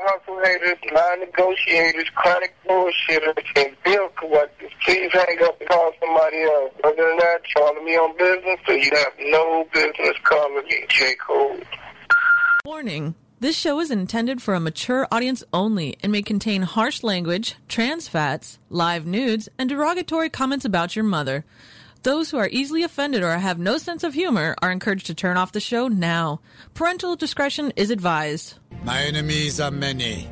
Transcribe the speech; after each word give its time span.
hustle 0.00 0.40
haters, 0.44 0.78
non-negotiators, 0.92 2.08
chronic 2.14 2.54
bullshitters, 2.68 3.44
and 3.56 3.76
bill 3.84 4.08
collectors. 4.18 4.70
Please 4.84 5.10
hang 5.12 5.42
up 5.42 5.60
and 5.60 5.68
call 5.68 5.92
somebody 6.00 6.42
else. 6.42 6.72
Other 6.84 6.96
than 6.96 7.18
that, 7.18 7.40
calling 7.56 7.84
me 7.84 7.96
on 7.96 8.16
business, 8.16 8.58
so 8.66 8.72
you 8.72 8.90
have 8.94 9.12
no 9.20 9.66
business 9.72 10.16
calling 10.24 10.64
me, 10.64 10.86
J. 10.88 11.14
Cole. 11.26 11.60
Warning. 12.64 13.14
This 13.40 13.56
show 13.56 13.78
is 13.78 13.92
intended 13.92 14.42
for 14.42 14.54
a 14.54 14.60
mature 14.60 15.06
audience 15.12 15.44
only 15.52 15.96
and 16.02 16.10
may 16.10 16.22
contain 16.22 16.62
harsh 16.62 17.04
language, 17.04 17.54
trans 17.68 18.08
fats, 18.08 18.58
live 18.68 19.06
nudes, 19.06 19.48
and 19.56 19.68
derogatory 19.68 20.28
comments 20.28 20.64
about 20.64 20.96
your 20.96 21.04
mother. 21.04 21.44
Those 22.02 22.30
who 22.30 22.38
are 22.38 22.48
easily 22.50 22.82
offended 22.82 23.22
or 23.22 23.30
have 23.38 23.58
no 23.58 23.78
sense 23.78 24.02
of 24.02 24.14
humor 24.14 24.56
are 24.60 24.72
encouraged 24.72 25.06
to 25.06 25.14
turn 25.14 25.36
off 25.36 25.52
the 25.52 25.60
show 25.60 25.86
now. 25.88 26.40
Parental 26.74 27.14
discretion 27.14 27.72
is 27.76 27.90
advised. 27.90 28.54
My 28.84 29.02
enemies 29.02 29.60
are 29.60 29.70
many. 29.70 30.28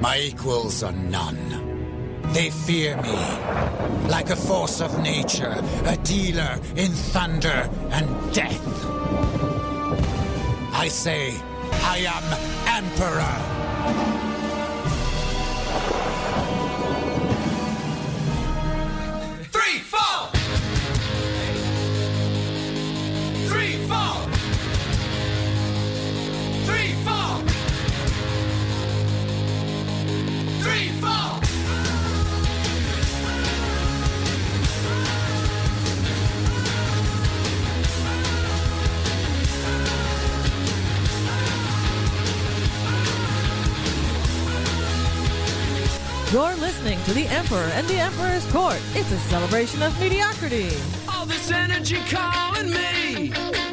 My 0.00 0.18
equals 0.18 0.82
are 0.82 0.92
none. 0.92 2.22
They 2.32 2.50
fear 2.50 2.96
me. 3.00 3.16
Like 4.08 4.30
a 4.30 4.36
force 4.36 4.80
of 4.80 5.00
nature, 5.00 5.62
a 5.86 5.96
dealer 5.98 6.58
in 6.76 6.90
thunder 6.90 7.70
and 7.90 8.34
death. 8.34 8.60
I 10.72 10.88
say, 10.88 11.34
I 11.84 11.98
am 11.98 12.24
Emperor. 12.66 13.54
Three, 19.52 19.78
four. 19.78 20.43
You're 46.34 46.56
listening 46.56 47.00
to 47.04 47.12
The 47.12 47.28
Emperor 47.28 47.70
and 47.74 47.86
the 47.86 47.94
Emperor's 47.94 48.44
Court. 48.50 48.80
It's 48.94 49.12
a 49.12 49.18
celebration 49.30 49.82
of 49.84 49.96
mediocrity. 50.00 50.70
All 51.08 51.26
this 51.26 51.52
energy 51.52 51.98
calling 52.10 52.70
me 52.70 53.63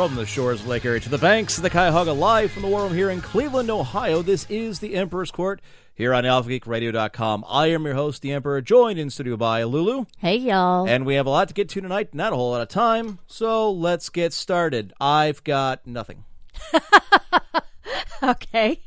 From 0.00 0.14
the 0.14 0.24
shores 0.24 0.62
of 0.62 0.66
Lake 0.66 0.86
Erie 0.86 0.98
to 1.00 1.10
the 1.10 1.18
banks 1.18 1.58
of 1.58 1.62
the 1.62 1.68
Cuyahoga, 1.68 2.14
live 2.14 2.50
from 2.50 2.62
the 2.62 2.68
War 2.68 2.84
Room 2.84 2.94
here 2.94 3.10
in 3.10 3.20
Cleveland, 3.20 3.68
Ohio. 3.70 4.22
This 4.22 4.46
is 4.48 4.80
the 4.80 4.94
Emperor's 4.94 5.30
Court 5.30 5.60
here 5.94 6.14
on 6.14 6.24
AlphaGeekRadio.com. 6.24 7.44
I 7.46 7.66
am 7.66 7.84
your 7.84 7.92
host, 7.92 8.22
the 8.22 8.32
Emperor, 8.32 8.62
joined 8.62 8.98
in 8.98 9.10
studio 9.10 9.36
by 9.36 9.62
Lulu. 9.62 10.06
Hey, 10.16 10.36
y'all. 10.36 10.88
And 10.88 11.04
we 11.04 11.16
have 11.16 11.26
a 11.26 11.28
lot 11.28 11.48
to 11.48 11.54
get 11.54 11.68
to 11.68 11.82
tonight, 11.82 12.14
not 12.14 12.32
a 12.32 12.36
whole 12.36 12.52
lot 12.52 12.62
of 12.62 12.68
time, 12.68 13.18
so 13.26 13.70
let's 13.70 14.08
get 14.08 14.32
started. 14.32 14.94
I've 14.98 15.44
got 15.44 15.86
nothing. 15.86 16.24
okay. 18.22 18.80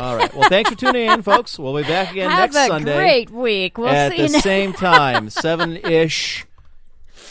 All 0.00 0.16
right. 0.16 0.34
Well, 0.34 0.48
thanks 0.48 0.70
for 0.70 0.76
tuning 0.76 1.08
in, 1.08 1.22
folks. 1.22 1.60
We'll 1.60 1.76
be 1.76 1.84
back 1.84 2.10
again 2.10 2.28
Have 2.28 2.52
next 2.52 2.56
a 2.56 2.66
Sunday 2.66 2.96
great 2.96 3.30
week. 3.30 3.78
We'll 3.78 3.88
at 3.88 4.10
see 4.10 4.16
the 4.16 4.22
you 4.24 4.32
next 4.32 4.42
same 4.42 4.72
time, 4.72 5.30
7 5.30 5.76
ish 5.76 6.44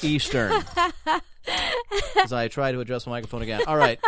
Eastern. 0.01 0.63
As 2.23 2.33
I 2.33 2.47
try 2.47 2.71
to 2.71 2.79
adjust 2.79 3.07
my 3.07 3.11
microphone 3.13 3.41
again. 3.41 3.61
All 3.67 3.77
right. 3.77 3.99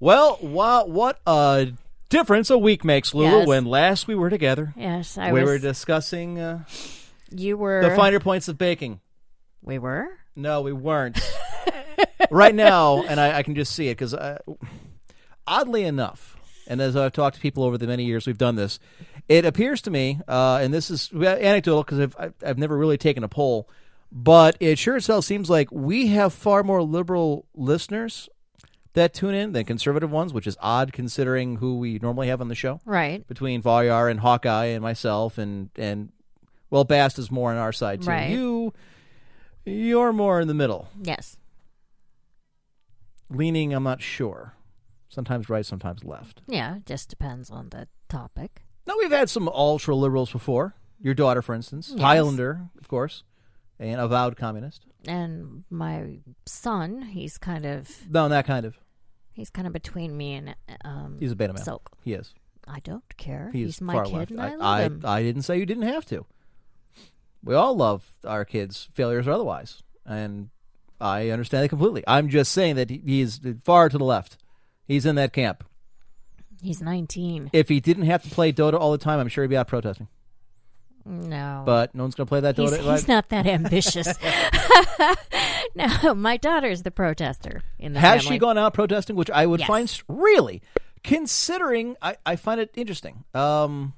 Well, 0.00 0.38
wha- 0.42 0.84
what 0.84 1.18
a 1.26 1.68
difference 2.08 2.50
a 2.50 2.58
week 2.58 2.84
makes, 2.84 3.14
Lulu. 3.14 3.38
Yes. 3.40 3.46
When 3.48 3.64
last 3.64 4.06
we 4.06 4.14
were 4.14 4.30
together, 4.30 4.72
Yes, 4.76 5.16
I 5.18 5.32
we 5.32 5.40
was. 5.40 5.48
were 5.50 5.58
discussing 5.58 6.38
uh, 6.38 6.64
you 7.30 7.56
were. 7.56 7.82
the 7.88 7.96
finer 7.96 8.20
points 8.20 8.48
of 8.48 8.58
baking. 8.58 9.00
we 9.62 9.78
were. 9.78 10.06
No, 10.34 10.60
we 10.62 10.72
weren't. 10.72 11.18
right 12.30 12.54
now, 12.54 13.02
and 13.04 13.18
I, 13.18 13.38
I 13.38 13.42
can 13.42 13.54
just 13.54 13.72
see 13.74 13.88
it 13.88 13.96
because, 13.98 14.14
oddly 15.46 15.84
enough, 15.84 16.36
and 16.66 16.80
as 16.80 16.96
I've 16.96 17.12
talked 17.12 17.36
to 17.36 17.40
people 17.42 17.64
over 17.64 17.78
the 17.78 17.86
many 17.86 18.04
years 18.04 18.26
we've 18.26 18.38
done 18.38 18.56
this, 18.56 18.78
it 19.28 19.44
appears 19.44 19.82
to 19.82 19.90
me, 19.90 20.20
uh, 20.28 20.58
and 20.62 20.72
this 20.74 20.90
is 20.90 21.10
anecdotal 21.12 21.82
because 21.82 22.00
I've, 22.00 22.16
I've- 22.18 22.34
I've 22.46 22.58
never 22.58 22.76
really 22.76 22.98
taken 22.98 23.24
a 23.24 23.28
poll, 23.28 23.68
but 24.12 24.56
it 24.60 24.78
sure 24.78 24.96
as 24.96 25.06
hell 25.06 25.22
seems 25.22 25.50
like 25.50 25.70
we 25.72 26.08
have 26.08 26.32
far 26.32 26.62
more 26.62 26.82
liberal 26.82 27.46
listeners 27.54 28.28
that 28.94 29.12
tune 29.12 29.34
in 29.34 29.52
than 29.52 29.64
conservative 29.64 30.10
ones, 30.10 30.32
which 30.32 30.46
is 30.46 30.56
odd 30.60 30.92
considering 30.92 31.56
who 31.56 31.78
we 31.78 31.98
normally 31.98 32.28
have 32.28 32.40
on 32.40 32.48
the 32.48 32.54
show 32.54 32.80
Right. 32.86 33.26
between 33.26 33.60
Valyar 33.62 34.10
and 34.10 34.20
Hawkeye 34.20 34.66
and 34.66 34.82
myself 34.82 35.36
and 35.38 35.70
and 35.76 36.10
well, 36.70 36.84
Bast 36.84 37.18
is 37.18 37.30
more 37.30 37.50
on 37.52 37.58
our 37.58 37.72
side 37.72 38.02
too. 38.02 38.08
Right. 38.08 38.30
You 38.30 38.72
you're 39.64 40.12
more 40.12 40.40
in 40.40 40.48
the 40.48 40.54
middle, 40.54 40.88
Yes. 41.02 41.36
leaning. 43.30 43.72
I'm 43.74 43.82
not 43.82 44.00
sure. 44.02 44.54
Sometimes 45.08 45.48
right, 45.48 45.64
sometimes 45.64 46.04
left. 46.04 46.42
Yeah. 46.46 46.78
Just 46.84 47.08
depends 47.08 47.50
on 47.50 47.70
the 47.70 47.88
topic. 48.08 48.62
Now 48.86 48.94
we've 48.98 49.10
had 49.10 49.28
some 49.30 49.48
ultra 49.48 49.94
liberals 49.94 50.30
before. 50.30 50.74
Your 51.00 51.14
daughter, 51.14 51.42
for 51.42 51.54
instance, 51.54 51.90
Yes. 51.92 52.00
Highlander, 52.00 52.68
of 52.80 52.88
course, 52.88 53.22
an 53.78 53.98
avowed 53.98 54.36
communist. 54.36 54.84
And 55.06 55.64
my 55.70 56.18
son, 56.46 57.02
he's 57.02 57.38
kind 57.38 57.64
of 57.66 57.90
No, 58.10 58.28
that 58.28 58.46
kind 58.46 58.66
of. 58.66 58.76
he's 59.32 59.50
kind 59.50 59.66
of 59.66 59.72
between 59.72 60.16
me 60.16 60.34
and 60.34 60.56
um. 60.84 61.16
He's 61.20 61.32
a 61.32 61.36
beta 61.36 61.52
male. 61.52 61.62
Silk. 61.64 61.90
He 62.02 62.12
is. 62.14 62.32
I 62.68 62.80
don't 62.80 63.04
care. 63.16 63.50
He's, 63.52 63.66
He's, 63.76 63.80
my 63.80 63.92
far 63.94 64.04
kid, 64.06 64.12
left. 64.14 64.30
and 64.32 64.40
I, 64.40 64.50
love 64.54 64.60
I, 64.62 64.82
him. 64.82 65.00
I 65.04 65.22
didn't 65.22 65.42
say 65.42 65.58
you 65.58 65.66
didn't 65.66 65.84
have 65.84 66.04
to. 66.06 66.26
We 67.44 67.54
all 67.54 67.76
love 67.76 68.10
our 68.24 68.44
kids, 68.44 68.88
failures 68.94 69.28
or 69.28 69.32
otherwise, 69.32 69.82
and 70.04 70.48
I 71.00 71.28
understand 71.30 71.64
it 71.64 71.68
completely. 71.68 72.02
I'm 72.08 72.28
just 72.28 72.50
saying 72.50 72.74
that 72.76 72.90
he- 72.90 73.02
he's 73.04 73.40
far 73.62 73.88
to 73.88 73.96
the 73.98 74.04
left. 74.04 74.36
He's 74.88 75.06
in 75.06 75.14
that 75.16 75.32
camp. 75.32 75.62
he's 76.60 76.80
19. 76.82 77.50
If 77.52 77.68
he 77.68 77.78
didn't 77.80 78.06
have 78.06 78.22
to 78.24 78.30
play 78.30 78.52
Dota 78.52 78.74
all 78.80 78.90
the 78.90 78.98
time, 78.98 79.20
I'm 79.20 79.28
sure 79.28 79.44
he'd 79.44 79.50
be 79.50 79.56
out 79.56 79.68
protesting. 79.68 80.08
No. 81.08 81.62
But 81.64 81.94
no 81.94 82.02
one's 82.02 82.14
going 82.16 82.26
to 82.26 82.28
play 82.28 82.40
that 82.40 82.56
He's, 82.56 82.70
Dota. 82.70 82.78
he's 82.78 82.86
right? 82.86 83.08
not 83.08 83.28
that 83.28 83.46
ambitious. 83.46 84.08
no, 85.74 86.14
my 86.14 86.36
daughter's 86.36 86.82
the 86.82 86.90
protester 86.90 87.62
in 87.78 87.92
the 87.92 88.00
Has 88.00 88.22
family. 88.22 88.36
she 88.36 88.38
gone 88.40 88.58
out 88.58 88.74
protesting? 88.74 89.16
Which 89.16 89.30
I 89.30 89.46
would 89.46 89.60
Yes. 89.60 89.66
find 89.68 90.02
really, 90.08 90.62
considering 91.04 91.96
I, 92.02 92.16
I 92.26 92.36
find 92.36 92.60
it 92.60 92.70
interesting. 92.74 93.24
Um, 93.34 93.94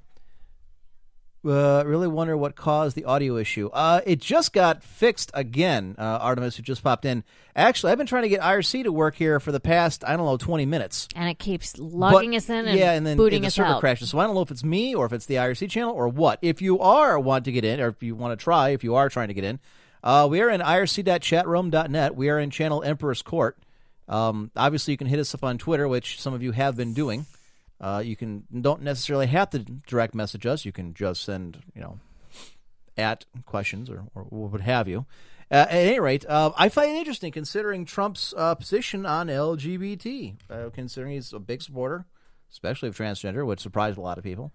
uh, 1.50 1.82
really 1.86 2.08
wonder 2.08 2.36
what 2.36 2.54
caused 2.56 2.94
the 2.96 3.04
audio 3.04 3.36
issue. 3.36 3.68
Uh, 3.72 4.00
it 4.06 4.20
just 4.20 4.52
got 4.52 4.82
fixed 4.82 5.30
again. 5.34 5.94
Uh, 5.98 6.02
Artemis, 6.20 6.56
who 6.56 6.62
just 6.62 6.82
popped 6.82 7.04
in. 7.04 7.24
Actually, 7.56 7.92
I've 7.92 7.98
been 7.98 8.06
trying 8.06 8.22
to 8.22 8.28
get 8.28 8.40
IRC 8.40 8.84
to 8.84 8.92
work 8.92 9.16
here 9.16 9.40
for 9.40 9.50
the 9.52 9.58
past 9.60 10.04
I 10.06 10.16
don't 10.16 10.26
know 10.26 10.36
twenty 10.36 10.66
minutes. 10.66 11.08
and 11.16 11.28
it 11.28 11.38
keeps 11.38 11.72
But- 11.72 11.82
logging 11.82 12.36
us 12.36 12.48
in 12.48 12.68
and, 12.68 12.78
yeah, 12.78 12.92
and 12.92 13.06
then 13.06 13.16
booting 13.16 13.42
the 13.42 13.48
us 13.48 13.54
server 13.54 13.70
out. 13.70 13.80
crashes. 13.80 14.10
So 14.10 14.18
I 14.18 14.24
don't 14.26 14.34
know 14.34 14.42
if 14.42 14.50
it's 14.50 14.62
me 14.64 14.94
or 14.94 15.06
if 15.06 15.12
it's 15.12 15.26
the 15.26 15.36
IRC 15.36 15.68
channel 15.68 15.94
or 15.94 16.08
what. 16.08 16.38
If 16.42 16.62
you 16.62 16.78
are 16.80 17.18
want 17.18 17.44
to 17.46 17.52
get 17.52 17.64
in, 17.64 17.80
or 17.80 17.88
if 17.88 18.02
you 18.02 18.14
want 18.14 18.38
to 18.38 18.42
try, 18.42 18.70
if 18.70 18.84
you 18.84 18.94
are 18.94 19.08
trying 19.08 19.28
to 19.28 19.34
get 19.34 19.44
in, 19.44 19.58
uh, 20.04 20.28
we 20.30 20.40
are 20.40 20.48
in 20.50 20.60
irc.chatroom.net. 20.60 22.14
We 22.16 22.28
are 22.30 22.38
in 22.38 22.50
channel 22.50 22.82
Emperor's 22.82 23.22
Court. 23.22 23.56
Um, 24.08 24.50
obviously, 24.56 24.92
you 24.92 24.96
can 24.98 25.06
hit 25.06 25.18
us 25.18 25.34
up 25.34 25.44
on 25.44 25.58
Twitter, 25.58 25.86
which 25.86 26.20
some 26.20 26.32
of 26.34 26.42
you 26.42 26.52
have 26.52 26.76
been 26.76 26.94
doing. 26.94 27.26
Uh, 27.80 28.02
you 28.04 28.16
can 28.16 28.44
don't 28.60 28.82
necessarily 28.82 29.26
have 29.26 29.50
to 29.50 29.60
direct 29.60 30.14
message 30.14 30.46
us. 30.46 30.64
You 30.64 30.72
can 30.72 30.94
just 30.94 31.22
send 31.22 31.62
you 31.74 31.80
know 31.80 31.98
at 32.96 33.24
questions 33.46 33.88
or, 33.88 34.04
or 34.14 34.22
what 34.24 34.60
have 34.60 34.88
you. 34.88 35.06
Uh, 35.50 35.54
at 35.70 35.70
any 35.70 35.98
rate, 36.00 36.26
uh, 36.28 36.50
I 36.58 36.68
find 36.68 36.90
it 36.90 36.98
interesting 36.98 37.32
considering 37.32 37.84
Trump's 37.86 38.34
uh, 38.36 38.54
position 38.54 39.06
on 39.06 39.28
LGBT, 39.28 40.36
uh, 40.50 40.68
considering 40.74 41.14
he's 41.14 41.32
a 41.32 41.38
big 41.38 41.62
supporter, 41.62 42.04
especially 42.50 42.88
of 42.90 42.96
transgender, 42.96 43.46
which 43.46 43.60
surprised 43.60 43.96
a 43.96 44.00
lot 44.02 44.18
of 44.18 44.24
people. 44.24 44.52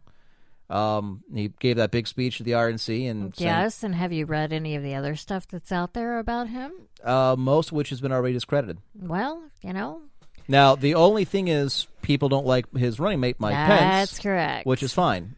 Um, 0.70 1.24
he 1.34 1.50
gave 1.60 1.78
that 1.78 1.92
big 1.92 2.08
speech 2.08 2.38
to 2.38 2.44
the 2.44 2.52
RNC 2.52 3.10
and 3.10 3.34
Yes, 3.38 3.84
and 3.84 3.94
have 3.96 4.12
you 4.14 4.26
read 4.26 4.54
any 4.54 4.76
of 4.76 4.84
the 4.84 4.96
other 4.96 5.16
stuff 5.16 5.48
that's 5.48 5.72
out 5.72 5.94
there 5.94 6.20
about 6.20 6.48
him? 6.50 6.72
uh, 7.04 7.36
most 7.38 7.68
of 7.70 7.74
which 7.74 7.90
has 7.90 8.00
been 8.00 8.12
already 8.12 8.34
discredited. 8.34 8.78
Well, 8.96 9.44
you 9.64 9.74
know, 9.74 10.02
Now, 10.48 10.76
the 10.76 10.96
only 10.96 11.26
thing 11.26 11.48
is 11.48 11.88
people 12.02 12.30
don't 12.30 12.46
like 12.46 12.72
his 12.76 13.00
running 13.00 13.20
mate, 13.20 13.38
Mike 13.40 13.54
that's 13.54 13.80
Pence, 13.80 14.10
That's 14.12 14.20
correct. 14.22 14.66
which 14.66 14.84
is 14.84 14.94
fine. 14.94 15.36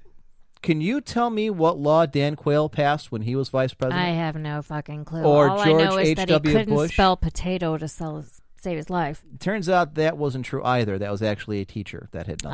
Can 0.61 0.81
you 0.81 0.99
tell 0.99 1.29
me 1.29 1.51
what 1.51 1.77
law 1.77 2.07
Dan 2.07 2.35
Quayle 2.35 2.69
passed 2.69 3.11
when 3.11 3.21
he 3.21 3.35
was 3.35 3.49
vice 3.49 3.73
president? 3.75 4.03
I 4.03 4.09
have 4.13 4.35
no 4.35 4.63
fucking 4.63 5.05
clue. 5.05 5.21
Or 5.23 5.49
All 5.49 5.63
George 5.63 5.67
I 5.81 5.85
know 5.85 5.97
is 5.97 6.15
that 6.15 6.27
he 6.29 6.39
couldn't 6.39 6.73
Bush? 6.73 6.93
spell 6.93 7.15
potato 7.15 7.77
to 7.77 7.87
sell, 7.87 8.25
save 8.59 8.77
his 8.77 8.89
life. 8.89 9.23
Turns 9.39 9.69
out 9.69 9.93
that 9.93 10.17
wasn't 10.17 10.45
true 10.45 10.63
either. 10.63 10.97
That 10.97 11.11
was 11.11 11.21
actually 11.21 11.61
a 11.61 11.65
teacher 11.65 12.09
that 12.13 12.25
had 12.25 12.39
done 12.39 12.51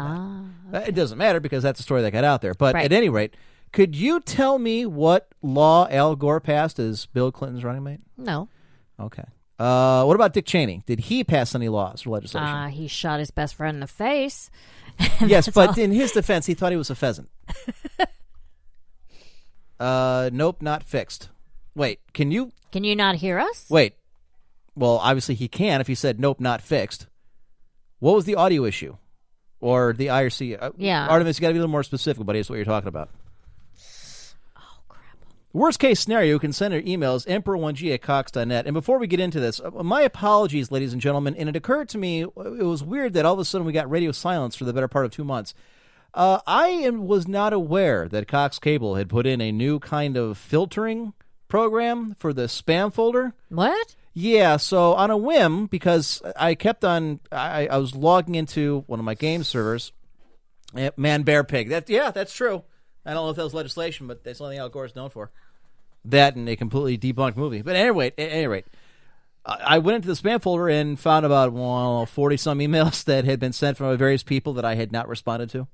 Ah, 0.68 0.72
that. 0.72 0.84
Uh, 0.84 0.86
It 0.88 0.96
doesn't 0.96 1.18
matter 1.18 1.40
because 1.40 1.64
that's 1.64 1.80
the 1.80 1.84
story 1.84 2.02
that 2.02 2.12
got 2.12 2.26
out 2.26 2.42
there. 2.42 2.54
But 2.54 2.76
Right. 2.76 2.84
at 2.84 2.92
any 2.92 3.08
rate, 3.08 3.34
could 3.72 3.96
you 3.96 4.20
tell 4.20 4.60
me 4.60 4.86
what 4.86 5.30
law 5.42 5.88
Al 5.90 6.18
Gore 6.18 6.42
passed 6.42 6.80
as 6.80 7.06
Bill 7.06 7.32
Clinton's 7.32 7.64
running 7.64 7.84
mate? 7.84 8.02
no. 8.18 8.50
Okay. 9.00 9.24
Uh, 9.62 10.04
what 10.06 10.16
about 10.16 10.34
Dick 10.34 10.48
Cheney? 10.48 10.82
Did 10.88 11.00
he 11.02 11.24
pass 11.24 11.54
any 11.54 11.70
laws 11.70 12.06
or 12.08 12.10
legislation? 12.10 12.48
Uh, 12.48 12.68
he 12.70 12.88
shot 12.88 13.20
his 13.20 13.30
best 13.30 13.54
friend 13.54 13.76
in 13.76 13.80
the 13.80 13.86
face. 13.88 14.50
yes, 15.22 15.50
but 15.50 15.78
all. 15.78 15.80
in 15.84 15.92
his 15.92 16.12
defense, 16.12 16.48
he 16.48 16.56
thought 16.56 16.72
he 16.72 16.78
was 16.78 16.90
a 16.90 16.96
pheasant. 16.96 17.30
uh, 19.80 20.32
nope, 20.34 20.64
not 20.64 20.84
fixed. 20.84 21.30
Wait, 21.76 22.00
can 22.14 22.32
you 22.32 22.52
Can 22.72 22.84
you 22.84 22.96
not 22.96 23.16
hear 23.16 23.38
us? 23.38 23.68
wait? 23.70 23.94
Well, 24.76 24.98
obviously 24.98 25.36
he 25.36 25.48
can 25.48 25.80
if 25.80 25.86
he 25.86 25.96
said 25.96 26.20
nope, 26.20 26.40
not 26.40 26.62
fixed. 26.62 27.06
What 28.00 28.16
was 28.16 28.26
the 28.26 28.36
audio 28.36 28.66
issue, 28.66 28.98
or 29.60 29.94
the 29.94 30.08
IRC? 30.08 30.58
Uh, 30.60 30.72
Yeah. 30.76 31.06
Artemis, 31.08 31.38
you 31.38 31.42
got 31.42 31.50
to 31.50 31.54
be 31.54 31.60
a 31.60 31.62
little 31.62 31.72
more 31.72 31.84
specific, 31.84 32.26
buddy. 32.26 32.40
Is 32.40 32.50
what 32.50 32.56
you're 32.56 32.66
talking 32.66 32.88
about. 32.88 33.10
Worst 35.54 35.80
case 35.80 36.00
scenario, 36.00 36.30
you 36.30 36.40
can 36.40 36.54
send 36.54 36.74
your 36.74 36.84
emails 36.84 37.28
emperor1g 37.28 37.94
at 37.94 38.02
cox.net. 38.02 38.66
And 38.66 38.74
before 38.74 38.98
we 39.00 39.08
get 39.08 39.20
into 39.20 39.40
this, 39.40 39.60
uh, 39.60 39.70
my 39.84 40.02
apologies, 40.02 40.72
ladies 40.72 40.94
and 40.94 41.02
gentlemen. 41.02 41.36
And 41.36 41.50
it 41.50 41.56
occurred 41.58 41.90
to 41.90 41.98
me, 41.98 42.22
it 42.22 42.36
was 42.36 42.84
weird 42.84 43.14
that 43.14 43.26
all 43.26 43.34
of 43.34 43.40
a 43.40 43.46
sudden 43.46 43.68
we 43.68 43.74
got 43.74 43.90
radio 43.90 44.12
silence 44.14 44.56
for 44.56 44.64
the 44.64 44.72
better 44.72 44.88
part 44.88 45.06
of 45.06 45.12
two 45.12 45.26
months. 45.26 45.54
Uh, 46.14 46.40
I 46.48 46.68
am, 46.68 47.06
was 47.06 47.28
not 47.28 47.54
aware 47.54 48.08
that 48.08 48.28
Cox 48.28 48.60
Cable 48.60 48.96
had 48.96 49.10
put 49.10 49.26
in 49.26 49.42
a 49.42 49.52
new 49.52 49.80
kind 49.80 50.18
of 50.18 50.38
filtering 50.38 51.14
program 51.48 52.16
for 52.18 52.34
the 52.34 52.44
spam 52.44 52.94
folder. 52.94 53.34
What? 53.50 53.96
Yeah, 54.14 54.58
so 54.58 54.94
on 54.94 55.10
a 55.10 55.18
whim, 55.18 55.68
because 55.68 56.22
I 56.36 56.56
kept 56.56 56.84
on, 56.84 57.22
I, 57.32 57.68
I 57.68 57.78
was 57.78 57.96
logging 57.96 58.36
into 58.36 58.84
one 58.88 59.00
of 59.00 59.06
my 59.06 59.16
game 59.16 59.44
servers. 59.44 59.94
Eh, 60.76 60.92
Man, 60.98 61.24
bear, 61.24 61.44
pig. 61.44 61.70
That 61.70 61.90
yeah, 61.90 62.12
that's 62.12 62.34
true. 62.34 62.64
I 63.06 63.14
don't 63.14 63.26
know 63.26 63.30
if 63.30 63.36
that 63.36 63.44
was 63.44 63.54
legislation, 63.54 64.08
but 64.08 64.24
that's 64.24 64.40
the 64.40 64.44
only 64.46 64.56
thing 64.56 64.62
Al 64.62 64.70
Gore 64.70 64.86
is 64.86 64.96
known 64.96 65.10
for. 65.10 65.32
That 66.06 66.36
and 66.36 66.48
a 66.50 66.56
completely 66.56 66.98
debunked 66.98 67.36
movie. 67.36 67.62
But 67.62 67.76
anyway, 67.76 68.08
at 68.08 68.14
any 68.18 68.48
rate, 68.48 68.66
I 69.46 69.80
went 69.80 69.98
into 69.98 70.08
the 70.08 70.14
spam 70.14 70.42
folder 70.42 70.70
and 70.70 71.00
found 71.00 71.26
about 71.26 71.52
well, 71.54 72.06
forty 72.06 72.38
some 72.38 72.60
emails 72.60 73.04
that 73.06 73.26
had 73.26 73.40
been 73.40 73.54
sent 73.54 73.78
from 73.78 73.96
various 73.98 74.24
people 74.24 74.54
that 74.54 74.66
I 74.66 74.76
had 74.76 74.92
not 74.92 75.08
responded 75.08 75.50
to. 75.52 75.68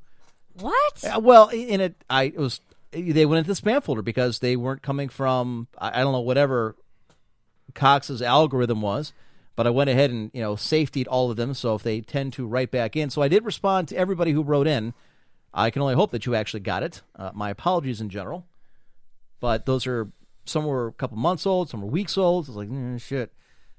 What? 0.60 1.04
Uh, 1.04 1.20
Well, 1.20 1.50
in 1.50 1.82
it, 1.82 2.04
I 2.10 2.24
it 2.24 2.38
was 2.38 2.62
they 2.92 3.26
went 3.26 3.40
into 3.48 3.54
the 3.54 3.62
spam 3.62 3.84
folder 3.84 4.02
because 4.02 4.40
they 4.40 4.56
weren't 4.56 4.82
coming 4.82 5.10
from 5.10 5.68
I, 5.78 6.00
I 6.00 6.04
don't 6.04 6.14
know 6.14 6.22
whatever 6.22 6.76
Cox's 7.74 8.22
algorithm 8.22 8.82
was, 8.82 9.14
but 9.56 9.68
I 9.68 9.70
went 9.70 9.90
ahead 9.90 10.12
and 10.12 10.32
you 10.34 10.42
know 10.42 10.56
safetied 10.56 11.08
all 11.10 11.30
of 11.30 11.38
them. 11.38 11.54
So 11.54 11.76
if 11.76 11.84
they 11.84 12.02
tend 12.02 12.34
to 12.34 12.48
write 12.48 12.72
back 12.72 12.96
in, 12.96 13.10
so 13.10 13.22
I 13.22 13.28
did 13.28 13.46
respond 13.46 13.90
to 13.90 13.98
everybody 13.98 14.32
who 14.32 14.44
wrote 14.44 14.68
in. 14.68 14.94
I 15.58 15.72
can 15.72 15.82
only 15.82 15.96
hope 15.96 16.12
that 16.12 16.26
you 16.26 16.36
actually 16.36 16.60
got 16.60 16.84
it. 16.84 17.02
Uh, 17.16 17.32
my 17.34 17.50
apologies 17.50 18.00
in 18.00 18.10
general, 18.10 18.46
but 19.40 19.66
those 19.66 19.88
are 19.88 20.10
some 20.46 20.66
were 20.66 20.88
a 20.88 20.94
couple 20.94 21.18
months 21.18 21.46
old, 21.46 21.70
some 21.70 21.82
were 21.82 21.88
weeks 21.88 22.18
old. 22.18 22.48
It's 22.48 22.56
like 22.56 22.70
mm, 22.70 23.02
shit. 23.02 23.34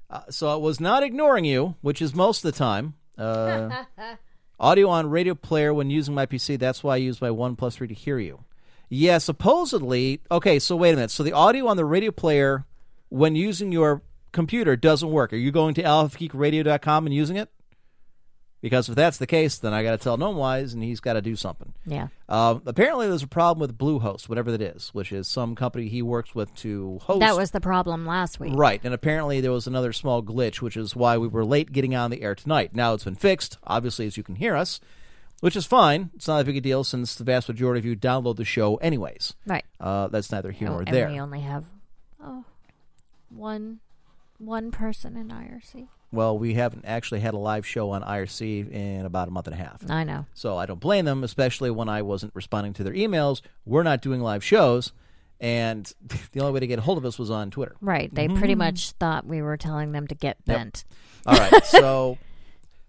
Uh, 0.09 0.21
so 0.29 0.49
I 0.49 0.55
was 0.55 0.79
not 0.79 1.03
ignoring 1.03 1.45
you, 1.45 1.75
which 1.81 2.01
is 2.01 2.13
most 2.13 2.43
of 2.43 2.51
the 2.51 2.57
time. 2.57 2.95
Uh, 3.17 3.83
Audio 4.59 4.89
on 4.89 5.09
radio 5.09 5.35
player 5.35 5.73
when 5.73 5.89
using 5.89 6.13
my 6.13 6.25
PC. 6.25 6.59
That's 6.59 6.83
why 6.83 6.95
I 6.95 6.97
use 6.97 7.21
my 7.21 7.31
One 7.31 7.55
Plus 7.55 7.77
Three 7.77 7.87
to 7.87 7.93
hear 7.93 8.19
you. 8.19 8.43
Yeah, 8.89 9.19
supposedly. 9.19 10.21
Okay, 10.29 10.59
so 10.59 10.75
wait 10.75 10.91
a 10.91 10.95
minute. 10.95 11.11
So 11.11 11.23
the 11.23 11.31
audio 11.31 11.67
on 11.67 11.77
the 11.77 11.85
radio 11.85 12.11
player 12.11 12.65
when 13.07 13.35
using 13.35 13.71
your 13.71 14.01
computer 14.33 14.75
doesn't 14.75 15.09
work. 15.09 15.31
Are 15.31 15.37
you 15.37 15.51
going 15.51 15.75
to 15.75 15.83
alphageekradio.com 15.83 17.05
and 17.05 17.15
using 17.15 17.37
it? 17.37 17.49
Because 18.61 18.89
if 18.89 18.95
that's 18.95 19.17
the 19.17 19.25
case, 19.27 19.57
then 19.57 19.73
I 19.73 19.83
got 19.83 19.91
to 19.91 19.97
tell 19.97 20.17
Gnomewise, 20.17 20.73
and 20.73 20.83
he's 20.83 20.99
got 20.99 21.13
to 21.13 21.21
do 21.21 21.37
something. 21.37 21.73
Yeah. 21.85 22.09
Um, 22.27 22.61
apparently, 22.65 23.07
there's 23.07 23.23
a 23.23 23.27
problem 23.27 23.61
with 23.61 23.77
Bluehost, 23.77 24.27
whatever 24.27 24.51
that 24.51 24.61
is, 24.61 24.89
which 24.89 25.13
is 25.13 25.29
some 25.29 25.55
company 25.55 25.87
he 25.87 26.01
works 26.01 26.35
with 26.35 26.53
to 26.57 26.99
host. 27.03 27.21
That 27.21 27.37
was 27.37 27.51
the 27.51 27.61
problem 27.61 28.05
last 28.05 28.37
week. 28.37 28.51
Right, 28.55 28.81
and 28.83 28.93
apparently 28.93 29.39
there 29.39 29.53
was 29.53 29.65
another 29.65 29.93
small 29.93 30.21
glitch, 30.21 30.61
which 30.61 30.75
is 30.75 30.93
why 30.93 31.17
we 31.17 31.29
were 31.29 31.45
late 31.45 31.71
getting 31.71 31.95
on 31.95 32.11
the 32.11 32.21
air 32.21 32.35
tonight. 32.35 32.75
Now 32.75 32.93
it's 32.93 33.05
been 33.05 33.15
fixed, 33.15 33.57
obviously, 33.65 34.05
as 34.07 34.17
you 34.17 34.23
can 34.23 34.35
hear 34.35 34.57
us, 34.57 34.81
which 35.39 35.55
is 35.55 35.65
fine. 35.65 36.09
It's 36.15 36.27
not 36.27 36.41
a 36.41 36.43
big 36.43 36.57
a 36.57 36.61
deal 36.61 36.83
since 36.83 37.15
the 37.15 37.23
vast 37.23 37.47
majority 37.47 37.79
of 37.79 37.85
you 37.85 37.95
download 37.95 38.35
the 38.35 38.43
show 38.43 38.75
anyways. 38.77 39.35
Right. 39.47 39.63
Uh, 39.79 40.07
that's 40.09 40.33
neither 40.33 40.51
here 40.51 40.67
Oh, 40.67 40.71
nor 40.71 40.79
and 40.81 40.93
there. 40.93 41.07
we 41.09 41.17
only 41.17 41.39
have 41.39 41.63
oh 42.21 42.43
one 43.29 43.79
one 44.37 44.69
person 44.71 45.15
in 45.15 45.29
IRC. 45.29 45.87
Well, 46.11 46.37
we 46.37 46.55
haven't 46.55 46.85
actually 46.85 47.19
had 47.19 47.35
a 47.35 47.37
live 47.37 47.67
show 47.67 47.91
on 47.91 48.01
IRC 48.01 48.71
in 48.71 49.05
about 49.05 49.27
a 49.27 49.31
month 49.31 49.47
and 49.47 49.53
a 49.53 49.57
half. 49.57 49.83
I 49.89 50.03
know. 50.03 50.25
So 50.33 50.57
I 50.57 50.65
don't 50.65 50.79
blame 50.79 51.05
them, 51.05 51.23
especially 51.23 51.69
when 51.69 51.87
I 51.87 52.01
wasn't 52.01 52.33
responding 52.33 52.73
to 52.73 52.83
their 52.83 52.93
emails. 52.93 53.41
We're 53.65 53.83
not 53.83 54.01
doing 54.01 54.21
live 54.21 54.43
shows, 54.43 54.91
and 55.39 55.91
the 56.31 56.39
only 56.39 56.53
way 56.53 56.59
to 56.61 56.67
get 56.67 56.79
a 56.79 56.81
hold 56.81 56.97
of 56.97 57.05
us 57.05 57.19
was 57.19 57.29
on 57.29 57.51
Twitter. 57.51 57.75
Right. 57.79 58.13
They 58.13 58.27
pretty 58.27 58.55
much 58.55 58.91
thought 58.93 59.25
we 59.25 59.41
were 59.41 59.57
telling 59.57 59.91
them 59.91 60.07
to 60.07 60.15
get 60.15 60.43
bent. 60.45 60.83
All 61.27 61.37
right, 61.37 61.63
so 61.65 62.17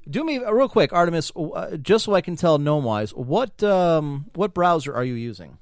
do 0.08 0.24
me 0.24 0.38
uh, 0.38 0.50
real 0.50 0.68
quick, 0.68 0.92
Artemis, 0.92 1.30
uh, 1.36 1.76
just 1.76 2.04
so 2.06 2.14
I 2.14 2.20
can 2.20 2.36
tell 2.36 2.58
Gnomewise, 2.58 3.14
what 3.14 3.62
um, 3.62 4.26
what 4.34 4.54
browser 4.54 4.94
are 4.94 5.04
you 5.04 5.14
using? 5.14 5.58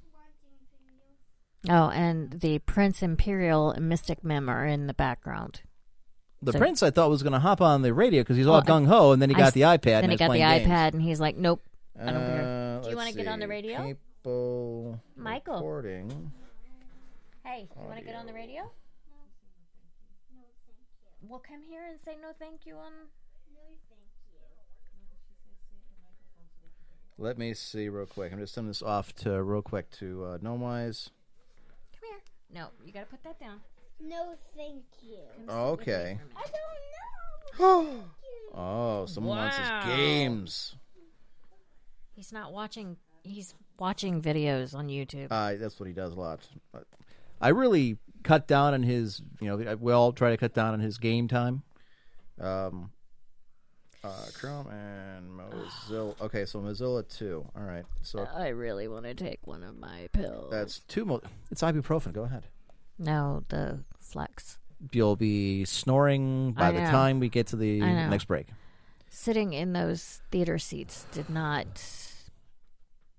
Oh, 1.69 1.89
and 1.91 2.41
the 2.41 2.61
Prince 2.61 3.03
Imperial 3.03 3.73
and 3.73 3.89
Mystic 3.89 4.23
Mem 4.23 4.49
are 4.49 4.65
in 4.65 4.87
the 4.87 4.95
background. 4.95 5.63
The 6.43 6.53
So- 6.53 6.59
prince 6.59 6.83
I 6.83 6.91
thought 6.91 7.11
was 7.11 7.23
going 7.23 7.33
to 7.33 7.39
hop 7.41 7.61
on 7.61 7.83
the 7.83 7.93
radio 7.93 8.21
because 8.23 8.37
he's 8.37 8.47
all 8.47 8.55
Well, 8.55 8.63
gung 8.63 8.87
ho, 8.87 9.13
and 9.13 9.21
then 9.21 9.29
he 9.31 9.35
I 9.35 9.39
got 9.39 9.47
s- 9.49 9.53
the 9.55 9.63
iPad. 9.63 9.83
Then 9.83 10.05
and 10.05 10.13
he 10.13 10.19
got 10.19 10.31
the 10.31 10.39
games. 10.39 10.67
iPad, 10.69 10.93
and 10.93 11.03
he's 11.03 11.19
like, 11.21 11.37
"Nope, 11.37 11.63
I 11.99 12.05
don't 12.07 12.15
Uh, 12.15 12.27
care." 12.27 12.81
Do 12.85 12.91
you 12.91 12.97
wanna 12.97 13.13
get 13.13 13.27
on 13.27 13.41
the 13.41 13.49
radio? 13.49 13.83
People 14.23 15.01
Michael. 15.17 15.55
recording. 15.57 16.33
Hey, 17.45 17.69
you 17.77 17.83
want 17.87 17.99
to 17.99 18.05
get 18.05 18.15
on 18.15 18.27
the 18.27 18.33
radio? 18.33 18.71
Well, 21.23 21.41
come 21.41 21.63
here 21.69 21.85
and 21.91 21.99
say 22.01 22.17
no, 22.23 22.29
thank 22.39 22.65
you. 22.67 22.77
On 22.77 22.93
Let 27.21 27.37
me 27.37 27.53
see 27.53 27.89
real 27.89 28.07
quick. 28.07 28.33
I'm 28.33 28.39
just 28.39 28.55
sending 28.55 28.69
this 28.71 28.83
off 28.83 29.13
to 29.17 29.43
real 29.43 29.63
quick 29.63 29.91
to 29.99 30.25
uh, 30.25 30.39
Gnomewise. 30.39 31.11
come 31.99 32.09
here. 32.09 32.21
No, 32.55 32.69
you 32.85 32.93
got 32.93 33.01
to 33.01 33.07
put 33.07 33.25
that 33.25 33.41
down. 33.41 33.61
No, 34.01 34.35
thank 34.57 34.85
you. 35.03 35.19
Okay. 35.49 36.19
I 36.37 36.43
don't 36.43 37.91
know. 37.93 38.01
Oh, 38.55 39.05
someone 39.07 39.37
wants 39.37 39.59
Wow. 39.59 39.81
his 39.85 39.97
games. 39.97 40.75
He's 42.15 42.33
not 42.33 42.53
watching. 42.53 42.97
He's 43.23 43.55
watching 43.79 44.21
videos 44.23 44.75
on 44.75 44.89
YouTube. 44.89 45.29
Uh, 45.31 45.55
that's 45.61 45.79
what 45.79 45.87
he 45.87 45.93
does 45.93 46.13
a 46.13 46.19
lot. 46.19 46.41
I 47.41 47.49
really 47.51 47.99
cut 48.25 48.49
down 48.49 48.75
on 48.75 48.83
his, 48.83 49.23
you 49.41 49.47
know, 49.49 49.77
we 49.77 49.93
all 49.93 50.13
try 50.13 50.31
to 50.31 50.37
cut 50.37 50.55
down 50.55 50.73
on 50.73 50.81
his 50.81 50.99
game 50.99 51.29
time. 51.29 51.63
Um, 52.41 52.91
uh, 54.03 54.27
Chrome 54.35 54.69
and 54.69 55.31
Mozilla. 55.39 56.21
Okay, 56.21 56.45
so 56.47 56.59
Mozilla 56.61 57.07
2. 57.17 57.47
All 57.55 57.63
right. 57.63 57.85
So 58.03 58.27
I 58.35 58.49
really 58.49 58.89
want 58.89 59.05
to 59.05 59.15
take 59.15 59.47
one 59.47 59.63
of 59.63 59.77
my 59.79 60.09
pills. 60.13 60.51
that's 60.51 60.81
two. 60.81 61.05
Mo- 61.05 61.21
it's 61.51 61.63
ibuprofen. 61.63 62.13
Go 62.13 62.23
ahead. 62.25 62.47
No 62.99 63.45
the 63.49 63.81
flex. 64.01 64.59
You'll 64.93 65.17
be 65.17 65.65
snoring 65.65 66.53
by 66.53 66.69
I 66.69 66.73
the 66.73 66.81
know. 66.83 66.91
time 66.91 67.21
we 67.21 67.29
get 67.29 67.49
to 67.49 67.57
the 67.57 67.83
I 67.83 67.93
know. 67.93 68.09
next 68.11 68.25
break. 68.27 68.47
Sitting 69.11 69.53
in 69.53 69.73
those 69.73 70.21
theater 70.31 70.59
seats 70.59 71.07
did 71.13 71.29
not. 71.29 71.67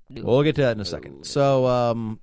We'll 0.09 0.43
get 0.43 0.55
to 0.55 0.61
that 0.61 0.71
in 0.75 0.79
a 0.81 0.85
second. 0.85 1.25
So, 1.25 1.65
um, 1.67 2.19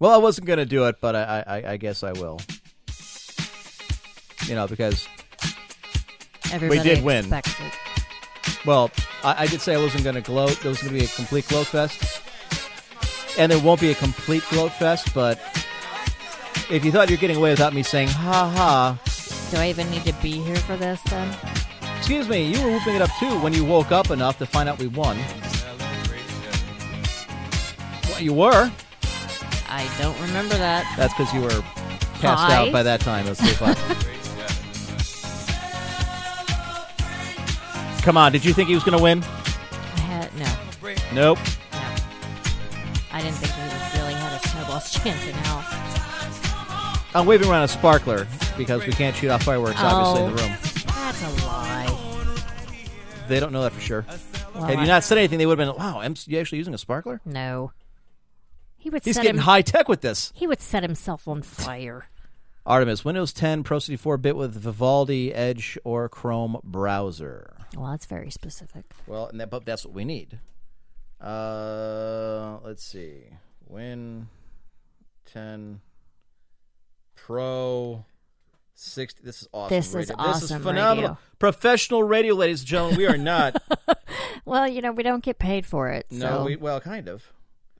well, 0.00 0.12
I 0.12 0.18
wasn't 0.18 0.46
going 0.46 0.58
to 0.58 0.66
do 0.66 0.86
it, 0.86 0.96
but 1.00 1.16
I, 1.16 1.44
I, 1.46 1.72
I 1.72 1.76
guess 1.76 2.02
I 2.02 2.12
will. 2.12 2.40
You 4.46 4.54
know, 4.54 4.66
because 4.68 5.08
Everybody 6.52 6.82
did 6.82 7.04
win. 7.04 7.18
expects 7.24 7.54
it. 7.60 8.66
Well, 8.66 8.90
I, 9.24 9.42
I 9.42 9.46
did 9.46 9.60
say 9.60 9.74
I 9.74 9.78
wasn't 9.78 10.04
going 10.04 10.14
to 10.14 10.20
gloat. 10.22 10.60
There 10.60 10.68
was 10.70 10.80
going 10.80 10.92
to 10.94 10.98
be 10.98 11.04
a 11.04 11.08
complete 11.08 11.48
gloat 11.48 11.66
fest, 11.66 12.22
and 13.38 13.50
there 13.52 13.58
won't 13.58 13.80
be 13.80 13.90
a 13.90 13.94
complete 13.94 14.44
gloat 14.50 14.72
fest. 14.72 15.12
But 15.14 15.38
if 16.70 16.84
you 16.84 16.92
thought 16.92 17.08
you're 17.08 17.18
getting 17.18 17.36
away 17.36 17.50
without 17.50 17.74
me 17.74 17.82
saying 17.82 18.08
"ha 18.08 18.50
ha," 18.54 18.98
Do 19.50 19.58
I 19.58 19.68
even 19.68 19.90
need 19.90 20.04
to 20.04 20.12
be 20.14 20.32
here 20.42 20.56
for 20.56 20.76
this 20.76 21.00
then? 21.02 21.34
excuse 21.98 22.28
me, 22.28 22.52
you 22.52 22.62
were 22.64 22.70
whooping 22.70 22.94
it 22.94 23.02
up 23.02 23.10
too 23.18 23.38
when 23.40 23.52
you 23.52 23.64
woke 23.64 23.90
up 23.90 24.10
enough 24.10 24.38
to 24.38 24.46
find 24.46 24.68
out 24.68 24.78
we 24.78 24.86
won. 24.86 25.18
Well, 28.08 28.20
you 28.20 28.32
were. 28.32 28.70
I 29.68 29.90
don't 29.98 30.18
remember 30.20 30.54
that. 30.56 30.90
That's 30.96 31.12
because 31.14 31.32
you 31.34 31.40
were 31.40 31.62
passed 32.20 32.44
Hi. 32.44 32.54
out 32.56 32.72
by 32.72 32.82
that 32.84 33.00
time. 33.00 33.26
Let's 33.26 33.40
Come 38.02 38.16
on, 38.16 38.30
did 38.30 38.44
you 38.44 38.52
think 38.52 38.68
he 38.68 38.74
was 38.74 38.84
going 38.84 38.96
to 38.96 39.02
win? 39.02 39.24
I 39.24 39.98
had 39.98 40.32
no, 40.36 40.46
Nope. 41.12 41.38
I 43.16 43.22
didn't 43.22 43.36
think 43.36 43.52
he 43.54 43.62
was 43.62 43.94
really 43.98 44.12
had 44.12 44.32
a 44.44 44.48
snowball's 44.48 44.90
chance 45.02 45.26
in 45.26 45.32
hell. 45.34 45.64
I'm 47.14 47.24
waving 47.26 47.48
around 47.48 47.62
a 47.62 47.68
sparkler. 47.68 48.26
because 48.58 48.86
we 48.86 48.92
can't 48.92 49.16
shoot 49.16 49.30
off 49.30 49.42
fireworks, 49.42 49.78
obviously, 49.80 50.26
in 50.28 50.36
the 50.36 50.42
Oh. 50.42 50.46
room. 50.46 50.56
That's 50.86 51.22
a 51.22 51.46
lie. 51.46 53.24
They 53.28 53.40
don't 53.40 53.52
know 53.52 53.62
that 53.62 53.72
for 53.72 53.80
sure. 53.80 54.04
Well, 54.54 54.64
Had 54.64 54.80
you 54.80 54.86
not 54.86 55.02
said 55.02 55.16
anything, 55.18 55.38
they 55.38 55.46
would 55.46 55.58
have 55.58 55.66
been, 55.68 55.76
wow, 55.82 56.00
Em, 56.00 56.14
you 56.26 56.38
actually 56.38 56.58
using 56.58 56.74
a 56.74 56.78
sparkler? 56.78 57.20
No. 57.24 57.72
He 58.76 58.90
would 58.90 59.02
He's 59.02 59.14
set 59.16 59.22
getting 59.22 59.38
him, 59.38 59.44
high 59.44 59.62
tech 59.62 59.88
with 59.88 60.02
this. 60.02 60.30
He 60.34 60.46
would 60.46 60.60
set 60.60 60.82
himself 60.82 61.26
on 61.26 61.40
fire. 61.42 62.08
Artemis, 62.66 63.02
Windows 63.04 63.32
10 63.32 63.62
Pro 63.62 63.78
64 63.78 64.18
bit 64.18 64.36
with 64.36 64.54
Vivaldi, 64.54 65.32
Edge, 65.34 65.78
or 65.84 66.08
Chrome 66.10 66.58
browser. 66.64 67.56
Well, 67.76 67.90
that's 67.92 68.06
very 68.06 68.30
specific. 68.30 68.84
Well, 69.06 69.26
and 69.28 69.40
that, 69.40 69.48
but 69.50 69.64
that's 69.64 69.84
what 69.86 69.94
we 69.94 70.04
need. 70.04 70.38
Uh, 71.20 72.58
let's 72.64 72.84
see. 72.84 73.24
Win 73.68 74.28
10 75.32 75.80
Pro 77.14 78.04
60. 78.74 79.22
This 79.24 79.42
is 79.42 79.48
awesome. 79.52 79.76
This 79.76 79.88
is 79.88 79.94
radio. 79.94 80.16
This 80.32 80.42
is 80.42 80.50
phenomenal. 80.52 80.94
radio. 81.10 81.18
Professional 81.38 82.02
radio, 82.02 82.34
ladies 82.34 82.60
and 82.60 82.68
gentlemen. 82.68 82.98
We 82.98 83.06
are 83.06 83.16
not. 83.18 83.56
Well, 84.44 84.68
you 84.68 84.80
know, 84.80 84.92
we 84.92 85.02
don't 85.02 85.24
get 85.24 85.40
paid 85.40 85.66
for 85.66 85.88
it. 85.88 86.06
no, 86.08 86.28
so- 86.28 86.44
we 86.44 86.54
well, 86.54 86.80
kind 86.80 87.08
of. 87.08 87.32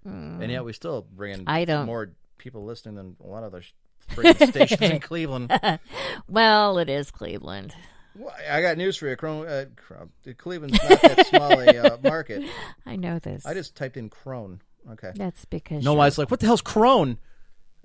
And 0.04 0.50
yet 0.50 0.64
we 0.64 0.72
still 0.72 1.06
bring 1.14 1.32
in 1.34 1.44
I 1.46 1.64
don't- 1.64 1.86
more 1.86 2.10
people 2.38 2.64
listening 2.64 2.96
than 2.96 3.14
a 3.22 3.26
lot 3.28 3.44
of 3.44 3.54
other 3.54 3.62
stations 4.46 4.80
in 4.82 4.98
Cleveland. 4.98 5.52
Well, 6.28 6.78
it 6.78 6.88
is 6.90 7.12
Cleveland. 7.12 7.72
Well, 8.18 8.34
I 8.50 8.62
got 8.62 8.76
news 8.78 8.96
for 8.96 9.08
you. 9.08 9.16
Chrome, 9.16 9.46
uh, 9.48 9.64
Chrome, 9.76 10.10
Cleveland's 10.38 10.78
not 10.88 11.00
that 11.02 11.26
small 11.26 11.52
a 11.60 11.66
uh, 11.78 11.96
market. 12.02 12.44
I 12.86 12.96
know 12.96 13.18
this. 13.18 13.44
I 13.46 13.54
just 13.54 13.76
typed 13.76 13.96
in 13.96 14.08
Crone. 14.08 14.60
Okay. 14.92 15.12
That's 15.14 15.44
because 15.44 15.84
No 15.84 15.92
you're- 15.92 15.98
one's 15.98 16.16
like, 16.18 16.30
what 16.30 16.40
the 16.40 16.46
hell's 16.46 16.62
Crone? 16.62 17.18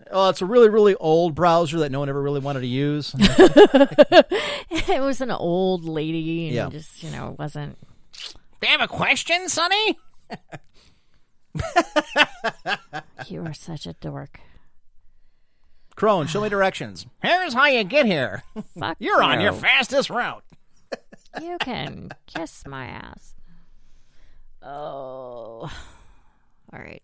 Oh, 0.10 0.30
it's 0.30 0.42
a 0.42 0.46
really, 0.48 0.70
really 0.70 0.96
old 0.96 1.36
browser 1.36 1.80
that 1.80 1.92
no 1.92 2.00
one 2.00 2.10
ever 2.10 2.22
really 2.22 2.40
wanted 2.40 2.62
to 2.62 2.68
use. 2.68 3.14
it 3.20 5.02
was 5.02 5.22
an 5.22 5.30
old 5.32 5.86
lady 5.86 6.48
and 6.48 6.56
Yeah. 6.56 6.70
just, 6.70 7.04
you 7.04 7.12
know, 7.12 7.30
it 7.34 7.40
wasn't. 7.40 7.78
Do 8.62 8.68
you 8.68 8.70
have 8.70 8.82
a 8.82 8.88
question, 8.88 9.48
Sonny? 9.48 9.98
You 13.28 13.46
are 13.46 13.54
such 13.54 13.86
a 13.86 13.94
dork. 13.94 14.40
Crone, 16.02 16.26
show 16.26 16.42
me 16.42 16.50
directions. 16.50 17.06
Here's 17.22 17.54
how 17.54 17.68
you 17.68 17.84
get 17.84 18.08
here. 18.08 18.42
Fuck 18.80 18.98
You're 19.00 19.22
on 19.22 19.40
your 19.40 19.54
fastest 19.54 20.10
route. 20.10 20.44
You 21.40 21.60
can 21.60 22.10
kiss 22.26 22.66
my 22.66 22.88
ass. 22.88 23.36
Oh. 24.64 25.72
All 26.74 26.80
right. 26.80 27.04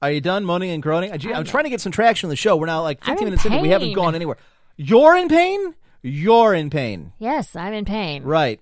Are 0.00 0.10
you 0.10 0.22
done 0.22 0.46
moaning 0.46 0.70
and 0.70 0.82
groaning? 0.82 1.12
I- 1.12 1.16
I'm, 1.22 1.34
I'm- 1.34 1.44
trying 1.44 1.64
to 1.64 1.70
get 1.70 1.82
some 1.82 1.92
traction 1.92 2.28
on 2.28 2.30
the 2.30 2.36
show. 2.36 2.56
We're 2.56 2.64
now 2.64 2.80
like 2.80 3.04
15 3.04 3.12
I'm 3.12 3.18
in 3.18 3.24
minutes 3.26 3.44
in. 3.44 3.60
We 3.60 3.68
haven't 3.68 3.92
gone 3.92 4.14
anywhere. 4.14 4.38
You're 4.78 5.14
in 5.18 5.28
pain? 5.28 5.74
You're 6.00 6.54
in 6.54 6.70
pain. 6.70 7.12
Yes, 7.18 7.54
I'm 7.54 7.74
in 7.74 7.84
pain. 7.84 8.22
Right. 8.22 8.58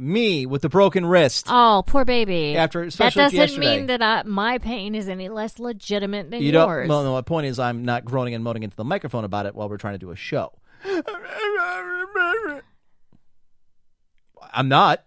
Me 0.00 0.46
with 0.46 0.62
the 0.62 0.68
broken 0.68 1.04
wrist. 1.04 1.46
Oh, 1.48 1.82
poor 1.84 2.04
baby. 2.04 2.56
After- 2.56 2.88
that 2.88 3.14
doesn't 3.14 3.36
yesterday. 3.36 3.78
mean 3.78 3.86
that 3.86 4.00
I, 4.00 4.22
my 4.22 4.58
pain 4.58 4.94
is 4.94 5.08
any 5.08 5.28
less 5.28 5.58
legitimate 5.58 6.30
than 6.30 6.40
you 6.40 6.52
don't. 6.52 6.68
yours. 6.68 6.88
Well, 6.88 7.02
no, 7.02 7.12
my 7.14 7.22
point 7.22 7.46
is 7.46 7.58
I'm 7.58 7.84
not 7.84 8.04
groaning 8.04 8.34
and 8.34 8.44
moaning 8.44 8.62
into 8.62 8.76
the 8.76 8.84
microphone 8.84 9.24
about 9.24 9.46
it 9.46 9.56
while 9.56 9.68
we're 9.68 9.76
trying 9.76 9.94
to 9.94 9.98
do 9.98 10.10
a 10.12 10.16
show. 10.16 10.52
I'm 14.52 14.68
not. 14.68 15.04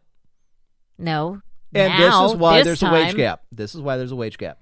No. 0.98 1.42
And 1.74 1.94
Now, 1.94 2.24
this 2.24 2.32
is 2.34 2.38
why 2.38 2.58
this 2.58 2.66
there's 2.66 2.84
a 2.84 2.92
wage 2.94 3.16
gap. 3.16 3.44
This 3.52 3.74
is 3.76 3.82
why 3.82 3.96
there's 3.98 4.12
a 4.12 4.16
wage 4.16 4.38
gap. 4.38 4.60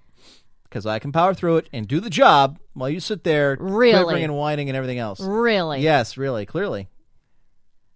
Because 0.64 0.86
I 0.86 1.00
can 1.00 1.12
power 1.12 1.34
through 1.34 1.58
it 1.58 1.70
and 1.74 1.88
do 1.88 2.00
the 2.00 2.12
job 2.12 2.60
while 2.74 2.90
you 2.90 3.00
sit 3.00 3.24
there 3.24 3.58
Really? 3.60 4.24
and 4.24 4.36
whining 4.36 4.70
and 4.70 4.78
everything 4.78 5.00
else. 5.00 5.20
Really? 5.20 5.82
Yes, 5.82 6.18
really, 6.18 6.46
clearly. 6.46 6.88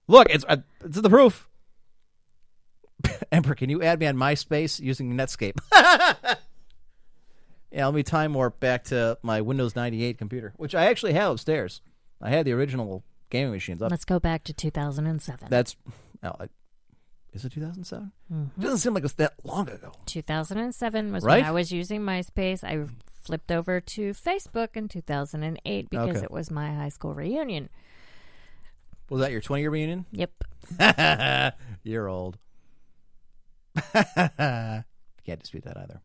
Look, 0.08 0.28
it's 0.32 0.44
uh, 0.50 0.58
it's 0.84 1.00
the 1.00 1.10
proof. 1.10 1.48
Emperor, 3.32 3.56
can 3.56 3.70
you 3.70 3.82
add 3.82 4.00
me 4.00 4.06
on 4.08 4.16
MySpace 4.16 4.80
using 4.80 5.14
Netscape? 5.14 5.58
yeah, 7.72 7.86
let 7.86 7.94
me 7.94 8.04
time 8.04 8.34
warp 8.34 8.60
back 8.60 8.84
to 8.86 9.18
my 9.24 9.42
Windows 9.42 9.76
98 9.76 10.18
computer, 10.18 10.54
which 10.58 10.76
I 10.76 10.86
actually 10.86 11.14
have 11.14 11.32
upstairs. 11.34 11.82
I 12.22 12.30
had 12.30 12.46
the 12.46 12.54
original 12.54 13.04
gaming 13.30 13.52
machines 13.52 13.82
up. 13.82 13.92
Let's 13.92 14.06
go 14.06 14.20
back 14.20 14.44
to 14.46 14.54
2007. 14.54 15.48
That's 15.50 15.76
oh, 16.24 16.32
I, 16.40 16.48
is 17.34 17.44
it 17.44 17.52
2007? 17.52 18.12
Mm-hmm. 18.32 18.62
Doesn't 18.62 18.78
seem 18.78 18.94
like 18.94 19.04
it's 19.04 19.14
that 19.14 19.34
long 19.44 19.68
ago. 19.70 19.92
2007 20.06 21.12
was 21.12 21.24
Right? 21.24 21.38
when 21.38 21.46
I 21.46 21.52
was 21.52 21.72
using 21.72 22.02
MySpace. 22.02 22.64
I 22.64 22.86
flipped 23.24 23.52
over 23.52 23.82
to 23.82 24.12
Facebook 24.12 24.70
in 24.76 24.88
2008 24.88 25.90
because 25.90 26.10
Okay. 26.18 26.24
it 26.24 26.32
was 26.32 26.52
my 26.52 26.74
high 26.74 26.90
school 26.90 27.14
reunion. 27.14 27.70
Was 29.10 29.22
that 29.22 29.32
your 29.32 29.42
20 29.42 29.62
year 29.62 29.70
reunion? 29.72 30.06
Yep. 30.12 30.32
You're 31.84 32.08
old. 32.08 32.38
Can't 33.98 35.40
dispute 35.40 35.64
that 35.66 35.78
either. 35.78 36.02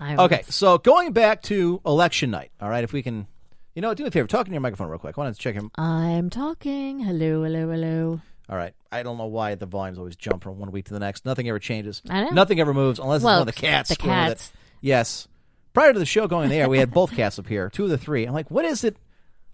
I 0.00 0.16
Okay, 0.16 0.42
was- 0.46 0.54
so 0.54 0.78
going 0.78 1.12
back 1.12 1.42
to 1.42 1.80
election 1.84 2.30
night, 2.30 2.50
all 2.60 2.68
right, 2.68 2.84
if 2.84 2.92
we 2.92 3.02
can, 3.02 3.26
you 3.74 3.82
know, 3.82 3.92
do 3.94 4.02
me 4.02 4.08
a 4.08 4.10
favor, 4.10 4.26
talk 4.26 4.46
in 4.46 4.52
your 4.52 4.60
microphone 4.60 4.88
real 4.88 4.98
quick. 4.98 5.16
I 5.16 5.20
want 5.20 5.34
to 5.34 5.40
check 5.40 5.54
him. 5.54 5.70
I'm 5.76 6.30
talking. 6.30 7.00
Hello, 7.00 7.42
hello, 7.44 7.70
hello. 7.70 8.20
All 8.48 8.56
right, 8.56 8.74
I 8.90 9.02
don't 9.04 9.18
know 9.18 9.26
why 9.26 9.54
the 9.54 9.66
volumes 9.66 9.98
always 9.98 10.16
jump 10.16 10.42
from 10.42 10.58
one 10.58 10.72
week 10.72 10.86
to 10.86 10.92
the 10.92 10.98
next. 10.98 11.24
Nothing 11.24 11.48
ever 11.48 11.58
changes. 11.60 12.02
I 12.10 12.24
know. 12.24 12.30
Nothing 12.30 12.58
ever 12.60 12.74
moves 12.74 12.98
unless 12.98 13.22
Well, 13.22 13.34
it's 13.34 13.40
one 13.40 13.48
of 13.48 13.54
the 13.54 13.60
cats. 13.60 13.90
the 13.90 13.96
cats. 13.96 14.52
Yes. 14.80 15.28
Prior 15.72 15.92
to 15.92 15.98
the 15.98 16.06
show 16.06 16.26
going 16.26 16.48
there, 16.48 16.68
we 16.68 16.78
had 16.78 16.90
both 16.90 17.14
cats 17.14 17.38
up 17.38 17.46
here, 17.46 17.70
two 17.70 17.84
of 17.84 17.90
the 17.90 17.98
three. 17.98 18.24
I'm 18.26 18.32
like, 18.34 18.50
what 18.50 18.64
is 18.64 18.82
it 18.82 18.96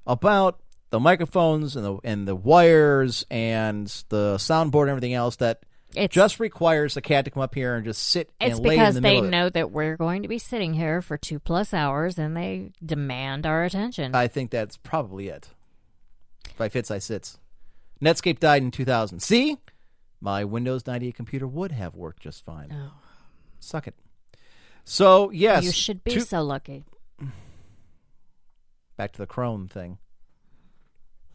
about 0.07 0.61
the 0.89 0.99
microphones 1.01 1.77
and 1.77 1.85
the 1.85 1.99
and 2.05 2.27
the 2.27 2.35
wires 2.35 3.27
and 3.31 3.87
the 4.09 4.37
soundboard 4.37 4.83
and 4.83 4.91
everything 4.91 5.13
else 5.13 5.37
that 5.37 5.65
It's 5.97 6.15
just 6.15 6.39
requires 6.41 6.95
the 6.95 7.01
cat 7.01 7.25
to 7.25 7.31
come 7.31 7.43
up 7.43 7.55
here 7.55 7.75
and 7.75 7.85
just 7.85 8.03
sit 8.03 8.31
It's 8.41 8.57
and 8.57 8.67
lay 8.67 8.75
in 8.75 8.81
because 8.81 8.95
the 8.97 9.01
they 9.01 9.09
middle 9.15 9.25
of 9.25 9.29
it? 9.29 9.31
know 9.31 9.49
that 9.51 9.71
we're 9.73 9.97
going 9.97 10.23
to 10.23 10.29
be 10.29 10.39
sitting 10.39 10.75
here 10.75 11.01
for 11.03 11.17
two 11.17 11.39
plus 11.39 11.73
hours 11.75 12.19
and 12.19 12.37
they 12.37 12.73
demand 12.85 13.47
our 13.47 13.65
attention. 13.65 14.15
I 14.15 14.29
think 14.29 14.51
that's 14.51 14.77
probably 14.77 15.29
it. 15.29 15.49
If 16.51 16.61
I 16.61 16.69
fits, 16.69 16.91
I 16.91 16.99
sits. 16.99 17.39
Netscape 18.03 18.39
died 18.39 18.63
in 18.63 18.71
2000. 18.71 19.21
See? 19.21 19.57
My 20.21 20.45
Windows 20.45 20.87
98 20.87 21.15
computer 21.15 21.47
would 21.47 21.73
have 21.73 21.95
worked 21.95 22.23
just 22.23 22.45
fine. 22.45 22.69
Oh. 22.73 22.93
Suck 23.61 23.87
it. 23.87 23.95
So, 24.85 25.31
yes. 25.31 25.65
you 25.65 25.73
should 25.73 26.05
be 26.05 26.13
two- 26.13 26.21
so 26.21 26.43
lucky. 26.43 26.85
Back 28.97 29.13
to 29.13 29.19
the 29.19 29.27
Chrome 29.27 29.69
thing. 29.69 29.99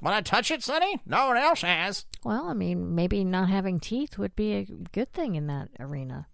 Want 0.01 0.25
to 0.25 0.29
touch 0.29 0.49
it, 0.49 0.63
Sonny? 0.63 0.99
No 1.05 1.27
one 1.27 1.37
else 1.37 1.61
has. 1.61 2.05
Well, 2.23 2.47
I 2.47 2.53
mean, 2.53 2.95
maybe 2.95 3.23
not 3.23 3.49
having 3.49 3.79
teeth 3.79 4.17
would 4.17 4.35
be 4.35 4.53
a 4.53 4.65
good 4.91 5.13
thing 5.13 5.35
in 5.35 5.47
that 5.47 5.69
arena. 5.79 6.27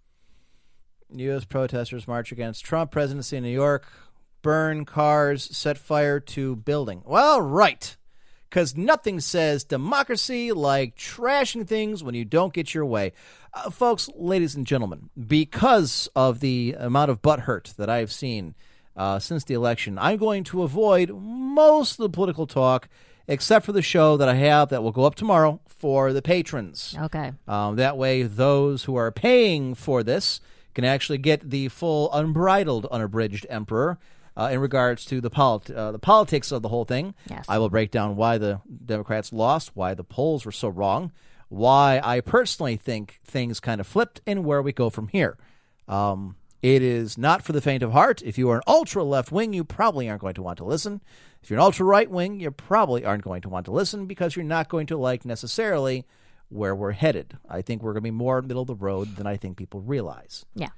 U.S. 1.14 1.44
protesters 1.44 2.08
march 2.08 2.32
against 2.32 2.64
Trump 2.64 2.90
presidency 2.90 3.36
in 3.36 3.42
New 3.42 3.50
York. 3.50 3.86
Burn 4.40 4.84
cars, 4.84 5.44
set 5.56 5.76
fire 5.76 6.20
to 6.20 6.56
building. 6.56 7.02
Well, 7.04 7.40
right. 7.40 7.94
Because 8.48 8.74
nothing 8.74 9.20
says 9.20 9.64
democracy 9.64 10.52
like 10.52 10.96
trashing 10.96 11.66
things 11.66 12.02
when 12.02 12.14
you 12.14 12.24
don't 12.24 12.54
get 12.54 12.72
your 12.72 12.86
way. 12.86 13.12
Uh, 13.52 13.68
folks, 13.68 14.08
ladies 14.14 14.54
and 14.54 14.66
gentlemen, 14.66 15.10
because 15.26 16.08
of 16.16 16.40
the 16.40 16.74
amount 16.78 17.10
of 17.10 17.20
butt 17.20 17.40
hurt 17.40 17.74
that 17.76 17.90
I've 17.90 18.12
seen 18.12 18.54
uh, 18.96 19.18
since 19.18 19.44
the 19.44 19.54
election, 19.54 19.98
I'm 19.98 20.16
going 20.16 20.44
to 20.44 20.62
avoid 20.62 21.10
most 21.10 21.92
of 21.92 21.98
the 21.98 22.10
political 22.10 22.46
talk 22.46 22.88
except 23.28 23.64
for 23.66 23.72
the 23.72 23.82
show 23.82 24.16
that 24.16 24.28
I 24.28 24.34
have 24.34 24.70
that 24.70 24.82
will 24.82 24.90
go 24.92 25.04
up 25.04 25.14
tomorrow 25.14 25.60
for 25.66 26.12
the 26.12 26.22
patrons. 26.22 26.96
Okay. 26.98 27.32
Um, 27.46 27.76
that 27.76 27.96
way, 27.96 28.22
those 28.24 28.84
who 28.84 28.96
are 28.96 29.12
paying 29.12 29.74
for 29.74 30.02
this 30.02 30.40
can 30.74 30.84
actually 30.84 31.18
get 31.18 31.48
the 31.50 31.68
full, 31.68 32.12
unbridled, 32.12 32.86
unabridged 32.86 33.46
emperor. 33.48 33.98
Uh, 34.36 34.50
in 34.52 34.60
regards 34.60 35.04
to 35.04 35.20
the 35.20 35.30
polit- 35.30 35.68
uh, 35.68 35.90
the 35.90 35.98
politics 35.98 36.52
of 36.52 36.62
the 36.62 36.68
whole 36.68 36.84
thing, 36.84 37.12
Yes. 37.28 37.44
I 37.48 37.58
will 37.58 37.68
break 37.70 37.90
down 37.90 38.14
why 38.14 38.38
the 38.38 38.60
Democrats 38.86 39.32
lost, 39.32 39.72
why 39.74 39.94
the 39.94 40.04
polls 40.04 40.44
were 40.44 40.52
so 40.52 40.68
wrong, 40.68 41.10
why 41.48 42.00
I 42.04 42.20
personally 42.20 42.76
think 42.76 43.18
things 43.24 43.58
kind 43.58 43.80
of 43.80 43.86
flipped, 43.88 44.20
and 44.28 44.44
where 44.44 44.62
we 44.62 44.72
go 44.72 44.90
from 44.90 45.08
here. 45.08 45.36
Um, 45.88 46.36
it 46.62 46.82
is 46.82 47.18
not 47.18 47.42
for 47.42 47.52
the 47.52 47.60
faint 47.60 47.82
of 47.82 47.90
heart. 47.90 48.22
If 48.22 48.38
you 48.38 48.48
are 48.50 48.56
an 48.58 48.62
ultra 48.68 49.02
left 49.02 49.32
wing, 49.32 49.52
you 49.52 49.64
probably 49.64 50.08
aren't 50.08 50.20
going 50.20 50.34
to 50.34 50.42
want 50.42 50.58
to 50.58 50.64
listen. 50.64 51.00
If 51.42 51.50
you're 51.50 51.58
an 51.58 51.64
ultra 51.64 51.86
right 51.86 52.10
wing, 52.10 52.40
you 52.40 52.50
probably 52.50 53.04
aren't 53.04 53.24
going 53.24 53.42
to 53.42 53.48
want 53.48 53.66
to 53.66 53.72
listen 53.72 54.06
because 54.06 54.36
you're 54.36 54.44
not 54.44 54.68
going 54.68 54.86
to 54.88 54.96
like 54.96 55.24
necessarily 55.24 56.04
where 56.48 56.74
we're 56.74 56.92
headed. 56.92 57.36
I 57.48 57.62
think 57.62 57.82
we're 57.82 57.92
going 57.92 58.02
to 58.02 58.08
be 58.08 58.10
more 58.10 58.42
middle 58.42 58.62
of 58.62 58.68
the 58.68 58.74
road 58.74 59.16
than 59.16 59.26
I 59.26 59.36
think 59.36 59.56
people 59.56 59.80
realize. 59.80 60.44
Yeah. 60.54 60.68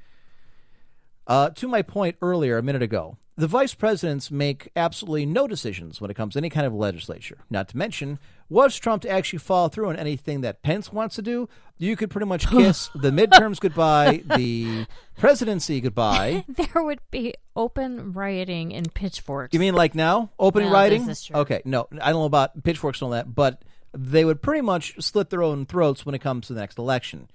Uh, 1.31 1.49
to 1.51 1.69
my 1.69 1.81
point 1.81 2.17
earlier, 2.21 2.59
a 2.59 2.63
minute 2.63 2.83
ago, 2.83 3.17
the 3.37 3.47
vice 3.47 3.73
presidents 3.73 4.33
make 4.33 4.69
absolutely 4.75 5.25
no 5.25 5.47
decisions 5.47 6.01
when 6.01 6.11
it 6.11 6.15
comes 6.15 6.33
to 6.33 6.41
any 6.41 6.51
kind 6.51 6.67
of 6.67 6.75
legislature. 6.75 7.39
Not 7.49 7.69
to 7.69 7.77
mention, 7.77 8.19
was 8.49 8.77
Trump 8.77 9.03
to 9.03 9.09
actually 9.09 9.39
follow 9.39 9.69
through 9.69 9.91
on 9.91 9.97
anything 9.97 10.41
that 10.41 10.65
Pence 10.65 10.93
wants 10.93 11.15
to 11.15 11.23
do, 11.23 11.49
you 11.79 11.95
could 11.95 12.11
pretty 12.11 12.27
much 12.27 12.49
kiss 12.51 12.91
the 12.97 13.13
midterms 13.13 13.61
goodbye, 13.61 14.25
the 14.27 14.87
presidency 15.19 15.81
goodbye. 15.81 16.45
There 16.49 16.83
would 16.83 16.99
be 17.13 17.35
open 17.55 18.13
rioting 18.13 18.75
and 18.75 18.93
pitchforks. 18.93 19.55
You 19.55 19.61
mean 19.61 19.75
like 19.75 19.95
now? 19.95 20.31
Open 20.37 20.65
No, 20.65 20.73
writing? 20.73 21.07
this 21.07 21.21
is 21.21 21.25
true. 21.27 21.37
Okay, 21.37 21.63
no, 21.65 21.87
I 22.03 22.11
don't 22.11 22.23
know 22.23 22.25
about 22.25 22.65
pitchforks 22.65 23.01
and 23.01 23.07
all 23.07 23.13
that, 23.13 23.37
but 23.37 23.63
they 23.97 24.25
would 24.25 24.43
pretty 24.43 24.63
much 24.63 24.97
slit 24.99 25.31
their 25.31 25.45
own 25.45 25.65
throats 25.65 26.05
when 26.05 26.17
it 26.17 26.21
comes 26.21 26.49
to 26.49 26.55
the 26.55 26.61
next 26.61 26.77
election. 26.77 27.31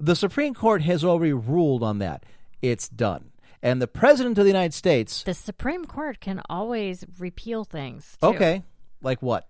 The 0.00 0.16
Supreme 0.16 0.54
Court 0.54 0.80
has 0.80 1.04
already 1.04 1.34
ruled 1.34 1.82
on 1.82 1.98
that. 1.98 2.24
It's 2.62 2.88
done. 2.88 3.32
And 3.64 3.80
the 3.80 3.88
President 3.88 4.36
of 4.36 4.44
the 4.44 4.50
United 4.50 4.74
States, 4.74 5.22
the 5.22 5.32
Supreme 5.32 5.86
Court 5.86 6.20
can 6.20 6.42
always 6.50 7.04
repeal 7.18 7.64
things. 7.64 8.18
too. 8.20 8.28
okay, 8.28 8.62
like 9.02 9.22
what? 9.22 9.48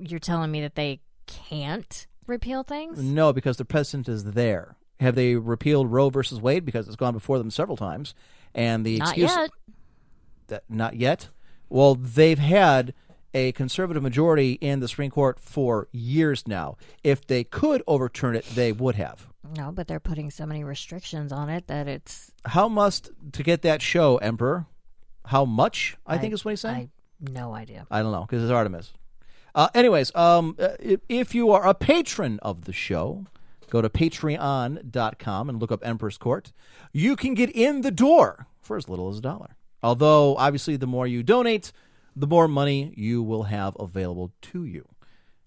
You're 0.00 0.18
telling 0.18 0.50
me 0.50 0.60
that 0.62 0.74
they 0.74 1.00
can't 1.28 2.06
repeal 2.26 2.64
things? 2.64 3.00
No, 3.00 3.32
because 3.32 3.58
the 3.58 3.64
President 3.64 4.08
is 4.08 4.24
there. 4.24 4.76
Have 4.98 5.14
they 5.14 5.36
repealed 5.36 5.92
Roe 5.92 6.10
versus 6.10 6.40
Wade? 6.40 6.64
Because 6.64 6.88
it's 6.88 6.96
gone 6.96 7.14
before 7.14 7.38
them 7.38 7.50
several 7.50 7.76
times. 7.76 8.14
And 8.54 8.84
the 8.84 8.98
Not 8.98 9.08
excuse 9.10 9.30
yet. 9.30 9.50
that 10.48 10.64
not 10.68 10.96
yet. 10.96 11.28
Well, 11.68 11.94
they've 11.94 12.38
had 12.38 12.92
a 13.34 13.52
conservative 13.52 14.02
majority 14.02 14.52
in 14.54 14.80
the 14.80 14.88
Supreme 14.88 15.10
Court 15.12 15.38
for 15.38 15.86
years 15.92 16.48
now. 16.48 16.76
If 17.04 17.24
they 17.26 17.44
could 17.44 17.84
overturn 17.86 18.34
it, 18.34 18.46
they 18.46 18.72
would 18.72 18.96
have. 18.96 19.28
No, 19.56 19.72
but 19.72 19.88
they're 19.88 20.00
putting 20.00 20.30
so 20.30 20.46
many 20.46 20.64
restrictions 20.64 21.32
on 21.32 21.48
it 21.48 21.66
that 21.68 21.88
it's. 21.88 22.32
How 22.44 22.68
must 22.68 23.10
to 23.32 23.42
get 23.42 23.62
that 23.62 23.80
show, 23.80 24.16
Emperor? 24.18 24.66
How 25.26 25.44
much? 25.44 25.96
I, 26.06 26.18
think 26.18 26.34
is 26.34 26.44
what 26.44 26.52
he's 26.52 26.60
saying. 26.60 26.76
I 26.76 27.30
no 27.30 27.54
idea. 27.54 27.86
I 27.90 28.02
don't 28.02 28.12
know 28.12 28.22
because 28.22 28.42
it's 28.42 28.52
Artemis. 28.52 28.92
Uh, 29.54 29.68
anyways, 29.74 30.14
um, 30.14 30.56
uh, 30.58 30.68
if, 30.78 31.00
if 31.08 31.34
you 31.34 31.50
are 31.50 31.66
a 31.66 31.74
patron 31.74 32.38
of 32.42 32.64
the 32.64 32.72
show, 32.72 33.26
go 33.70 33.82
to 33.82 33.88
patreon.com 33.88 35.48
and 35.48 35.60
look 35.60 35.72
up 35.72 35.80
Emperor's 35.84 36.18
Court. 36.18 36.52
You 36.92 37.16
can 37.16 37.34
get 37.34 37.50
in 37.50 37.80
the 37.80 37.90
door 37.90 38.46
for 38.60 38.76
as 38.76 38.88
little 38.88 39.08
as 39.08 39.18
a 39.18 39.22
dollar. 39.22 39.56
Although, 39.82 40.36
obviously, 40.36 40.76
the 40.76 40.86
more 40.86 41.06
you 41.06 41.22
donate, 41.22 41.72
the 42.14 42.26
more 42.26 42.48
money 42.48 42.92
you 42.96 43.22
will 43.22 43.44
have 43.44 43.76
available 43.78 44.32
to 44.42 44.64
you. 44.64 44.86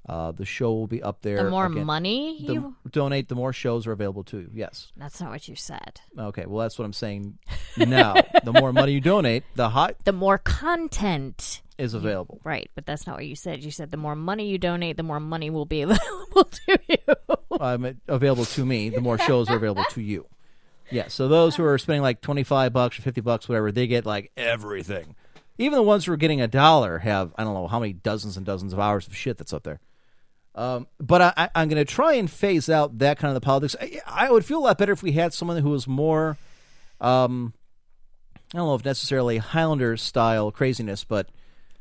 Uh, 0.09 0.31
the 0.31 0.45
show 0.45 0.73
will 0.73 0.87
be 0.87 1.01
up 1.03 1.21
there. 1.21 1.43
The 1.43 1.49
more 1.51 1.67
again. 1.67 1.85
money 1.85 2.43
the 2.45 2.53
you. 2.53 2.75
donate, 2.89 3.29
the 3.29 3.35
more 3.35 3.53
shows 3.53 3.85
are 3.85 3.91
available 3.91 4.23
to 4.25 4.39
you. 4.39 4.49
Yes. 4.53 4.91
That's 4.97 5.21
not 5.21 5.29
what 5.29 5.47
you 5.47 5.55
said. 5.55 6.01
Okay. 6.17 6.45
Well, 6.47 6.59
that's 6.63 6.79
what 6.79 6.85
I'm 6.85 6.93
saying 6.93 7.37
now. 7.77 8.15
the 8.43 8.51
more 8.51 8.73
money 8.73 8.93
you 8.93 8.99
donate, 9.01 9.43
the 9.55 9.69
hot 9.69 9.95
The 10.03 10.11
more 10.11 10.39
content. 10.39 11.61
is 11.77 11.93
available. 11.93 12.41
Right, 12.43 12.69
but 12.75 12.85
that's 12.85 13.05
not 13.07 13.15
what 13.17 13.25
you 13.27 13.35
said. 13.35 13.63
You 13.63 13.71
said 13.71 13.91
the 13.91 13.97
more 13.97 14.15
money 14.15 14.47
you 14.49 14.57
donate, 14.57 14.97
the 14.97 15.03
more 15.03 15.19
money 15.19 15.49
will 15.49 15.65
be 15.65 15.81
available 15.83 16.43
to 16.45 16.79
you. 16.89 17.15
um, 17.59 17.99
available 18.07 18.45
to 18.45 18.65
me, 18.65 18.89
the 18.89 19.01
more 19.01 19.17
shows 19.19 19.49
are 19.49 19.55
available 19.55 19.85
to 19.91 20.01
you. 20.01 20.25
Yeah, 20.89 21.07
so 21.07 21.27
those 21.27 21.55
who 21.55 21.63
are 21.63 21.77
spending 21.77 22.01
like 22.01 22.21
25 22.21 22.73
bucks 22.73 22.99
or 22.99 23.01
50 23.03 23.21
bucks, 23.21 23.47
whatever, 23.47 23.71
they 23.71 23.87
get 23.87 24.05
like 24.05 24.31
everything. 24.35 25.15
Even 25.57 25.77
the 25.77 25.83
ones 25.83 26.05
who 26.05 26.11
are 26.11 26.17
getting 26.17 26.41
a 26.41 26.47
dollar 26.47 26.97
have, 26.99 27.33
I 27.37 27.43
don't 27.43 27.53
know 27.53 27.67
how 27.67 27.79
many 27.79 27.93
dozens 27.93 28.35
and 28.35 28.45
dozens 28.45 28.73
of 28.73 28.79
hours 28.79 29.07
of 29.07 29.15
shit 29.15 29.37
that's 29.37 29.53
up 29.53 29.63
there. 29.63 29.79
Um, 30.53 30.87
but 30.99 31.21
I, 31.21 31.49
I'm 31.55 31.69
going 31.69 31.83
to 31.83 31.91
try 31.91 32.13
and 32.13 32.29
phase 32.29 32.69
out 32.69 32.97
that 32.99 33.17
kind 33.17 33.29
of 33.29 33.35
the 33.35 33.45
politics. 33.45 33.75
I, 33.79 34.01
I 34.05 34.31
would 34.31 34.43
feel 34.43 34.59
a 34.59 34.65
lot 34.65 34.77
better 34.77 34.91
if 34.91 35.01
we 35.01 35.13
had 35.13 35.33
someone 35.33 35.57
who 35.57 35.69
was 35.69 35.87
more, 35.87 36.37
um, 36.99 37.53
I 38.53 38.57
don't 38.57 38.67
know 38.67 38.75
if 38.75 38.83
necessarily 38.83 39.37
Highlander 39.37 39.95
style 39.95 40.51
craziness, 40.51 41.05
but 41.05 41.29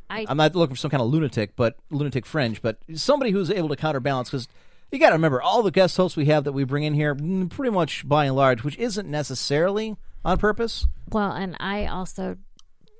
I 0.09 0.25
I'm 0.29 0.37
not 0.37 0.55
looking 0.55 0.77
for 0.77 0.81
some 0.81 0.91
kind 0.91 1.03
of 1.03 1.09
lunatic, 1.09 1.57
but 1.57 1.77
lunatic 1.91 2.27
fringe, 2.27 2.63
but 2.63 2.79
somebody 2.95 3.33
who's 3.33 3.51
able 3.51 3.69
to 3.71 3.77
counterbalance 3.77 4.31
because 4.31 4.47
you 4.93 4.99
got 4.99 5.11
to 5.11 5.15
remember 5.15 5.43
all 5.43 5.63
the 5.63 5.71
guest 5.71 5.97
hosts 5.97 6.17
we 6.17 6.27
have 6.27 6.45
that 6.45 6.53
we 6.53 6.65
bring 6.65 6.85
in 6.85 6.95
here, 6.95 7.15
mm, 7.15 7.49
pretty 7.51 7.71
much 7.71 8.09
by 8.09 8.27
and 8.27 8.37
large, 8.37 8.63
which 8.63 8.77
isn't 8.79 9.09
necessarily 9.09 9.97
on 10.25 10.39
purpose, 10.39 10.87
well, 11.11 11.33
and 11.33 11.57
I 11.59 11.87
also 11.87 12.37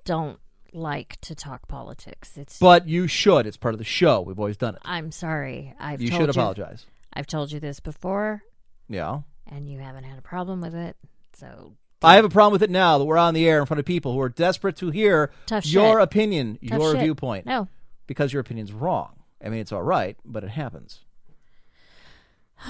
don't 0.05 0.39
like 0.73 1.21
to 1.23 1.35
talk 1.35 1.69
politics. 1.69 2.37
It's 2.37 2.59
but 2.59 2.89
you 2.89 3.07
should. 3.07 3.47
It's 3.47 3.57
part 3.57 3.75
of 3.75 3.79
the 3.79 3.85
show. 3.85 4.21
We've 4.21 4.39
always 4.39 4.57
done 4.57 4.75
it. 4.75 4.83
I'm 4.85 5.11
sorry. 5.13 5.75
I've 5.79 6.01
You 6.01 6.11
told 6.11 6.21
should 6.23 6.31
apologize. 6.31 6.87
I've 7.13 7.27
told 7.27 7.51
you 7.53 7.61
this 7.61 7.81
before, 7.81 8.43
Yeah. 8.89 9.21
and 9.47 9.69
you 9.69 9.79
haven't 9.81 10.05
had 10.05 10.19
a 10.19 10.23
problem 10.23 10.61
with 10.61 10.75
it. 10.75 10.97
So 11.35 11.75
I 12.03 12.15
have 12.17 12.25
a 12.25 12.29
problem 12.29 12.53
with 12.53 12.63
it 12.63 12.71
now 12.71 12.99
that 12.99 13.05
we're 13.05 13.17
on 13.19 13.35
the 13.35 13.49
air 13.49 13.61
in 13.61 13.67
front 13.67 13.79
of 13.81 13.85
people 13.87 14.13
who 14.13 14.21
are 14.21 14.29
desperate 14.29 14.77
to 14.77 14.91
hear 14.91 15.31
Tough 15.47 15.67
your 15.67 15.95
shit. 15.99 16.03
opinion, 16.03 16.59
tough 16.69 16.79
your 16.79 16.93
shit. 16.93 17.03
viewpoint, 17.03 17.47
No, 17.47 17.69
because 18.07 18.33
your 18.33 18.41
opinion's 18.41 18.73
wrong. 18.73 19.17
I 19.45 19.49
mean, 19.49 19.61
it's 19.61 19.73
all 19.73 19.83
right, 19.83 20.17
but 20.25 20.45
it 20.45 20.51
happens. 20.51 21.01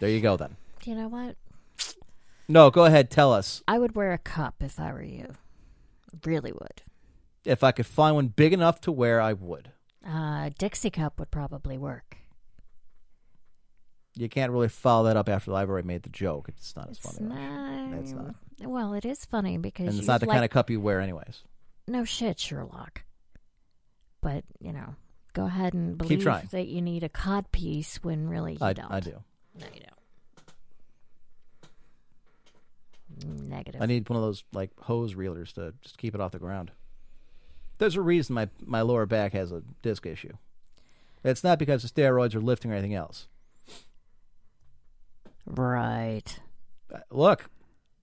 there 0.00 0.10
you 0.10 0.20
go, 0.20 0.36
then. 0.36 0.56
you 0.84 0.94
know 0.94 1.08
what? 1.08 1.36
No, 2.48 2.70
go 2.70 2.84
ahead. 2.84 3.10
Tell 3.10 3.32
us. 3.32 3.62
I 3.66 3.78
would 3.78 3.96
wear 3.96 4.12
a 4.12 4.18
cup 4.18 4.56
if 4.60 4.78
I 4.78 4.92
were 4.92 5.02
you. 5.02 5.32
Really 6.24 6.52
would. 6.52 6.82
If 7.46 7.62
I 7.64 7.72
could 7.72 7.86
find 7.86 8.14
one 8.16 8.28
big 8.28 8.52
enough 8.52 8.80
to 8.82 8.92
wear, 8.92 9.20
I 9.20 9.32
would. 9.32 9.70
Uh, 10.06 10.50
Dixie 10.58 10.90
cup 10.90 11.18
would 11.18 11.30
probably 11.30 11.78
work. 11.78 12.18
You 14.16 14.28
can't 14.28 14.50
really 14.50 14.68
follow 14.68 15.04
that 15.08 15.16
up 15.16 15.28
after 15.28 15.52
I've 15.54 15.68
already 15.68 15.86
made 15.86 16.02
the 16.02 16.08
joke. 16.08 16.48
It's 16.48 16.74
not 16.74 16.90
as 16.90 16.96
It's 16.98 17.18
funny. 17.18 17.28
not. 17.28 17.98
It's 18.00 18.12
not. 18.12 18.34
Well, 18.62 18.94
it 18.94 19.04
is 19.04 19.24
funny 19.24 19.58
because 19.58 19.88
And 19.88 19.98
it's 19.98 20.08
not 20.08 20.20
the 20.20 20.26
like, 20.26 20.34
kind 20.36 20.44
of 20.44 20.50
cup 20.50 20.70
you 20.70 20.80
wear, 20.80 21.00
anyways. 21.00 21.42
no 21.86 22.04
shit, 22.04 22.38
Sherlock. 22.40 23.02
But 24.22 24.44
you 24.58 24.72
know, 24.72 24.94
go 25.34 25.44
ahead 25.44 25.74
and 25.74 25.98
believe 25.98 26.24
that 26.24 26.66
you 26.66 26.80
need 26.82 27.04
a 27.04 27.08
cod 27.08 27.52
piece 27.52 28.02
when 28.02 28.28
really 28.28 28.54
you 28.54 28.58
I, 28.62 28.72
don't. 28.72 28.90
I 28.90 29.00
do. 29.00 29.22
No, 29.60 29.66
you 29.74 29.80
don't. 29.80 29.92
Negative. 33.48 33.80
I 33.80 33.86
need 33.86 34.08
one 34.08 34.16
of 34.16 34.22
those 34.22 34.44
like 34.52 34.70
hose 34.80 35.14
reelers 35.14 35.52
to 35.54 35.74
just 35.82 35.98
keep 35.98 36.14
it 36.14 36.20
off 36.20 36.32
the 36.32 36.38
ground. 36.38 36.70
There's 37.78 37.96
a 37.96 38.00
reason 38.02 38.34
my 38.34 38.48
my 38.64 38.80
lower 38.82 39.06
back 39.06 39.32
has 39.32 39.52
a 39.52 39.62
disc 39.82 40.06
issue. 40.06 40.32
It's 41.24 41.42
not 41.44 41.58
because 41.58 41.82
of 41.84 41.92
steroids 41.92 42.34
or 42.34 42.40
lifting 42.40 42.70
or 42.70 42.74
anything 42.74 42.94
else. 42.94 43.26
right. 45.46 46.38
Uh, 46.94 46.98
Look, 47.10 47.48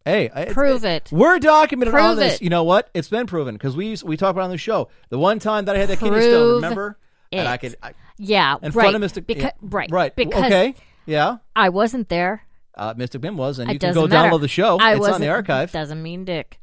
hey, 0.06 0.30
Prove 0.52 0.84
it. 0.86 1.10
We're 1.12 1.40
documented 1.40 1.94
on 1.94 2.00
Prove 2.02 2.18
this. 2.18 2.36
it. 2.36 2.42
You 2.42 2.50
know 2.50 2.64
what? 2.64 2.90
It's 2.94 3.08
been 3.10 3.28
proven 3.28 3.56
because 3.56 3.76
we 3.76 3.98
we 4.04 4.18
talk 4.18 4.32
about 4.32 4.42
it 4.42 4.46
on 4.46 4.50
the 4.52 4.58
show. 4.58 4.90
The 5.10 5.20
one 5.20 5.40
time 5.40 5.66
that 5.66 5.76
I 5.76 5.80
had 5.80 5.90
that 5.90 6.00
kidney 6.00 6.22
stone, 6.22 6.56
remember? 6.56 6.98
And 7.32 7.48
I 7.48 7.58
could, 7.58 7.76
I, 7.82 7.94
Yeah. 8.20 8.58
and 8.62 8.76
right. 8.76 8.84
front 8.84 8.96
of 8.96 9.02
Mystic, 9.02 9.26
Because, 9.26 9.44
yeah, 9.46 9.52
right. 9.64 9.90
right, 9.92 10.16
Because 10.16 10.44
okay, 10.44 10.76
yeah. 11.08 11.38
I 11.56 11.70
wasn't 11.70 12.08
there. 12.10 12.44
Uh, 12.76 12.94
Mystic 12.96 13.22
Bim 13.22 13.38
was, 13.38 13.58
and 13.58 13.72
It 13.72 13.74
you 13.74 13.80
can 13.80 13.94
go 13.96 14.06
matter. 14.06 14.30
download 14.30 14.42
the 14.42 14.48
show. 14.48 14.78
I 14.80 14.96
it's 14.96 15.08
on 15.08 15.20
the 15.20 15.30
archive. 15.30 15.72
Doesn't 15.72 16.04
mean 16.04 16.26
dick. 16.26 16.60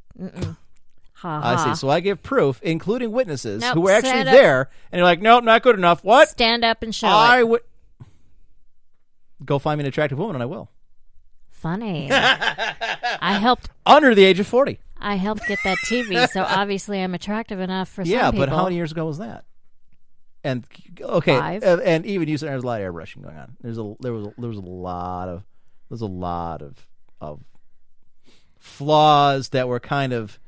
Mm-mm. 1.22 1.40
Ha 1.40 1.40
I 1.42 1.64
see. 1.72 1.78
So 1.78 1.88
I 1.90 2.00
give 2.00 2.22
proof, 2.22 2.60
including 2.62 3.12
witnesses 3.12 3.60
Nope, 3.62 3.74
who 3.74 3.80
were 3.82 3.90
actually 3.90 4.10
stand 4.10 4.28
up. 4.28 4.34
there, 4.34 4.70
and 4.90 4.98
you're 4.98 5.04
like, 5.06 5.20
nope, 5.20 5.44
not 5.44 5.62
good 5.62 5.76
enough. 5.76 6.02
What? 6.02 6.28
Stand 6.28 6.64
up 6.64 6.82
and 6.82 6.94
show 6.94 7.08
I 7.08 7.40
it. 7.40 7.48
would 7.48 7.62
go 9.44 9.58
find 9.58 9.78
me 9.78 9.84
an 9.84 9.88
attractive 9.88 10.18
woman, 10.18 10.36
and 10.36 10.42
I 10.42 10.46
will. 10.46 10.70
Funny. 11.50 12.08
I 12.12 13.38
helped. 13.40 13.68
Under 13.84 14.14
the 14.14 14.24
age 14.24 14.40
of 14.40 14.46
forty. 14.46 14.78
I 14.98 15.16
helped 15.16 15.46
get 15.46 15.58
that 15.64 15.78
TV, 15.86 16.28
so 16.32 16.42
obviously 16.42 17.00
I'm 17.00 17.14
attractive 17.14 17.60
enough 17.60 17.88
for 17.88 18.04
some 18.04 18.12
yeah, 18.12 18.30
people. 18.30 18.46
but 18.46 18.48
how 18.54 18.64
many 18.64 18.76
years 18.76 18.92
ago 18.92 19.04
was 19.06 19.18
that? 19.18 19.44
And 20.42 20.64
okay, 21.00 21.38
Five. 21.38 21.62
and, 21.62 21.82
and 21.82 22.06
even 22.06 22.28
you 22.28 22.38
said 22.38 22.48
there's 22.48 22.62
a 22.62 22.66
lot 22.66 22.80
of 22.80 22.94
airbrushing 22.94 23.22
going 23.22 23.36
on. 23.36 23.56
There's 23.60 23.76
a 23.76 23.94
there 24.00 24.12
was 24.14 24.26
a, 24.26 24.34
there 24.38 24.48
was 24.48 24.56
a 24.58 24.62
lot 24.62 25.28
of 25.28 25.44
there's 25.90 26.00
a 26.00 26.06
lot 26.06 26.62
of 26.62 26.86
of 27.20 27.40
flaws 28.58 29.50
that 29.50 29.68
were 29.68 29.80
kind 29.80 30.12
of 30.14 30.38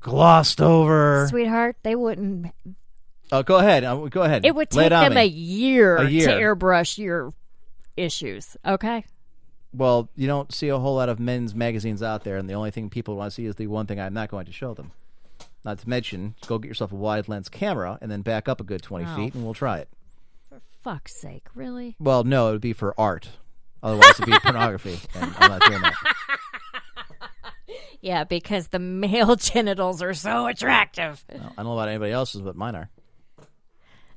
glossed 0.00 0.60
over. 0.60 1.26
Sweetheart, 1.28 1.76
they 1.82 1.94
wouldn't. 1.94 2.52
Oh, 3.32 3.42
go 3.42 3.56
ahead. 3.56 3.82
uh, 3.84 3.96
Go 4.06 4.22
ahead. 4.22 4.44
It 4.46 4.54
would 4.54 4.72
Lay 4.74 4.84
take 4.84 4.86
it 4.86 4.92
on 4.92 5.04
them 5.04 5.14
me. 5.14 5.22
a 5.22 5.24
year, 5.24 5.96
A 5.96 6.08
year. 6.08 6.26
to 6.28 6.32
airbrush 6.34 6.96
your 6.98 7.32
issues. 7.96 8.56
Okay. 8.64 9.04
Well, 9.74 10.08
you 10.14 10.26
don't 10.26 10.52
see 10.54 10.68
a 10.68 10.78
whole 10.78 10.94
lot 10.94 11.08
of 11.08 11.18
men's 11.18 11.54
magazines 11.54 12.02
out 12.02 12.24
there, 12.24 12.36
and 12.36 12.48
the 12.48 12.54
only 12.54 12.70
thing 12.70 12.88
people 12.88 13.16
want 13.16 13.32
to 13.32 13.34
see 13.34 13.46
is 13.46 13.56
the 13.56 13.66
one 13.66 13.86
thing 13.86 14.00
I'm 14.00 14.14
not 14.14 14.30
going 14.30 14.46
to 14.46 14.52
show 14.52 14.74
them. 14.74 14.92
Not 15.64 15.78
to 15.80 15.88
mention, 15.88 16.36
go 16.46 16.58
get 16.58 16.68
yourself 16.68 16.92
a 16.92 16.96
wide 16.96 17.26
lens 17.28 17.48
camera 17.48 17.98
and 18.00 18.10
then 18.10 18.22
back 18.22 18.48
up 18.48 18.60
a 18.60 18.64
good 18.64 18.82
20 18.82 19.04
Oh, 19.04 19.16
feet, 19.16 19.34
and 19.34 19.44
we'll 19.44 19.54
try 19.54 19.78
it. 19.78 19.88
For 20.48 20.60
fuck's 20.82 21.14
sake, 21.16 21.48
really? 21.54 21.96
Well, 21.98 22.22
no, 22.22 22.48
it 22.48 22.52
would 22.52 22.60
be 22.60 22.72
for 22.72 22.94
art. 22.98 23.28
Otherwise, 23.82 24.10
it'd 24.10 24.26
be 24.26 24.38
pornography, 24.42 24.98
and 25.16 25.34
I'm 25.38 25.50
not 25.50 25.62
doing 25.62 25.82
that. 25.82 25.94
Yeah, 28.00 28.24
because 28.24 28.68
the 28.68 28.78
male 28.78 29.36
genitals 29.36 30.02
are 30.02 30.14
so 30.14 30.46
attractive. 30.46 31.24
No, 31.32 31.38
I 31.38 31.42
don't 31.56 31.66
know 31.66 31.72
about 31.72 31.88
anybody 31.88 32.12
else's, 32.12 32.40
but 32.42 32.56
mine 32.56 32.74
are. 32.76 32.90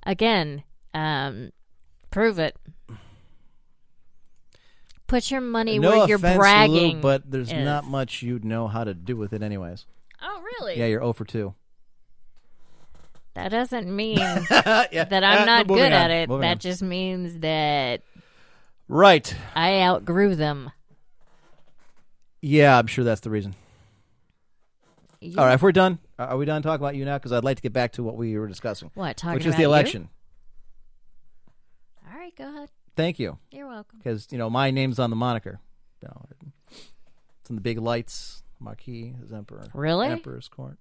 Again, 0.04 0.64
um, 0.94 1.52
prove 2.12 2.40
it. 2.40 2.56
Put 5.08 5.32
your 5.32 5.42
money 5.42 5.80
no 5.80 5.90
where 5.90 6.08
you're 6.08 6.18
offense, 6.18 6.38
bragging. 6.38 6.96
Lou, 6.98 7.02
but 7.02 7.30
there's 7.30 7.52
is. 7.52 7.66
not 7.66 7.86
much 7.86 8.22
you'd 8.22 8.46
know 8.46 8.68
how 8.68 8.84
to 8.84 8.94
do 8.94 9.18
with 9.18 9.34
it, 9.34 9.42
anyways. 9.42 9.86
Oh, 10.22 10.42
really? 10.60 10.78
Yeah, 10.78 10.86
you're 10.86 11.00
0 11.02 11.14
for 11.14 11.26
2. 11.26 11.54
That 13.34 13.50
doesn't 13.50 13.94
mean 13.94 14.18
yeah. 14.52 15.04
that 15.06 15.24
I'm 15.24 15.44
Uh, 15.44 15.46
not 15.46 15.68
good 15.68 15.80
on, 15.80 15.94
at 15.94 16.12
it. 16.12 16.30
moving 16.30 16.42
That 16.42 16.52
on. 16.52 16.60
just 16.60 16.82
means 16.84 17.40
that 17.40 18.02
Right. 18.88 19.34
I 19.56 19.82
outgrew 19.82 20.36
them. 20.36 20.72
Yeah, 22.42 22.78
I'm 22.78 22.88
sure 22.88 23.04
that's 23.04 23.22
the 23.22 23.30
reason. 23.30 23.56
You- 25.22 25.38
All 25.38 25.46
right, 25.46 25.54
if 25.56 25.62
we're 25.62 25.72
done, 25.74 26.00
are 26.18 26.38
we 26.38 26.46
done 26.46 26.62
talking 26.62 26.82
about 26.84 26.96
you 26.96 27.04
now? 27.06 27.18
Because 27.18 27.32
I'd 27.34 27.44
like 27.44 27.58
to 27.58 27.62
get 27.62 27.74
back 27.74 27.92
to 27.94 28.04
what 28.04 28.16
we 28.16 28.38
were 28.38 28.48
discussing, 28.48 28.90
What, 28.94 29.18
talking 29.18 29.36
which 29.36 29.46
is 29.46 29.56
the 29.56 29.62
you? 29.64 29.68
election. 29.68 30.10
All 32.10 32.18
right, 32.18 32.36
go 32.36 32.48
ahead. 32.48 32.70
Thank 32.96 33.20
you. 33.20 33.38
You're 33.52 33.68
welcome. 33.68 34.00
because 34.00 34.28
you 34.32 34.38
know 34.38 34.50
my 34.50 34.72
name's 34.72 35.00
on 35.00 35.10
the 35.10 35.16
moniker. 35.16 35.60
You 36.02 36.08
know, 36.10 36.26
it's 37.42 37.50
in 37.50 37.56
the 37.56 37.62
big 37.62 37.78
lights, 37.80 38.44
marquee 38.60 39.14
as 39.24 39.32
emperor. 39.34 39.66
Really? 39.74 40.08
Emperor's 40.08 40.48
court, 40.48 40.78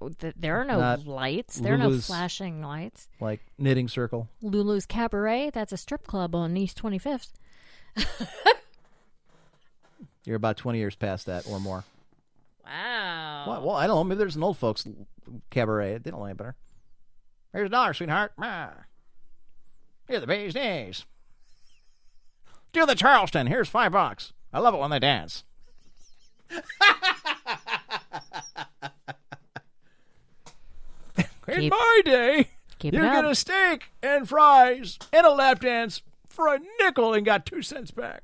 Oh, 0.00 0.08
th- 0.08 0.34
There 0.38 0.60
are 0.60 0.64
no 0.64 0.78
Not 0.80 1.06
lights. 1.06 1.56
There 1.56 1.74
are 1.74 1.78
no 1.78 1.96
flashing 1.98 2.62
lights. 2.62 3.08
like 3.20 3.40
knitting 3.58 3.88
circle. 3.88 4.28
Lulu's 4.40 4.86
Cabaret, 4.86 5.50
that's 5.50 5.72
a 5.72 5.76
strip 5.76 6.06
club 6.06 6.34
on 6.34 6.56
East 6.56 6.80
25th. 6.82 7.32
You're 10.24 10.36
about 10.36 10.56
twenty 10.56 10.78
years 10.78 10.94
past 10.94 11.26
that 11.26 11.46
or 11.48 11.58
more. 11.60 11.84
Wow. 12.64 13.44
Well, 13.46 13.62
well, 13.66 13.76
I 13.76 13.86
don't 13.86 13.96
know. 13.96 14.04
Maybe 14.04 14.18
there's 14.18 14.36
an 14.36 14.42
old 14.44 14.56
folks 14.58 14.86
cabaret. 15.50 15.98
They 15.98 16.10
don't 16.10 16.20
like 16.20 16.36
better. 16.36 16.54
Here's 17.52 17.66
a 17.66 17.70
dollar, 17.70 17.92
sweetheart. 17.92 18.32
Ah. 18.38 18.72
Here 20.08 20.20
the 20.20 20.26
beige 20.26 20.54
knees. 20.54 21.04
Do 22.72 22.86
the 22.86 22.94
Charleston. 22.94 23.46
Here's 23.48 23.68
five 23.68 23.92
bucks. 23.92 24.32
I 24.52 24.60
love 24.60 24.74
it 24.74 24.78
when 24.78 24.90
they 24.90 24.98
dance. 24.98 25.44
In 31.48 31.60
Keep- 31.60 31.72
my 31.72 32.00
day, 32.04 32.48
you 32.82 32.90
get 32.92 33.24
a 33.24 33.34
steak 33.34 33.90
and 34.02 34.28
fries 34.28 34.98
and 35.12 35.26
a 35.26 35.30
lap 35.30 35.60
dance 35.60 36.02
for 36.28 36.54
a 36.54 36.60
nickel 36.80 37.12
and 37.12 37.26
got 37.26 37.44
two 37.44 37.62
cents 37.62 37.90
back. 37.90 38.22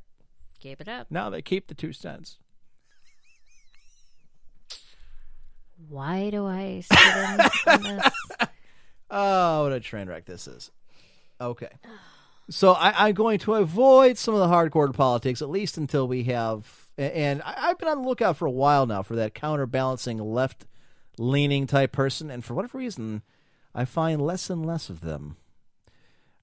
Keep 0.61 0.81
it 0.81 0.89
up. 0.89 1.07
Now 1.11 1.31
they 1.31 1.43
keep 1.43 1.69
the 1.69 1.75
two 1.75 1.93
cents. 1.93 2.39
Why 5.89 6.31
do 6.31 6.47
I 6.47 6.81
sit 6.81 7.81
in 7.81 7.97
this? 7.97 8.13
Oh, 9.11 9.63
what 9.63 9.73
a 9.73 9.81
train 9.81 10.09
wreck 10.09 10.27
this 10.27 10.47
is. 10.47 10.71
Okay. 11.41 11.71
So 12.51 12.73
I, 12.73 13.09
I'm 13.09 13.15
going 13.15 13.39
to 13.41 13.55
avoid 13.55 14.19
some 14.19 14.35
of 14.35 14.41
the 14.41 14.55
hardcore 14.55 14.93
politics, 14.95 15.41
at 15.41 15.49
least 15.51 15.79
until 15.79 16.07
we 16.07 16.25
have. 16.25 16.89
And 16.99 17.43
I, 17.43 17.69
I've 17.69 17.79
been 17.79 17.89
on 17.89 18.03
the 18.03 18.09
lookout 18.09 18.37
for 18.37 18.47
a 18.47 18.51
while 18.51 18.87
now 18.87 19.03
for 19.03 19.17
that 19.17 19.35
counterbalancing 19.35 20.19
left 20.19 20.67
leaning 21.19 21.67
type 21.67 21.93
person. 21.93 22.31
And 22.31 22.45
for 22.45 22.55
whatever 22.55 22.79
reason, 22.79 23.23
I 23.75 23.85
find 23.85 24.21
less 24.21 24.51
and 24.51 24.65
less 24.65 24.91
of 24.91 25.01
them. 25.01 25.37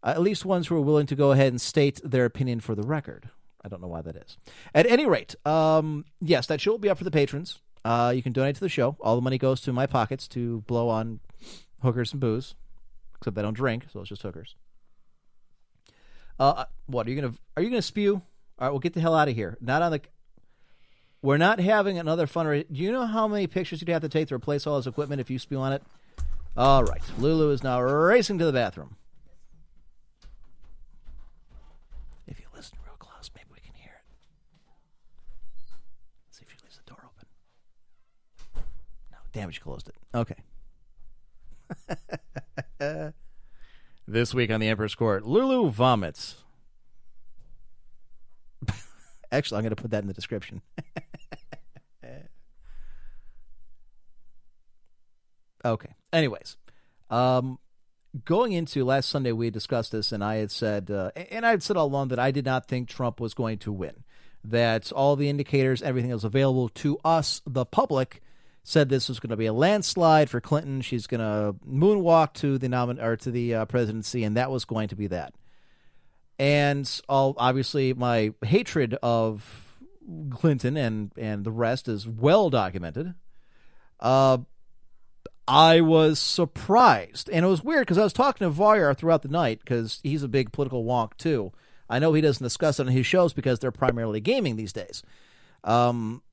Uh, 0.04 0.10
at 0.10 0.22
least 0.22 0.46
ones 0.46 0.68
who 0.68 0.76
are 0.76 0.82
willing 0.82 1.08
to 1.08 1.16
go 1.16 1.32
ahead 1.32 1.50
and 1.50 1.62
state 1.62 2.00
their 2.04 2.26
opinion 2.26 2.60
for 2.60 2.76
the 2.76 2.84
record. 2.84 3.30
I 3.66 3.68
don't 3.68 3.82
know 3.82 3.88
why 3.88 4.02
that 4.02 4.16
is. 4.16 4.38
At 4.76 4.86
any 4.86 5.08
rate, 5.08 5.36
um, 5.46 6.06
yes, 6.22 6.46
that 6.48 6.62
show 6.62 6.72
will 6.72 6.78
be 6.78 6.90
up 6.90 7.00
for 7.00 7.04
the 7.04 7.12
patrons. 7.12 7.60
Uh, 7.84 8.14
you 8.16 8.22
can 8.22 8.32
donate 8.32 8.56
to 8.56 8.62
the 8.62 8.70
show. 8.70 8.96
All 9.02 9.16
the 9.16 9.22
money 9.22 9.38
goes 9.38 9.60
to 9.62 9.74
my 9.74 9.88
pockets 9.88 10.28
to 10.30 10.62
blow 10.62 10.88
on 10.90 11.20
hookers 11.82 12.12
and 12.12 12.22
booze, 12.22 12.56
except 13.18 13.36
they 13.36 13.42
don't 13.42 13.56
drink, 13.56 13.86
so 13.92 14.00
it's 14.00 14.10
just 14.10 14.22
hookers. 14.22 14.56
Uh, 16.40 16.66
what 16.86 17.08
are 17.08 17.10
you 17.10 17.22
gonna? 17.22 17.34
Are 17.58 17.64
you 17.64 17.70
gonna 17.70 17.82
spew? 17.82 18.22
All 18.60 18.68
right, 18.68 18.70
we'll 18.70 18.80
get 18.80 18.94
the 18.94 19.02
hell 19.02 19.16
out 19.16 19.28
of 19.28 19.36
here. 19.36 19.58
Not 19.60 19.82
on 19.82 19.92
the. 19.92 20.02
We're 21.22 21.38
not 21.38 21.60
having 21.60 21.98
another 21.98 22.28
fundraiser. 22.28 22.66
Do 22.72 22.82
you 22.82 22.92
know 22.92 23.06
how 23.06 23.28
many 23.28 23.48
pictures 23.48 23.82
you'd 23.82 23.90
have 23.90 24.04
to 24.04 24.10
take 24.10 24.28
to 24.28 24.36
replace 24.36 24.68
all 24.68 24.78
his 24.78 24.86
equipment 24.86 25.22
if 25.22 25.30
you 25.30 25.40
spew 25.40 25.60
on 25.60 25.74
it? 25.74 25.82
All 26.56 26.84
right, 26.84 27.02
Lulu 27.18 27.52
is 27.52 27.64
now 27.64 27.82
racing 27.82 28.38
to 28.40 28.46
the 28.46 28.54
bathroom. 28.54 28.96
If 32.28 32.40
you 32.40 32.46
listen 32.56 32.78
real 32.86 32.96
close, 32.98 33.30
maybe 33.36 33.48
we 33.52 33.60
can 33.60 33.74
hear 33.76 33.92
it. 33.92 34.06
see 36.32 36.44
if 36.46 36.52
she 36.52 36.58
leaves 36.64 36.78
the 36.78 36.84
door 36.90 37.00
open. 37.04 37.28
No, 39.12 39.18
damn 39.36 39.50
it, 39.50 39.54
she 39.54 39.62
closed 39.62 39.90
it. 39.90 39.96
Okay. 40.16 40.36
This 44.08 44.36
week 44.36 44.52
on 44.52 44.60
the 44.60 44.68
Emperor's 44.68 44.94
Court, 44.94 45.26
Lulu 45.26 45.72
vomits. 45.72 46.36
Actually, 49.32 49.58
I'm 49.58 49.64
going 49.64 49.76
to 49.76 49.82
put 49.82 49.90
that 49.92 50.04
in 50.04 50.08
the 50.08 50.14
description. 50.14 50.62
okay. 55.66 55.90
Anyways, 56.14 56.58
um, 57.10 57.58
going 58.26 58.52
into 58.52 58.86
last 58.86 59.10
Sunday, 59.10 59.32
we 59.32 59.48
had 59.48 59.56
discussed 59.56 59.92
this, 59.92 60.12
and 60.12 60.24
I 60.24 60.36
had 60.36 60.52
said, 60.52 60.92
uh, 60.92 61.10
and 61.16 61.44
I 61.44 61.50
had 61.50 61.64
said 61.64 61.76
all 61.76 61.88
along 61.88 62.10
that 62.10 62.20
I 62.20 62.30
did 62.30 62.46
not 62.46 62.68
think 62.68 62.88
Trump 62.88 63.20
was 63.20 63.34
going 63.34 63.58
to 63.60 63.72
win. 63.72 64.04
That 64.44 64.92
all 64.92 65.16
the 65.16 65.30
indicators, 65.30 65.82
everything 65.82 66.12
that 66.12 66.16
was 66.16 66.24
available 66.24 66.70
to 66.70 67.00
us, 67.04 67.42
the 67.48 67.66
public, 67.66 68.22
said 68.68 68.90
this 68.90 69.08
was 69.08 69.20
going 69.20 69.30
to 69.30 69.38
be 69.38 69.46
a 69.46 69.54
landslide 69.54 70.28
for 70.28 70.42
Clinton. 70.42 70.82
She's 70.82 71.06
going 71.06 71.20
to 71.20 71.56
moonwalk 71.66 72.34
to 72.34 72.58
the 72.58 72.68
nomin- 72.68 73.02
or 73.02 73.16
to 73.18 73.30
the 73.30 73.54
uh, 73.54 73.66
presidency, 73.66 74.24
and 74.24 74.36
that 74.36 74.50
was 74.50 74.66
going 74.66 74.88
to 74.88 74.96
be 74.96 75.06
that. 75.08 75.36
And 76.40 76.90
obviously, 77.08 77.94
my 77.94 78.34
hatred 78.44 78.98
of 79.04 79.78
Clinton 80.32 80.78
and 80.78 81.12
and 81.16 81.46
the 81.46 81.52
rest 81.52 81.88
is 81.88 82.08
well 82.08 82.50
documented. 82.50 83.14
Uh, 84.00 84.40
I 85.48 85.82
was 85.82 86.18
surprised, 86.20 87.30
and 87.30 87.46
it 87.46 87.48
was 87.48 87.64
weird 87.64 87.82
because 87.82 88.00
I 88.00 88.04
was 88.04 88.14
talking 88.14 88.48
to 88.48 88.54
Voyar 88.54 88.98
throughout 88.98 89.22
the 89.22 89.30
night 89.30 89.60
because 89.60 90.00
he's 90.02 90.24
a 90.24 90.28
big 90.28 90.52
political 90.52 90.84
wonk 90.84 91.18
too. 91.18 91.54
I 91.88 92.00
know 92.00 92.14
he 92.14 92.22
doesn't 92.22 92.44
discuss 92.44 92.80
it 92.80 92.88
on 92.88 92.94
his 92.94 93.06
shows 93.06 93.32
because 93.32 93.60
they're 93.60 93.72
primarily 93.72 94.20
gaming 94.20 94.56
these 94.56 94.74
days. 94.74 95.04
Um, 95.64 96.24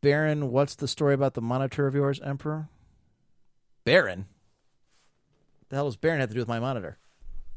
Baron, 0.00 0.50
what's 0.50 0.74
the 0.74 0.88
story 0.88 1.14
about 1.14 1.34
the 1.34 1.40
monitor 1.40 1.86
of 1.86 1.94
yours, 1.94 2.20
Emperor? 2.20 2.68
Baron? 3.84 4.26
The 5.68 5.76
hell 5.76 5.86
does 5.86 5.96
Baron 5.96 6.20
have 6.20 6.30
to 6.30 6.34
do 6.34 6.40
with 6.40 6.48
my 6.48 6.60
monitor? 6.60 6.98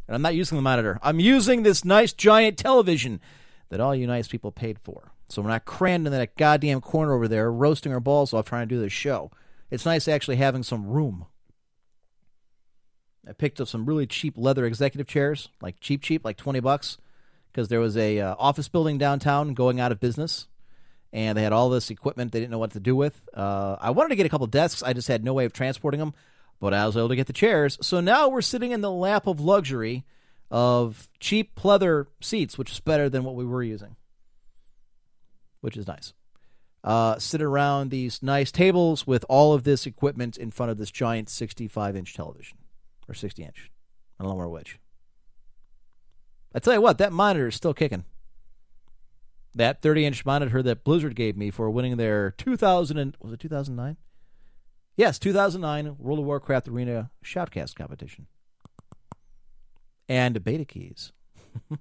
And 0.07 0.15
I'm 0.15 0.21
not 0.21 0.35
using 0.35 0.57
the 0.57 0.61
monitor. 0.61 0.99
I'm 1.01 1.19
using 1.19 1.63
this 1.63 1.85
nice 1.85 2.13
giant 2.13 2.57
television 2.57 3.21
that 3.69 3.79
all 3.79 3.95
you 3.95 4.05
nice 4.05 4.27
people 4.27 4.51
paid 4.51 4.77
for. 4.79 5.13
So 5.29 5.41
we're 5.41 5.49
not 5.49 5.65
crammed 5.65 6.05
in 6.05 6.13
that 6.13 6.35
goddamn 6.35 6.81
corner 6.81 7.13
over 7.13 7.27
there 7.27 7.51
roasting 7.51 7.93
our 7.93 8.01
balls 8.01 8.33
off 8.33 8.45
trying 8.45 8.67
to 8.67 8.75
do 8.75 8.81
this 8.81 8.91
show. 8.91 9.31
It's 9.69 9.85
nice 9.85 10.07
actually 10.07 10.35
having 10.35 10.63
some 10.63 10.85
room. 10.85 11.25
I 13.27 13.33
picked 13.33 13.61
up 13.61 13.67
some 13.67 13.85
really 13.85 14.07
cheap 14.07 14.33
leather 14.37 14.65
executive 14.65 15.07
chairs, 15.07 15.47
like 15.61 15.79
cheap, 15.79 16.01
cheap, 16.01 16.25
like 16.25 16.35
20 16.37 16.59
bucks, 16.59 16.97
because 17.51 17.69
there 17.69 17.79
was 17.79 17.95
a 17.95 18.19
uh, 18.19 18.35
office 18.37 18.67
building 18.67 18.97
downtown 18.97 19.53
going 19.53 19.79
out 19.79 19.91
of 19.91 19.99
business 19.99 20.47
and 21.13 21.37
they 21.37 21.43
had 21.43 21.53
all 21.53 21.69
this 21.69 21.89
equipment 21.89 22.31
they 22.31 22.39
didn't 22.39 22.51
know 22.51 22.59
what 22.59 22.71
to 22.71 22.79
do 22.79 22.95
with. 22.95 23.21
Uh, 23.33 23.77
I 23.79 23.91
wanted 23.91 24.09
to 24.09 24.15
get 24.15 24.25
a 24.25 24.29
couple 24.29 24.47
desks, 24.47 24.83
I 24.83 24.93
just 24.93 25.07
had 25.07 25.23
no 25.23 25.33
way 25.33 25.45
of 25.45 25.53
transporting 25.53 25.99
them, 25.99 26.13
but 26.59 26.73
I 26.73 26.85
was 26.85 26.95
able 26.95 27.09
to 27.09 27.15
get 27.15 27.27
the 27.27 27.33
chairs. 27.33 27.77
So 27.81 27.99
now 27.99 28.29
we're 28.29 28.41
sitting 28.41 28.71
in 28.71 28.81
the 28.81 28.91
lap 28.91 29.27
of 29.27 29.39
luxury 29.39 30.05
of 30.49 31.09
cheap 31.19 31.55
pleather 31.55 32.07
seats, 32.21 32.57
which 32.57 32.71
is 32.71 32.79
better 32.79 33.09
than 33.09 33.23
what 33.23 33.35
we 33.35 33.45
were 33.45 33.63
using, 33.63 33.95
which 35.61 35.77
is 35.77 35.87
nice. 35.87 36.13
Uh, 36.83 37.19
sit 37.19 37.41
around 37.41 37.91
these 37.91 38.23
nice 38.23 38.51
tables 38.51 39.05
with 39.05 39.23
all 39.29 39.53
of 39.53 39.63
this 39.63 39.85
equipment 39.85 40.35
in 40.37 40.49
front 40.49 40.71
of 40.71 40.77
this 40.77 40.89
giant 40.89 41.29
65 41.29 41.95
inch 41.95 42.13
television 42.13 42.57
or 43.07 43.13
60 43.13 43.43
inch. 43.43 43.71
I 44.19 44.23
don't 44.23 44.37
know 44.37 44.49
which. 44.49 44.79
I 46.53 46.59
tell 46.59 46.73
you 46.73 46.81
what, 46.81 46.97
that 46.97 47.13
monitor 47.13 47.47
is 47.47 47.55
still 47.55 47.73
kicking 47.73 48.03
that 49.53 49.81
30 49.81 50.05
inch 50.05 50.25
monitor 50.25 50.61
that 50.63 50.83
Blizzard 50.83 51.15
gave 51.15 51.37
me 51.37 51.51
for 51.51 51.69
winning 51.69 51.97
their 51.97 52.31
2000 52.31 52.97
and, 52.97 53.17
was 53.21 53.33
it 53.33 53.39
2009? 53.39 53.97
Yes, 54.95 55.19
2009 55.19 55.95
World 55.97 56.19
of 56.19 56.25
Warcraft 56.25 56.67
Arena 56.67 57.11
Shoutcast 57.23 57.75
competition. 57.75 58.27
And 60.07 60.43
beta 60.43 60.65
keys. 60.65 61.11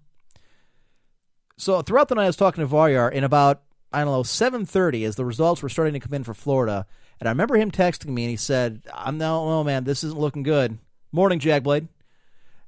so 1.56 1.82
throughout 1.82 2.08
the 2.08 2.14
night 2.14 2.24
I 2.24 2.28
was 2.28 2.36
talking 2.36 2.66
to 2.66 2.72
Varyar 2.72 3.10
and 3.12 3.24
about 3.24 3.62
I 3.92 4.04
don't 4.04 4.12
know 4.12 4.22
7:30 4.22 5.04
as 5.04 5.16
the 5.16 5.24
results 5.24 5.62
were 5.62 5.68
starting 5.68 5.94
to 5.94 6.00
come 6.00 6.14
in 6.14 6.24
for 6.24 6.34
Florida 6.34 6.86
and 7.18 7.28
I 7.28 7.32
remember 7.32 7.56
him 7.56 7.70
texting 7.70 8.10
me 8.10 8.24
and 8.24 8.30
he 8.30 8.36
said, 8.36 8.82
"I'm 8.94 9.18
no, 9.18 9.48
oh 9.48 9.64
man, 9.64 9.84
this 9.84 10.04
isn't 10.04 10.18
looking 10.18 10.42
good." 10.42 10.78
Morning, 11.12 11.40
Jagblade. 11.40 11.88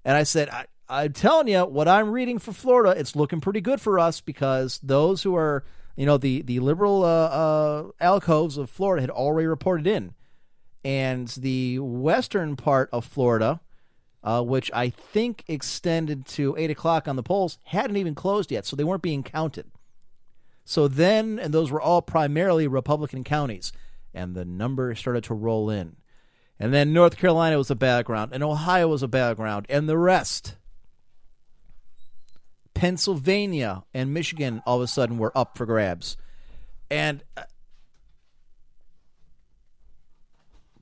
And 0.05 0.17
I 0.17 0.25
said, 0.25 0.49
I, 0.49 0.67
I'm 0.93 1.15
telling 1.15 1.49
you, 1.49 1.65
what 1.65 1.89
I'm 1.89 2.11
reading 2.11 2.39
for 2.39 2.53
Florida, 2.53 2.99
it's 3.01 3.17
looking 3.17 3.41
pretty 3.41 3.63
good 3.63 3.81
for 3.81 3.99
us 3.99 4.21
because 4.21 4.79
those 4.83 5.23
who 5.23 5.35
are, 5.35 5.65
you 5.97 6.05
know, 6.05 6.19
the 6.19 6.43
the 6.43 6.61
liberal 6.61 7.03
uh, 7.03 7.07
uh, 7.07 7.91
alcoves 7.99 8.59
of 8.59 8.69
Florida 8.69 9.01
had 9.01 9.09
already 9.09 9.47
reported 9.47 9.87
in, 9.87 10.13
and 10.85 11.29
the 11.29 11.79
western 11.79 12.57
part 12.57 12.91
of 12.93 13.07
Florida, 13.07 13.63
uh, 14.23 14.43
which 14.43 14.71
I 14.75 14.91
think 14.91 15.45
extended 15.49 16.27
to 16.27 16.55
eight 16.59 16.71
o'clock 16.71 17.09
on 17.09 17.17
the 17.17 17.23
polls, 17.23 17.57
hadn't 17.65 17.97
even 17.97 18.15
closed 18.15 18.53
yet, 18.53 18.67
so 18.67 18.77
they 18.77 18.85
weren't 18.85 19.03
being 19.03 19.23
counted. 19.23 19.71
So 20.67 20.89
then, 20.89 21.39
and 21.39 21.55
those 21.55 21.71
were 21.71 21.81
all 21.81 22.03
primarily 22.03 22.69
Republican 22.69 23.25
counties, 23.25 23.73
and 24.13 24.35
the 24.35 24.45
numbers 24.45 24.99
started 24.99 25.25
to 25.25 25.35
roll 25.35 25.71
in. 25.71 25.97
And 26.61 26.73
then 26.73 26.93
North 26.93 27.17
Carolina 27.17 27.57
was 27.57 27.71
a 27.71 27.75
battleground, 27.75 28.33
and 28.35 28.45
Ohio 28.45 28.89
was 28.89 29.03
a 29.03 29.09
battleground, 29.09 29.65
and 29.71 29.89
the 29.89 29.97
rest. 29.97 30.57
Pennsylvania 32.75 33.85
and 33.95 34.13
Michigan 34.15 34.63
all 34.67 34.77
of 34.79 34.83
a 34.83 34.87
sudden 34.87 35.19
were 35.19 35.37
up 35.37 35.57
for 35.57 35.67
grabs. 35.67 36.17
And 36.91 37.23
uh, 37.37 37.45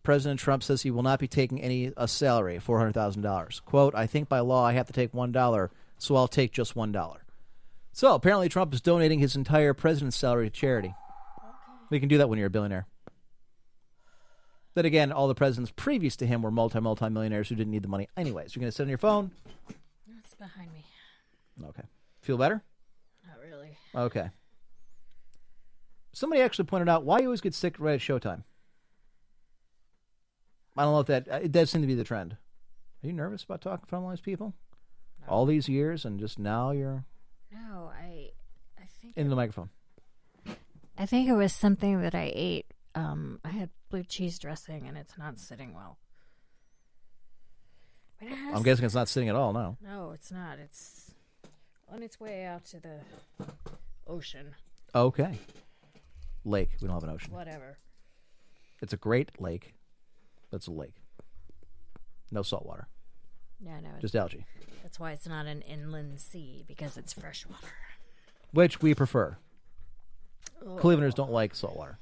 President 0.02 0.40
Trump 0.40 0.62
says 0.62 0.82
he 0.82 0.90
will 0.90 1.02
not 1.02 1.18
be 1.18 1.28
taking 1.28 1.60
any 1.60 1.92
a 1.96 2.08
salary, 2.08 2.58
four 2.58 2.78
hundred 2.78 2.94
thousand 2.94 3.22
dollars. 3.22 3.60
"Quote: 3.64 3.94
I 3.94 4.06
think 4.06 4.28
by 4.28 4.40
law 4.40 4.64
I 4.64 4.72
have 4.72 4.86
to 4.86 4.92
take 4.92 5.12
one 5.12 5.30
dollar, 5.30 5.70
so 5.98 6.16
I'll 6.16 6.28
take 6.28 6.52
just 6.52 6.74
one 6.74 6.90
dollar." 6.90 7.24
So 7.92 8.14
apparently 8.14 8.48
Trump 8.48 8.72
is 8.72 8.80
donating 8.80 9.18
his 9.18 9.36
entire 9.36 9.74
president's 9.74 10.16
salary 10.16 10.48
to 10.48 10.50
charity. 10.50 10.94
We 11.90 12.00
can 12.00 12.08
do 12.08 12.18
that 12.18 12.28
when 12.28 12.38
you're 12.38 12.46
a 12.46 12.50
billionaire. 12.50 12.86
Then 14.74 14.84
again, 14.84 15.10
all 15.10 15.26
the 15.26 15.34
presidents 15.34 15.72
previous 15.74 16.16
to 16.16 16.26
him 16.26 16.42
were 16.42 16.50
multi 16.50 16.80
multi 16.80 17.08
millionaires 17.08 17.48
who 17.48 17.56
didn't 17.56 17.72
need 17.72 17.82
the 17.82 17.88
money. 17.88 18.08
Anyways, 18.16 18.54
you're 18.54 18.60
gonna 18.60 18.72
sit 18.72 18.84
on 18.84 18.88
your 18.88 18.98
phone. 18.98 19.32
It's 20.24 20.34
behind 20.34 20.72
me. 20.72 20.84
Okay. 21.64 21.82
Feel 22.20 22.36
better? 22.38 22.62
Not 23.26 23.36
really. 23.40 23.76
Okay. 23.94 24.30
Somebody 26.12 26.42
actually 26.42 26.64
pointed 26.66 26.88
out 26.88 27.04
why 27.04 27.18
you 27.20 27.26
always 27.26 27.40
get 27.40 27.54
sick 27.54 27.76
right 27.78 27.94
at 27.94 28.00
showtime. 28.00 28.42
I 30.76 30.82
don't 30.84 30.92
know 30.92 31.00
if 31.00 31.06
that 31.08 31.28
it 31.44 31.52
does 31.52 31.70
seem 31.70 31.80
to 31.82 31.86
be 31.86 31.94
the 31.94 32.04
trend. 32.04 32.36
Are 33.02 33.06
you 33.06 33.12
nervous 33.12 33.42
about 33.44 33.60
talking 33.60 33.82
in 33.84 33.88
front 33.88 34.02
of 34.02 34.06
all 34.06 34.10
these 34.10 34.20
people? 34.20 34.54
All 35.28 35.46
these 35.46 35.68
years 35.68 36.04
and 36.04 36.18
just 36.18 36.38
now 36.38 36.70
you're 36.70 37.04
No, 37.52 37.90
I. 37.94 38.30
I 38.78 38.86
think. 39.00 39.16
in 39.16 39.28
the 39.28 39.36
microphone. 39.36 39.70
I 40.98 41.06
think 41.06 41.28
it 41.28 41.34
was 41.34 41.52
something 41.52 42.00
that 42.02 42.14
I 42.14 42.32
ate. 42.34 42.66
Um, 42.94 43.40
I 43.44 43.50
had 43.50 43.70
blue 43.88 44.02
cheese 44.02 44.38
dressing, 44.38 44.86
and 44.86 44.98
it's 44.98 45.16
not 45.16 45.38
sitting 45.38 45.72
well. 45.74 45.98
I'm 48.22 48.62
guessing 48.62 48.84
it's 48.84 48.94
not 48.94 49.08
sitting 49.08 49.28
at 49.30 49.34
all 49.34 49.52
now. 49.54 49.78
No, 49.82 50.10
it's 50.12 50.30
not. 50.30 50.58
It's 50.58 50.99
on 51.92 52.02
its 52.02 52.20
way 52.20 52.44
out 52.44 52.64
to 52.66 52.80
the 52.80 52.98
ocean. 54.06 54.54
Okay. 54.94 55.38
Lake. 56.44 56.70
We 56.80 56.88
don't 56.88 56.94
have 56.94 57.04
an 57.04 57.10
ocean. 57.14 57.32
Whatever. 57.32 57.78
It's 58.80 58.92
a 58.92 58.96
great 58.96 59.40
lake. 59.40 59.74
It's 60.52 60.66
a 60.66 60.70
lake. 60.72 60.94
No 62.30 62.42
salt 62.42 62.66
water. 62.66 62.88
Yeah, 63.60 63.80
no. 63.80 63.90
Just 64.00 64.16
algae. 64.16 64.46
That's 64.82 64.98
why 64.98 65.12
it's 65.12 65.28
not 65.28 65.46
an 65.46 65.62
inland 65.62 66.20
sea 66.20 66.64
because 66.66 66.96
it's 66.96 67.12
freshwater. 67.12 67.66
which 68.52 68.80
we 68.80 68.94
prefer. 68.94 69.36
Clevelanders 70.64 71.14
don't 71.14 71.30
like 71.30 71.54
saltwater. 71.54 71.98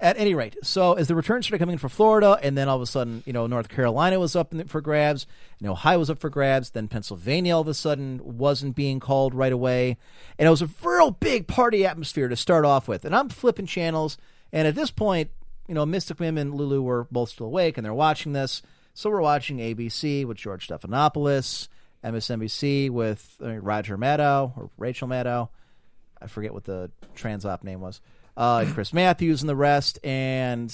At 0.00 0.16
any 0.16 0.32
rate, 0.32 0.56
so 0.62 0.92
as 0.92 1.08
the 1.08 1.16
returns 1.16 1.46
started 1.46 1.58
coming 1.58 1.72
in 1.72 1.78
for 1.80 1.88
Florida, 1.88 2.38
and 2.40 2.56
then 2.56 2.68
all 2.68 2.76
of 2.76 2.82
a 2.82 2.86
sudden, 2.86 3.24
you 3.26 3.32
know, 3.32 3.48
North 3.48 3.68
Carolina 3.68 4.20
was 4.20 4.36
up 4.36 4.54
for 4.68 4.80
grabs, 4.80 5.26
and 5.58 5.68
Ohio 5.68 5.98
was 5.98 6.08
up 6.08 6.20
for 6.20 6.30
grabs, 6.30 6.70
then 6.70 6.86
Pennsylvania 6.86 7.56
all 7.56 7.62
of 7.62 7.68
a 7.68 7.74
sudden 7.74 8.20
wasn't 8.22 8.76
being 8.76 9.00
called 9.00 9.34
right 9.34 9.52
away, 9.52 9.96
and 10.38 10.46
it 10.46 10.50
was 10.50 10.62
a 10.62 10.70
real 10.84 11.10
big 11.10 11.48
party 11.48 11.84
atmosphere 11.84 12.28
to 12.28 12.36
start 12.36 12.64
off 12.64 12.86
with. 12.86 13.04
And 13.04 13.12
I'm 13.12 13.28
flipping 13.28 13.66
channels, 13.66 14.16
and 14.52 14.68
at 14.68 14.76
this 14.76 14.92
point, 14.92 15.30
you 15.66 15.74
know, 15.74 15.84
Mystic 15.84 16.20
Mim 16.20 16.38
and 16.38 16.54
Lulu 16.54 16.80
were 16.80 17.08
both 17.10 17.30
still 17.30 17.46
awake, 17.46 17.76
and 17.76 17.84
they're 17.84 17.92
watching 17.92 18.32
this. 18.32 18.62
So 18.94 19.10
we're 19.10 19.20
watching 19.20 19.58
ABC 19.58 20.24
with 20.24 20.36
George 20.36 20.68
Stephanopoulos, 20.68 21.66
MSNBC 22.04 22.90
with 22.90 23.34
uh, 23.42 23.58
Roger 23.58 23.98
Maddow 23.98 24.56
or 24.56 24.70
Rachel 24.78 25.08
Maddow. 25.08 25.48
I 26.20 26.26
forget 26.26 26.54
what 26.54 26.64
the 26.64 26.90
trans 27.14 27.44
op 27.44 27.64
name 27.64 27.80
was. 27.80 28.00
Uh, 28.38 28.62
and 28.64 28.72
Chris 28.72 28.92
Matthews 28.92 29.42
and 29.42 29.48
the 29.48 29.56
rest, 29.56 29.98
and 30.04 30.72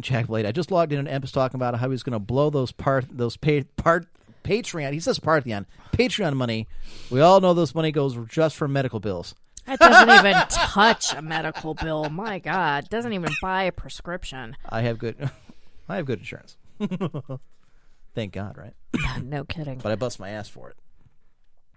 Jack 0.00 0.28
Blade. 0.28 0.46
I 0.46 0.52
just 0.52 0.70
logged 0.70 0.92
in 0.92 1.00
and 1.00 1.08
Emp 1.08 1.24
was 1.24 1.32
talking 1.32 1.58
about 1.58 1.74
how 1.74 1.86
he 1.86 1.90
was 1.90 2.04
going 2.04 2.12
to 2.12 2.18
blow 2.20 2.48
those 2.48 2.70
part 2.70 3.06
those 3.10 3.36
pay, 3.36 3.64
part 3.64 4.06
Patreon. 4.44 4.92
He 4.92 5.00
says 5.00 5.18
Partheon 5.18 5.66
Patreon 5.92 6.34
money. 6.34 6.68
We 7.10 7.20
all 7.20 7.40
know 7.40 7.54
this 7.54 7.74
money 7.74 7.90
goes 7.92 8.16
just 8.28 8.56
for 8.56 8.68
medical 8.68 9.00
bills. 9.00 9.34
That 9.66 9.80
doesn't 9.80 10.26
even 10.26 10.42
touch 10.48 11.12
a 11.12 11.22
medical 11.22 11.74
bill. 11.74 12.08
My 12.08 12.38
God, 12.38 12.88
doesn't 12.88 13.12
even 13.12 13.32
buy 13.42 13.64
a 13.64 13.72
prescription. 13.72 14.56
I 14.68 14.82
have 14.82 14.98
good, 14.98 15.16
I 15.88 15.96
have 15.96 16.06
good 16.06 16.20
insurance. 16.20 16.56
Thank 18.14 18.32
God, 18.32 18.56
right? 18.56 18.74
no 19.22 19.44
kidding. 19.44 19.78
but 19.82 19.90
I 19.90 19.96
bust 19.96 20.20
my 20.20 20.30
ass 20.30 20.48
for 20.48 20.70
it. 20.70 20.76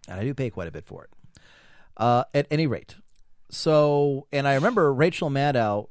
And 0.07 0.19
I 0.19 0.23
do 0.23 0.33
pay 0.33 0.49
quite 0.49 0.67
a 0.67 0.71
bit 0.71 0.85
for 0.85 1.05
it. 1.05 1.09
Uh, 1.97 2.23
at 2.33 2.47
any 2.51 2.67
rate, 2.67 2.95
so, 3.49 4.27
and 4.31 4.47
I 4.47 4.55
remember 4.55 4.93
Rachel 4.93 5.29
Maddow 5.29 5.89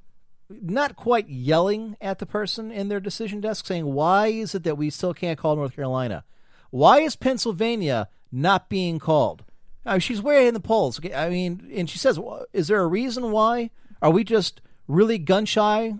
not 0.51 0.97
quite 0.97 1.29
yelling 1.29 1.97
at 2.01 2.18
the 2.18 2.27
person 2.27 2.71
in 2.71 2.88
their 2.88 3.01
decision 3.01 3.40
desk 3.40 3.66
saying, 3.66 3.85
Why 3.87 4.29
is 4.29 4.55
it 4.55 4.64
that 4.64 4.79
we 4.79 4.90
still 4.90 5.14
can't 5.14 5.38
call 5.38 5.57
North 5.57 5.75
Carolina? 5.75 6.25
Why 6.71 7.01
is 7.01 7.16
Pennsylvania 7.16 8.09
not 8.31 8.68
being 8.68 8.99
called? 8.99 9.44
I 9.85 9.92
mean, 9.92 10.01
she's 10.01 10.23
way 10.23 10.47
in 10.47 10.55
the 10.55 10.61
polls. 10.61 11.01
I 11.14 11.29
mean, 11.29 11.71
and 11.75 11.88
she 11.88 11.99
says, 11.99 12.18
Is 12.53 12.68
there 12.68 12.81
a 12.81 12.87
reason 12.87 13.31
why? 13.31 13.71
Are 14.01 14.11
we 14.11 14.25
just 14.25 14.61
really 14.87 15.18
gun 15.18 15.44
shy? 15.44 15.94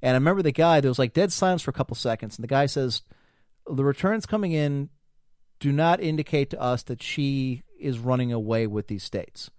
And 0.00 0.10
I 0.10 0.14
remember 0.14 0.42
the 0.42 0.52
guy, 0.52 0.80
there 0.80 0.90
was 0.90 0.98
like 0.98 1.14
dead 1.14 1.32
silence 1.32 1.62
for 1.62 1.70
a 1.70 1.74
couple 1.74 1.96
seconds, 1.96 2.36
and 2.36 2.42
the 2.42 2.48
guy 2.48 2.66
says, 2.66 3.02
The 3.66 3.84
returns 3.84 4.26
coming 4.26 4.52
in 4.52 4.90
do 5.60 5.72
not 5.72 6.00
indicate 6.00 6.50
to 6.50 6.60
us 6.60 6.82
that 6.84 7.02
she 7.02 7.62
is 7.78 7.98
running 7.98 8.32
away 8.32 8.66
with 8.66 8.88
these 8.88 9.04
states. 9.04 9.50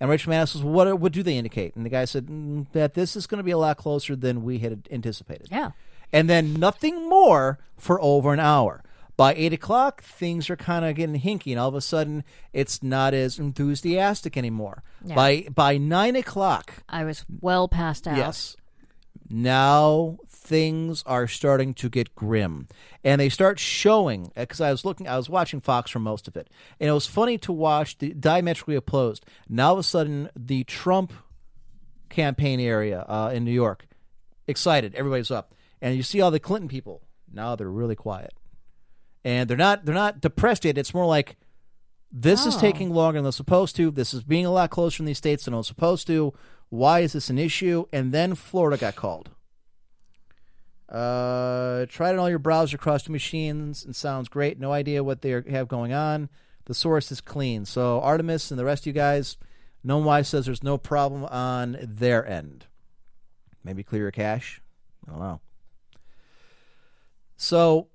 And 0.00 0.08
Rachel 0.08 0.32
Maddow 0.32 0.48
says, 0.48 0.62
what, 0.62 1.00
what 1.00 1.12
do 1.12 1.22
they 1.22 1.36
indicate? 1.36 1.74
And 1.74 1.84
the 1.84 1.90
guy 1.90 2.04
said 2.04 2.26
"Mm, 2.26 2.66
that 2.72 2.94
this 2.94 3.16
is 3.16 3.26
going 3.26 3.38
to 3.38 3.44
be 3.44 3.50
a 3.50 3.58
lot 3.58 3.76
closer 3.76 4.14
than 4.14 4.44
we 4.44 4.60
had 4.60 4.88
anticipated. 4.92 5.48
Yeah. 5.50 5.72
And 6.12 6.30
then 6.30 6.54
nothing 6.54 7.08
more 7.08 7.58
for 7.76 8.00
over 8.00 8.32
an 8.32 8.40
hour. 8.40 8.82
By 9.16 9.34
8 9.34 9.52
o'clock, 9.52 10.02
things 10.04 10.48
are 10.48 10.56
kind 10.56 10.84
of 10.84 10.94
getting 10.94 11.20
hinky, 11.20 11.50
and 11.50 11.58
all 11.58 11.68
of 11.68 11.74
a 11.74 11.80
sudden, 11.80 12.22
it's 12.52 12.84
not 12.84 13.14
as 13.14 13.40
enthusiastic 13.40 14.36
anymore. 14.36 14.84
Yeah. 15.04 15.16
By 15.16 15.48
by 15.52 15.76
9 15.76 16.14
o'clock, 16.14 16.84
I 16.88 17.02
was 17.02 17.24
well 17.40 17.66
past 17.66 18.06
out. 18.06 18.16
Yes. 18.16 18.56
Now 19.28 20.18
things 20.48 21.02
are 21.06 21.28
starting 21.28 21.74
to 21.74 21.88
get 21.88 22.14
grim, 22.14 22.66
and 23.04 23.20
they 23.20 23.28
start 23.28 23.58
showing. 23.58 24.32
Because 24.34 24.60
I 24.60 24.70
was 24.70 24.84
looking, 24.84 25.06
I 25.06 25.16
was 25.16 25.28
watching 25.28 25.60
Fox 25.60 25.90
for 25.90 25.98
most 25.98 26.26
of 26.26 26.36
it, 26.36 26.48
and 26.80 26.88
it 26.88 26.92
was 26.92 27.06
funny 27.06 27.36
to 27.38 27.52
watch 27.52 27.98
the 27.98 28.14
diametrically 28.14 28.74
opposed. 28.76 29.24
Now 29.48 29.68
all 29.68 29.72
of 29.74 29.78
a 29.80 29.82
sudden, 29.82 30.30
the 30.34 30.64
Trump 30.64 31.12
campaign 32.08 32.60
area 32.60 33.04
uh, 33.08 33.30
in 33.34 33.44
New 33.44 33.52
York, 33.52 33.86
excited, 34.46 34.94
everybody's 34.94 35.30
up, 35.30 35.54
and 35.82 35.94
you 35.96 36.02
see 36.02 36.20
all 36.20 36.30
the 36.30 36.40
Clinton 36.40 36.68
people. 36.68 37.02
Now 37.32 37.54
they're 37.56 37.70
really 37.70 37.96
quiet, 37.96 38.32
and 39.24 39.48
they're 39.50 39.56
not 39.56 39.84
they're 39.84 39.94
not 39.94 40.20
depressed 40.20 40.64
yet. 40.64 40.78
It's 40.78 40.94
more 40.94 41.06
like 41.06 41.36
this 42.10 42.46
is 42.46 42.56
Oh. 42.56 42.60
taking 42.60 42.90
longer 42.90 43.20
than 43.20 43.28
it's 43.28 43.36
supposed 43.36 43.76
to. 43.76 43.90
This 43.90 44.14
is 44.14 44.24
being 44.24 44.46
a 44.46 44.50
lot 44.50 44.70
closer 44.70 45.02
in 45.02 45.06
these 45.06 45.18
states 45.18 45.44
than 45.44 45.52
it 45.52 45.58
was 45.58 45.66
supposed 45.66 46.06
to. 46.06 46.32
Why 46.70 47.00
is 47.00 47.12
this 47.12 47.28
an 47.28 47.38
issue? 47.38 47.84
And 47.92 48.12
then 48.12 48.34
Florida 48.34 48.78
got 48.78 48.96
called. 48.96 49.28
Uh, 50.88 51.84
tried 51.86 52.12
on 52.12 52.18
all 52.18 52.30
your 52.30 52.38
browser 52.38 52.76
across 52.76 53.08
machines 53.08 53.84
and 53.84 53.94
sounds 53.94 54.28
great. 54.28 54.58
No 54.58 54.72
idea 54.72 55.04
what 55.04 55.20
they 55.20 55.30
have 55.50 55.68
going 55.68 55.92
on. 55.92 56.28
The 56.64 56.74
source 56.74 57.12
is 57.12 57.20
clean. 57.20 57.64
So 57.64 58.00
Artemis 58.00 58.50
and 58.50 58.58
the 58.58 58.64
rest 58.64 58.82
of 58.82 58.86
you 58.86 58.92
guys, 58.92 59.36
No 59.84 59.98
Why 59.98 60.22
says 60.22 60.46
there's 60.46 60.62
no 60.62 60.78
problem 60.78 61.24
on 61.24 61.76
their 61.82 62.26
end. 62.26 62.66
Maybe 63.64 63.82
clear 63.82 64.02
your 64.02 64.10
cache. 64.10 64.62
I 65.06 65.10
don't 65.10 65.20
know. 65.20 65.40
So 67.36 67.88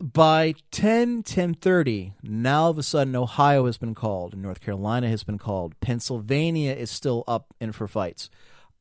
by 0.00 0.54
10 0.70 1.24
10:30 1.24 2.12
now 2.22 2.64
all 2.64 2.70
of 2.70 2.78
a 2.78 2.84
sudden 2.84 3.16
Ohio 3.16 3.66
has 3.66 3.78
been 3.78 3.96
called 3.96 4.36
North 4.36 4.60
Carolina 4.60 5.08
has 5.08 5.24
been 5.24 5.38
called 5.38 5.78
Pennsylvania 5.80 6.72
is 6.72 6.88
still 6.88 7.24
up 7.26 7.52
in 7.60 7.72
for 7.72 7.88
fights 7.88 8.30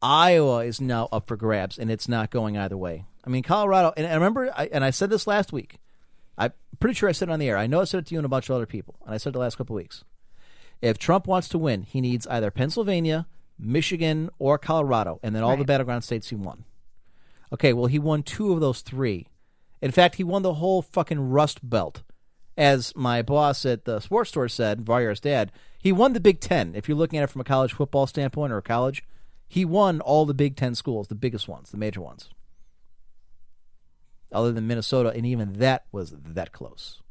Iowa 0.01 0.65
is 0.65 0.79
now 0.79 1.07
up 1.11 1.27
for 1.27 1.35
grabs 1.35 1.77
and 1.77 1.89
it's 1.89 2.07
not 2.07 2.29
going 2.29 2.57
either 2.57 2.77
way. 2.77 3.05
I 3.25 3.29
mean 3.29 3.43
Colorado 3.43 3.93
and 3.97 4.05
I 4.07 4.13
remember 4.13 4.51
I, 4.55 4.67
and 4.71 4.83
I 4.83 4.91
said 4.91 5.09
this 5.09 5.27
last 5.27 5.51
week. 5.51 5.79
I'm 6.37 6.53
pretty 6.79 6.93
sure 6.93 7.09
I 7.09 7.13
said 7.13 7.29
it 7.29 7.31
on 7.31 7.39
the 7.39 7.49
air. 7.49 7.57
I 7.57 7.67
know 7.67 7.81
I 7.81 7.85
said 7.85 7.99
it 7.99 8.05
to 8.07 8.13
you 8.13 8.19
and 8.19 8.25
a 8.25 8.29
bunch 8.29 8.49
of 8.49 8.55
other 8.55 8.65
people 8.65 8.95
and 9.05 9.13
I 9.13 9.17
said 9.17 9.29
it 9.29 9.33
the 9.33 9.39
last 9.39 9.57
couple 9.57 9.75
of 9.75 9.81
weeks. 9.81 10.03
If 10.81 10.97
Trump 10.97 11.27
wants 11.27 11.49
to 11.49 11.57
win 11.57 11.83
he 11.83 12.01
needs 12.01 12.27
either 12.27 12.51
Pennsylvania 12.51 13.27
Michigan 13.57 14.29
or 14.37 14.57
Colorado 14.57 15.19
and 15.23 15.35
then 15.35 15.43
all 15.43 15.57
the 15.57 15.65
battleground 15.65 16.03
states 16.03 16.29
he 16.29 16.35
won. 16.35 16.65
Okay 17.51 17.73
well 17.73 17.87
he 17.87 17.99
won 17.99 18.23
two 18.23 18.53
of 18.53 18.59
those 18.59 18.81
three. 18.81 19.27
In 19.81 19.91
fact, 19.91 20.15
he 20.15 20.23
won 20.23 20.41
the 20.41 20.55
whole 20.55 20.81
fucking 20.81 21.29
Rust 21.29 21.67
Belt. 21.67 22.03
As 22.57 22.95
my 22.95 23.21
boss 23.21 23.65
at 23.65 23.85
the 23.85 23.99
sports 23.99 24.31
store 24.31 24.49
said, 24.49 24.81
Varyar's 24.81 25.19
dad, 25.19 25.51
he 25.77 25.91
won 25.91 26.13
the 26.13 26.19
Big 26.19 26.39
Ten. 26.39 26.73
If 26.73 26.89
you're 26.89 26.97
looking 26.97 27.19
at 27.19 27.23
it 27.23 27.29
from 27.29 27.41
a 27.41 27.45
college 27.45 27.73
football 27.73 28.07
standpoint 28.07 28.51
or 28.51 28.57
a 28.57 28.63
college, 28.63 29.03
he 29.47 29.65
won 29.65 30.01
all 30.01 30.25
the 30.25 30.33
Big 30.33 30.55
Ten 30.55 30.75
schools, 30.75 31.07
the 31.07 31.15
biggest 31.15 31.47
ones, 31.47 31.71
the 31.71 31.77
major 31.77 32.01
ones. 32.01 32.29
Other 34.31 34.51
than 34.51 34.67
Minnesota, 34.67 35.09
and 35.09 35.25
even 35.25 35.53
that 35.53 35.85
was 35.91 36.13
that 36.17 36.51
close. 36.51 37.01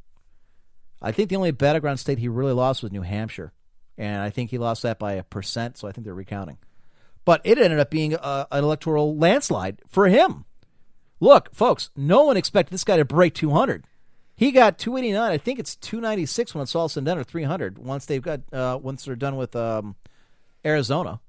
I 1.00 1.12
think 1.12 1.30
the 1.30 1.36
only 1.36 1.50
battleground 1.50 1.98
state 1.98 2.18
he 2.18 2.28
really 2.28 2.52
lost 2.52 2.82
was 2.82 2.92
New 2.92 3.02
Hampshire, 3.02 3.52
and 3.96 4.20
I 4.20 4.30
think 4.30 4.50
he 4.50 4.58
lost 4.58 4.82
that 4.82 4.98
by 4.98 5.12
a 5.14 5.22
percent. 5.22 5.78
So 5.78 5.88
I 5.88 5.92
think 5.92 6.04
they're 6.04 6.14
recounting. 6.14 6.58
But 7.24 7.40
it 7.44 7.58
ended 7.58 7.80
up 7.80 7.90
being 7.90 8.14
a, 8.14 8.46
an 8.50 8.64
electoral 8.64 9.16
landslide 9.16 9.80
for 9.88 10.08
him. 10.08 10.44
Look, 11.18 11.54
folks, 11.54 11.90
no 11.96 12.24
one 12.24 12.36
expected 12.36 12.74
this 12.74 12.84
guy 12.84 12.98
to 12.98 13.04
break 13.04 13.34
200. 13.34 13.86
He 14.36 14.52
got 14.52 14.78
289. 14.78 15.32
I 15.32 15.38
think 15.38 15.58
it's 15.58 15.76
296 15.76 16.54
when 16.54 16.62
it's 16.62 16.74
all 16.74 16.90
said 16.90 17.00
and 17.00 17.06
done, 17.06 17.18
or 17.18 17.24
300 17.24 17.78
once 17.78 18.04
they've 18.04 18.22
got 18.22 18.40
uh, 18.52 18.78
once 18.80 19.04
they're 19.04 19.16
done 19.16 19.36
with 19.36 19.56
um, 19.56 19.96
Arizona, 20.64 21.20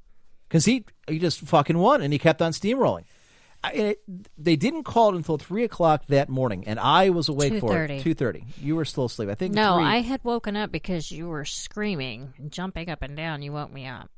because 0.48 0.66
he 0.66 0.86
he 1.08 1.20
just 1.20 1.40
fucking 1.42 1.78
won 1.78 2.02
and 2.02 2.12
he 2.14 2.20
kept 2.20 2.42
on 2.42 2.52
steamrolling. 2.52 3.04
I, 3.64 3.72
it, 3.72 4.02
they 4.38 4.56
didn't 4.56 4.84
call 4.84 5.10
it 5.10 5.16
until 5.16 5.38
three 5.40 5.64
o'clock 5.64 6.06
that 6.08 6.30
morning, 6.30 6.66
and 6.68 6.80
I 6.80 7.10
was 7.10 7.28
awake 7.28 7.60
for 7.60 7.76
it. 7.86 8.04
2:30. 8.04 8.44
You 8.62 8.76
were 8.76 8.86
still 8.86 9.06
asleep. 9.06 9.30
I 9.30 9.36
think. 9.36 9.54
No, 9.56 9.76
three- 9.78 9.84
I 9.86 10.02
had 10.02 10.24
woken 10.24 10.56
up 10.56 10.72
because 10.72 11.12
you 11.12 11.28
were 11.28 11.44
screaming, 11.44 12.34
jumping 12.50 12.90
up 12.90 13.02
and 13.02 13.18
down. 13.18 13.42
You 13.42 13.52
woke 13.54 13.74
me 13.74 13.88
up. 13.88 14.12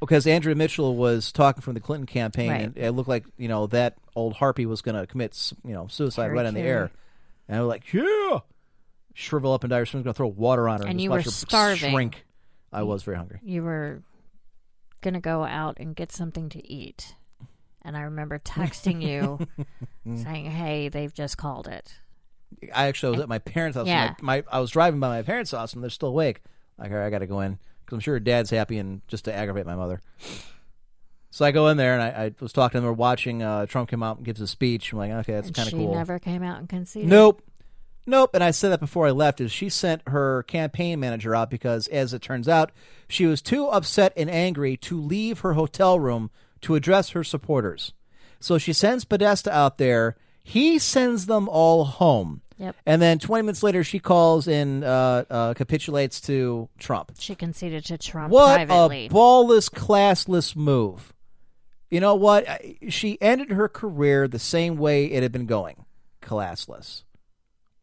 because 0.00 0.26
Andrea 0.26 0.54
Mitchell 0.54 0.96
was 0.96 1.30
talking 1.30 1.60
from 1.60 1.74
the 1.74 1.80
Clinton 1.80 2.06
campaign, 2.06 2.50
Right. 2.50 2.62
and 2.62 2.76
it 2.78 2.92
looked 2.92 3.08
like 3.08 3.26
you 3.36 3.48
know 3.48 3.66
that 3.68 3.96
old 4.14 4.32
harpy 4.32 4.64
was 4.64 4.80
going 4.80 4.94
to 4.96 5.06
commit 5.06 5.52
you 5.64 5.74
know 5.74 5.88
suicide 5.88 6.28
right 6.32 6.46
on 6.46 6.54
the 6.54 6.60
air, 6.60 6.90
and 7.48 7.58
I 7.58 7.60
was 7.60 7.68
like, 7.68 7.92
yeah, 7.92 8.38
shrivel 9.14 9.52
up 9.52 9.62
and 9.62 9.70
die. 9.70 9.84
Someone's 9.84 10.04
going 10.04 10.14
to 10.14 10.16
throw 10.16 10.26
water 10.28 10.68
on 10.70 10.80
her, 10.80 10.86
And 10.86 10.98
just 10.98 11.04
you 11.04 11.10
were 11.10 11.22
starving. 11.22 11.92
Shrink. 11.92 12.24
I 12.72 12.82
was 12.82 13.02
very 13.02 13.16
hungry. 13.18 13.40
You 13.42 13.62
were 13.62 14.02
gonna 15.06 15.20
go 15.20 15.44
out 15.44 15.76
and 15.78 15.94
get 15.94 16.10
something 16.10 16.48
to 16.50 16.66
eat, 16.68 17.14
and 17.82 17.96
I 17.96 18.02
remember 18.02 18.40
texting 18.40 19.00
you 19.00 19.38
saying, 20.16 20.50
"Hey, 20.50 20.88
they've 20.88 21.14
just 21.14 21.38
called 21.38 21.68
it." 21.68 21.94
I 22.74 22.86
actually 22.86 23.12
was 23.12 23.20
at 23.20 23.28
my 23.28 23.38
parents' 23.38 23.76
house. 23.76 23.86
Yeah. 23.86 24.14
My, 24.20 24.38
my 24.38 24.44
I 24.50 24.60
was 24.60 24.70
driving 24.70 24.98
by 24.98 25.08
my 25.08 25.22
parents' 25.22 25.52
house, 25.52 25.74
and 25.74 25.82
they're 25.82 25.90
still 25.90 26.08
awake. 26.08 26.42
Like, 26.76 26.90
all 26.90 26.96
right, 26.96 27.06
I 27.06 27.10
got 27.10 27.20
to 27.20 27.26
go 27.26 27.40
in 27.40 27.58
because 27.84 27.94
I'm 27.94 28.00
sure 28.00 28.18
Dad's 28.18 28.50
happy, 28.50 28.78
and 28.78 29.00
just 29.06 29.26
to 29.26 29.32
aggravate 29.32 29.64
my 29.64 29.76
mother. 29.76 30.00
So 31.30 31.44
I 31.44 31.52
go 31.52 31.68
in 31.68 31.76
there, 31.76 31.94
and 31.94 32.02
I, 32.02 32.24
I 32.24 32.34
was 32.40 32.52
talking 32.52 32.78
to 32.78 32.80
them. 32.80 32.86
We're 32.86 32.92
watching 32.92 33.42
uh, 33.42 33.66
Trump 33.66 33.88
come 33.88 34.02
out 34.02 34.16
and 34.16 34.26
gives 34.26 34.40
a 34.40 34.46
speech. 34.48 34.92
I'm 34.92 34.98
like, 34.98 35.12
okay, 35.12 35.34
that's 35.34 35.50
kind 35.50 35.68
of 35.68 35.74
cool. 35.74 35.92
She 35.92 35.96
never 35.96 36.18
came 36.18 36.42
out 36.42 36.58
and 36.58 36.68
conceded. 36.68 37.08
Nope. 37.08 37.42
Nope. 38.06 38.30
And 38.34 38.44
I 38.44 38.52
said 38.52 38.70
that 38.70 38.80
before 38.80 39.08
I 39.08 39.10
left 39.10 39.40
is 39.40 39.50
she 39.50 39.68
sent 39.68 40.08
her 40.08 40.44
campaign 40.44 41.00
manager 41.00 41.34
out 41.34 41.50
because 41.50 41.88
as 41.88 42.14
it 42.14 42.22
turns 42.22 42.48
out, 42.48 42.70
she 43.08 43.26
was 43.26 43.42
too 43.42 43.66
upset 43.66 44.12
and 44.16 44.30
angry 44.30 44.76
to 44.78 45.00
leave 45.00 45.40
her 45.40 45.54
hotel 45.54 45.98
room 45.98 46.30
to 46.62 46.76
address 46.76 47.10
her 47.10 47.24
supporters. 47.24 47.92
So 48.38 48.58
she 48.58 48.72
sends 48.72 49.04
Podesta 49.04 49.52
out 49.52 49.78
there. 49.78 50.16
He 50.42 50.78
sends 50.78 51.26
them 51.26 51.48
all 51.48 51.84
home. 51.84 52.42
Yep. 52.58 52.76
And 52.86 53.02
then 53.02 53.18
20 53.18 53.42
minutes 53.42 53.62
later, 53.62 53.84
she 53.84 53.98
calls 53.98 54.48
and 54.48 54.82
uh, 54.82 55.24
uh, 55.28 55.54
capitulates 55.54 56.20
to 56.22 56.68
Trump. 56.78 57.12
She 57.18 57.34
conceded 57.34 57.84
to 57.86 57.98
Trump 57.98 58.32
What 58.32 58.66
privately. 58.66 59.06
a 59.06 59.08
ballless, 59.10 59.68
classless 59.68 60.56
move. 60.56 61.12
You 61.90 62.00
know 62.00 62.14
what? 62.14 62.46
She 62.88 63.20
ended 63.20 63.50
her 63.50 63.68
career 63.68 64.26
the 64.26 64.38
same 64.38 64.76
way 64.76 65.06
it 65.06 65.22
had 65.22 65.32
been 65.32 65.46
going 65.46 65.84
classless. 66.22 67.02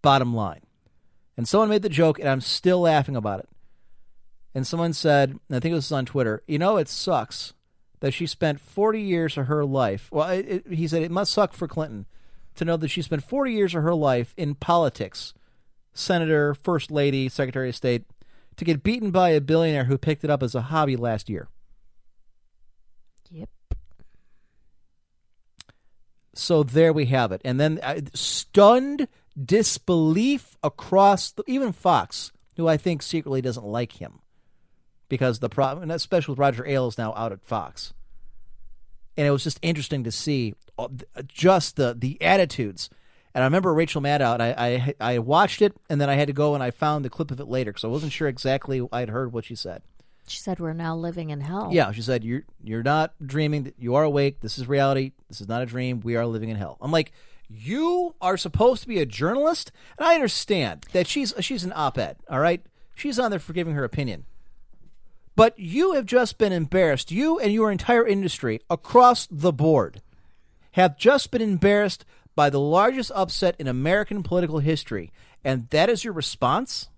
Bottom 0.03 0.35
line. 0.35 0.61
And 1.35 1.47
someone 1.47 1.69
made 1.69 1.81
the 1.81 1.89
joke, 1.89 2.19
and 2.19 2.29
I'm 2.29 2.41
still 2.41 2.81
laughing 2.81 3.15
about 3.15 3.39
it. 3.39 3.49
And 4.53 4.67
someone 4.67 4.93
said, 4.93 5.31
and 5.31 5.57
I 5.57 5.59
think 5.59 5.71
it 5.71 5.75
was 5.75 5.91
on 5.91 6.05
Twitter, 6.05 6.43
you 6.45 6.59
know, 6.59 6.77
it 6.77 6.87
sucks 6.87 7.53
that 8.01 8.13
she 8.13 8.27
spent 8.27 8.59
40 8.59 9.01
years 9.01 9.35
of 9.35 9.47
her 9.47 9.65
life. 9.65 10.09
Well, 10.11 10.29
it, 10.29 10.45
it, 10.47 10.73
he 10.73 10.87
said 10.87 11.01
it 11.01 11.09
must 11.09 11.31
suck 11.31 11.53
for 11.53 11.67
Clinton 11.67 12.05
to 12.55 12.65
know 12.65 12.77
that 12.77 12.89
she 12.89 13.01
spent 13.01 13.23
40 13.23 13.51
years 13.51 13.73
of 13.73 13.81
her 13.81 13.95
life 13.95 14.35
in 14.37 14.53
politics 14.53 15.33
senator, 15.93 16.53
first 16.53 16.91
lady, 16.91 17.29
secretary 17.29 17.69
of 17.69 17.75
state 17.75 18.03
to 18.57 18.65
get 18.65 18.83
beaten 18.83 19.11
by 19.11 19.29
a 19.29 19.41
billionaire 19.41 19.85
who 19.85 19.97
picked 19.97 20.23
it 20.23 20.29
up 20.29 20.43
as 20.43 20.55
a 20.55 20.63
hobby 20.63 20.95
last 20.95 21.29
year. 21.29 21.47
Yep. 23.31 23.49
So 26.35 26.63
there 26.63 26.93
we 26.93 27.05
have 27.05 27.31
it. 27.31 27.41
And 27.45 27.59
then 27.59 27.79
uh, 27.81 28.01
stunned 28.13 29.07
disbelief 29.41 30.57
across 30.63 31.31
the, 31.31 31.43
even 31.47 31.71
Fox, 31.71 32.31
who 32.55 32.67
I 32.67 32.77
think 32.77 33.01
secretly 33.01 33.41
doesn't 33.41 33.65
like 33.65 33.93
him 33.93 34.19
because 35.09 35.39
the 35.39 35.49
problem, 35.49 35.83
and 35.83 35.91
especially 35.91 36.33
with 36.33 36.39
Roger 36.39 36.65
Ailes 36.65 36.97
now 36.97 37.13
out 37.15 37.31
at 37.31 37.41
Fox. 37.41 37.93
And 39.15 39.27
it 39.27 39.31
was 39.31 39.43
just 39.43 39.59
interesting 39.61 40.03
to 40.05 40.11
see 40.11 40.55
uh, 40.79 40.87
just 41.27 41.75
the 41.75 41.95
the 41.97 42.19
attitudes. 42.21 42.89
And 43.35 43.43
I 43.43 43.45
remember 43.45 43.73
Rachel 43.73 44.01
Maddow, 44.01 44.33
and 44.33 44.43
I, 44.43 44.95
I 44.99 45.13
I 45.13 45.19
watched 45.19 45.61
it, 45.61 45.75
and 45.89 46.01
then 46.01 46.09
I 46.09 46.15
had 46.15 46.27
to 46.27 46.33
go 46.33 46.55
and 46.55 46.63
I 46.63 46.71
found 46.71 47.05
the 47.05 47.11
clip 47.11 47.29
of 47.29 47.39
it 47.39 47.47
later 47.47 47.71
because 47.71 47.83
I 47.83 47.89
wasn't 47.89 48.11
sure 48.11 48.27
exactly 48.27 48.87
I'd 48.91 49.09
heard 49.09 49.33
what 49.33 49.45
she 49.45 49.55
said. 49.55 49.83
She 50.27 50.39
said 50.39 50.59
we're 50.59 50.73
now 50.73 50.95
living 50.95 51.29
in 51.29 51.41
hell. 51.41 51.69
Yeah, 51.71 51.91
she 51.91 52.01
said 52.01 52.23
you're 52.23 52.43
you're 52.63 52.83
not 52.83 53.13
dreaming. 53.23 53.71
You 53.77 53.95
are 53.95 54.03
awake. 54.03 54.39
This 54.39 54.57
is 54.57 54.67
reality. 54.67 55.11
This 55.27 55.41
is 55.41 55.47
not 55.47 55.61
a 55.61 55.65
dream. 55.65 55.99
We 55.99 56.15
are 56.15 56.25
living 56.25 56.49
in 56.49 56.55
hell. 56.55 56.77
I'm 56.81 56.91
like, 56.91 57.11
you 57.55 58.15
are 58.21 58.37
supposed 58.37 58.81
to 58.81 58.87
be 58.87 58.99
a 58.99 59.05
journalist, 59.05 59.71
and 59.97 60.07
I 60.07 60.15
understand 60.15 60.85
that 60.91 61.07
she's 61.07 61.33
she's 61.39 61.63
an 61.63 61.73
op-ed. 61.75 62.17
All 62.29 62.39
right, 62.39 62.65
she's 62.95 63.19
on 63.19 63.31
there 63.31 63.39
for 63.39 63.53
giving 63.53 63.73
her 63.75 63.83
opinion. 63.83 64.25
But 65.35 65.57
you 65.57 65.93
have 65.93 66.05
just 66.05 66.37
been 66.37 66.53
embarrassed. 66.53 67.11
You 67.11 67.39
and 67.39 67.51
your 67.51 67.71
entire 67.71 68.05
industry 68.05 68.61
across 68.69 69.27
the 69.31 69.51
board 69.51 70.01
have 70.73 70.97
just 70.97 71.31
been 71.31 71.41
embarrassed 71.41 72.05
by 72.35 72.49
the 72.49 72.59
largest 72.59 73.11
upset 73.15 73.55
in 73.59 73.67
American 73.67 74.23
political 74.23 74.59
history, 74.59 75.11
and 75.43 75.69
that 75.69 75.89
is 75.89 76.03
your 76.03 76.13
response. 76.13 76.89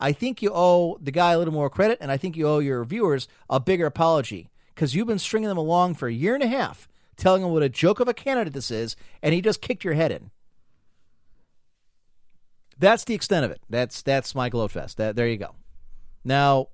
I 0.00 0.12
think 0.12 0.42
you 0.42 0.50
owe 0.52 0.98
the 1.00 1.10
guy 1.10 1.32
a 1.32 1.38
little 1.38 1.54
more 1.54 1.70
credit, 1.70 1.98
and 2.00 2.10
I 2.10 2.16
think 2.16 2.36
you 2.36 2.48
owe 2.48 2.58
your 2.58 2.84
viewers 2.84 3.28
a 3.48 3.60
bigger 3.60 3.86
apology 3.86 4.50
because 4.74 4.94
you've 4.94 5.06
been 5.06 5.18
stringing 5.18 5.48
them 5.48 5.58
along 5.58 5.94
for 5.94 6.08
a 6.08 6.12
year 6.12 6.34
and 6.34 6.42
a 6.42 6.48
half, 6.48 6.88
telling 7.16 7.42
them 7.42 7.52
what 7.52 7.62
a 7.62 7.68
joke 7.68 8.00
of 8.00 8.08
a 8.08 8.14
candidate 8.14 8.52
this 8.52 8.70
is, 8.70 8.96
and 9.22 9.34
he 9.34 9.40
just 9.40 9.60
kicked 9.60 9.84
your 9.84 9.94
head 9.94 10.12
in. 10.12 10.30
That's 12.78 13.04
the 13.04 13.14
extent 13.14 13.44
of 13.44 13.50
it. 13.50 13.60
That's 13.68 14.02
that's 14.02 14.34
my 14.34 14.48
gloat 14.48 14.72
fest. 14.72 14.96
That, 14.96 15.16
there 15.16 15.28
you 15.28 15.36
go. 15.36 15.54
Now, 16.24 16.68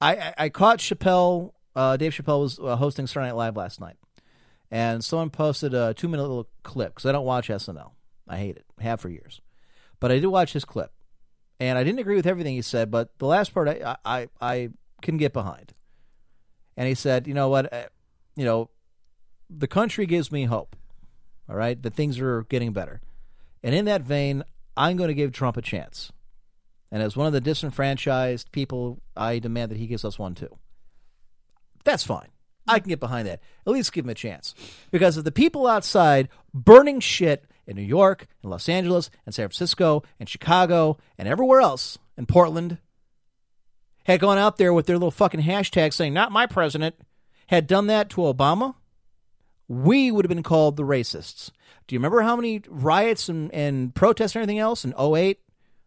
I 0.00 0.16
I, 0.16 0.34
I 0.38 0.48
caught 0.48 0.78
Chappelle. 0.78 1.52
Uh, 1.74 1.96
Dave 1.96 2.12
Chappelle 2.12 2.40
was 2.40 2.58
uh, 2.58 2.76
hosting 2.76 3.06
Saturday 3.06 3.28
Night 3.28 3.36
Live 3.36 3.56
last 3.56 3.80
night, 3.80 3.96
and 4.70 5.04
someone 5.04 5.30
posted 5.30 5.72
a 5.72 5.94
two 5.94 6.08
minute 6.08 6.22
little 6.22 6.48
clip 6.62 6.94
because 6.94 7.06
I 7.06 7.12
don't 7.12 7.24
watch 7.24 7.48
SNL. 7.48 7.92
I 8.28 8.38
hate 8.38 8.56
it. 8.56 8.64
Have 8.80 9.00
for 9.00 9.08
years, 9.08 9.40
but 10.00 10.10
I 10.10 10.18
did 10.18 10.26
watch 10.26 10.52
his 10.52 10.64
clip, 10.64 10.92
and 11.60 11.78
I 11.78 11.84
didn't 11.84 12.00
agree 12.00 12.16
with 12.16 12.26
everything 12.26 12.54
he 12.54 12.62
said, 12.62 12.90
but 12.90 13.16
the 13.18 13.26
last 13.26 13.54
part 13.54 13.68
I 13.68 13.96
I, 14.04 14.28
I 14.40 14.70
can 15.00 15.16
get 15.16 15.32
behind. 15.32 15.72
And 16.76 16.88
he 16.88 16.94
said, 16.94 17.26
"You 17.26 17.34
know 17.34 17.48
what? 17.48 17.72
You 18.36 18.44
know, 18.44 18.70
the 19.50 19.68
country 19.68 20.06
gives 20.06 20.32
me 20.32 20.44
hope. 20.44 20.76
All 21.48 21.56
right, 21.56 21.80
that 21.82 21.94
things 21.94 22.20
are 22.20 22.44
getting 22.44 22.72
better, 22.72 23.00
and 23.62 23.74
in 23.74 23.84
that 23.86 24.02
vein, 24.02 24.44
I'm 24.76 24.96
going 24.96 25.08
to 25.08 25.14
give 25.14 25.32
Trump 25.32 25.56
a 25.56 25.62
chance. 25.62 26.12
And 26.90 27.02
as 27.02 27.16
one 27.16 27.26
of 27.26 27.32
the 27.32 27.40
disenfranchised 27.40 28.52
people, 28.52 29.00
I 29.16 29.38
demand 29.38 29.70
that 29.70 29.78
he 29.78 29.86
gives 29.86 30.04
us 30.04 30.18
one 30.18 30.34
too. 30.34 30.56
That's 31.84 32.04
fine. 32.04 32.28
I 32.68 32.78
can 32.78 32.88
get 32.88 33.00
behind 33.00 33.26
that. 33.26 33.40
At 33.66 33.72
least 33.72 33.92
give 33.92 34.04
him 34.04 34.10
a 34.10 34.14
chance. 34.14 34.54
Because 34.90 35.16
if 35.16 35.24
the 35.24 35.32
people 35.32 35.66
outside 35.66 36.28
burning 36.54 37.00
shit 37.00 37.44
in 37.66 37.76
New 37.76 37.82
York 37.82 38.26
and 38.42 38.50
Los 38.50 38.68
Angeles 38.68 39.10
and 39.26 39.34
San 39.34 39.48
Francisco 39.48 40.02
and 40.20 40.28
Chicago 40.28 40.98
and 41.18 41.26
everywhere 41.26 41.60
else 41.60 41.98
in 42.16 42.26
Portland 42.26 42.78
had 44.04 44.20
gone 44.20 44.38
out 44.38 44.58
there 44.58 44.72
with 44.72 44.86
their 44.86 44.96
little 44.96 45.10
fucking 45.10 45.42
hashtag 45.42 45.92
saying, 45.92 46.12
not 46.12 46.30
my 46.32 46.46
president, 46.46 46.94
had 47.48 47.66
done 47.66 47.86
that 47.88 48.10
to 48.10 48.22
Obama, 48.22 48.74
we 49.68 50.10
would 50.10 50.24
have 50.24 50.28
been 50.28 50.42
called 50.42 50.76
the 50.76 50.82
racists. 50.82 51.50
Do 51.86 51.94
you 51.94 51.98
remember 51.98 52.22
how 52.22 52.36
many 52.36 52.62
riots 52.68 53.28
and, 53.28 53.52
and 53.52 53.94
protests 53.94 54.34
and 54.34 54.42
everything 54.42 54.58
else 54.58 54.84
in 54.84 54.94
08 54.98 55.40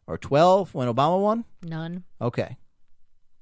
or 0.08 0.18
12 0.18 0.74
when 0.74 0.88
Obama 0.88 1.22
won? 1.22 1.46
None. 1.64 2.04
Okay. 2.22 2.58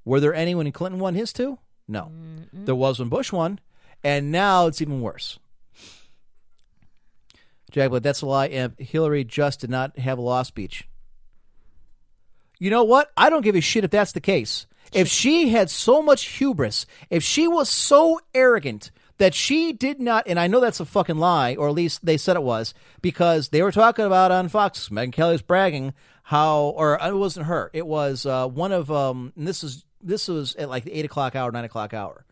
Were 0.04 0.20
there 0.20 0.34
any 0.34 0.54
when 0.54 0.70
Clinton 0.72 1.00
won 1.00 1.14
his 1.14 1.32
two? 1.32 1.58
No. 1.88 2.10
There 2.52 2.74
was 2.74 2.98
when 2.98 3.08
Bush 3.08 3.32
won, 3.32 3.60
and 4.02 4.30
now 4.30 4.66
it's 4.66 4.80
even 4.80 5.00
worse. 5.00 5.38
Jack, 7.70 7.90
but 7.90 8.02
that's 8.02 8.22
a 8.22 8.26
lie. 8.26 8.46
And 8.46 8.74
Hillary 8.78 9.24
just 9.24 9.60
did 9.60 9.70
not 9.70 9.98
have 9.98 10.18
a 10.18 10.22
law 10.22 10.42
speech. 10.42 10.88
You 12.58 12.70
know 12.70 12.84
what? 12.84 13.10
I 13.16 13.30
don't 13.30 13.42
give 13.42 13.56
a 13.56 13.60
shit 13.60 13.84
if 13.84 13.90
that's 13.90 14.12
the 14.12 14.20
case. 14.20 14.66
If 14.94 15.08
she 15.08 15.48
had 15.48 15.70
so 15.70 16.02
much 16.02 16.26
hubris, 16.38 16.86
if 17.10 17.22
she 17.22 17.48
was 17.48 17.68
so 17.68 18.20
arrogant 18.34 18.90
that 19.18 19.34
she 19.34 19.72
did 19.72 20.00
not, 20.00 20.24
and 20.26 20.38
I 20.40 20.46
know 20.46 20.60
that's 20.60 20.80
a 20.80 20.84
fucking 20.84 21.18
lie, 21.18 21.54
or 21.54 21.68
at 21.68 21.74
least 21.74 22.04
they 22.04 22.16
said 22.16 22.36
it 22.36 22.42
was, 22.42 22.74
because 23.00 23.48
they 23.50 23.62
were 23.62 23.72
talking 23.72 24.04
about 24.04 24.32
on 24.32 24.48
Fox, 24.48 24.88
Megyn 24.88 25.12
Kelly 25.12 25.32
was 25.32 25.42
bragging 25.42 25.94
how, 26.24 26.74
or 26.76 26.98
it 27.00 27.14
wasn't 27.14 27.46
her, 27.46 27.70
it 27.72 27.86
was 27.86 28.26
uh, 28.26 28.48
one 28.48 28.72
of, 28.72 28.90
um, 28.90 29.32
and 29.36 29.46
this 29.46 29.62
is 29.62 29.84
this 30.02 30.28
was 30.28 30.54
at 30.56 30.68
like 30.68 30.84
the 30.84 30.92
eight 30.92 31.04
o'clock 31.04 31.34
hour, 31.34 31.50
nine 31.50 31.64
o'clock 31.64 31.94
hour, 31.94 32.24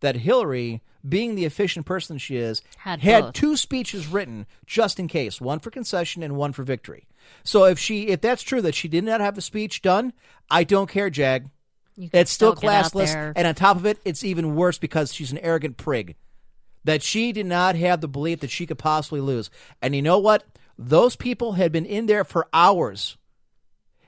that 0.00 0.16
Hillary 0.16 0.80
being 1.08 1.34
the 1.34 1.44
efficient 1.44 1.86
person 1.86 2.18
she 2.18 2.36
is, 2.36 2.62
Had 2.78 3.00
had 3.00 3.34
two 3.34 3.56
speeches 3.56 4.06
written 4.06 4.46
just 4.66 4.98
in 4.98 5.08
case, 5.08 5.40
one 5.40 5.58
for 5.58 5.70
concession 5.70 6.22
and 6.22 6.36
one 6.36 6.52
for 6.52 6.62
victory. 6.62 7.06
So 7.44 7.64
if 7.64 7.78
she, 7.78 8.08
if 8.08 8.20
that's 8.20 8.42
true 8.42 8.62
that 8.62 8.74
she 8.74 8.88
did 8.88 9.04
not 9.04 9.20
have 9.20 9.38
a 9.38 9.40
speech 9.40 9.82
done, 9.82 10.12
I 10.50 10.64
don't 10.64 10.88
care, 10.88 11.10
Jag. 11.10 11.50
It's 11.96 12.30
still 12.30 12.50
out 12.50 12.58
classless, 12.58 13.32
and 13.34 13.46
on 13.46 13.54
top 13.54 13.76
of 13.76 13.86
it, 13.86 13.98
it's 14.04 14.24
even 14.24 14.54
worse 14.54 14.78
because 14.78 15.14
she's 15.14 15.32
an 15.32 15.38
arrogant 15.38 15.76
prig. 15.76 16.16
That 16.84 17.02
she 17.02 17.32
did 17.32 17.46
not 17.46 17.74
have 17.76 18.00
the 18.00 18.08
belief 18.08 18.40
that 18.40 18.50
she 18.50 18.66
could 18.66 18.78
possibly 18.78 19.20
lose. 19.20 19.50
And 19.82 19.94
you 19.96 20.02
know 20.02 20.18
what? 20.18 20.44
Those 20.78 21.16
people 21.16 21.52
had 21.52 21.72
been 21.72 21.86
in 21.86 22.06
there 22.06 22.24
for 22.24 22.46
hours. 22.52 23.16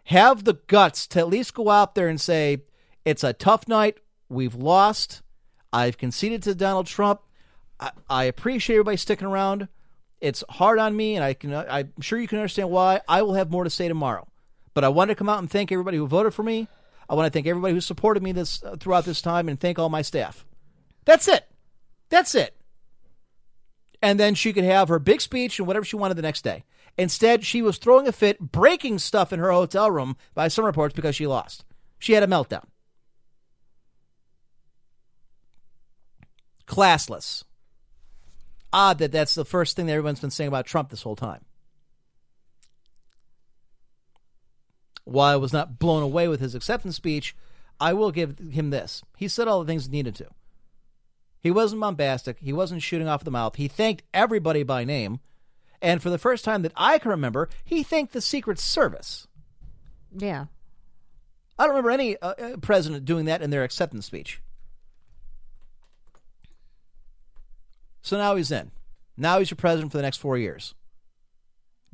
Have 0.05 0.45
the 0.45 0.55
guts 0.69 1.07
to 1.09 1.21
at 1.21 1.29
least 1.29 1.55
go 1.55 1.71
out 1.71 1.95
there 1.95 2.09
and 2.09 2.21
say, 2.21 2.63
"It's 3.05 3.25
a 3.25 3.33
tough 3.33 3.67
night. 3.67 3.99
We've 4.29 4.55
lost. 4.55 5.23
I've 5.73 5.99
conceded 5.99 6.43
to 6.45 6.55
Donald 6.55 6.87
Trump. 6.87 7.21
I, 7.81 7.91
I 8.09 8.25
appreciate 8.25 8.77
everybody 8.77 8.97
sticking 8.97 9.27
around. 9.27 9.69
It's 10.21 10.43
hard 10.49 10.79
on 10.79 10.97
me, 10.97 11.15
and 11.15 11.25
I 11.25 11.35
can. 11.35 11.55
I'm 11.55 11.93
sure 12.01 12.19
you 12.19 12.29
can 12.29 12.39
understand 12.39 12.71
why. 12.71 13.01
I 13.09 13.23
will 13.23 13.35
have 13.35 13.51
more 13.51 13.65
to 13.65 13.71
say 13.71 13.89
tomorrow. 13.89 14.27
But 14.75 14.85
I 14.85 14.89
want 14.89 15.09
to 15.09 15.15
come 15.15 15.29
out 15.29 15.39
and 15.41 15.51
thank 15.51 15.73
everybody 15.73 15.97
who 15.97 16.07
voted 16.07 16.35
for 16.35 16.43
me. 16.43 16.69
I 17.09 17.15
want 17.15 17.27
to 17.27 17.31
thank 17.31 17.47
everybody 17.47 17.75
who 17.75 17.81
supported 17.81 18.23
me 18.23 18.33
this 18.33 18.63
uh, 18.63 18.77
throughout 18.79 19.05
this 19.05 19.23
time, 19.23 19.49
and 19.49 19.59
thank 19.59 19.79
all 19.79 19.89
my 19.89 20.03
staff. 20.03 20.45
That's 21.05 21.27
it. 21.29 21.47
That's 22.11 22.35
it. 22.35 22.55
And 24.03 24.21
then 24.21 24.35
she 24.35 24.53
could 24.53 24.65
have 24.65 24.89
her 24.89 24.99
big 24.99 25.21
speech 25.21 25.59
and 25.59 25.67
whatever 25.67 25.85
she 25.85 25.97
wanted 25.97 26.15
the 26.15 26.23
next 26.23 26.43
day. 26.43 26.65
Instead, 26.97 27.45
she 27.45 27.63
was 27.63 27.79
throwing 27.79 28.07
a 28.07 28.13
fit, 28.13 28.39
breaking 28.41 28.99
stuff 28.99 29.33
in 29.33 29.41
her 29.41 29.53
hotel 29.53 29.91
room 29.91 30.17
by 30.35 30.49
some 30.49 30.65
reports 30.65 30.95
because 30.95 31.17
she 31.17 31.27
lost. 31.27 31.65
She 31.99 32.13
had 32.13 32.23
a 32.23 32.27
meltdown. 32.27 32.65
Classless. 36.67 37.45
Odd 38.73 38.99
that 38.99 39.13
that's 39.13 39.35
the 39.35 39.45
first 39.45 39.75
thing 39.75 39.87
that 39.87 39.93
everyone's 39.93 40.21
been 40.21 40.31
saying 40.31 40.49
about 40.49 40.67
Trump 40.67 40.91
this 40.91 41.03
whole 41.03 41.17
time. 41.17 41.45
While 45.09 45.33
I 45.33 45.37
was 45.37 45.55
not 45.55 45.79
blown 45.79 46.03
away 46.03 46.29
with 46.29 46.41
his 46.41 46.55
acceptance 46.55 46.97
speech, 46.97 47.35
I 47.81 47.95
will 47.95 48.11
give 48.11 48.39
him 48.39 48.69
this. 48.69 49.03
He 49.17 49.27
said 49.27 49.49
all 49.49 49.61
the 49.61 49.67
things 49.67 49.87
he 49.87 49.93
needed 49.93 50.15
to. 50.17 50.27
He 51.41 51.51
wasn't 51.51 51.81
bombastic. 51.81 52.39
He 52.41 52.53
wasn't 52.53 52.83
shooting 52.83 53.09
off 53.09 53.25
the 53.25 53.31
mouth. 53.31 53.57
He 53.57 53.69
thanked 53.69 54.03
everybody 54.13 54.65
by 54.65 54.85
name. 54.85 55.21
And 55.81 56.03
for 56.03 56.11
the 56.11 56.19
first 56.19 56.45
time 56.45 56.61
that 56.63 56.73
I 56.77 56.99
can 56.99 57.11
remember, 57.11 57.49
he 57.65 57.83
thanked 57.83 58.13
the 58.13 58.21
Secret 58.21 58.59
Service. 58.59 59.27
yeah. 60.17 60.47
I 61.61 61.65
don't 61.65 61.71
remember 61.71 61.91
any 61.91 62.17
uh, 62.19 62.35
uh, 62.39 62.57
president 62.59 63.05
doing 63.05 63.25
that 63.25 63.43
in 63.43 63.51
their 63.51 63.65
acceptance 63.65 64.07
speech. 64.07 64.41
So 68.01 68.17
now 68.17 68.37
he's 68.37 68.53
in. 68.53 68.71
Now 69.17 69.41
he's 69.41 69.51
your 69.51 69.57
president 69.57 69.91
for 69.91 69.99
the 69.99 70.03
next 70.03 70.19
four 70.19 70.39
years. 70.39 70.75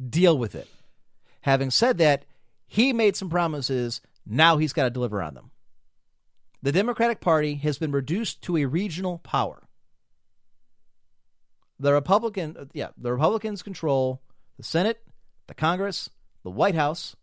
Deal 0.07 0.37
with 0.37 0.55
it. 0.55 0.69
Having 1.43 1.71
said 1.71 1.97
that, 1.97 2.27
he 2.67 2.93
made 2.93 3.17
some 3.17 3.31
promises. 3.31 4.01
Now 4.27 4.57
he's 4.57 4.73
got 4.73 4.85
to 4.85 4.91
deliver 4.91 5.23
on 5.23 5.35
them. 5.35 5.51
The 6.63 6.73
Democratic 6.73 7.21
Party 7.21 7.57
has 7.57 7.79
been 7.79 7.93
reduced 7.93 8.43
to 8.43 8.57
a 8.57 8.65
regional 8.65 9.19
power. 9.19 9.69
The 11.79 11.93
Republican, 11.93 12.57
uh, 12.59 12.65
yeah, 12.73 12.89
the 12.97 13.13
Republicans 13.13 13.63
control 13.63 14.23
the 14.57 14.63
Senate, 14.63 15.03
the 15.47 15.55
Congress, 15.55 16.09
the 16.43 16.51
White 16.51 16.75
House. 16.75 17.17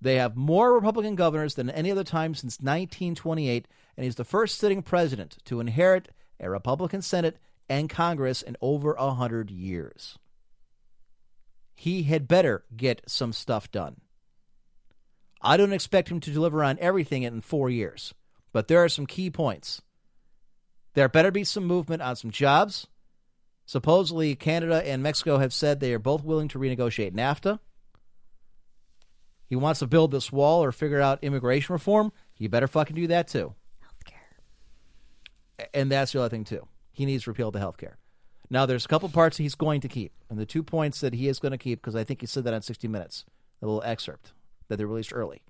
They 0.00 0.16
have 0.16 0.36
more 0.36 0.72
Republican 0.72 1.14
governors 1.14 1.54
than 1.54 1.68
any 1.68 1.90
other 1.90 2.04
time 2.04 2.34
since 2.34 2.60
1928, 2.60 3.66
and 3.96 4.04
he's 4.04 4.14
the 4.14 4.24
first 4.24 4.58
sitting 4.58 4.82
president 4.82 5.38
to 5.46 5.60
inherit 5.60 6.08
a 6.38 6.48
Republican 6.48 7.02
Senate 7.02 7.38
and 7.68 7.90
Congress 7.90 8.42
in 8.42 8.56
over 8.60 8.94
a 8.94 9.12
hundred 9.12 9.50
years. 9.50 10.18
He 11.74 12.04
had 12.04 12.28
better 12.28 12.64
get 12.76 13.02
some 13.06 13.32
stuff 13.32 13.70
done. 13.70 14.00
I 15.42 15.56
don't 15.56 15.72
expect 15.72 16.10
him 16.10 16.20
to 16.20 16.30
deliver 16.30 16.62
on 16.62 16.78
everything 16.80 17.22
in 17.22 17.40
four 17.40 17.70
years, 17.70 18.12
but 18.52 18.68
there 18.68 18.82
are 18.84 18.88
some 18.88 19.06
key 19.06 19.30
points. 19.30 19.80
There 20.94 21.08
better 21.08 21.30
be 21.30 21.44
some 21.44 21.64
movement 21.64 22.02
on 22.02 22.16
some 22.16 22.30
jobs. 22.30 22.86
Supposedly, 23.64 24.34
Canada 24.34 24.86
and 24.86 25.02
Mexico 25.02 25.38
have 25.38 25.54
said 25.54 25.80
they 25.80 25.94
are 25.94 26.00
both 26.00 26.24
willing 26.24 26.48
to 26.48 26.58
renegotiate 26.58 27.12
NAFTA. 27.12 27.58
He 29.46 29.56
wants 29.56 29.80
to 29.80 29.86
build 29.86 30.10
this 30.10 30.30
wall 30.30 30.62
or 30.62 30.72
figure 30.72 31.00
out 31.00 31.24
immigration 31.24 31.72
reform. 31.72 32.12
You 32.36 32.48
better 32.48 32.66
fucking 32.66 32.96
do 32.96 33.06
that 33.06 33.28
too. 33.28 33.54
Healthcare. 33.82 35.68
And 35.72 35.90
that's 35.90 36.12
the 36.12 36.20
other 36.20 36.28
thing 36.28 36.44
too. 36.44 36.66
He 36.92 37.06
needs 37.06 37.24
to 37.24 37.30
repeal 37.30 37.50
the 37.50 37.58
health 37.60 37.78
care. 37.78 37.96
Now, 38.50 38.66
there's 38.66 38.84
a 38.84 38.88
couple 38.88 39.08
parts 39.08 39.36
he's 39.36 39.54
going 39.54 39.80
to 39.82 39.88
keep, 39.88 40.12
and 40.28 40.36
the 40.36 40.44
two 40.44 40.64
points 40.64 41.00
that 41.00 41.14
he 41.14 41.28
is 41.28 41.38
going 41.38 41.52
to 41.52 41.58
keep, 41.58 41.80
because 41.80 41.94
I 41.94 42.02
think 42.02 42.20
he 42.20 42.26
said 42.26 42.44
that 42.44 42.54
on 42.54 42.62
60 42.62 42.88
Minutes, 42.88 43.24
a 43.62 43.66
little 43.66 43.82
excerpt 43.84 44.32
that 44.70 44.76
they 44.76 44.84
released 44.86 45.12
early, 45.12 45.42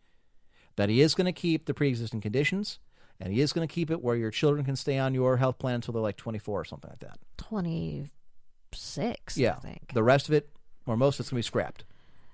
that 0.76 0.88
he 0.88 1.00
is 1.00 1.14
going 1.14 1.26
to 1.26 1.32
keep 1.32 1.66
the 1.66 1.74
pre-existing 1.74 2.20
conditions, 2.20 2.80
and 3.20 3.32
he 3.32 3.40
is 3.40 3.52
going 3.52 3.66
to 3.68 3.72
keep 3.72 3.90
it 3.90 4.02
where 4.02 4.16
your 4.16 4.30
children 4.32 4.64
can 4.64 4.74
stay 4.74 4.98
on 4.98 5.14
your 5.14 5.36
health 5.36 5.58
plan 5.58 5.76
until 5.76 5.92
they're 5.92 6.02
like 6.02 6.16
24 6.16 6.60
or 6.60 6.64
something 6.64 6.90
like 6.90 7.00
that. 7.00 7.18
26, 7.36 9.36
Yeah, 9.36 9.56
I 9.56 9.60
think. 9.60 9.92
the 9.94 10.02
rest 10.02 10.28
of 10.28 10.34
it, 10.34 10.50
or 10.86 10.96
most 10.96 11.16
of 11.16 11.20
it's 11.24 11.30
going 11.30 11.42
to 11.42 11.46
be 11.46 11.46
scrapped, 11.46 11.84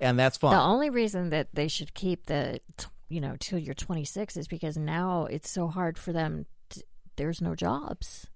and 0.01 0.19
that's 0.19 0.37
fine. 0.37 0.55
The 0.57 0.63
only 0.63 0.91
reason 0.91 1.31
that 1.31 1.49
they 1.53 1.69
should 1.69 1.95
keep 1.95 2.27
the, 2.27 2.61
you 3.09 3.21
know, 3.21 3.37
till 3.39 3.59
you're 3.59 3.75
26 3.75 4.37
is 4.37 4.49
because 4.49 4.77
now 4.77 5.27
it's 5.27 5.51
so 5.51 5.69
hard 5.69 5.99
for 5.99 6.13
them. 6.13 6.47
To, 6.71 6.83
there's 7.17 7.41
no 7.43 7.55
jobs, 7.55 8.27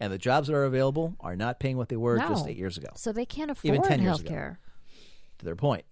and 0.00 0.12
the 0.12 0.18
jobs 0.18 0.48
that 0.48 0.54
are 0.54 0.64
available 0.64 1.14
are 1.20 1.36
not 1.36 1.60
paying 1.60 1.76
what 1.76 1.88
they 1.90 1.96
were 1.96 2.18
just 2.18 2.48
eight 2.48 2.56
years 2.56 2.76
ago. 2.78 2.88
so 2.96 3.12
they 3.12 3.26
can't 3.26 3.50
afford 3.50 3.74
Even 3.74 3.82
10 3.86 4.00
years 4.00 4.08
health 4.08 4.24
care. 4.24 4.58
to 5.38 5.44
their 5.44 5.56
point. 5.56 5.84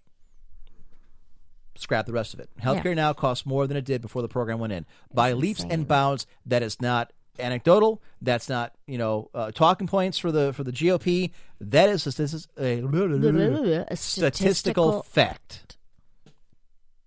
Scrap 1.75 2.05
the 2.05 2.13
rest 2.13 2.33
of 2.33 2.39
it. 2.39 2.49
Healthcare 2.61 2.95
now 2.95 3.13
costs 3.13 3.45
more 3.45 3.65
than 3.65 3.77
it 3.77 3.85
did 3.85 4.01
before 4.01 4.21
the 4.21 4.27
program 4.27 4.59
went 4.59 4.73
in 4.73 4.85
by 5.13 5.33
leaps 5.33 5.63
and 5.63 5.87
bounds. 5.87 6.27
That 6.45 6.63
is 6.63 6.81
not 6.81 7.13
anecdotal. 7.39 8.01
That's 8.21 8.49
not 8.49 8.73
you 8.87 8.97
know 8.97 9.29
uh, 9.33 9.51
talking 9.51 9.87
points 9.87 10.17
for 10.17 10.31
the 10.31 10.53
for 10.53 10.63
the 10.63 10.71
GOP. 10.71 11.31
That 11.61 11.89
is 11.89 12.03
this 12.03 12.19
is 12.19 12.47
a 12.57 12.79
A 12.81 13.95
statistical 13.95 13.95
statistical 13.97 15.03
fact. 15.03 15.77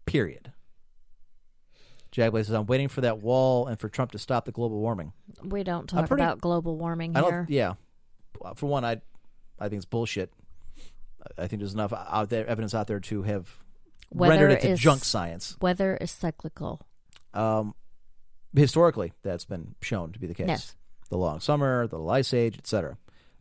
Period. 0.06 0.52
Jagblaze 2.14 2.46
says, 2.46 2.54
I'm 2.54 2.66
waiting 2.66 2.88
for 2.88 3.00
that 3.00 3.18
wall 3.18 3.66
and 3.66 3.78
for 3.78 3.88
Trump 3.88 4.12
to 4.12 4.18
stop 4.18 4.44
the 4.44 4.52
global 4.52 4.78
warming. 4.78 5.12
We 5.42 5.64
don't 5.64 5.88
talk 5.88 6.06
pretty- 6.06 6.22
about 6.22 6.40
global 6.40 6.76
warming 6.76 7.16
I 7.16 7.22
here. 7.22 7.46
Yeah. 7.48 7.74
For 8.54 8.66
one, 8.66 8.84
I, 8.84 9.00
I 9.58 9.68
think 9.68 9.78
it's 9.78 9.84
bullshit. 9.84 10.32
I 11.38 11.48
think 11.48 11.60
there's 11.60 11.74
enough 11.74 11.92
out 11.92 12.28
there 12.28 12.46
evidence 12.46 12.74
out 12.74 12.86
there 12.86 13.00
to 13.00 13.22
have 13.22 13.63
rendered 14.12 14.52
it 14.52 14.60
to 14.60 14.70
is- 14.70 14.80
junk 14.80 15.04
science. 15.04 15.56
Weather 15.60 15.96
is 16.00 16.10
cyclical. 16.10 16.80
Um, 17.32 17.74
historically, 18.54 19.12
that's 19.22 19.44
been 19.44 19.74
shown 19.80 20.12
to 20.12 20.18
be 20.18 20.26
the 20.26 20.34
case. 20.34 20.48
Yes. 20.48 20.74
The 21.10 21.18
long 21.18 21.40
summer, 21.40 21.86
the 21.86 22.02
ice 22.04 22.32
age, 22.32 22.56
etc. 22.58 22.96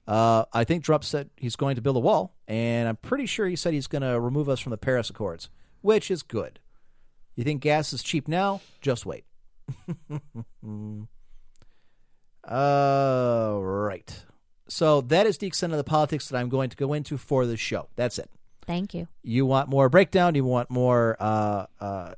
Uh, 0.08 0.46
I 0.52 0.64
think 0.64 0.84
Trump 0.84 1.04
said 1.04 1.30
he's 1.38 1.56
going 1.56 1.76
to 1.76 1.82
build 1.82 1.96
a 1.96 2.00
wall, 2.02 2.36
and 2.48 2.90
I'm 2.90 2.98
pretty 2.98 3.26
sure 3.26 3.48
he 3.48 3.56
said 3.56 3.74
he's 3.74 3.88
going 3.88 4.02
to 4.02 4.20
remove 4.20 4.50
us 4.50 4.60
from 4.60 4.72
the 4.72 4.78
Paris 4.78 5.10
Accords, 5.10 5.50
which 5.82 6.12
is 6.12 6.24
good. 6.24 6.60
You 7.36 7.44
think 7.44 7.62
gas 7.62 7.94
is 7.94 8.04
cheap 8.04 8.28
now? 8.28 8.62
Just 8.82 9.06
wait. 9.06 9.26
uh, 12.48 13.58
right. 13.60 14.26
So 14.68 15.02
that 15.02 15.26
is 15.26 15.38
the 15.38 15.48
extent 15.48 15.74
of 15.74 15.78
the 15.78 15.84
politics 15.84 16.30
that 16.30 16.38
I'm 16.38 16.50
going 16.50 16.70
to 16.70 16.78
go 16.78 16.94
into 16.94 17.18
for 17.18 17.46
this 17.46 17.60
show. 17.60 17.88
That's 17.96 18.20
it. 18.20 18.30
Thank 18.66 18.94
you. 18.94 19.08
You 19.24 19.46
want 19.46 19.70
more 19.70 19.90
breakdown? 19.90 20.36
You 20.36 20.46
want 20.46 20.70
more 20.70 21.18
uh, 21.20 21.66
uh, 21.80 22.14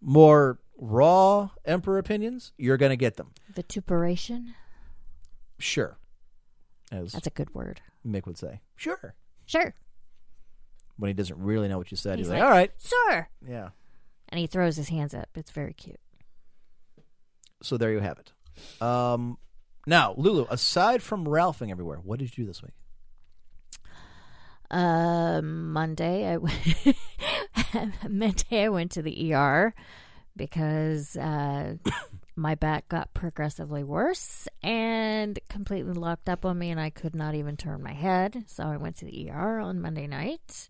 more 0.00 0.58
raw 0.78 1.50
emperor 1.64 1.98
opinions? 1.98 2.52
You're 2.58 2.76
going 2.76 2.90
to 2.90 2.96
get 2.96 3.16
them. 3.16 3.32
Vituperation. 3.54 4.54
Sure. 5.58 5.98
As 6.92 7.12
That's 7.12 7.26
a 7.26 7.30
good 7.30 7.54
word. 7.54 7.80
Mick 8.06 8.26
would 8.26 8.38
say. 8.38 8.60
Sure. 8.76 9.14
Sure. 9.46 9.74
When 10.96 11.08
he 11.08 11.14
doesn't 11.14 11.38
really 11.38 11.68
know 11.68 11.78
what 11.78 11.90
you 11.90 11.96
said, 11.96 12.18
he's, 12.18 12.26
He's 12.26 12.32
like, 12.32 12.40
like- 12.40 12.46
all 12.46 12.52
right. 12.52 12.70
Sure. 12.82 13.28
Yeah. 13.46 13.68
And 14.28 14.38
he 14.40 14.46
throws 14.46 14.76
his 14.76 14.88
hands 14.88 15.14
up. 15.14 15.28
It's 15.34 15.50
very 15.50 15.72
cute. 15.72 16.00
So 17.62 17.76
there 17.76 17.92
you 17.92 18.00
have 18.00 18.18
it. 18.18 18.82
Um, 18.82 19.38
now, 19.86 20.14
Lulu, 20.16 20.46
aside 20.50 21.02
from 21.02 21.24
Ralphing 21.26 21.70
everywhere, 21.70 21.98
what 22.02 22.18
did 22.18 22.36
you 22.36 22.44
do 22.44 22.46
this 22.48 22.62
week? 22.62 22.72
Uh, 24.70 25.40
Monday, 25.42 26.36
Monday 28.08 28.64
I 28.64 28.68
went 28.68 28.90
to 28.92 29.02
the 29.02 29.34
ER 29.34 29.74
because 30.36 31.16
uh, 31.16 31.76
my 32.36 32.54
back 32.54 32.88
got 32.88 33.14
progressively 33.14 33.82
worse 33.82 34.48
and 34.62 35.38
completely 35.48 35.94
locked 35.94 36.28
up 36.28 36.44
on 36.44 36.58
me, 36.58 36.70
and 36.70 36.80
I 36.80 36.90
could 36.90 37.14
not 37.14 37.34
even 37.34 37.56
turn 37.56 37.82
my 37.82 37.92
head. 37.92 38.44
So 38.46 38.64
I 38.64 38.76
went 38.76 38.96
to 38.98 39.04
the 39.04 39.30
ER 39.30 39.60
on 39.60 39.80
Monday 39.80 40.06
night, 40.06 40.68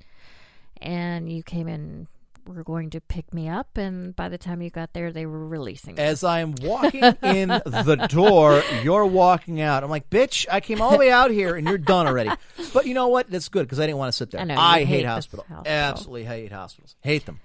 and 0.80 1.30
you 1.30 1.42
came 1.42 1.68
in 1.68 2.07
were 2.49 2.64
going 2.64 2.90
to 2.90 3.01
pick 3.01 3.34
me 3.34 3.49
up, 3.49 3.76
and 3.76 4.14
by 4.16 4.28
the 4.28 4.38
time 4.38 4.62
you 4.62 4.70
got 4.70 4.92
there, 4.92 5.12
they 5.12 5.26
were 5.26 5.47
releasing 5.47 5.94
me. 5.97 6.03
As 6.03 6.22
I'm 6.24 6.55
walking 6.62 7.03
in 7.22 7.49
the 7.49 8.07
door, 8.09 8.62
you're 8.82 9.05
walking 9.07 9.61
out. 9.61 9.82
I'm 9.84 9.90
like, 9.90 10.09
bitch, 10.11 10.47
I 10.51 10.61
came 10.61 10.80
all 10.80 10.90
the 10.90 10.99
way 10.99 11.11
out 11.11 11.30
here 11.30 11.57
and 11.57 11.66
you're 11.66 11.78
done 11.78 12.07
already. 12.07 12.30
But 12.72 12.86
you 12.86 12.94
know 12.94 13.09
what? 13.09 13.30
That's 13.30 13.49
good 13.49 13.66
because 13.66 13.80
I 13.80 13.86
didn't 13.86 13.99
want 13.99 14.09
to 14.09 14.16
sit 14.16 14.30
there. 14.30 14.40
I 14.40 14.44
know, 14.44 14.57
I 14.57 14.78
hate 14.80 14.86
hate 14.86 15.07
hospital. 15.07 15.44
hospital. 15.49 15.72
Absolutely 15.72 16.24
hate 16.24 16.53
hospitals. 16.53 16.97
Hate 17.01 17.26
them. 17.26 17.40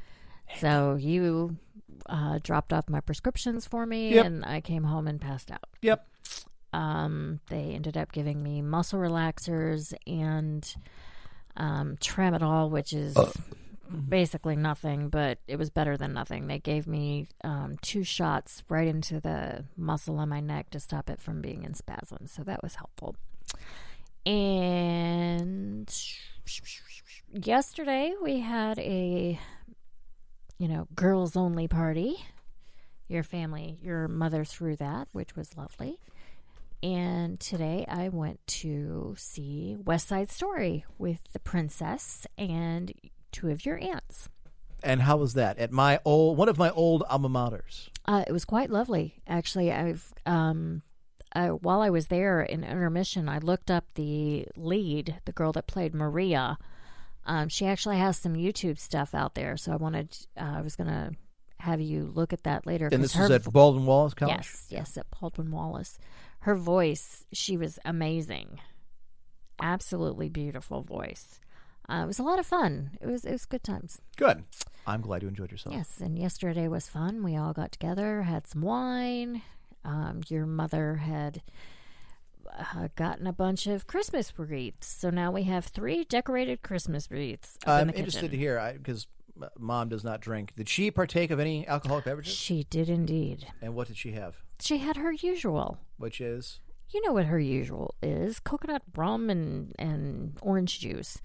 So 0.60 0.96
you 1.00 1.58
uh, 2.08 2.40
dropped 2.44 2.74
off 2.74 2.90
my 2.90 3.00
prescriptions 3.00 3.66
for 3.68 3.86
me, 3.86 4.16
Yep. 4.16 4.26
and 4.26 4.46
I 4.46 4.62
came 4.62 4.84
home 4.84 5.08
and 5.08 5.20
passed 5.20 5.50
out. 5.52 5.64
Yep. 5.82 6.06
Um, 6.74 7.40
they 7.50 7.72
ended 7.74 7.98
up 7.98 8.12
giving 8.12 8.42
me 8.42 8.62
muscle 8.62 9.00
relaxers 9.00 9.94
and 10.08 10.66
um, 11.58 11.98
tramadol, 12.00 12.70
which 12.70 12.94
is 12.94 13.18
basically 13.92 14.56
nothing, 14.56 15.10
but 15.10 15.40
it 15.48 15.58
was 15.58 15.70
better 15.70 15.98
than 15.98 16.14
nothing. 16.14 16.48
They 16.48 16.60
gave 16.60 16.88
me 16.88 17.28
um, 17.44 17.76
two 17.82 18.04
shots 18.04 18.64
right 18.70 18.88
into 18.88 19.20
the 19.20 19.66
muscle 19.78 20.18
on 20.20 20.30
my 20.30 20.40
neck 20.40 20.70
to 20.72 20.80
stop 20.80 21.10
it 21.10 21.22
from 21.22 21.42
being 21.42 21.64
in 21.64 21.74
spasms, 21.74 22.32
so 22.32 22.44
that 22.44 22.64
was 22.64 22.76
helpful. 22.76 23.16
And 24.26 25.92
yesterday 27.34 28.14
we 28.22 28.40
had 28.40 28.78
a 28.80 29.40
you 30.58 30.68
know 30.68 30.88
girls 30.94 31.38
only 31.38 31.68
party 31.68 32.18
your 33.08 33.24
family 33.24 33.78
your 33.82 34.08
mother 34.08 34.44
threw 34.44 34.76
that 34.76 35.08
which 35.14 35.36
was 35.36 35.56
lovely 35.56 35.98
and 36.84 37.40
today 37.40 37.86
i 37.88 38.10
went 38.10 38.40
to 38.48 39.16
see 39.18 39.78
west 39.86 40.10
side 40.10 40.30
story 40.30 40.84
with 40.98 41.20
the 41.32 41.40
princess 41.40 42.28
and 42.38 42.92
two 43.32 43.50
of 43.50 43.66
your 43.66 43.78
aunts 43.80 44.30
And 44.84 45.02
how 45.02 45.18
was 45.18 45.34
that 45.36 45.58
at 45.58 45.72
my 45.72 46.00
old 46.06 46.38
one 46.38 46.50
of 46.50 46.58
my 46.58 46.70
old 46.72 47.04
alma 47.10 47.30
maters? 47.30 47.90
uh, 48.06 48.24
it 48.28 48.32
was 48.32 48.46
quite 48.46 48.70
lovely 48.70 49.22
actually 49.28 49.72
i've 49.72 50.14
um 50.26 50.82
uh, 51.34 51.50
while 51.50 51.82
I 51.82 51.90
was 51.90 52.08
there 52.08 52.42
in 52.42 52.64
intermission, 52.64 53.30
I 53.30 53.38
looked 53.38 53.72
up 53.72 53.86
the 53.96 54.48
lead, 54.58 55.22
the 55.26 55.32
girl 55.32 55.54
that 55.54 55.68
played 55.68 55.96
Maria. 55.96 56.58
Um, 57.26 57.48
she 57.48 57.66
actually 57.66 57.98
has 57.98 58.18
some 58.18 58.34
YouTube 58.34 58.78
stuff 58.78 59.16
out 59.16 59.36
there, 59.36 59.56
so 59.56 59.72
I 59.72 59.78
wanted, 59.78 60.18
uh, 60.38 60.56
I 60.58 60.62
was 60.62 60.76
going 60.76 60.90
to 60.90 61.12
have 61.60 61.80
you 61.80 62.12
look 62.14 62.34
at 62.34 62.44
that 62.44 62.66
later. 62.66 62.90
And 62.92 63.04
this 63.04 63.16
was 63.16 63.30
her 63.30 63.36
at 63.36 63.44
Baldwin 63.46 63.86
Wallace 63.86 64.14
College. 64.14 64.36
Yes, 64.38 64.66
yes, 64.70 64.98
at 64.98 65.06
Baldwin 65.20 65.52
Wallace. 65.52 65.98
Her 66.40 66.56
voice, 66.56 67.26
she 67.32 67.56
was 67.56 67.80
amazing. 67.86 68.60
Absolutely 69.62 70.28
beautiful 70.28 70.82
voice. 70.82 71.40
Uh, 71.90 72.02
it 72.04 72.08
was 72.08 72.20
a 72.20 72.24
lot 72.24 72.40
of 72.40 72.46
fun. 72.46 72.92
It 73.02 73.08
was 73.08 73.26
it 73.26 73.32
was 73.32 73.46
good 73.46 73.64
times. 73.64 74.02
Good. 74.18 74.44
I'm 74.88 75.02
glad 75.02 75.22
you 75.22 75.28
enjoyed 75.28 75.52
yourself. 75.52 75.76
Yes, 75.76 76.00
and 76.00 76.18
yesterday 76.18 76.68
was 76.68 76.88
fun. 76.88 77.24
We 77.24 77.36
all 77.36 77.54
got 77.54 77.72
together, 77.72 78.24
had 78.24 78.48
some 78.48 78.62
wine. 78.62 79.42
Um, 79.84 80.22
your 80.28 80.46
mother 80.46 80.96
had 80.96 81.42
uh, 82.58 82.88
gotten 82.96 83.28
a 83.28 83.34
bunch 83.34 83.68
of 83.68 83.88
Christmas 83.88 84.34
wreaths, 84.38 84.88
so 84.88 85.10
now 85.10 85.32
we 85.32 85.44
have 85.44 85.66
three 85.66 86.04
decorated 86.04 86.62
Christmas 86.62 87.10
wreaths. 87.10 87.58
I'm 87.66 87.88
the 87.88 87.94
interested 87.96 88.22
kitchen. 88.22 88.32
to 88.32 88.38
hear 88.38 88.74
because 88.78 89.08
mom 89.58 89.90
does 89.90 90.04
not 90.04 90.22
drink. 90.22 90.54
Did 90.56 90.70
she 90.70 90.92
partake 90.92 91.32
of 91.32 91.40
any 91.40 91.68
alcoholic 91.68 92.06
beverages? 92.06 92.34
She 92.34 92.66
did 92.70 92.90
indeed. 92.90 93.48
And 93.62 93.76
what 93.76 93.88
did 93.88 93.98
she 93.98 94.12
have? 94.12 94.38
She 94.60 94.80
had 94.80 94.98
her 94.98 95.12
usual. 95.12 95.80
Which 95.98 96.22
is 96.22 96.60
you 96.92 97.02
know 97.06 97.14
what 97.14 97.26
her 97.26 97.40
usual 97.40 97.96
is 98.02 98.40
coconut 98.40 98.84
rum 98.96 99.30
and 99.30 99.74
and 99.80 100.38
orange 100.42 100.80
juice 100.80 101.22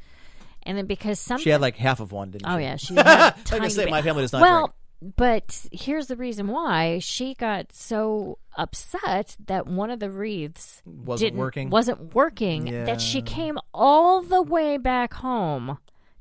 and 0.67 0.77
then 0.77 0.87
because 0.87 1.19
some 1.21 1.39
she 1.41 1.51
had 1.51 1.61
like 1.61 1.77
half 1.77 2.01
of 2.01 2.13
one, 2.13 2.31
didn't 2.31 2.47
she? 2.47 2.53
oh 2.53 2.59
she? 2.59 2.63
yeah 2.65 2.77
she 2.77 2.95
had 2.97 3.07
I 3.07 3.25
was 3.37 3.45
tiny 3.45 3.69
say 3.71 3.85
bit. 3.85 3.91
my 3.91 4.03
family 4.03 4.23
does 4.23 4.33
not 4.33 4.43
well 4.43 4.75
drink. 5.01 5.15
but 5.17 5.67
here's 5.73 6.07
the 6.09 6.17
reason 6.17 6.49
why 6.49 6.99
she 6.99 7.35
got 7.35 7.73
so 7.73 8.39
upset 8.57 9.37
that 9.47 9.67
one 9.67 9.91
of 9.91 10.01
the 10.01 10.11
wreaths 10.11 10.83
Wasn't 10.85 11.27
didn't- 11.27 11.39
working? 11.39 11.71
wasn't 11.71 12.15
working 12.15 12.65
that 12.85 13.01
she 13.01 13.23
came 13.23 13.59
all 13.73 14.21
the 14.23 14.43
way 14.43 14.77
back 14.77 15.15
home 15.15 15.79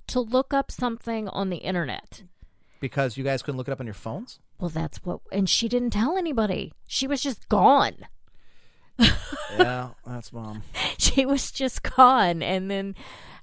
to 0.07 0.19
look 0.19 0.53
up 0.53 0.71
something 0.71 1.27
on 1.29 1.49
the 1.49 1.57
internet 1.57 2.23
Because 2.79 3.17
you 3.17 3.23
guys 3.23 3.41
couldn't 3.41 3.57
look 3.57 3.67
it 3.67 3.71
up 3.71 3.79
on 3.79 3.87
your 3.87 3.93
phones? 3.95 4.39
well 4.59 4.69
that's 4.69 4.97
what 5.03 5.19
and 5.31 5.49
she 5.49 5.67
didn't 5.67 5.89
tell 5.91 6.17
anybody 6.17 6.71
she 6.87 7.07
was 7.07 7.21
just 7.21 7.49
gone 7.49 7.95
yeah, 9.57 9.89
that's 10.05 10.31
mom. 10.31 10.63
she 10.97 11.25
was 11.25 11.51
just 11.51 11.83
gone 11.83 12.41
and 12.41 12.71
then 12.71 12.95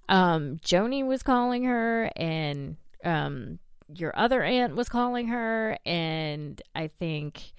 um 0.08 0.58
joni 0.64 1.06
was 1.06 1.22
calling 1.22 1.64
her 1.64 2.10
and 2.16 2.76
um 3.04 3.58
your 3.94 4.12
other 4.16 4.42
aunt 4.42 4.74
was 4.74 4.88
calling 4.88 5.28
her. 5.28 5.76
And 5.84 6.60
i 6.74 6.86
think 6.88 7.52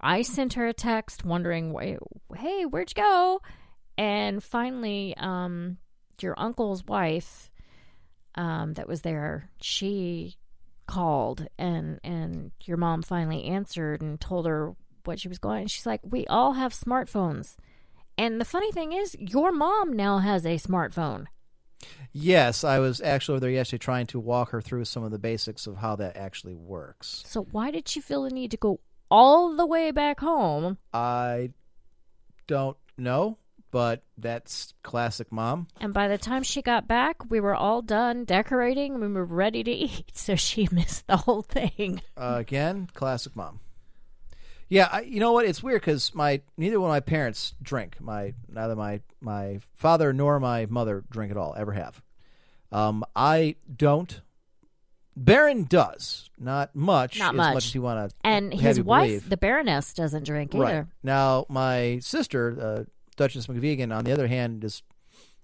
i 0.00 0.22
sent 0.22 0.54
her 0.54 0.66
a 0.66 0.72
text 0.74 1.24
wondering 1.24 1.72
"Wh- 1.74 2.36
hey 2.38 2.64
where'd 2.64 2.90
you 2.96 3.02
go? 3.02 3.40
And 3.98 4.42
finally 4.42 5.14
um 5.16 5.78
your 6.20 6.34
uncle's 6.38 6.84
wife 6.86 7.50
um 8.34 8.74
that 8.74 8.86
was 8.88 9.02
there 9.02 9.50
she 9.60 10.36
called 10.86 11.46
and 11.58 12.00
and 12.02 12.50
your 12.64 12.76
mom 12.76 13.00
finally 13.02 13.44
answered 13.44 14.02
and 14.02 14.20
told 14.20 14.46
her 14.46 14.74
what 15.04 15.20
she 15.20 15.28
was 15.28 15.38
going. 15.38 15.66
She's 15.66 15.86
like 15.86 16.00
we 16.04 16.26
all 16.26 16.54
have 16.54 16.72
smartphones. 16.72 17.56
And 18.18 18.40
the 18.40 18.44
funny 18.44 18.70
thing 18.72 18.92
is, 18.92 19.16
your 19.18 19.50
mom 19.50 19.94
now 19.94 20.18
has 20.18 20.44
a 20.44 20.56
smartphone. 20.56 21.26
Yes, 22.12 22.64
I 22.64 22.78
was 22.78 23.00
actually 23.00 23.34
over 23.34 23.40
there 23.40 23.50
yesterday 23.50 23.78
trying 23.78 24.06
to 24.08 24.18
walk 24.20 24.50
her 24.50 24.60
through 24.60 24.84
some 24.84 25.04
of 25.04 25.10
the 25.10 25.18
basics 25.18 25.66
of 25.66 25.76
how 25.76 25.96
that 25.96 26.16
actually 26.16 26.54
works. 26.54 27.22
So 27.26 27.42
why 27.52 27.70
did 27.70 27.88
she 27.88 28.00
feel 28.00 28.22
the 28.24 28.30
need 28.30 28.50
to 28.50 28.56
go 28.56 28.80
all 29.10 29.56
the 29.56 29.66
way 29.66 29.90
back 29.90 30.20
home? 30.20 30.78
I 30.92 31.50
don't 32.46 32.76
know, 32.98 33.38
but 33.70 34.02
that's 34.18 34.74
classic 34.82 35.30
mom. 35.30 35.68
And 35.80 35.94
by 35.94 36.08
the 36.08 36.18
time 36.18 36.42
she 36.42 36.62
got 36.62 36.88
back, 36.88 37.30
we 37.30 37.38
were 37.40 37.54
all 37.54 37.82
done 37.82 38.24
decorating. 38.24 39.00
We 39.00 39.08
were 39.08 39.24
ready 39.24 39.62
to 39.62 39.70
eat. 39.70 40.06
So 40.14 40.34
she 40.36 40.68
missed 40.72 41.06
the 41.06 41.16
whole 41.16 41.42
thing. 41.42 42.02
Uh, 42.16 42.36
again, 42.38 42.88
classic 42.94 43.34
mom. 43.34 43.60
Yeah, 44.70 44.88
I, 44.90 45.00
you 45.02 45.18
know 45.20 45.32
what? 45.32 45.44
It's 45.46 45.62
weird 45.62 45.82
because 45.82 46.14
my 46.14 46.40
neither 46.56 46.80
one 46.80 46.90
of 46.90 46.94
my 46.94 47.00
parents 47.00 47.54
drink. 47.60 48.00
My 48.00 48.34
neither 48.48 48.76
my 48.76 49.00
my 49.20 49.58
father 49.74 50.12
nor 50.12 50.38
my 50.40 50.66
mother 50.66 51.04
drink 51.10 51.30
at 51.32 51.36
all. 51.36 51.54
Ever 51.58 51.72
have. 51.72 52.00
Um, 52.72 53.04
I 53.16 53.56
don't. 53.76 54.20
Baron 55.16 55.64
does 55.64 56.30
not 56.38 56.74
much. 56.74 57.18
Not 57.18 57.34
as 57.34 57.36
much. 57.36 57.54
much 57.54 57.66
as 57.66 57.74
you 57.74 57.82
want 57.82 58.10
to. 58.10 58.16
And 58.22 58.54
his 58.54 58.80
wife, 58.80 59.08
believe. 59.08 59.28
the 59.28 59.36
Baroness, 59.36 59.92
doesn't 59.92 60.24
drink 60.24 60.52
Right. 60.54 60.68
either. 60.70 60.88
Now, 61.02 61.46
my 61.48 61.98
sister, 61.98 62.56
uh, 62.58 62.84
Duchess 63.16 63.48
McVegan, 63.48 63.94
on 63.94 64.04
the 64.04 64.12
other 64.12 64.28
hand, 64.28 64.62
is 64.62 64.82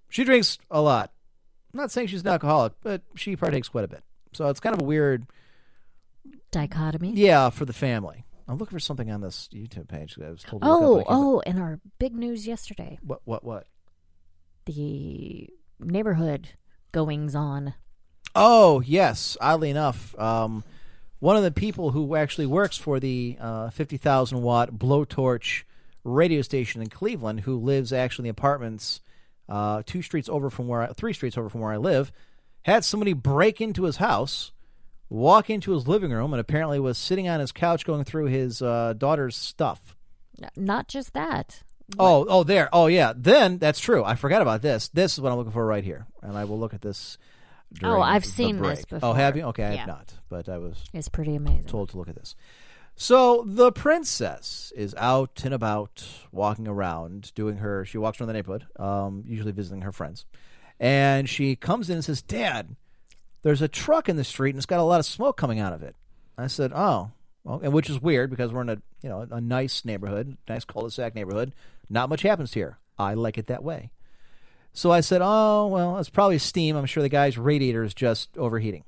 she 0.09 0.23
drinks 0.23 0.57
a 0.71 0.81
lot. 0.81 1.13
I'm 1.75 1.79
not 1.81 1.91
saying 1.91 2.07
she's 2.07 2.23
an 2.23 2.29
alcoholic, 2.29 2.75
but 2.81 3.03
she 3.17 3.35
partakes 3.35 3.69
quite 3.69 3.85
a 3.85 3.89
bit. 3.89 4.05
So 4.33 4.49
it's 4.49 4.61
kind 4.61 4.75
of 4.75 4.81
a 4.81 4.85
weird, 4.85 5.27
Dichotomy. 6.53 7.13
yeah, 7.15 7.51
for 7.51 7.65
the 7.65 7.73
family. 7.73 8.25
I'm 8.49 8.59
looking 8.59 8.77
for 8.77 8.81
something 8.81 9.11
on 9.11 9.21
this 9.21 9.49
YouTube 9.53 9.89
page. 9.89 10.17
I 10.25 10.31
was 10.31 10.43
told 10.43 10.63
to 10.63 10.69
look 10.69 11.01
up, 11.01 11.07
Oh, 11.09 11.37
oh, 11.37 11.43
and 11.47 11.59
our 11.59 11.81
big 11.99 12.15
news 12.15 12.47
yesterday 12.47 12.99
What? 13.03 13.21
What? 13.25 13.45
What? 13.45 13.67
the 14.67 15.49
neighborhood 15.79 16.49
goings 16.93 17.35
on. 17.35 17.75
Oh, 18.35 18.81
yes. 18.81 19.37
Oddly 19.41 19.71
enough, 19.71 20.19
um, 20.19 20.65
one 21.21 21.37
of 21.37 21.43
the 21.43 21.51
people 21.53 21.93
who 21.93 22.17
actually 22.17 22.47
works 22.47 22.77
for 22.77 23.01
the 23.01 23.37
uh, 23.41 23.71
50,000 23.71 24.43
watt 24.43 24.73
blowtorch 24.73 25.63
radio 26.05 26.43
station 26.43 26.83
in 26.83 26.89
Cleveland, 26.89 27.41
who 27.41 27.57
lives 27.57 27.93
actually 27.93 28.29
in 28.29 28.35
the 28.35 28.39
apartments 28.39 29.01
uh, 29.49 29.83
two 29.87 30.03
streets 30.03 30.29
over 30.29 30.51
from 30.51 30.67
where 30.69 30.83
I, 30.83 30.87
three 30.89 31.13
streets 31.13 31.39
over 31.39 31.49
from 31.49 31.61
where 31.61 31.73
I 31.73 31.77
live, 31.77 32.13
had 32.63 32.85
somebody 32.85 33.13
break 33.13 33.61
into 33.61 33.85
his 33.85 33.97
house, 33.97 34.51
walk 35.09 35.51
into 35.51 35.73
his 35.73 35.87
living 35.89 36.11
room, 36.11 36.33
and 36.33 36.41
apparently 36.41 36.79
was 36.81 36.99
sitting 36.99 37.29
on 37.29 37.41
his 37.41 37.53
couch 37.53 37.85
going 37.85 38.05
through 38.05 38.27
his 38.27 38.61
uh, 38.63 38.95
daughter's 38.97 39.37
stuff. 39.37 39.97
Not 40.57 40.89
just 40.89 41.13
that. 41.15 41.63
Oh, 41.99 42.27
oh, 42.29 42.43
there. 42.43 42.69
Oh, 42.73 42.89
yeah. 42.89 43.13
Then 43.17 43.59
that's 43.59 43.79
true. 43.81 44.03
I 44.05 44.17
forgot 44.17 44.43
about 44.43 44.61
this. 44.63 44.89
This 44.89 45.15
is 45.15 45.21
what 45.21 45.31
I'm 45.31 45.39
looking 45.39 45.53
for 45.53 45.65
right 45.65 45.85
here, 45.85 46.07
and 46.23 46.37
I 46.37 46.45
will 46.45 46.59
look 46.59 46.75
at 46.75 46.83
this. 46.83 47.17
Oh, 47.83 48.01
I've 48.01 48.25
seen 48.25 48.61
this 48.61 48.85
before. 48.85 49.11
Oh, 49.11 49.13
have 49.13 49.37
you? 49.37 49.43
Okay, 49.45 49.65
I 49.65 49.75
have 49.77 49.89
not, 49.89 50.15
but 50.29 50.49
I 50.49 50.59
was 50.59 50.83
It's 50.93 51.09
pretty 51.09 51.35
amazing. 51.35 51.65
told 51.65 51.89
to 51.91 51.97
look 51.99 52.09
at 52.09 52.15
this. 52.15 52.35
So 52.95 53.45
the 53.47 53.73
princess 53.73 54.73
is 54.75 54.95
out 54.97 55.43
and 55.45 55.53
about, 55.53 56.05
walking 56.33 56.67
around, 56.67 57.33
doing 57.35 57.59
her. 57.59 57.85
She 57.85 57.99
walks 57.99 58.21
around 58.21 58.29
the 58.29 58.33
neighborhood, 58.35 58.67
um, 58.79 59.25
usually 59.27 59.53
visiting 59.53 59.83
her 59.83 59.93
friends, 59.93 60.25
and 60.81 61.29
she 61.29 61.57
comes 61.57 61.91
in 61.91 61.97
and 61.97 62.05
says, 62.05 62.23
"Dad, 62.23 62.77
there's 63.47 63.63
a 63.63 63.69
truck 63.69 64.09
in 64.09 64.17
the 64.17 64.25
street 64.25 64.51
and 64.51 64.59
it's 64.59 64.67
got 64.67 64.81
a 64.81 64.83
lot 64.83 64.99
of 64.99 65.07
smoke 65.07 65.37
coming 65.37 65.61
out 65.61 65.73
of 65.73 65.83
it." 65.85 65.95
I 66.37 66.49
said, 66.49 66.73
"Oh." 66.75 67.13
Well, 67.45 67.61
and 67.63 67.73
which 67.73 67.89
is 67.89 68.03
weird 68.03 68.29
because 68.29 68.53
we're 68.53 68.63
in 68.63 68.71
a 68.71 68.83
you 69.03 69.09
know 69.09 69.25
a 69.31 69.41
nice 69.41 69.85
neighborhood, 69.85 70.37
nice 70.49 70.65
cul-de-sac 70.65 71.15
neighborhood. 71.15 71.55
Not 71.89 72.09
much 72.09 72.23
happens 72.23 72.55
here. 72.55 72.79
I 72.99 73.15
like 73.15 73.39
it 73.39 73.47
that 73.47 73.63
way. 73.63 73.93
So 74.73 74.91
I 74.91 75.01
said, 75.01 75.21
"Oh 75.23 75.69
well, 75.69 75.97
it's 75.99 76.11
probably 76.11 76.39
steam. 76.39 76.75
I'm 76.75 76.87
sure 76.87 77.05
the 77.05 77.09
guy's 77.09 77.39
radiator 77.39 77.85
is 77.85 77.95
just 77.95 78.37
overheating." 78.37 78.83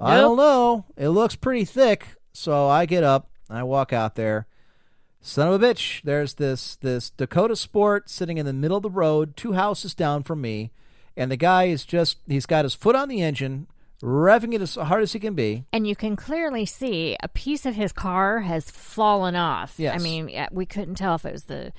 I 0.00 0.18
don't 0.18 0.36
know. 0.36 0.84
It 0.96 1.08
looks 1.08 1.34
pretty 1.36 1.64
thick. 1.64 2.16
So 2.32 2.68
I 2.68 2.86
get 2.86 3.02
up, 3.02 3.30
I 3.48 3.62
walk 3.62 3.92
out 3.92 4.14
there. 4.14 4.46
Son 5.20 5.52
of 5.52 5.60
a 5.60 5.66
bitch, 5.66 6.02
there's 6.02 6.34
this 6.34 6.76
this 6.76 7.10
Dakota 7.10 7.56
Sport 7.56 8.08
sitting 8.08 8.38
in 8.38 8.46
the 8.46 8.52
middle 8.52 8.76
of 8.76 8.82
the 8.84 8.90
road, 8.90 9.36
two 9.36 9.54
houses 9.54 9.94
down 9.94 10.22
from 10.22 10.40
me, 10.40 10.70
and 11.16 11.30
the 11.30 11.36
guy 11.36 11.64
is 11.64 11.84
just 11.84 12.18
he's 12.28 12.46
got 12.46 12.64
his 12.64 12.74
foot 12.74 12.94
on 12.94 13.08
the 13.08 13.22
engine, 13.22 13.66
revving 14.02 14.54
it 14.54 14.60
as 14.60 14.74
hard 14.74 15.02
as 15.02 15.12
he 15.12 15.18
can 15.18 15.34
be. 15.34 15.64
And 15.72 15.86
you 15.86 15.96
can 15.96 16.16
clearly 16.16 16.66
see 16.66 17.16
a 17.22 17.28
piece 17.28 17.66
of 17.66 17.74
his 17.74 17.92
car 17.92 18.40
has 18.40 18.70
fallen 18.70 19.36
off. 19.36 19.74
Yes. 19.78 19.98
I 19.98 20.02
mean, 20.02 20.46
we 20.52 20.66
couldn't 20.66 20.96
tell 20.96 21.14
if 21.14 21.24
it 21.24 21.32
was 21.32 21.44
the. 21.44 21.72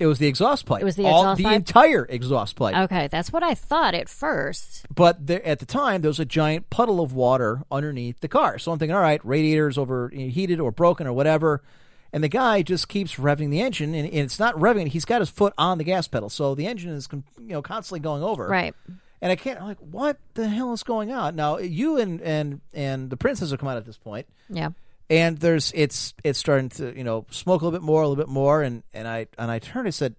It 0.00 0.06
was 0.06 0.20
the 0.20 0.28
exhaust 0.28 0.64
pipe. 0.64 0.80
It 0.80 0.84
was 0.84 0.94
the 0.94 1.06
All, 1.06 1.32
exhaust 1.32 1.42
the 1.42 1.52
entire 1.52 2.06
exhaust 2.08 2.54
pipe. 2.54 2.76
Okay, 2.84 3.08
that's 3.08 3.32
what 3.32 3.42
I 3.42 3.54
thought 3.54 3.96
at 3.96 4.08
first. 4.08 4.86
But 4.94 5.26
there, 5.26 5.44
at 5.44 5.58
the 5.58 5.66
time, 5.66 6.02
there 6.02 6.08
was 6.08 6.20
a 6.20 6.24
giant 6.24 6.70
puddle 6.70 7.00
of 7.00 7.12
water 7.12 7.62
underneath 7.68 8.20
the 8.20 8.28
car. 8.28 8.60
So 8.60 8.70
I'm 8.70 8.78
thinking, 8.78 8.94
all 8.94 9.02
right, 9.02 9.20
radiator's 9.24 9.76
overheated 9.76 10.60
or 10.60 10.70
broken 10.70 11.08
or 11.08 11.12
whatever. 11.12 11.64
And 12.12 12.22
the 12.22 12.28
guy 12.28 12.62
just 12.62 12.88
keeps 12.88 13.16
revving 13.16 13.50
the 13.50 13.60
engine, 13.60 13.92
and, 13.92 14.06
and 14.06 14.18
it's 14.18 14.38
not 14.38 14.54
revving. 14.54 14.86
He's 14.86 15.04
got 15.04 15.20
his 15.20 15.30
foot 15.30 15.52
on 15.58 15.78
the 15.78 15.84
gas 15.84 16.06
pedal, 16.06 16.30
so 16.30 16.54
the 16.54 16.66
engine 16.66 16.92
is 16.92 17.08
you 17.12 17.22
know 17.48 17.60
constantly 17.60 18.00
going 18.00 18.22
over. 18.22 18.46
Right. 18.46 18.74
And 19.20 19.32
I 19.32 19.36
can't. 19.36 19.60
I'm 19.60 19.66
like, 19.66 19.78
what 19.80 20.18
the 20.34 20.48
hell 20.48 20.72
is 20.72 20.82
going 20.82 21.10
on? 21.12 21.34
Now 21.36 21.58
you 21.58 21.98
and 21.98 22.20
and 22.22 22.60
and 22.72 23.10
the 23.10 23.16
princess 23.16 23.50
have 23.50 23.58
come 23.60 23.68
out 23.68 23.76
at 23.76 23.84
this 23.84 23.98
point, 23.98 24.26
Yeah. 24.48 24.70
and 25.10 25.38
there's 25.38 25.72
it's 25.74 26.14
it's 26.22 26.38
starting 26.38 26.68
to 26.70 26.96
you 26.96 27.02
know 27.04 27.26
smoke 27.30 27.62
a 27.62 27.64
little 27.64 27.78
bit 27.78 27.84
more, 27.84 28.02
a 28.02 28.08
little 28.08 28.22
bit 28.24 28.30
more, 28.32 28.62
and 28.62 28.82
and 28.94 29.08
I 29.08 29.26
and 29.36 29.50
I 29.50 29.58
turned 29.58 29.86
and 29.86 29.94
said, 29.94 30.14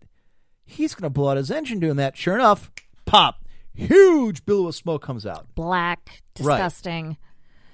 he's 0.65 0.93
going 0.95 1.03
to 1.05 1.09
blow 1.09 1.29
out 1.29 1.37
his 1.37 1.49
engine 1.49 1.79
doing 1.79 1.95
that. 1.95 2.17
Sure 2.17 2.35
enough, 2.35 2.69
pop, 3.05 3.45
huge 3.73 4.45
billow 4.45 4.67
of 4.67 4.75
smoke 4.75 5.01
comes 5.01 5.25
out. 5.25 5.47
Black, 5.55 6.21
Right. 6.39 6.55
disgusting. 6.57 7.17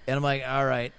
And 0.07 0.17
I'm 0.17 0.21
like, 0.23 0.43
all 0.47 0.63
right, 0.65 0.93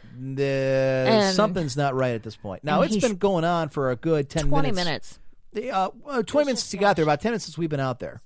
something's 1.32 1.76
not 1.76 1.94
right 1.94 2.14
at 2.14 2.22
this 2.22 2.36
point. 2.36 2.64
Now, 2.64 2.82
it's 2.82 2.96
been 2.96 3.16
going 3.16 3.44
on 3.44 3.68
for 3.68 3.90
a 3.92 3.96
good 3.96 4.28
10 4.28 4.48
20 4.48 4.72
minutes. 4.72 4.84
minutes. 4.84 5.18
The, 5.52 5.70
uh, 5.70 5.90
uh, 6.06 6.22
20 6.24 6.46
minutes 6.46 6.62
since 6.64 6.74
you 6.74 6.80
got 6.80 6.96
there, 6.96 7.04
about 7.04 7.20
10 7.20 7.30
minutes 7.30 7.44
since 7.44 7.56
we've 7.56 7.70
been 7.70 7.80
out 7.80 8.00
there. 8.00 8.20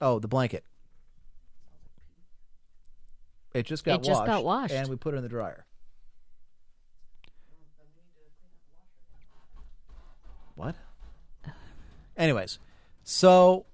Oh, 0.00 0.18
the 0.18 0.28
blanket. 0.28 0.64
It 3.54 3.66
just 3.66 3.84
got 3.84 4.00
It 4.00 4.04
just 4.04 4.20
washed. 4.20 4.26
got 4.26 4.44
washed. 4.44 4.74
And 4.74 4.88
we 4.88 4.96
put 4.96 5.14
it 5.14 5.18
in 5.18 5.22
the 5.22 5.28
dryer. 5.28 5.66
What? 10.54 10.74
Anyways, 12.16 12.58
so 13.04 13.64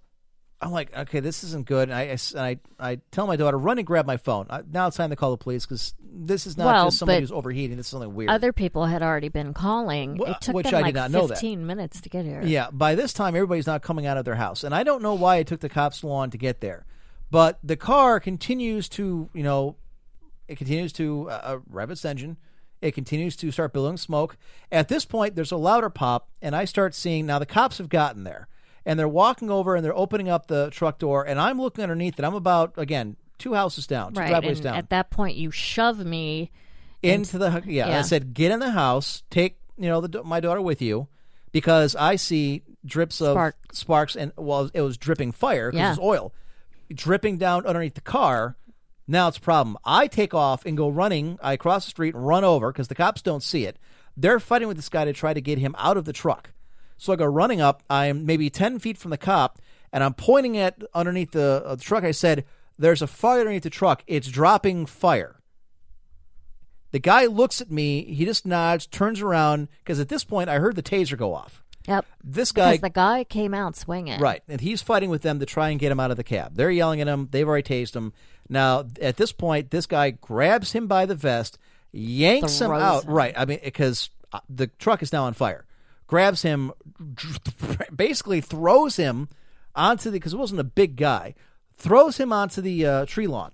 I'm 0.61 0.71
like, 0.71 0.97
okay, 0.97 1.21
this 1.21 1.43
isn't 1.43 1.67
good. 1.67 1.91
And 1.91 1.95
I, 1.95 2.17
I 2.37 2.49
I, 2.49 2.59
I 2.79 3.01
tell 3.11 3.27
my 3.27 3.35
daughter, 3.37 3.59
run 3.59 3.79
and 3.79 3.87
grab 3.87 4.07
my 4.07 4.17
phone. 4.17 4.47
I, 4.49 4.63
now 4.71 4.87
it's 4.87 4.97
time 4.97 5.11
to 5.11 5.17
call 5.17 5.33
the 5.33 5.37
police 5.37 5.67
because 5.67 5.95
this 6.01 6.47
is 6.47 6.57
not 6.57 6.67
Well, 6.67 6.85
just 6.87 6.99
somebody 6.99 7.21
who's 7.21 7.33
overheating. 7.33 7.77
This 7.77 7.87
is 7.87 7.91
something 7.91 8.15
weird. 8.15 8.31
Other 8.31 8.53
people 8.53 8.87
had 8.87 9.03
already 9.03 9.29
been 9.29 9.55
calling. 9.55 10.17
Well, 10.19 10.33
it 10.33 10.41
took 10.41 10.55
which 10.55 10.67
them 10.67 10.77
I 10.77 10.79
did 10.79 10.85
like 10.87 10.95
not 10.95 11.11
know 11.11 11.27
that. 11.27 11.35
15 11.35 11.67
minutes 11.67 12.01
to 12.01 12.09
get 12.09 12.25
here. 12.25 12.43
Yeah, 12.45 12.71
by 12.71 12.95
this 12.95 13.13
time 13.13 13.35
everybody's 13.35 13.67
not 13.67 13.83
coming 13.83 14.07
out 14.07 14.17
of 14.17 14.25
their 14.25 14.37
house, 14.37 14.63
and 14.63 14.73
I 14.75 14.85
don't 14.85 15.03
know 15.03 15.15
why 15.15 15.37
it 15.37 15.49
took 15.49 15.61
the 15.61 15.69
cops 15.69 16.05
long 16.05 16.31
to 16.31 16.39
get 16.39 16.61
there, 16.61 16.87
but 17.31 17.59
the 17.63 17.77
car 17.77 18.21
continues 18.21 18.89
to, 18.91 19.29
you 19.35 19.43
know, 19.43 19.77
it 20.47 20.57
continues 20.57 20.93
to 20.95 21.29
uh, 21.31 21.41
uh, 21.43 21.59
rev 21.69 21.91
its 21.91 22.05
engine. 22.05 22.37
It 22.81 22.93
continues 22.93 23.35
to 23.37 23.51
start 23.51 23.73
billowing 23.73 23.97
smoke. 23.97 24.37
At 24.71 24.89
this 24.89 25.05
point, 25.05 25.35
there's 25.35 25.51
a 25.53 25.57
louder 25.57 25.91
pop, 25.91 26.29
and 26.41 26.55
I 26.55 26.65
start 26.65 26.95
seeing 26.95 27.27
now 27.27 27.39
the 27.39 27.45
cops 27.47 27.79
have 27.79 27.89
gotten 27.89 28.23
there, 28.25 28.47
and 28.87 28.99
they're 28.99 29.09
walking 29.09 29.51
over 29.51 29.75
and 29.75 29.85
they're 29.85 29.97
opening 29.97 30.29
up 30.29 30.47
the 30.47 30.71
truck 30.71 30.99
door, 30.99 31.27
and 31.27 31.41
I'm 31.41 31.61
looking 31.61 31.83
underneath 31.83 32.19
it. 32.19 32.25
I'm 32.25 32.35
about 32.37 32.75
again 32.77 33.17
two 33.37 33.55
houses 33.55 33.87
down, 33.87 34.15
two 34.15 34.21
Right. 34.21 34.29
driveways 34.31 34.61
down 34.61 34.77
at 34.77 34.91
that 34.91 35.11
point, 35.11 35.37
you 35.37 35.51
shove 35.51 35.99
me. 36.05 36.51
into 37.03 37.39
the 37.39 37.63
yeah, 37.67 37.99
I 37.99 38.03
said 38.03 38.33
get 38.35 38.51
in 38.53 38.59
the 38.61 38.71
house, 38.71 39.23
take 39.31 39.59
you 39.77 39.89
know 39.89 40.01
the, 40.01 40.23
my 40.25 40.41
daughter 40.41 40.61
with 40.63 40.81
you 40.83 41.09
because 41.53 41.95
I 41.97 42.17
see 42.17 42.63
drips 42.85 43.21
of 43.21 43.35
Spark. 43.35 43.57
sparks 43.73 44.17
and 44.17 44.33
well 44.37 44.71
it 44.75 44.81
was 44.81 44.97
dripping 44.97 45.33
fire 45.33 45.71
because 45.71 45.79
Yeah. 45.81 45.91
it's 45.93 46.01
oil 46.01 46.33
dripping 46.93 47.39
down 47.39 47.67
underneath 47.67 47.95
the 47.95 48.01
car. 48.01 48.57
Now 49.07 49.29
it's 49.29 49.39
a 49.39 49.41
problem. 49.41 49.79
I 49.85 50.07
take 50.07 50.35
off 50.35 50.67
and 50.67 50.77
go 50.77 50.89
running. 50.89 51.39
I 51.43 51.57
cross 51.57 51.85
the 51.85 51.91
street 51.91 52.15
and 52.15 52.27
run 52.27 52.45
over 52.45 52.71
because 52.71 52.89
the 52.89 52.95
cops 52.95 53.23
don't 53.23 53.43
see 53.43 53.65
it. 53.65 53.79
They're 54.17 54.41
fighting 54.41 54.69
with 54.69 54.77
this 54.77 54.89
guy 54.89 55.05
to 55.05 55.13
try 55.13 55.33
to 55.33 55.41
get 55.41 55.59
him 55.59 55.75
out 55.79 55.97
of 55.97 56.05
the 56.05 56.13
truck. 56.13 56.53
So 56.97 57.13
I 57.13 57.17
go 57.17 57.25
running 57.25 57.61
up. 57.61 57.83
I'm 57.89 58.27
maybe 58.27 58.51
ten 58.51 58.79
feet 58.79 58.99
from 58.99 59.11
the 59.11 59.17
cop, 59.17 59.61
and 59.93 60.03
I'm 60.03 60.15
pointing 60.15 60.59
at 60.59 60.83
underneath 60.93 61.31
the, 61.31 61.63
uh, 61.65 61.77
the 61.77 61.83
truck. 61.83 62.05
I 62.05 62.11
said, 62.11 62.45
"There's 62.77 63.03
a 63.03 63.07
fire 63.07 63.41
underneath 63.41 63.63
the 63.63 63.71
truck. 63.71 64.03
It's 64.07 64.29
dropping 64.29 64.87
fire." 64.87 65.37
The 66.91 66.99
guy 66.99 67.27
looks 67.27 67.61
at 67.61 67.71
me. 67.71 68.05
He 68.13 68.25
just 68.25 68.47
nods, 68.47 68.87
turns 68.87 69.21
around 69.21 69.69
because 69.79 70.01
at 70.01 70.09
this 70.09 70.25
point 70.25 70.51
I 70.51 70.59
heard 70.59 70.75
the 70.75 70.83
taser 70.83 71.17
go 71.17 71.35
off. 71.35 71.63
Yep. 71.89 72.07
This 72.23 72.53
guy, 72.53 72.73
Because 72.73 72.83
the 72.83 72.91
guy 72.91 73.25
came 73.25 73.55
out 73.55 73.75
swinging. 73.75 74.21
right, 74.21 74.43
and 74.49 74.61
he's 74.61 74.83
fighting 74.83 75.11
with 75.11 75.23
them 75.23 75.41
to 75.41 75.47
try 75.47 75.71
and 75.71 75.81
get 75.81 75.91
him 75.91 75.99
out 75.99 76.11
of 76.11 76.17
the 76.17 76.25
cab. 76.25 76.55
They're 76.55 76.71
yelling 76.71 77.01
at 77.01 77.09
him. 77.09 77.29
They've 77.31 77.49
already 77.49 77.63
tased 77.69 77.97
him. 77.97 78.13
Now 78.49 78.85
at 79.01 79.17
this 79.17 79.33
point, 79.33 79.71
this 79.71 79.87
guy 79.87 80.11
grabs 80.11 80.73
him 80.73 80.87
by 80.87 81.07
the 81.07 81.15
vest, 81.15 81.59
yanks 81.93 82.61
him 82.61 82.71
out. 82.71 83.05
him. 83.05 83.11
Right, 83.11 83.35
I 83.37 83.45
mean 83.45 83.61
because 83.65 84.11
uh, 84.33 84.41
the 84.49 84.67
truck 84.67 85.03
is 85.03 85.13
now 85.13 85.25
on 85.25 85.33
fire. 85.35 85.65
Grabs 86.07 86.43
him, 86.43 86.73
basically 87.95 88.41
throws 88.41 88.97
him 88.97 89.29
onto 89.75 90.11
the 90.11 90.17
because 90.19 90.33
it 90.35 90.39
wasn't 90.39 90.61
a 90.61 90.65
big 90.65 90.97
guy. 90.97 91.35
Throws 91.77 92.17
him 92.17 92.33
onto 92.33 92.61
the 92.61 92.87
uh, 92.87 93.07
tree 93.07 93.27
lawn. 93.27 93.53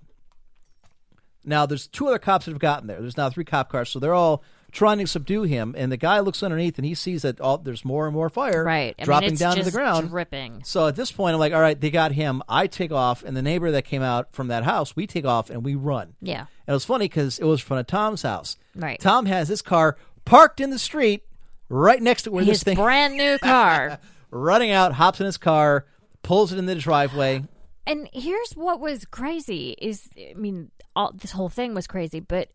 Now, 1.43 1.65
there's 1.67 1.87
two 1.87 2.07
other 2.07 2.17
cops 2.17 2.45
that 2.45 2.51
have 2.51 2.59
gotten 2.59 2.87
there. 2.87 2.99
There's 2.99 3.17
now 3.17 3.29
three 3.29 3.45
cop 3.45 3.69
cars, 3.69 3.89
so 3.89 3.99
they're 3.99 4.15
all 4.15 4.43
trying 4.75 4.99
to 4.99 5.07
subdue 5.07 5.43
him. 5.43 5.73
And 5.77 5.91
the 5.91 5.97
guy 5.97 6.19
looks 6.19 6.43
underneath, 6.43 6.77
and 6.77 6.85
he 6.85 6.93
sees 6.93 7.23
that 7.23 7.39
all, 7.41 7.57
there's 7.57 7.83
more 7.83 8.05
and 8.05 8.13
more 8.13 8.29
fire 8.29 8.63
Right. 8.63 8.93
I 8.99 9.03
dropping 9.03 9.35
down 9.35 9.55
to 9.55 9.63
the 9.63 9.71
ground. 9.71 10.09
Dripping. 10.09 10.63
So 10.65 10.87
at 10.87 10.95
this 10.95 11.11
point, 11.11 11.33
I'm 11.33 11.39
like, 11.39 11.53
all 11.53 11.61
right, 11.61 11.79
they 11.79 11.89
got 11.89 12.11
him. 12.11 12.43
I 12.47 12.67
take 12.67 12.91
off, 12.91 13.23
and 13.23 13.35
the 13.35 13.41
neighbor 13.41 13.71
that 13.71 13.85
came 13.85 14.03
out 14.03 14.33
from 14.33 14.49
that 14.49 14.63
house, 14.63 14.95
we 14.95 15.07
take 15.07 15.25
off 15.25 15.49
and 15.49 15.63
we 15.63 15.73
run. 15.75 16.13
Yeah. 16.21 16.41
And 16.41 16.47
it 16.67 16.73
was 16.73 16.85
funny 16.85 17.05
because 17.05 17.39
it 17.39 17.45
was 17.45 17.61
in 17.61 17.65
front 17.65 17.79
of 17.79 17.87
Tom's 17.87 18.21
house. 18.21 18.57
Right. 18.75 18.99
Tom 18.99 19.25
has 19.25 19.47
his 19.47 19.61
car 19.61 19.97
parked 20.25 20.59
in 20.59 20.69
the 20.69 20.79
street 20.79 21.23
right 21.69 22.01
next 22.01 22.23
to 22.23 22.31
where 22.31 22.43
His 22.43 22.59
this 22.59 22.63
thing 22.63 22.75
brand 22.75 23.15
new 23.15 23.37
car. 23.43 23.99
running 24.29 24.71
out, 24.71 24.93
hops 24.93 25.19
in 25.19 25.25
his 25.25 25.37
car, 25.37 25.85
pulls 26.21 26.51
it 26.51 26.59
in 26.59 26.65
the 26.65 26.75
driveway. 26.75 27.43
And 27.87 28.09
here's 28.13 28.51
what 28.53 28.79
was 28.79 29.05
crazy 29.05 29.75
is 29.79 30.09
I 30.17 30.33
mean 30.35 30.71
all 30.95 31.11
this 31.13 31.31
whole 31.31 31.49
thing 31.49 31.73
was 31.75 31.87
crazy, 31.87 32.19
but 32.19 32.49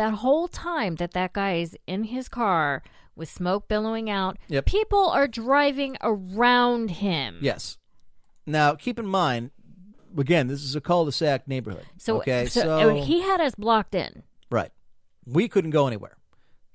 that 0.00 0.14
whole 0.14 0.48
time 0.48 0.94
that 0.96 1.12
that 1.12 1.34
guy 1.34 1.56
is 1.56 1.76
in 1.86 2.04
his 2.04 2.26
car 2.28 2.82
with 3.14 3.28
smoke 3.28 3.68
billowing 3.68 4.08
out, 4.08 4.38
Yep. 4.48 4.64
people 4.64 5.08
are 5.10 5.28
driving 5.28 5.98
around 6.00 6.90
him. 6.90 7.38
Yes. 7.42 7.76
Now, 8.46 8.74
keep 8.74 8.98
in 8.98 9.06
mind, 9.06 9.50
again, 10.16 10.46
this 10.46 10.64
is 10.64 10.74
a 10.74 10.80
cul-de-sac 10.80 11.46
neighborhood. 11.46 11.84
So, 11.98 12.16
okay, 12.18 12.46
so, 12.46 12.62
so, 12.62 13.02
he 13.02 13.20
had 13.20 13.42
us 13.42 13.54
blocked 13.54 13.94
in. 13.94 14.22
right, 14.50 14.72
we 15.26 15.48
couldn't 15.48 15.70
go 15.70 15.86
anywhere. 15.86 16.16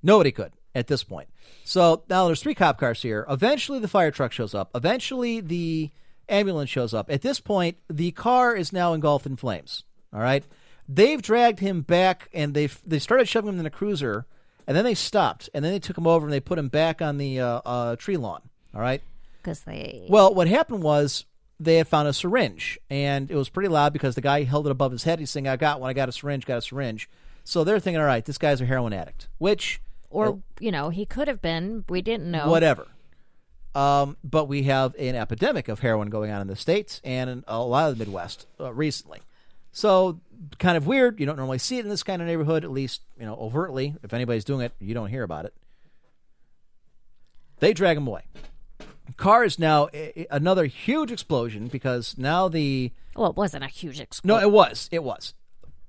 Nobody 0.03 0.31
could 0.31 0.51
at 0.75 0.85
this 0.85 1.03
point. 1.03 1.27
So 1.63 2.03
now 2.07 2.27
there's 2.27 2.43
three 2.43 2.53
cop 2.53 2.77
cars 2.77 3.01
here. 3.01 3.25
Eventually, 3.27 3.79
the 3.79 3.87
fire 3.87 4.11
truck 4.11 4.31
shows 4.33 4.53
up. 4.53 4.69
Eventually, 4.75 5.39
the 5.41 5.89
ambulance 6.29 6.69
shows 6.69 6.93
up. 6.93 7.09
At 7.09 7.23
this 7.23 7.39
point, 7.39 7.77
the 7.89 8.11
car 8.11 8.55
is 8.55 8.71
now 8.71 8.93
engulfed 8.93 9.25
in 9.25 9.35
flames. 9.35 9.83
All 10.13 10.19
right, 10.21 10.45
they've 10.87 11.21
dragged 11.21 11.59
him 11.59 11.81
back, 11.81 12.29
and 12.33 12.53
they 12.53 12.67
they 12.85 12.99
started 12.99 13.27
shoving 13.27 13.49
him 13.49 13.57
in 13.57 13.63
the 13.63 13.69
cruiser, 13.69 14.25
and 14.67 14.75
then 14.75 14.83
they 14.83 14.93
stopped, 14.93 15.49
and 15.53 15.63
then 15.63 15.71
they 15.71 15.79
took 15.79 15.97
him 15.97 16.07
over 16.07 16.25
and 16.25 16.33
they 16.33 16.39
put 16.39 16.59
him 16.59 16.69
back 16.69 17.01
on 17.01 17.17
the 17.17 17.39
uh, 17.39 17.61
uh, 17.65 17.95
tree 17.95 18.17
lawn. 18.17 18.41
All 18.73 18.81
right. 18.81 19.01
Because 19.41 19.61
they. 19.61 20.05
Well, 20.09 20.33
what 20.33 20.47
happened 20.47 20.83
was 20.83 21.25
they 21.59 21.75
had 21.75 21.87
found 21.87 22.07
a 22.07 22.13
syringe, 22.13 22.79
and 22.89 23.29
it 23.29 23.35
was 23.35 23.49
pretty 23.49 23.69
loud 23.69 23.93
because 23.93 24.15
the 24.15 24.21
guy 24.21 24.43
held 24.43 24.67
it 24.67 24.71
above 24.71 24.91
his 24.91 25.03
head. 25.03 25.19
He's 25.19 25.29
saying, 25.29 25.47
"I 25.47 25.55
got 25.55 25.79
one. 25.79 25.89
I 25.89 25.93
got 25.93 26.09
a 26.09 26.11
syringe. 26.11 26.45
Got 26.45 26.57
a 26.57 26.61
syringe." 26.61 27.09
So 27.43 27.63
they're 27.63 27.79
thinking, 27.79 27.99
"All 27.99 28.07
right, 28.07 28.25
this 28.25 28.37
guy's 28.37 28.61
a 28.61 28.65
heroin 28.65 28.93
addict," 28.93 29.27
which 29.37 29.79
or, 30.09 30.39
you 30.59 30.71
know, 30.71 30.89
he 30.89 31.05
could 31.05 31.27
have 31.27 31.41
been. 31.41 31.83
We 31.89 32.01
didn't 32.01 32.31
know. 32.31 32.49
whatever. 32.49 32.87
Um, 33.73 34.15
but 34.23 34.45
we 34.45 34.63
have 34.63 34.95
an 34.95 35.15
epidemic 35.15 35.67
of 35.67 35.79
heroin 35.79 36.09
going 36.09 36.31
on 36.31 36.39
in 36.39 36.47
the 36.47 36.55
states 36.55 37.01
and 37.03 37.29
in 37.29 37.43
a 37.45 37.61
lot 37.61 37.89
of 37.89 37.97
the 37.97 38.05
Midwest 38.05 38.47
uh, 38.59 38.73
recently. 38.73 39.19
So 39.73 40.21
kind 40.59 40.77
of 40.77 40.87
weird. 40.87 41.19
You 41.19 41.25
don't 41.25 41.35
normally 41.37 41.57
see 41.59 41.77
it 41.77 41.85
in 41.85 41.89
this 41.89 42.03
kind 42.03 42.21
of 42.21 42.27
neighborhood, 42.27 42.63
at 42.63 42.71
least 42.71 43.01
you 43.19 43.25
know 43.25 43.35
overtly. 43.35 43.95
If 44.03 44.13
anybody's 44.13 44.45
doing 44.45 44.61
it, 44.61 44.73
you 44.79 44.93
don't 44.93 45.09
hear 45.09 45.23
about 45.23 45.45
it. 45.45 45.53
They 47.59 47.73
drag 47.73 47.97
him 47.97 48.07
away. 48.07 48.23
Car 49.17 49.43
is 49.43 49.59
now 49.59 49.87
a- 49.93 50.21
a- 50.21 50.27
another 50.31 50.65
huge 50.65 51.11
explosion 51.11 51.67
because 51.67 52.17
now 52.17 52.47
the 52.47 52.91
Well, 53.15 53.29
it 53.29 53.35
wasn't 53.37 53.63
a 53.63 53.67
huge 53.67 53.99
explosion. 53.99 54.41
no, 54.41 54.47
it 54.47 54.51
was 54.51 54.89
it 54.91 55.03
was, 55.03 55.33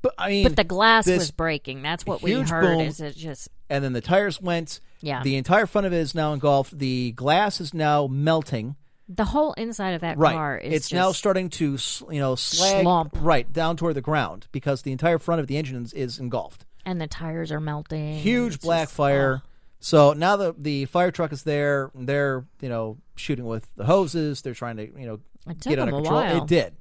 but 0.03 0.15
I 0.19 0.29
mean, 0.29 0.45
but 0.45 0.57
the 0.57 0.65
glass 0.65 1.07
was 1.07 1.31
breaking. 1.31 1.83
That's 1.83 2.05
what 2.07 2.23
we 2.23 2.33
heard. 2.33 2.63
boom. 2.63 2.81
Is 2.83 3.01
it 3.01 3.17
just 3.17 3.49
and 3.71 3.83
then 3.83 3.93
the 3.95 4.01
tires 4.01 4.41
went. 4.41 4.81
Yeah. 5.01 5.23
The 5.23 5.37
entire 5.37 5.67
front 5.67 5.87
of 5.87 5.93
it 5.93 5.99
is 5.99 6.15
now 6.15 6.33
engulfed. 6.33 6.79
The 6.79 7.13
glass 7.13 7.61
is 7.61 7.75
now 7.75 8.07
melting. 8.07 8.77
The 9.09 9.25
whole 9.25 9.53
inside 9.53 9.91
of 9.93 10.01
that 10.01 10.19
Right. 10.19 10.35
car 10.35 10.59
is 10.59 10.73
it's 10.73 10.93
now 10.93 11.13
starting 11.13 11.49
to 11.51 11.79
you 12.11 12.19
know 12.19 12.35
slag 12.35 12.83
Slump. 12.83 13.17
right 13.21 13.51
down 13.53 13.77
toward 13.77 13.95
the 13.95 14.01
ground 14.01 14.49
because 14.53 14.83
the 14.83 14.91
entire 14.93 15.19
front 15.19 15.41
of 15.41 15.47
the 15.47 15.57
engine 15.57 15.83
is, 15.85 15.93
is 15.93 16.19
engulfed. 16.19 16.65
and 16.85 17.01
the 17.01 17.07
tires 17.07 17.51
are 17.53 17.61
melting. 17.61 18.15
Huge 18.19 18.61
black 18.61 18.87
just- 18.89 18.95
fire. 18.97 19.43
So 19.79 20.13
now 20.15 20.37
the 20.37 20.55
the 20.59 20.87
fire 20.87 21.11
truck 21.13 21.33
is 21.33 21.45
there. 21.45 21.91
They're 21.95 22.45
you 22.61 22.69
know 22.69 22.99
shooting 23.15 23.45
with 23.45 23.69
the 23.77 23.85
hoses. 23.85 24.43
They're 24.43 24.55
trying 24.55 24.77
to 24.79 24.85
you 24.87 25.07
know 25.07 25.21
get 25.61 25.79
under 25.79 25.93
control. 25.93 26.15
while. 26.23 26.43
It 26.43 26.47
did 26.49 26.75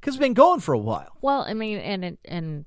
because 0.00 0.14
it's 0.14 0.20
been 0.20 0.32
going 0.34 0.60
for 0.60 0.72
a 0.72 0.78
while. 0.78 1.12
Well, 1.20 1.42
I 1.42 1.52
mean, 1.54 1.78
and 1.78 2.04
it, 2.04 2.18
and 2.24 2.64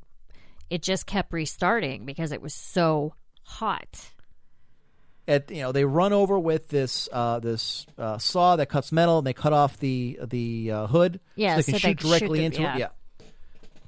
it 0.69 0.83
just 0.83 1.07
kept 1.07 1.33
restarting 1.33 2.05
because 2.05 2.31
it 2.31 2.41
was 2.41 2.53
so 2.53 3.15
hot. 3.43 4.11
At 5.29 5.51
you 5.51 5.61
know 5.61 5.71
they 5.71 5.85
run 5.85 6.11
over 6.11 6.37
with 6.39 6.69
this 6.69 7.07
uh, 7.11 7.39
this 7.39 7.85
uh, 7.97 8.17
saw 8.17 8.55
that 8.55 8.65
cuts 8.67 8.91
metal 8.91 9.19
and 9.19 9.27
they 9.27 9.33
cut 9.33 9.53
off 9.53 9.77
the 9.77 10.19
the 10.23 10.71
uh, 10.71 10.87
hood 10.87 11.19
Yeah, 11.35 11.55
so 11.55 11.61
they 11.61 11.63
can 11.63 11.73
so 11.73 11.77
shoot 11.87 11.97
can 11.99 12.09
directly 12.09 12.39
shoot 12.39 12.45
into 12.45 12.61
yeah. 12.63 12.75
it. 12.75 12.79
Yeah. 12.79 12.87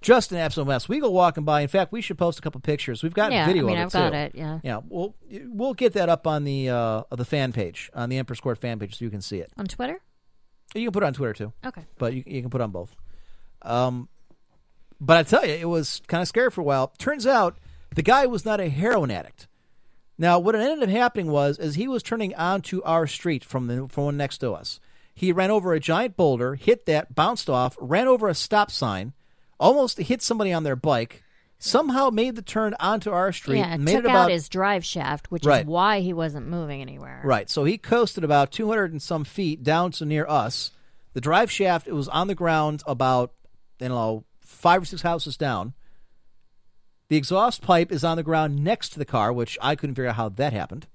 Just 0.01 0.31
an 0.31 0.37
absolute 0.39 0.67
mess. 0.67 0.87
We 0.89 0.99
go 0.99 1.09
walking 1.11 1.43
by. 1.43 1.61
In 1.61 1.67
fact, 1.67 1.91
we 1.91 2.01
should 2.01 2.17
post 2.17 2.39
a 2.39 2.41
couple 2.41 2.59
pictures. 2.61 3.03
We've 3.03 3.13
got 3.13 3.31
Yeah, 3.31 3.43
I 3.43 3.47
video 3.47 3.67
mean, 3.67 3.77
of 3.77 3.81
it 3.81 3.85
I've 3.85 3.91
got 3.91 4.09
too. 4.11 4.15
it, 4.15 4.31
yeah. 4.35 4.59
yeah. 4.63 4.79
We'll 4.87 5.15
we'll 5.45 5.73
get 5.73 5.93
that 5.93 6.09
up 6.09 6.25
on 6.27 6.43
the 6.43 6.69
uh, 6.69 7.03
the 7.11 7.25
fan 7.25 7.53
page 7.53 7.89
on 7.93 8.09
the 8.09 8.17
Emperor's 8.17 8.39
Court 8.39 8.57
fan 8.57 8.79
page 8.79 8.97
so 8.97 9.05
you 9.05 9.11
can 9.11 9.21
see 9.21 9.37
it. 9.39 9.51
On 9.57 9.65
Twitter? 9.65 9.99
You 10.73 10.83
can 10.85 10.91
put 10.91 11.03
it 11.03 11.07
on 11.07 11.13
Twitter 11.13 11.33
too. 11.33 11.53
Okay. 11.65 11.83
but 11.97 12.13
you, 12.13 12.23
you 12.25 12.41
can 12.41 12.49
put 12.49 12.61
on 12.61 12.71
both. 12.71 12.95
Um, 13.63 14.09
but 14.99 15.17
I 15.17 15.23
tell 15.23 15.45
you, 15.45 15.53
it 15.53 15.67
was 15.67 16.01
kind 16.07 16.21
of 16.21 16.27
scary 16.27 16.49
for 16.51 16.61
a 16.61 16.63
while. 16.63 16.93
Turns 16.97 17.27
out 17.27 17.57
the 17.93 18.03
guy 18.03 18.25
was 18.25 18.45
not 18.45 18.59
a 18.59 18.69
heroin 18.69 19.11
addict. 19.11 19.47
Now, 20.21 20.37
what 20.37 20.53
ended 20.53 20.83
up 20.83 20.89
happening 20.89 21.31
was, 21.31 21.57
as 21.57 21.73
he 21.73 21.87
was 21.87 22.03
turning 22.03 22.35
onto 22.35 22.83
our 22.83 23.07
street 23.07 23.43
from 23.43 23.65
the 23.65 23.87
from 23.87 24.03
one 24.05 24.17
next 24.17 24.37
to 24.37 24.51
us, 24.51 24.79
he 25.15 25.31
ran 25.31 25.49
over 25.49 25.73
a 25.73 25.79
giant 25.79 26.15
boulder, 26.15 26.53
hit 26.53 26.85
that, 26.85 27.15
bounced 27.15 27.49
off, 27.49 27.75
ran 27.81 28.07
over 28.07 28.27
a 28.27 28.35
stop 28.35 28.69
sign, 28.69 29.13
almost 29.59 29.97
hit 29.97 30.21
somebody 30.21 30.53
on 30.53 30.61
their 30.61 30.75
bike. 30.75 31.23
Somehow 31.57 32.11
made 32.11 32.35
the 32.35 32.43
turn 32.43 32.75
onto 32.79 33.09
our 33.09 33.31
street. 33.31 33.57
Yeah, 33.61 33.77
made 33.77 33.93
took 33.93 34.03
it 34.03 34.05
about 34.05 34.25
out 34.25 34.31
his 34.31 34.47
drive 34.47 34.85
shaft, 34.85 35.31
which 35.31 35.43
Right. 35.43 35.61
is 35.61 35.67
why 35.67 36.01
he 36.01 36.13
wasn't 36.13 36.45
moving 36.47 36.81
anywhere. 36.81 37.23
Right. 37.25 37.49
So 37.49 37.63
he 37.63 37.79
coasted 37.79 38.23
about 38.23 38.51
200 38.51 38.91
and 38.91 39.01
some 39.01 39.23
feet 39.23 39.63
down 39.63 39.89
to 39.93 40.05
near 40.05 40.27
us. 40.27 40.69
The 41.13 41.21
drive 41.21 41.49
shaft 41.49 41.87
it 41.87 41.93
was 41.93 42.07
on 42.07 42.27
the 42.27 42.35
ground 42.35 42.83
about 42.85 43.33
you 43.79 43.89
know 43.89 44.25
five 44.39 44.83
or 44.83 44.85
six 44.85 45.01
houses 45.01 45.35
down. 45.35 45.73
The 47.11 47.17
exhaust 47.17 47.61
pipe 47.61 47.91
is 47.91 48.05
on 48.05 48.15
the 48.15 48.23
ground 48.23 48.63
next 48.63 48.93
to 48.93 48.97
the 48.97 49.03
car, 49.03 49.33
which 49.33 49.57
I 49.61 49.75
couldn't 49.75 49.95
figure 49.95 50.07
out 50.07 50.15
how 50.15 50.29
that 50.29 50.53
happened. 50.53 50.87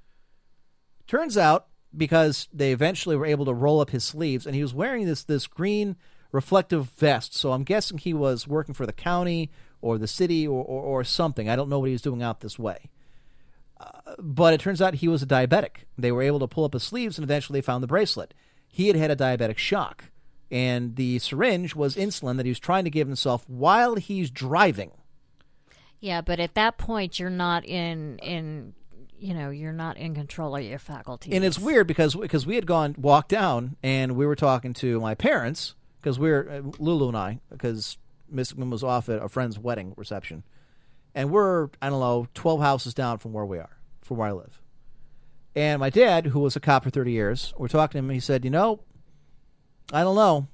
Turns 1.06 1.36
out 1.36 1.66
because 1.94 2.48
they 2.50 2.72
eventually 2.72 3.16
were 3.16 3.26
able 3.26 3.44
to 3.44 3.52
roll 3.52 3.80
up 3.82 3.90
his 3.90 4.02
sleeves, 4.02 4.46
and 4.46 4.54
he 4.54 4.62
was 4.62 4.72
wearing 4.72 5.04
this 5.04 5.22
this 5.22 5.46
green 5.46 5.94
reflective 6.32 6.86
vest. 6.86 7.34
So 7.34 7.52
I'm 7.52 7.64
guessing 7.64 7.98
he 7.98 8.14
was 8.14 8.48
working 8.48 8.74
for 8.74 8.86
the 8.86 8.94
county 8.94 9.50
or 9.82 9.98
the 9.98 10.08
city 10.08 10.48
or, 10.48 10.64
or, 10.64 10.82
or 10.82 11.04
something. 11.04 11.50
I 11.50 11.56
don't 11.56 11.68
know 11.68 11.80
what 11.80 11.88
he 11.88 11.92
was 11.92 12.00
doing 12.00 12.22
out 12.22 12.40
this 12.40 12.58
way 12.58 12.88
uh, 13.78 14.14
but 14.18 14.54
it 14.54 14.60
turns 14.60 14.80
out 14.80 14.94
he 14.94 15.08
was 15.08 15.22
a 15.22 15.26
diabetic. 15.26 15.84
They 15.98 16.12
were 16.12 16.22
able 16.22 16.38
to 16.38 16.48
pull 16.48 16.64
up 16.64 16.72
his 16.72 16.82
sleeves, 16.82 17.18
and 17.18 17.24
eventually 17.24 17.58
they 17.58 17.64
found 17.64 17.82
the 17.82 17.88
bracelet. 17.88 18.32
He 18.66 18.86
had 18.86 18.96
had 18.96 19.10
a 19.10 19.16
diabetic 19.16 19.58
shock, 19.58 20.04
and 20.50 20.96
the 20.96 21.18
syringe 21.18 21.74
was 21.74 21.94
insulin 21.94 22.38
that 22.38 22.46
he 22.46 22.50
was 22.50 22.58
trying 22.58 22.84
to 22.84 22.90
give 22.90 23.06
himself 23.06 23.44
while 23.48 23.96
he's 23.96 24.30
driving. 24.30 24.92
Yeah, 26.07 26.20
but 26.20 26.38
at 26.38 26.54
that 26.54 26.78
point, 26.78 27.18
you're 27.18 27.30
not 27.30 27.64
in 27.64 28.20
in 28.20 28.74
you 29.18 29.34
know 29.34 29.50
you're 29.50 29.72
not 29.72 29.96
in 29.96 30.14
control 30.14 30.54
of 30.54 30.62
your 30.62 30.78
faculty. 30.78 31.32
And 31.32 31.44
it's 31.44 31.59
weird 31.59 31.88
because 31.88 32.14
because 32.14 32.46
we 32.46 32.54
had 32.54 32.64
gone 32.64 32.94
walked 32.96 33.28
down, 33.28 33.76
and 33.82 34.14
we 34.14 34.24
were 34.24 34.36
talking 34.36 34.72
to 34.74 35.00
my 35.00 35.16
parents 35.16 35.74
because 36.00 36.16
we 36.16 36.30
were 36.30 36.48
uh, 36.48 36.70
Lulu 36.78 37.09
and 37.09 37.16
I 37.16 37.40
because 37.50 37.98
Miss 38.30 38.54
Wynn 38.54 38.70
was 38.70 38.84
off 38.84 39.09
at 39.09 39.20
a 39.20 39.28
friend's 39.28 39.59
wedding 39.59 39.94
reception, 39.96 40.44
and 41.12 41.32
we're 41.32 41.70
I 41.82 41.90
don't 41.90 41.98
know 41.98 42.28
twelve 42.34 42.61
houses 42.61 42.94
down 42.94 43.18
from 43.18 43.32
where 43.32 43.44
we 43.44 43.59
are, 43.59 43.76
from 44.00 44.18
where 44.18 44.28
I 44.28 44.32
live. 44.32 44.62
And 45.57 45.80
my 45.80 45.90
dad, 45.90 46.26
who 46.26 46.38
was 46.38 46.54
a 46.54 46.61
cop 46.61 46.84
for 46.84 46.90
thirty 46.90 47.11
years, 47.11 47.52
we're 47.59 47.66
talking 47.66 47.94
to 47.94 47.98
him. 47.98 48.11
and 48.11 48.14
He 48.14 48.20
said, 48.20 48.44
"You 48.44 48.52
know, 48.52 48.78
I 49.92 50.04
don't 50.04 50.14
know. 50.14 50.46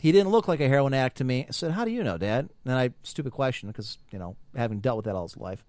He 0.00 0.12
didn't 0.12 0.32
look 0.32 0.48
like 0.48 0.60
a 0.60 0.68
heroin 0.68 0.94
addict 0.94 1.18
to 1.18 1.24
me." 1.24 1.46
I 1.48 1.52
said, 1.52 1.72
"How 1.72 1.84
do 1.84 1.90
you 1.90 2.02
know, 2.02 2.18
Dad?" 2.18 2.48
And 2.64 2.74
I 2.74 2.90
stupid 3.02 3.32
question 3.32 3.68
because 3.68 3.98
you 4.10 4.18
know 4.18 4.36
having 4.56 4.80
dealt 4.80 4.96
with 4.96 5.04
that 5.04 5.14
all 5.14 5.28
his 5.28 5.36
life, 5.36 5.64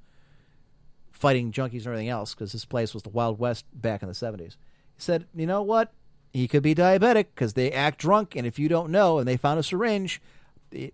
fighting 1.12 1.52
junkies 1.52 1.80
and 1.80 1.88
everything 1.88 2.10
else 2.10 2.34
because 2.34 2.52
this 2.52 2.66
place 2.66 2.94
was 2.94 3.04
the 3.04 3.10
Wild 3.10 3.40
West 3.40 3.66
back 3.74 4.02
in 4.02 4.08
the 4.08 4.14
seventies. 4.14 4.58
He 4.96 5.02
said, 5.02 5.28
"You 5.36 5.46
know 5.46 5.62
what? 5.62 5.94
He 6.34 6.48
could 6.48 6.64
be 6.64 6.74
diabetic 6.74 7.28
because 7.36 7.54
they 7.54 7.72
act 7.72 8.00
drunk, 8.00 8.36
and 8.36 8.48
if 8.48 8.58
you 8.58 8.70
don't 8.70 8.90
know, 8.90 9.20
and 9.20 9.28
they 9.28 9.38
found 9.38 9.60
a 9.60 9.64
syringe." 9.64 10.22
It, 10.72 10.94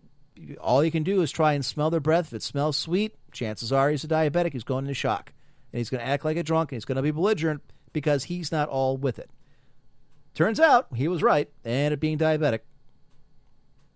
all 0.60 0.84
you 0.84 0.92
can 0.92 1.04
do 1.04 1.22
is 1.22 1.32
try 1.32 1.54
and 1.54 1.66
smell 1.66 1.90
their 1.90 2.00
breath. 2.00 2.28
If 2.28 2.34
it 2.34 2.44
smells 2.44 2.78
sweet, 2.78 3.16
chances 3.32 3.72
are 3.72 3.90
he's 3.90 4.04
a 4.04 4.08
diabetic. 4.08 4.54
He's 4.54 4.64
going 4.64 4.86
into 4.86 4.94
shock. 4.94 5.34
And 5.72 5.80
he's 5.80 5.90
going 5.90 6.02
to 6.02 6.08
act 6.08 6.26
like 6.26 6.38
a 6.38 6.44
drunk 6.44 6.72
and 6.72 6.78
he's 6.78 6.86
going 6.86 6.96
to 6.96 7.02
be 7.02 7.12
belligerent 7.12 7.62
because 7.94 8.26
he's 8.26 8.52
not 8.52 8.70
all 8.70 8.98
with 8.98 9.20
it. 9.20 9.30
Turns 10.34 10.60
out 10.60 10.88
he 10.96 11.08
was 11.08 11.24
right, 11.24 11.50
and 11.66 11.94
it 11.94 12.00
being 12.00 12.18
diabetic. 12.18 12.60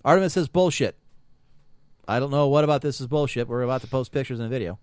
Artemis 0.03 0.33
says 0.33 0.47
bullshit. 0.47 0.95
I 2.07 2.19
don't 2.19 2.31
know 2.31 2.47
what 2.47 2.63
about 2.63 2.81
this 2.81 2.99
is 2.99 3.07
bullshit. 3.07 3.47
We're 3.47 3.61
about 3.61 3.81
to 3.81 3.87
post 3.87 4.11
pictures 4.11 4.39
and 4.39 4.47
a 4.47 4.49
video. 4.49 4.79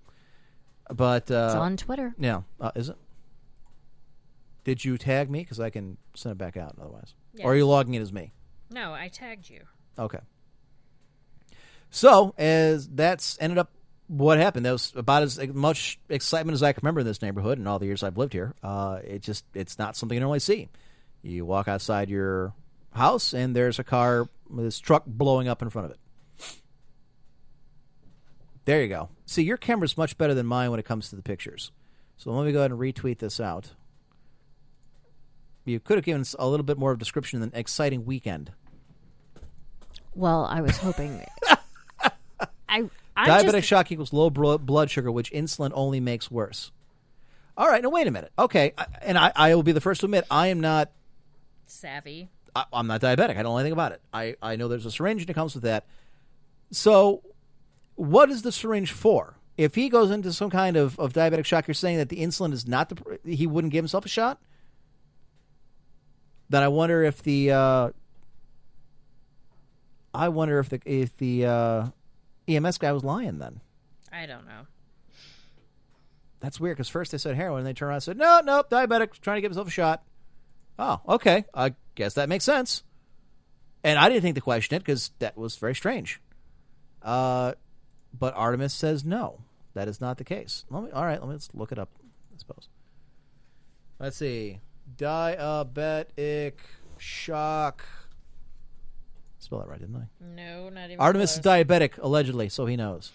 But, 0.90 1.30
uh, 1.30 1.48
it's 1.48 1.54
on 1.56 1.76
Twitter. 1.76 2.14
yeah, 2.18 2.42
uh, 2.60 2.70
is 2.74 2.88
it? 2.88 2.96
Did 4.64 4.84
you 4.84 4.96
tag 4.98 5.30
me? 5.30 5.40
Because 5.40 5.60
I 5.60 5.70
can 5.70 5.98
send 6.14 6.32
it 6.32 6.38
back 6.38 6.56
out 6.56 6.76
otherwise. 6.80 7.14
Or 7.42 7.52
are 7.52 7.56
you 7.56 7.66
logging 7.66 7.94
in 7.94 8.02
as 8.02 8.12
me? 8.12 8.32
No, 8.70 8.92
I 8.92 9.08
tagged 9.08 9.48
you. 9.48 9.62
Okay. 9.98 10.18
So 11.90 12.34
as 12.36 12.88
that's 12.88 13.38
ended 13.40 13.58
up 13.58 13.70
what 14.08 14.38
happened. 14.38 14.66
That 14.66 14.72
was 14.72 14.92
about 14.96 15.22
as 15.22 15.38
much 15.48 15.98
excitement 16.08 16.54
as 16.54 16.62
I 16.62 16.72
can 16.72 16.80
remember 16.82 17.00
in 17.00 17.06
this 17.06 17.22
neighborhood 17.22 17.58
in 17.58 17.66
all 17.66 17.78
the 17.78 17.86
years 17.86 18.02
I've 18.02 18.16
lived 18.16 18.32
here. 18.32 18.54
Uh, 18.62 18.98
it 19.04 19.22
just 19.22 19.44
it's 19.54 19.78
not 19.78 19.96
something 19.96 20.16
you 20.16 20.20
normally 20.20 20.40
see. 20.40 20.68
You 21.22 21.44
walk 21.44 21.68
outside 21.68 22.08
your 22.10 22.52
house 22.92 23.32
and 23.32 23.54
there's 23.54 23.78
a 23.78 23.84
car 23.84 24.28
with 24.48 24.64
this 24.64 24.78
truck 24.78 25.04
blowing 25.06 25.48
up 25.48 25.62
in 25.62 25.70
front 25.70 25.86
of 25.86 25.92
it. 25.92 25.98
There 28.64 28.82
you 28.82 28.88
go. 28.88 29.08
See, 29.24 29.42
your 29.42 29.56
camera's 29.56 29.96
much 29.96 30.18
better 30.18 30.34
than 30.34 30.46
mine 30.46 30.70
when 30.70 30.78
it 30.80 30.84
comes 30.84 31.08
to 31.10 31.16
the 31.16 31.22
pictures. 31.22 31.72
So 32.16 32.30
let 32.32 32.44
me 32.44 32.52
go 32.52 32.58
ahead 32.58 32.70
and 32.70 32.80
retweet 32.80 33.18
this 33.18 33.40
out. 33.40 33.70
You 35.64 35.80
could 35.80 35.96
have 35.96 36.04
given 36.04 36.22
us 36.22 36.34
a 36.38 36.48
little 36.48 36.64
bit 36.64 36.78
more 36.78 36.90
of 36.90 36.96
a 36.96 36.98
description 36.98 37.40
than 37.40 37.50
exciting 37.54 38.04
weekend. 38.04 38.52
Well, 40.14 40.44
I 40.44 40.60
was 40.60 40.76
hoping. 40.78 41.24
I 42.68 42.90
I 43.16 43.28
Diabetic 43.28 43.52
just, 43.52 43.68
shock 43.68 43.90
equals 43.90 44.12
low 44.12 44.30
blood 44.30 44.90
sugar, 44.90 45.10
which 45.10 45.32
insulin 45.32 45.72
only 45.74 46.00
makes 46.00 46.30
worse. 46.30 46.70
All 47.56 47.66
right, 47.66 47.82
now 47.82 47.88
wait 47.88 48.06
a 48.06 48.10
minute. 48.10 48.32
Okay, 48.38 48.72
I, 48.78 48.86
and 49.02 49.18
I, 49.18 49.32
I 49.34 49.54
will 49.54 49.64
be 49.64 49.72
the 49.72 49.80
first 49.80 50.00
to 50.00 50.06
admit 50.06 50.24
I 50.30 50.48
am 50.48 50.60
not. 50.60 50.90
savvy. 51.66 52.30
I, 52.54 52.64
I'm 52.72 52.86
not 52.86 53.00
diabetic. 53.00 53.30
I 53.30 53.42
don't 53.42 53.44
know 53.44 53.56
anything 53.58 53.72
about 53.72 53.92
it. 53.92 54.00
I, 54.12 54.36
I 54.42 54.56
know 54.56 54.68
there's 54.68 54.86
a 54.86 54.90
syringe 54.90 55.22
and 55.22 55.30
it 55.30 55.34
comes 55.34 55.54
with 55.54 55.64
that. 55.64 55.86
So, 56.70 57.22
what 57.94 58.30
is 58.30 58.42
the 58.42 58.52
syringe 58.52 58.92
for? 58.92 59.36
If 59.56 59.74
he 59.74 59.88
goes 59.88 60.10
into 60.10 60.32
some 60.32 60.50
kind 60.50 60.76
of, 60.76 60.98
of 60.98 61.12
diabetic 61.12 61.44
shock, 61.44 61.66
you're 61.66 61.74
saying 61.74 61.98
that 61.98 62.08
the 62.08 62.18
insulin 62.18 62.52
is 62.52 62.66
not 62.66 62.90
the 62.90 63.18
he 63.24 63.46
wouldn't 63.46 63.72
give 63.72 63.82
himself 63.82 64.04
a 64.04 64.08
shot. 64.08 64.40
Then 66.48 66.62
I 66.62 66.68
wonder 66.68 67.02
if 67.02 67.22
the 67.22 67.50
uh, 67.50 67.90
I 70.14 70.28
wonder 70.28 70.58
if 70.58 70.68
the 70.68 70.80
if 70.84 71.16
the 71.16 71.46
uh, 71.46 71.86
EMS 72.46 72.78
guy 72.78 72.92
was 72.92 73.04
lying 73.04 73.38
then. 73.38 73.60
I 74.12 74.26
don't 74.26 74.46
know. 74.46 74.66
That's 76.40 76.60
weird 76.60 76.76
because 76.76 76.88
first 76.88 77.12
they 77.12 77.18
said 77.18 77.34
heroin 77.34 77.58
and 77.58 77.66
they 77.66 77.72
turned 77.72 77.88
around 77.88 77.96
and 77.96 78.02
said, 78.04 78.16
no, 78.16 78.40
no, 78.44 78.62
diabetic, 78.62 79.18
trying 79.20 79.38
to 79.38 79.40
give 79.40 79.50
himself 79.50 79.68
a 79.68 79.72
shot. 79.72 80.04
Oh, 80.78 81.00
okay. 81.08 81.44
I 81.54 81.74
guess 81.94 82.14
that 82.14 82.28
makes 82.28 82.44
sense. 82.44 82.82
And 83.82 83.98
I 83.98 84.08
didn't 84.08 84.22
think 84.22 84.34
to 84.36 84.40
question 84.40 84.76
it 84.76 84.80
because 84.80 85.10
that 85.18 85.36
was 85.36 85.56
very 85.56 85.74
strange. 85.74 86.20
Uh, 87.02 87.52
but 88.16 88.34
Artemis 88.34 88.74
says 88.74 89.04
no, 89.04 89.40
that 89.74 89.88
is 89.88 90.00
not 90.00 90.18
the 90.18 90.24
case. 90.24 90.64
Let 90.70 90.84
me, 90.84 90.90
all 90.90 91.04
right, 91.04 91.20
let 91.20 91.28
me 91.28 91.34
let's 91.34 91.48
look 91.54 91.72
it 91.72 91.78
up, 91.78 91.90
I 92.34 92.38
suppose. 92.38 92.68
Let's 93.98 94.16
see. 94.16 94.60
Diabetic 94.96 96.54
shock. 96.98 97.84
Spell 99.38 99.60
that 99.60 99.68
right, 99.68 99.80
didn't 99.80 99.96
I? 99.96 100.08
No, 100.20 100.68
not 100.68 100.86
even. 100.86 101.00
Artemis 101.00 101.36
is 101.36 101.40
diabetic, 101.40 101.98
allegedly, 101.98 102.48
so 102.48 102.66
he 102.66 102.76
knows. 102.76 103.12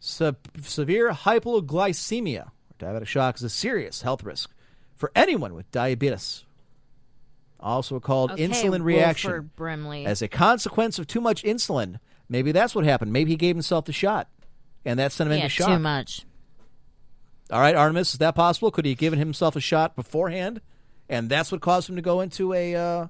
Se- 0.00 0.32
severe 0.62 1.10
hypoglycemia 1.12 2.46
or 2.46 2.52
diabetic 2.78 3.06
shock 3.06 3.36
is 3.36 3.42
a 3.42 3.50
serious 3.50 4.02
health 4.02 4.22
risk 4.22 4.50
for 4.98 5.10
anyone 5.16 5.54
with 5.54 5.70
diabetes, 5.70 6.44
also 7.58 7.98
called 7.98 8.32
Okay, 8.32 8.46
insulin 8.46 8.82
reaction. 8.82 9.50
Brimley. 9.56 10.04
As 10.04 10.20
a 10.20 10.28
consequence 10.28 10.98
of 10.98 11.06
too 11.06 11.22
much 11.22 11.42
insulin, 11.42 11.98
maybe 12.28 12.52
that's 12.52 12.74
what 12.74 12.84
happened. 12.84 13.12
Maybe 13.12 13.30
he 13.30 13.36
gave 13.36 13.56
himself 13.56 13.86
the 13.86 13.92
shot, 13.94 14.28
and 14.84 14.98
that 14.98 15.12
sent 15.12 15.30
him 15.30 15.38
yeah, 15.38 15.44
into 15.44 15.54
shock. 15.54 15.68
too 15.68 15.78
much. 15.78 16.26
All 17.50 17.60
right, 17.60 17.74
Artemis, 17.74 18.12
is 18.12 18.18
that 18.18 18.34
possible? 18.34 18.70
Could 18.70 18.84
he 18.84 18.90
have 18.90 18.98
given 18.98 19.18
himself 19.18 19.56
a 19.56 19.60
shot 19.60 19.96
beforehand 19.96 20.60
and 21.08 21.28
that's 21.28 21.50
what 21.50 21.60
caused 21.60 21.88
him 21.88 21.96
to 21.96 22.02
go 22.02 22.20
into 22.20 22.52
a 22.52 22.74
uh, 22.74 23.06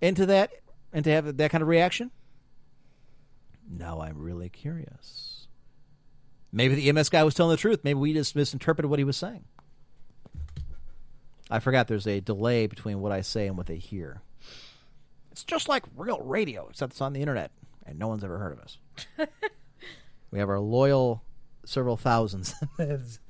into 0.00 0.26
that 0.26 0.52
and 0.92 1.04
to 1.04 1.10
have 1.10 1.36
that 1.36 1.50
kind 1.50 1.62
of 1.62 1.68
reaction. 1.68 2.10
Now 3.68 4.00
I'm 4.00 4.18
really 4.18 4.48
curious. 4.48 5.48
Maybe 6.50 6.74
the 6.74 6.88
EMS 6.88 7.10
guy 7.10 7.24
was 7.24 7.34
telling 7.34 7.50
the 7.50 7.58
truth. 7.58 7.80
Maybe 7.82 7.98
we 7.98 8.14
just 8.14 8.34
misinterpreted 8.34 8.88
what 8.88 8.98
he 8.98 9.04
was 9.04 9.16
saying. 9.16 9.44
I 11.50 11.60
forgot 11.60 11.88
there's 11.88 12.06
a 12.06 12.20
delay 12.20 12.66
between 12.66 13.00
what 13.00 13.12
I 13.12 13.20
say 13.20 13.46
and 13.46 13.56
what 13.56 13.66
they 13.66 13.76
hear. 13.76 14.20
It's 15.32 15.44
just 15.44 15.68
like 15.68 15.84
real 15.96 16.20
radio, 16.20 16.66
except 16.68 16.92
it's 16.92 17.00
on 17.00 17.12
the 17.12 17.20
internet, 17.20 17.50
and 17.86 17.98
no 17.98 18.08
one's 18.08 18.24
ever 18.24 18.38
heard 18.38 18.52
of 18.52 18.60
us. 18.60 18.78
we 20.30 20.38
have 20.38 20.48
our 20.48 20.60
loyal 20.60 21.22
several 21.64 21.96
thousands. 21.96 22.54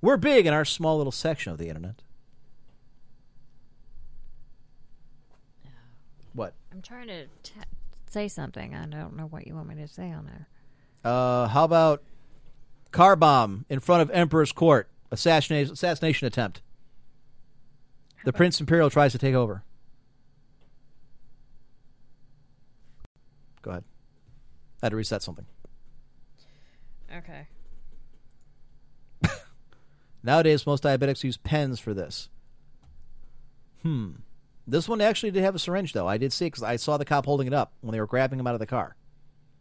We're 0.00 0.16
big 0.16 0.46
in 0.46 0.54
our 0.54 0.64
small 0.64 0.96
little 0.96 1.12
section 1.12 1.52
of 1.52 1.58
the 1.58 1.68
internet. 1.68 2.02
What? 6.34 6.54
I'm 6.70 6.82
trying 6.82 7.08
to 7.08 7.26
t- 7.42 7.52
say 8.10 8.28
something. 8.28 8.74
I 8.74 8.86
don't 8.86 9.16
know 9.16 9.26
what 9.26 9.46
you 9.46 9.54
want 9.54 9.68
me 9.68 9.74
to 9.76 9.88
say 9.88 10.10
on 10.12 10.26
there. 10.26 10.48
Uh, 11.04 11.48
how 11.48 11.64
about 11.64 12.02
car 12.92 13.16
bomb 13.16 13.64
in 13.68 13.80
front 13.80 14.02
of 14.02 14.10
Emperor's 14.10 14.52
Court? 14.52 14.88
Assassination, 15.10 15.72
assassination 15.72 16.26
attempt. 16.26 16.60
The 18.24 18.32
Prince 18.32 18.60
Imperial 18.60 18.90
tries 18.90 19.12
to 19.12 19.18
take 19.18 19.34
over. 19.34 19.62
Go 23.62 23.70
ahead. 23.70 23.84
I 24.82 24.86
had 24.86 24.90
to 24.90 24.96
reset 24.96 25.22
something. 25.22 25.46
Okay. 27.14 27.46
Nowadays, 30.22 30.66
most 30.66 30.82
diabetics 30.82 31.24
use 31.24 31.36
pens 31.36 31.80
for 31.80 31.94
this. 31.94 32.28
Hmm. 33.82 34.10
This 34.66 34.88
one 34.88 35.00
actually 35.00 35.30
did 35.30 35.42
have 35.42 35.54
a 35.54 35.58
syringe, 35.58 35.92
though. 35.92 36.06
I 36.06 36.18
did 36.18 36.32
see 36.32 36.46
because 36.46 36.62
I 36.62 36.76
saw 36.76 36.98
the 36.98 37.04
cop 37.04 37.24
holding 37.24 37.46
it 37.46 37.54
up 37.54 37.72
when 37.80 37.92
they 37.92 38.00
were 38.00 38.06
grabbing 38.06 38.38
him 38.38 38.46
out 38.46 38.54
of 38.54 38.60
the 38.60 38.66
car. 38.66 38.94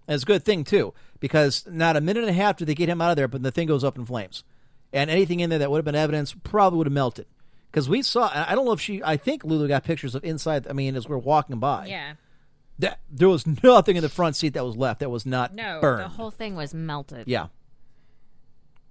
And 0.07 0.15
it's 0.15 0.23
a 0.23 0.27
good 0.27 0.43
thing, 0.43 0.63
too, 0.63 0.93
because 1.19 1.65
not 1.69 1.95
a 1.95 2.01
minute 2.01 2.23
and 2.23 2.29
a 2.29 2.33
half 2.33 2.57
did 2.57 2.67
they 2.67 2.75
get 2.75 2.89
him 2.89 3.01
out 3.01 3.11
of 3.11 3.15
there, 3.15 3.27
but 3.27 3.43
the 3.43 3.51
thing 3.51 3.67
goes 3.67 3.83
up 3.83 3.97
in 3.97 4.05
flames. 4.05 4.43
And 4.91 5.09
anything 5.09 5.39
in 5.39 5.49
there 5.49 5.59
that 5.59 5.71
would 5.71 5.77
have 5.77 5.85
been 5.85 5.95
evidence 5.95 6.35
probably 6.43 6.77
would 6.77 6.87
have 6.87 6.93
melted. 6.93 7.25
Because 7.77 7.89
we 7.89 8.01
saw, 8.01 8.27
I 8.33 8.55
don't 8.55 8.65
know 8.65 8.71
if 8.71 8.81
she, 8.81 9.03
I 9.03 9.17
think 9.17 9.43
Lulu 9.43 9.67
got 9.67 9.83
pictures 9.83 10.15
of 10.15 10.23
inside, 10.25 10.65
I 10.67 10.73
mean, 10.73 10.95
as 10.95 11.07
we 11.07 11.13
are 11.13 11.19
walking 11.19 11.59
by. 11.59 11.85
Yeah. 11.85 12.13
That, 12.79 12.99
there 13.11 13.29
was 13.29 13.45
nothing 13.63 13.95
in 13.97 14.01
the 14.01 14.09
front 14.09 14.35
seat 14.35 14.55
that 14.55 14.65
was 14.65 14.75
left 14.75 15.01
that 15.01 15.11
was 15.11 15.27
not 15.27 15.53
No, 15.53 15.79
burned. 15.79 16.03
the 16.05 16.07
whole 16.07 16.31
thing 16.31 16.55
was 16.55 16.73
melted. 16.73 17.27
Yeah. 17.27 17.49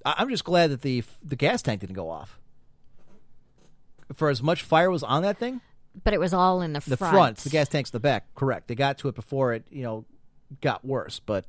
I- 0.05 0.14
I'm 0.18 0.28
just 0.28 0.45
glad 0.45 0.70
that 0.70 0.82
the 0.82 1.03
the 1.20 1.34
gas 1.34 1.62
tank 1.62 1.80
didn't 1.80 1.97
go 1.97 2.09
off. 2.09 2.39
For 4.14 4.28
as 4.30 4.41
much 4.41 4.62
fire 4.62 4.89
was 4.89 5.03
on 5.03 5.22
that 5.22 5.37
thing, 5.37 5.62
But 6.05 6.14
it 6.14 6.20
was 6.20 6.32
all 6.32 6.62
in 6.62 6.72
the, 6.72 6.78
the 6.78 6.97
front. 6.97 7.12
front, 7.12 7.37
the 7.39 7.51
gas 7.51 7.66
tank's 7.68 7.91
the 7.91 7.99
back. 7.99 8.32
Correct. 8.37 8.68
They 8.68 8.76
got 8.76 8.99
to 8.99 9.09
it 9.09 9.16
before 9.16 9.53
it, 9.53 9.64
you 9.68 9.82
know, 9.82 10.05
got 10.61 10.84
worse. 10.84 11.18
But 11.18 11.45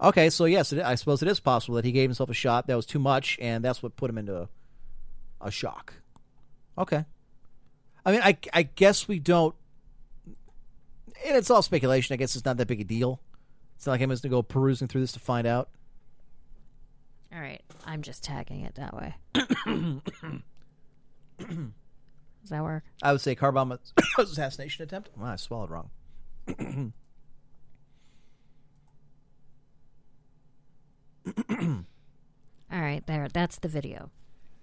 okay, 0.00 0.30
so 0.30 0.44
yes, 0.44 0.72
it, 0.72 0.80
I 0.80 0.94
suppose 0.94 1.22
it 1.22 1.28
is 1.28 1.40
possible 1.40 1.74
that 1.74 1.84
he 1.84 1.90
gave 1.90 2.08
himself 2.08 2.30
a 2.30 2.34
shot 2.34 2.68
that 2.68 2.76
was 2.76 2.86
too 2.86 3.00
much, 3.00 3.36
and 3.40 3.64
that's 3.64 3.82
what 3.82 3.96
put 3.96 4.08
him 4.10 4.18
into 4.18 4.48
a 5.42 5.50
shock. 5.50 5.94
Okay. 6.78 7.04
I 8.04 8.12
mean, 8.12 8.20
I 8.22 8.36
I 8.52 8.62
guess 8.62 9.06
we 9.08 9.18
don't. 9.18 9.54
And 10.26 11.36
it's 11.36 11.50
all 11.50 11.62
speculation. 11.62 12.14
I 12.14 12.16
guess 12.16 12.34
it's 12.34 12.44
not 12.44 12.56
that 12.56 12.66
big 12.66 12.80
a 12.80 12.84
deal. 12.84 13.20
It's 13.76 13.86
not 13.86 13.92
like 13.92 14.00
I'm 14.00 14.10
just 14.10 14.22
gonna 14.22 14.30
go 14.30 14.42
perusing 14.42 14.88
through 14.88 15.02
this 15.02 15.12
to 15.12 15.20
find 15.20 15.46
out. 15.46 15.68
All 17.32 17.40
right. 17.40 17.62
I'm 17.86 18.02
just 18.02 18.22
tagging 18.22 18.62
it 18.62 18.74
that 18.76 18.94
way. 18.94 19.14
Does 21.38 22.50
that 22.50 22.62
work? 22.62 22.84
I 23.02 23.12
would 23.12 23.20
say 23.20 23.34
car 23.34 23.52
bomb 23.52 23.78
assassination 24.18 24.82
attempt. 24.84 25.10
Well, 25.16 25.28
I 25.30 25.36
swallowed 25.36 25.70
wrong. 25.70 25.90
All 32.72 32.80
right, 32.80 33.06
there. 33.06 33.28
That's 33.32 33.58
the 33.58 33.68
video. 33.68 34.10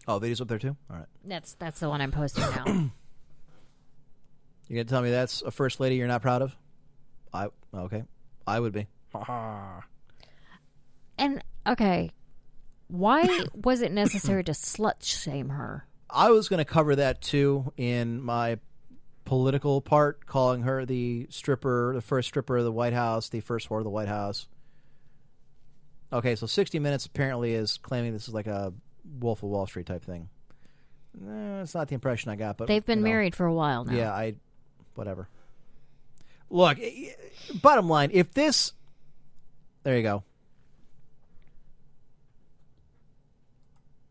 Oh, 0.10 0.18
video's 0.18 0.42
up 0.42 0.48
there 0.48 0.58
too. 0.58 0.76
All 0.90 0.98
right, 0.98 1.06
That's 1.24 1.54
that's 1.54 1.80
the 1.80 1.88
one 1.88 2.02
I'm 2.02 2.12
posting 2.12 2.42
now. 2.42 2.66
you 2.68 2.92
gonna 4.72 4.86
tell 4.86 5.04
me 5.04 5.12
that's 5.12 5.44
a 5.44 5.52
first 5.52 5.80
lady 5.80 5.98
you're 5.98 6.08
not 6.08 6.24
proud 6.24 6.42
of? 6.42 6.58
I 7.32 7.50
okay, 7.72 8.06
I 8.48 8.60
would 8.60 8.74
be. 8.74 8.88
and 11.20 11.44
okay, 11.68 12.10
why 12.88 13.46
was 13.54 13.84
it 13.84 13.92
necessary 13.92 14.44
to 14.46 14.54
slut 14.54 15.04
shame 15.04 15.50
her? 15.50 15.86
I 16.10 16.32
was 16.32 16.50
gonna 16.50 16.66
cover 16.66 16.96
that 16.96 17.22
too 17.22 17.72
in 17.78 18.20
my 18.20 18.58
political 19.26 19.80
part, 19.80 20.26
calling 20.26 20.64
her 20.64 20.88
the 20.88 21.28
stripper, 21.30 21.94
the 21.94 22.02
first 22.02 22.30
stripper 22.30 22.58
of 22.58 22.64
the 22.64 22.72
White 22.72 22.94
House, 22.94 23.30
the 23.30 23.42
first 23.42 23.70
whore 23.70 23.78
of 23.78 23.84
the 23.84 23.92
White 23.92 24.08
House. 24.08 24.48
Okay, 26.12 26.36
so 26.36 26.48
60 26.48 26.80
Minutes 26.80 27.06
apparently 27.06 27.54
is 27.54 27.78
claiming 27.78 28.14
this 28.14 28.28
is 28.28 28.34
like 28.34 28.48
a 28.48 28.74
Wolf 29.20 29.44
of 29.44 29.50
Wall 29.50 29.68
Street 29.68 29.86
type 29.86 30.04
thing. 30.04 30.30
Eh, 31.28 31.62
it's 31.62 31.74
not 31.74 31.88
the 31.88 31.96
impression 31.96 32.32
I 32.32 32.36
got, 32.36 32.58
but 32.58 32.68
They've 32.68 32.86
been 32.86 33.00
you 33.00 33.06
know. 33.06 33.10
married 33.12 33.36
for 33.36 33.46
a 33.46 33.54
while 33.54 33.84
now. 33.86 33.94
Yeah, 33.94 34.12
I 34.12 34.36
whatever. 34.96 35.28
Look, 36.50 36.78
bottom 37.62 37.88
line, 37.90 38.10
if 38.14 38.32
this 38.34 38.74
There 39.84 39.96
you 39.98 40.04
go. 40.04 40.24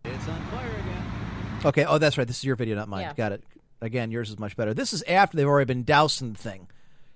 It's 0.04 0.28
on 0.28 0.40
fire 0.50 0.66
again. 0.68 1.04
Okay, 1.66 1.84
oh 1.84 1.98
that's 1.98 2.16
right. 2.18 2.26
This 2.26 2.38
is 2.38 2.44
your 2.44 2.56
video, 2.56 2.76
not 2.76 2.88
mine. 2.88 3.02
Yeah. 3.02 3.14
Got 3.14 3.32
it. 3.32 3.44
Again, 3.80 4.10
yours 4.10 4.30
is 4.30 4.38
much 4.38 4.56
better. 4.56 4.74
This 4.74 4.92
is 4.92 5.02
after 5.06 5.36
they've 5.36 5.46
already 5.46 5.66
been 5.66 5.84
dousing 5.84 6.32
the 6.32 6.38
thing. 6.38 6.68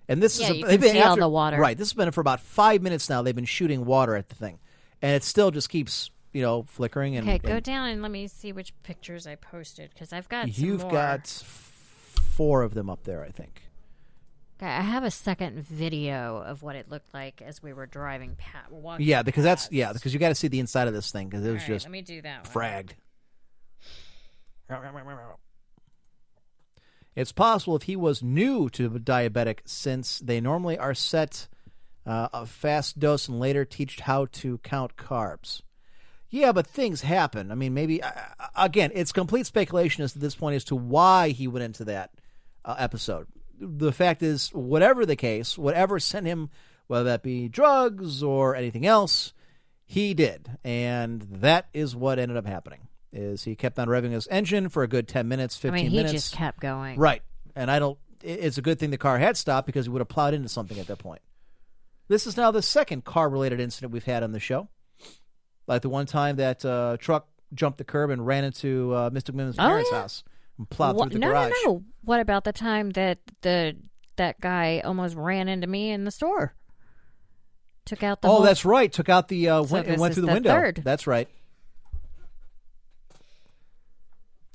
And 0.08 0.22
this 0.22 0.38
Yeah, 0.38 0.46
is 0.46 0.50
a, 0.52 0.56
you 0.58 0.66
they've 0.66 0.80
been 0.80 0.92
see 0.92 1.00
all 1.00 1.10
after- 1.10 1.20
the 1.22 1.28
water. 1.28 1.56
Right. 1.58 1.76
This 1.76 1.88
has 1.88 1.94
been 1.94 2.10
for 2.12 2.20
about 2.20 2.40
5 2.40 2.82
minutes 2.82 3.08
now. 3.10 3.22
They've 3.22 3.34
been 3.34 3.44
shooting 3.44 3.84
water 3.84 4.14
at 4.14 4.28
the 4.28 4.34
thing. 4.36 4.58
And 5.00 5.12
it 5.16 5.24
still 5.24 5.50
just 5.50 5.68
keeps, 5.68 6.10
you 6.32 6.42
know, 6.42 6.62
flickering 6.62 7.16
and 7.16 7.28
Okay, 7.28 7.38
go 7.38 7.54
and 7.54 7.64
down 7.64 7.88
and 7.88 8.02
let 8.02 8.10
me 8.10 8.26
see 8.26 8.52
which 8.52 8.72
pictures 8.82 9.26
I 9.26 9.34
posted 9.36 9.90
because 9.90 10.12
I've 10.12 10.28
got. 10.28 10.58
You've 10.58 10.82
more. 10.82 10.90
got 10.90 11.20
f- 11.20 12.20
4 12.36 12.62
of 12.62 12.74
them 12.74 12.88
up 12.88 13.04
there, 13.04 13.22
I 13.22 13.30
think. 13.30 13.62
Okay, 14.58 14.70
I 14.70 14.80
have 14.80 15.02
a 15.02 15.10
second 15.10 15.58
video 15.58 16.38
of 16.38 16.62
what 16.62 16.76
it 16.76 16.88
looked 16.88 17.12
like 17.12 17.42
as 17.42 17.62
we 17.62 17.72
were 17.72 17.86
driving 17.86 18.36
past. 18.36 18.70
Yeah, 19.00 19.22
because 19.22 19.42
that's 19.42 19.68
yeah, 19.72 19.92
because 19.92 20.14
you 20.14 20.20
got 20.20 20.28
to 20.28 20.34
see 20.34 20.48
the 20.48 20.60
inside 20.60 20.88
of 20.88 20.94
this 20.94 21.10
thing 21.10 21.28
because 21.28 21.44
it 21.44 21.50
was 21.50 21.62
right, 21.62 21.68
just 21.68 21.86
let 21.86 21.90
me 21.92 22.02
do 22.02 22.22
that. 22.22 22.44
Fragged. 22.44 22.92
It's 27.14 27.32
possible 27.32 27.76
if 27.76 27.82
he 27.82 27.96
was 27.96 28.22
new 28.22 28.70
to 28.70 28.88
diabetic, 28.88 29.58
since 29.66 30.18
they 30.20 30.40
normally 30.40 30.78
are 30.78 30.94
set 30.94 31.48
uh, 32.06 32.28
a 32.32 32.46
fast 32.46 32.98
dose 32.98 33.28
and 33.28 33.38
later 33.38 33.64
teach 33.64 34.00
how 34.00 34.26
to 34.26 34.58
count 34.58 34.96
carbs. 34.96 35.60
Yeah, 36.32 36.52
but 36.52 36.66
things 36.66 37.02
happen. 37.02 37.52
I 37.52 37.54
mean, 37.54 37.74
maybe 37.74 38.02
uh, 38.02 38.10
again, 38.56 38.90
it's 38.94 39.12
complete 39.12 39.44
speculation 39.44 40.02
as 40.02 40.14
to 40.14 40.18
this 40.18 40.34
point 40.34 40.56
as 40.56 40.64
to 40.64 40.74
why 40.74 41.28
he 41.28 41.46
went 41.46 41.64
into 41.64 41.84
that 41.84 42.10
uh, 42.64 42.74
episode. 42.78 43.26
The 43.60 43.92
fact 43.92 44.22
is, 44.22 44.48
whatever 44.48 45.04
the 45.04 45.14
case, 45.14 45.58
whatever 45.58 46.00
sent 46.00 46.26
him, 46.26 46.48
whether 46.86 47.04
that 47.04 47.22
be 47.22 47.48
drugs 47.48 48.22
or 48.22 48.56
anything 48.56 48.86
else, 48.86 49.34
he 49.84 50.14
did, 50.14 50.48
and 50.64 51.20
that 51.30 51.66
is 51.74 51.94
what 51.94 52.18
ended 52.18 52.38
up 52.38 52.46
happening. 52.46 52.88
Is 53.12 53.44
he 53.44 53.54
kept 53.54 53.78
on 53.78 53.88
revving 53.88 54.12
his 54.12 54.26
engine 54.28 54.70
for 54.70 54.82
a 54.82 54.88
good 54.88 55.06
ten 55.06 55.28
minutes, 55.28 55.54
I 55.58 55.60
fifteen 55.60 55.84
mean, 55.84 55.90
he 55.90 55.96
minutes, 55.98 56.12
just 56.14 56.34
kept 56.34 56.60
going. 56.60 56.98
Right. 56.98 57.22
And 57.54 57.70
I 57.70 57.78
don't. 57.78 57.98
It's 58.22 58.56
a 58.56 58.62
good 58.62 58.78
thing 58.78 58.88
the 58.90 58.96
car 58.96 59.18
had 59.18 59.36
stopped 59.36 59.66
because 59.66 59.84
he 59.84 59.90
would 59.90 60.00
have 60.00 60.08
plowed 60.08 60.32
into 60.32 60.48
something 60.48 60.78
at 60.78 60.86
that 60.86 60.98
point. 60.98 61.20
This 62.08 62.26
is 62.26 62.38
now 62.38 62.50
the 62.50 62.62
second 62.62 63.04
car 63.04 63.28
related 63.28 63.60
incident 63.60 63.92
we've 63.92 64.02
had 64.02 64.22
on 64.22 64.32
the 64.32 64.40
show. 64.40 64.68
Like 65.66 65.82
the 65.82 65.88
one 65.88 66.06
time 66.06 66.36
that 66.36 66.64
uh, 66.64 66.96
truck 66.98 67.28
jumped 67.54 67.78
the 67.78 67.84
curb 67.84 68.10
and 68.10 68.26
ran 68.26 68.44
into 68.44 68.92
uh, 68.94 69.10
Mr. 69.10 69.30
McMillan's 69.30 69.56
Oh, 69.58 69.62
parents' 69.68 69.90
yeah. 69.92 70.00
house 70.00 70.24
and 70.58 70.68
plowed 70.68 70.96
Wha- 70.96 71.04
through 71.04 71.12
the 71.14 71.18
no, 71.20 71.28
garage. 71.28 71.52
no, 71.64 71.72
no. 71.72 71.84
What 72.04 72.20
about 72.20 72.44
the 72.44 72.52
time 72.52 72.90
that 72.90 73.18
the 73.42 73.76
that 74.16 74.40
guy 74.40 74.80
almost 74.84 75.14
ran 75.16 75.48
into 75.48 75.66
me 75.66 75.90
in 75.90 76.04
the 76.04 76.10
store? 76.10 76.54
Took 77.84 78.02
out 78.02 78.22
the. 78.22 78.28
oh, 78.28 78.32
whole- 78.32 78.42
that's 78.42 78.64
right. 78.64 78.92
Took 78.92 79.08
out 79.08 79.28
the 79.28 79.48
uh, 79.48 79.64
So 79.64 79.74
win- 79.74 79.86
and 79.86 80.00
went 80.00 80.14
through 80.14 80.22
the, 80.22 80.26
the 80.28 80.32
window. 80.34 80.50
third. 80.50 80.82
That's 80.84 81.06
right. 81.06 81.28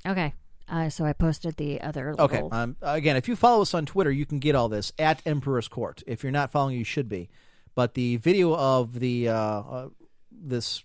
okay. 0.06 0.34
Uh, 0.70 0.90
so 0.90 1.06
I 1.06 1.14
posted 1.14 1.56
the 1.56 1.80
other. 1.82 2.14
Okay. 2.20 2.42
Um, 2.52 2.76
again, 2.82 3.16
if 3.16 3.30
you 3.30 3.36
follow 3.38 3.62
us 3.62 3.74
on 3.74 3.86
Twitter, 3.86 4.12
you 4.12 4.26
can 4.26 4.40
get 4.40 4.54
all 4.54 4.68
this 4.68 4.92
at 5.00 5.22
Emperor's 5.26 5.70
Court. 5.70 6.04
If 6.06 6.24
you're 6.24 6.32
not 6.34 6.52
following, 6.52 6.78
you 6.78 6.84
should 6.84 7.08
be. 7.08 7.30
But 7.74 7.94
the 7.94 8.18
video 8.18 8.54
of 8.54 9.00
the 9.00 9.30
uh, 9.30 9.34
uh, 9.36 9.90
this 10.32 10.84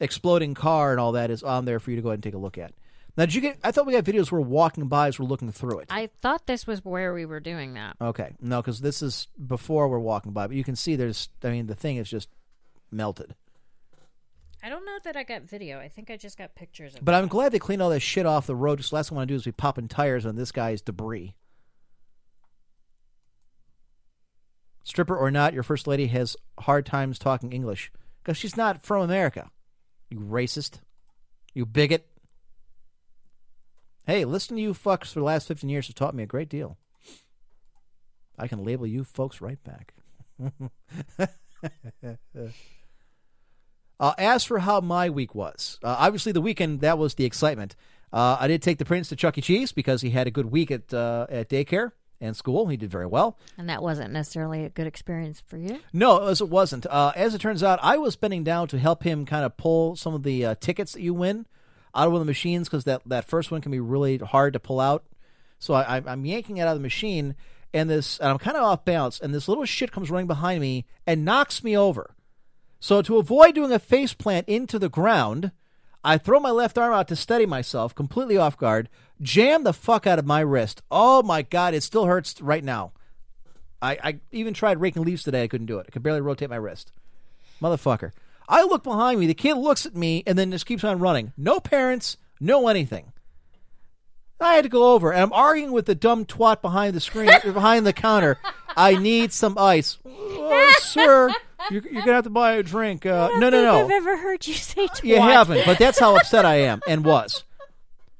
exploding 0.00 0.54
car 0.54 0.92
and 0.92 1.00
all 1.00 1.12
that 1.12 1.30
is 1.30 1.42
on 1.42 1.64
there 1.64 1.80
for 1.80 1.90
you 1.90 1.96
to 1.96 2.02
go 2.02 2.08
ahead 2.08 2.16
and 2.16 2.22
take 2.22 2.34
a 2.34 2.38
look 2.38 2.58
at. 2.58 2.72
Now, 3.16 3.24
did 3.24 3.34
you 3.34 3.40
get? 3.40 3.58
I 3.64 3.72
thought 3.72 3.84
we 3.86 3.94
got 3.94 4.04
videos 4.04 4.30
where 4.30 4.40
we're 4.40 4.46
walking 4.46 4.86
by 4.86 5.08
as 5.08 5.18
we're 5.18 5.26
looking 5.26 5.50
through 5.50 5.80
it. 5.80 5.88
I 5.90 6.08
thought 6.22 6.46
this 6.46 6.68
was 6.68 6.84
where 6.84 7.12
we 7.12 7.26
were 7.26 7.40
doing 7.40 7.74
that. 7.74 7.96
okay, 8.00 8.36
no, 8.40 8.62
because 8.62 8.80
this 8.80 9.02
is 9.02 9.26
before 9.44 9.88
we're 9.88 9.98
walking 9.98 10.32
by, 10.32 10.46
but 10.46 10.56
you 10.56 10.62
can 10.62 10.76
see 10.76 10.94
there's. 10.94 11.28
I 11.42 11.50
mean, 11.50 11.66
the 11.66 11.74
thing 11.74 11.96
is 11.96 12.08
just 12.08 12.28
melted. 12.92 13.34
I 14.62 14.68
don't 14.68 14.84
know 14.84 14.98
that 15.04 15.16
I 15.16 15.24
got 15.24 15.42
video. 15.42 15.80
I 15.80 15.88
think 15.88 16.10
I 16.10 16.16
just 16.16 16.38
got 16.38 16.54
pictures 16.54 16.94
of 16.94 17.04
But 17.04 17.14
I'm 17.14 17.28
glad 17.28 17.52
they 17.52 17.58
cleaned 17.58 17.82
all 17.82 17.90
that 17.90 18.00
shit 18.00 18.26
off 18.26 18.46
the 18.46 18.56
road. 18.56 18.78
Just 18.78 18.90
the 18.90 18.96
last 18.96 19.08
thing 19.08 19.16
I 19.16 19.20
want 19.20 19.28
to 19.28 19.34
do 19.34 19.36
is 19.36 19.44
be 19.44 19.52
popping 19.52 19.88
tires 19.88 20.26
on 20.26 20.36
this 20.36 20.52
guy's 20.52 20.80
debris. 20.80 21.34
Stripper 24.84 25.16
or 25.16 25.30
not, 25.30 25.54
your 25.54 25.62
first 25.62 25.86
lady 25.86 26.06
has 26.06 26.36
hard 26.60 26.86
times 26.86 27.18
talking 27.18 27.52
English 27.52 27.92
because 28.22 28.36
she's 28.36 28.56
not 28.56 28.82
from 28.82 29.02
America. 29.02 29.50
You 30.08 30.18
racist. 30.18 30.80
You 31.54 31.66
bigot. 31.66 32.06
Hey, 34.06 34.24
listening 34.24 34.58
to 34.58 34.62
you 34.62 34.74
fucks 34.74 35.12
for 35.12 35.20
the 35.20 35.24
last 35.24 35.48
15 35.48 35.68
years 35.68 35.86
has 35.86 35.94
taught 35.94 36.14
me 36.14 36.22
a 36.22 36.26
great 36.26 36.48
deal. 36.48 36.78
I 38.38 38.48
can 38.48 38.64
label 38.64 38.86
you 38.86 39.04
folks 39.04 39.40
right 39.40 39.58
back. 39.62 39.94
Uh, 44.00 44.14
as 44.16 44.44
for 44.44 44.60
how 44.60 44.80
my 44.80 45.10
week 45.10 45.34
was, 45.34 45.76
uh, 45.82 45.96
obviously 45.98 46.30
the 46.30 46.40
weekend 46.40 46.82
that 46.82 46.98
was 46.98 47.14
the 47.14 47.24
excitement. 47.24 47.74
Uh, 48.12 48.36
I 48.38 48.46
did 48.46 48.62
take 48.62 48.78
the 48.78 48.84
prince 48.84 49.08
to 49.08 49.16
Chuck 49.16 49.36
E. 49.38 49.40
Cheese 49.40 49.72
because 49.72 50.02
he 50.02 50.10
had 50.10 50.28
a 50.28 50.30
good 50.30 50.46
week 50.46 50.70
at 50.70 50.94
uh, 50.94 51.26
at 51.28 51.48
daycare 51.48 51.90
and 52.20 52.36
school. 52.36 52.66
He 52.66 52.76
did 52.76 52.90
very 52.90 53.06
well. 53.06 53.38
And 53.56 53.68
that 53.68 53.82
wasn't 53.82 54.12
necessarily 54.12 54.64
a 54.64 54.68
good 54.70 54.86
experience 54.86 55.42
for 55.46 55.56
you. 55.56 55.80
No, 55.92 56.26
as 56.26 56.40
it 56.40 56.48
wasn't. 56.48 56.86
Uh, 56.86 57.12
as 57.14 57.34
it 57.34 57.40
turns 57.40 57.62
out, 57.62 57.78
I 57.82 57.96
was 57.98 58.16
bending 58.16 58.44
down 58.44 58.68
to 58.68 58.78
help 58.78 59.02
him 59.04 59.24
kind 59.26 59.44
of 59.44 59.56
pull 59.56 59.94
some 59.96 60.14
of 60.14 60.22
the 60.24 60.44
uh, 60.44 60.54
tickets 60.60 60.92
that 60.92 61.02
you 61.02 61.14
win 61.14 61.46
out 61.94 62.06
of 62.06 62.12
one 62.12 62.20
of 62.20 62.26
the 62.26 62.30
machines 62.30 62.68
because 62.68 62.84
that, 62.84 63.02
that 63.06 63.24
first 63.24 63.50
one 63.50 63.60
can 63.60 63.72
be 63.72 63.80
really 63.80 64.18
hard 64.18 64.52
to 64.52 64.60
pull 64.60 64.80
out. 64.80 65.04
So 65.58 65.74
I, 65.74 65.82
I'm- 65.82 66.04
I'm 66.08 66.24
yanking 66.24 66.56
it 66.58 66.62
out 66.62 66.68
of 66.68 66.76
the 66.78 66.82
machine, 66.82 67.34
and 67.74 67.88
this 67.90 68.18
and 68.18 68.28
I'm 68.30 68.38
kind 68.38 68.56
of 68.56 68.62
off 68.64 68.84
balance, 68.84 69.18
and 69.20 69.34
this 69.34 69.48
little 69.48 69.64
shit 69.64 69.92
comes 69.92 70.10
running 70.10 70.26
behind 70.26 70.60
me 70.60 70.86
and 71.06 71.24
knocks 71.24 71.62
me 71.64 71.76
over. 71.76 72.14
So 72.80 73.02
to 73.02 73.16
avoid 73.18 73.54
doing 73.54 73.72
a 73.72 73.78
face 73.80 74.14
plant 74.14 74.48
into 74.48 74.78
the 74.78 74.88
ground, 74.88 75.50
I 76.04 76.16
throw 76.16 76.38
my 76.38 76.50
left 76.52 76.78
arm 76.78 76.94
out 76.94 77.08
to 77.08 77.16
steady 77.16 77.44
myself, 77.44 77.92
completely 77.94 78.36
off 78.36 78.56
guard, 78.56 78.88
jam 79.20 79.64
the 79.64 79.72
fuck 79.72 80.06
out 80.06 80.18
of 80.18 80.26
my 80.26 80.40
wrist. 80.40 80.82
Oh 80.90 81.22
my 81.22 81.42
god, 81.42 81.74
it 81.74 81.82
still 81.82 82.04
hurts 82.04 82.40
right 82.40 82.64
now. 82.64 82.92
I, 83.80 83.98
I 84.02 84.18
even 84.32 84.54
tried 84.54 84.80
raking 84.80 85.04
leaves 85.04 85.22
today. 85.22 85.42
I 85.44 85.48
couldn't 85.48 85.66
do 85.66 85.78
it. 85.78 85.86
I 85.88 85.90
could 85.90 86.02
barely 86.02 86.20
rotate 86.20 86.50
my 86.50 86.56
wrist. 86.56 86.92
Motherfucker. 87.62 88.12
I 88.48 88.62
look 88.62 88.82
behind 88.82 89.20
me. 89.20 89.26
The 89.26 89.34
kid 89.34 89.54
looks 89.54 89.86
at 89.86 89.94
me 89.94 90.22
and 90.26 90.38
then 90.38 90.50
just 90.50 90.66
keeps 90.66 90.84
on 90.84 90.98
running. 90.98 91.32
No 91.36 91.60
parents, 91.60 92.16
no 92.40 92.68
anything. 92.68 93.12
I 94.40 94.54
had 94.54 94.62
to 94.62 94.68
go 94.68 94.92
over, 94.92 95.12
and 95.12 95.20
I'm 95.20 95.32
arguing 95.32 95.72
with 95.72 95.86
the 95.86 95.96
dumb 95.96 96.24
twat 96.24 96.62
behind 96.62 96.94
the 96.94 97.00
screen, 97.00 97.30
behind 97.44 97.84
the 97.84 97.92
counter. 97.92 98.38
I 98.76 98.94
need 98.94 99.32
some 99.32 99.58
ice, 99.58 99.98
oh, 100.06 100.74
sir. 100.78 101.32
You're, 101.70 101.82
you're 101.82 102.02
gonna 102.02 102.14
have 102.14 102.24
to 102.24 102.30
buy 102.30 102.52
a 102.52 102.62
drink. 102.62 103.04
Uh, 103.04 103.30
no, 103.38 103.50
no, 103.50 103.62
no. 103.62 103.84
I've 103.84 103.90
ever 103.90 104.16
heard 104.16 104.46
you 104.46 104.54
say 104.54 104.86
twat. 104.86 105.04
You 105.04 105.20
haven't, 105.20 105.66
but 105.66 105.78
that's 105.78 105.98
how 105.98 106.16
upset 106.16 106.44
I 106.44 106.60
am 106.62 106.80
and 106.86 107.04
was. 107.04 107.42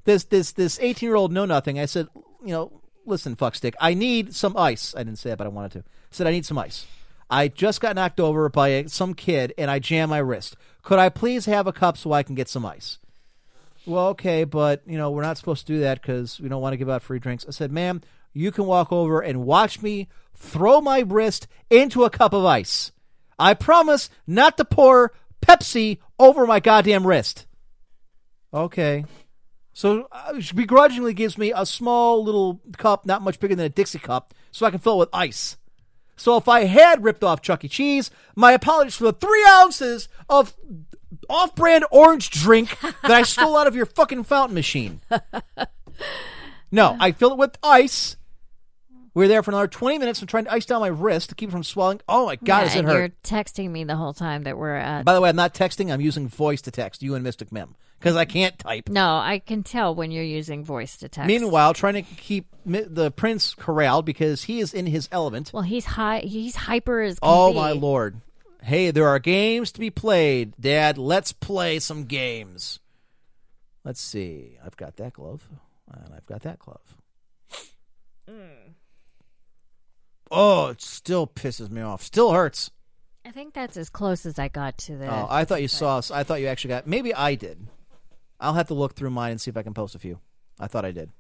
This 0.09 0.25
this 0.25 0.53
this 0.53 0.79
eighteen 0.81 1.11
year 1.11 1.17
old 1.17 1.33
know 1.33 1.45
nothing. 1.45 1.79
I 1.79 1.85
said, 1.85 2.09
you 2.43 2.53
know, 2.53 2.81
listen, 3.05 3.37
fuckstick, 3.37 3.75
I 3.79 3.93
need 3.93 4.35
some 4.35 4.57
ice. 4.57 4.95
I 4.97 5.03
didn't 5.03 5.19
say 5.19 5.33
it, 5.33 5.37
but 5.37 5.47
I 5.47 5.51
wanted 5.51 5.73
to. 5.73 5.79
I 5.81 5.83
said 6.13 6.27
I 6.27 6.31
need 6.31 6.47
some 6.47 6.57
ice. 6.57 6.87
I 7.29 7.49
just 7.49 7.83
got 7.83 7.95
knocked 7.95 8.19
over 8.19 8.49
by 8.49 8.69
a, 8.69 8.89
some 8.89 9.13
kid, 9.13 9.53
and 9.59 9.71
I 9.71 9.81
jammed 9.81 10.09
my 10.09 10.17
wrist. 10.17 10.57
Could 10.81 10.99
I 10.99 11.11
please 11.11 11.45
have 11.45 11.67
a 11.67 11.75
cup 11.75 11.99
so 11.99 12.13
I 12.13 12.23
can 12.23 12.35
get 12.35 12.49
some 12.49 12.65
ice? 12.65 12.97
Well, 13.85 14.07
okay, 14.09 14.45
but 14.45 14.81
you 14.87 14.97
know 14.97 15.11
we're 15.11 15.21
not 15.21 15.37
supposed 15.37 15.67
to 15.67 15.75
do 15.75 15.81
that 15.81 16.01
because 16.01 16.41
we 16.41 16.49
don't 16.49 16.63
want 16.63 16.73
to 16.73 16.79
give 16.79 16.89
out 16.89 17.03
free 17.03 17.19
drinks. 17.19 17.45
I 17.47 17.51
said, 17.51 17.71
ma'am, 17.71 18.01
you 18.33 18.51
can 18.51 18.65
walk 18.65 18.91
over 18.91 19.21
and 19.21 19.45
watch 19.45 19.83
me 19.83 20.09
throw 20.35 20.81
my 20.81 21.01
wrist 21.01 21.49
into 21.69 22.05
a 22.05 22.11
cup 22.11 22.33
of 22.33 22.47
ice. 22.47 22.93
I 23.39 23.53
promise 23.53 24.09
not 24.27 24.57
to 24.57 24.65
pour 24.65 25.13
Pepsi 25.43 25.99
over 26.19 26.47
my 26.47 26.61
goddamn 26.61 27.07
wrist. 27.07 27.45
Okay. 28.55 29.05
So 29.79 30.09
uh, 30.11 30.41
she 30.41 30.57
begrudgingly 30.57 31.15
gives 31.15 31.39
me 31.39 31.53
a 31.55 31.65
small 31.65 32.25
little 32.25 32.61
cup, 32.79 33.07
not 33.07 33.23
much 33.23 33.39
bigger 33.39 33.55
than 33.55 33.67
a 33.67 33.69
Dixie 33.69 34.01
cup, 34.01 34.35
so 34.51 34.67
I 34.67 34.71
can 34.73 34.81
fill 34.81 34.95
it 34.95 34.99
with 34.99 35.09
ice. 35.13 35.57
So 36.17 36.37
if 36.37 36.49
I 36.49 36.65
had 36.65 37.05
ripped 37.05 37.23
off 37.23 37.43
Chuck 37.43 37.65
E. 37.65 37.69
Cheese, 37.69 38.11
my 38.35 38.51
apologies 38.51 38.97
for 38.97 39.05
the 39.05 39.13
three 39.13 39.47
ounces 39.49 40.09
of 40.29 40.53
off-brand 41.31 41.85
orange 41.93 42.31
drink 42.31 42.77
that 42.81 43.13
I 43.13 43.23
stole 43.23 43.57
out 43.57 43.69
of 43.69 43.77
your 43.77 43.87
fucking 43.87 44.25
fountain 44.25 44.57
machine. 44.57 45.01
No, 46.71 46.97
I 47.01 47.13
filled 47.13 47.33
it 47.33 47.39
with 47.39 47.57
ice. 47.63 48.17
We 49.15 49.25
were 49.25 49.29
there 49.29 49.43
for 49.43 49.53
another 49.53 49.69
20 49.69 49.97
minutes. 49.97 50.21
I'm 50.21 50.27
trying 50.27 50.45
to 50.45 50.53
ice 50.53 50.67
down 50.67 50.83
my 50.83 50.89
wrist 50.89 51.31
to 51.31 51.35
keep 51.35 51.49
it 51.49 51.53
from 51.53 51.65
swelling. 51.65 52.03
Oh 52.07 52.27
my 52.27 52.37
God, 52.37 52.47
Yeah, 52.47 52.65
does 52.65 52.77
it 52.77 52.85
hurt? 52.85 52.99
You're 52.99 53.09
texting 53.41 53.71
me 53.71 53.85
the 53.85 53.97
whole 53.97 54.13
time 54.13 54.43
that 54.43 54.59
we're 54.59 54.75
at. 54.75 55.07
By 55.07 55.15
the 55.15 55.23
way, 55.23 55.31
I'm 55.31 55.37
not 55.37 55.55
texting. 55.55 55.91
I'm 55.91 56.03
using 56.03 56.29
voice 56.29 56.61
to 56.63 56.71
text 56.71 57.03
you 57.03 57.15
and 57.15 57.25
Mystic 57.25 57.51
Mim 57.51 57.75
because 57.99 58.17
I 58.17 58.25
can't 58.25 58.59
type. 58.59 58.89
no, 58.89 59.17
I 59.17 59.41
can 59.45 59.63
tell 59.63 59.95
when 59.95 60.11
you're 60.11 60.23
using 60.25 60.65
voice 60.65 60.97
to 60.99 61.09
text. 61.09 61.27
Meanwhile, 61.27 61.75
trying 61.75 61.95
to 61.95 62.03
keep 62.03 62.47
the 62.65 63.11
prince 63.11 63.55
corralled 63.55 64.05
because 64.05 64.45
he 64.45 64.61
is 64.61 64.73
in 64.75 64.87
his 64.87 65.09
element. 65.13 65.51
well, 65.53 65.63
he's 65.63 65.85
high. 65.85 66.21
He's 66.21 66.55
hyper 66.57 67.01
as 67.01 67.19
can 67.19 67.29
Oh 67.31 67.51
be. 67.53 67.57
my 67.57 67.73
lord! 67.73 68.21
Hey, 68.63 68.91
there 68.91 69.07
are 69.09 69.19
games 69.19 69.73
to 69.73 69.81
be 69.81 69.91
played, 69.91 70.53
Dad. 70.61 70.99
Let's 70.99 71.33
play 71.33 71.79
some 71.79 72.05
games. 72.05 72.81
Let's 73.85 74.01
see. 74.01 74.59
I've 74.65 74.77
got 74.77 74.97
that 74.97 75.15
glove, 75.15 75.49
and 75.91 76.13
I've 76.15 76.27
got 76.27 76.43
that 76.43 76.59
glove. 76.59 76.97
Mm. 78.29 78.75
Oh, 80.31 80.67
it 80.69 80.83
still 80.83 81.27
pisses 81.27 81.71
me 81.71 81.81
off. 81.81 82.03
Still 82.03 82.33
hurts. 82.33 82.71
I 83.25 83.31
think 83.31 83.55
that's 83.55 83.77
as 83.77 83.89
close 83.89 84.27
as 84.27 84.39
I 84.39 84.49
got 84.49 84.77
to 84.79 84.97
the. 84.97 85.07
Oh, 85.07 85.27
I 85.31 85.45
thought 85.45 85.63
you 85.63 85.69
saw. 85.69 85.99
Us. 85.99 86.11
I 86.11 86.23
thought 86.25 86.41
you 86.41 86.47
actually 86.49 86.69
got. 86.71 86.87
Maybe 86.87 87.15
I 87.15 87.35
did. 87.35 87.67
I'll 88.41 88.55
have 88.55 88.69
to 88.69 88.75
look 88.75 88.95
through 88.95 89.11
mine 89.11 89.33
and 89.33 89.41
see 89.41 89.51
if 89.51 89.57
I 89.57 89.63
can 89.63 89.75
post 89.75 89.95
a 89.95 89.99
few. 89.99 90.19
I 90.61 90.67
thought 90.67 90.85
I 90.85 90.93
did. 90.93 91.11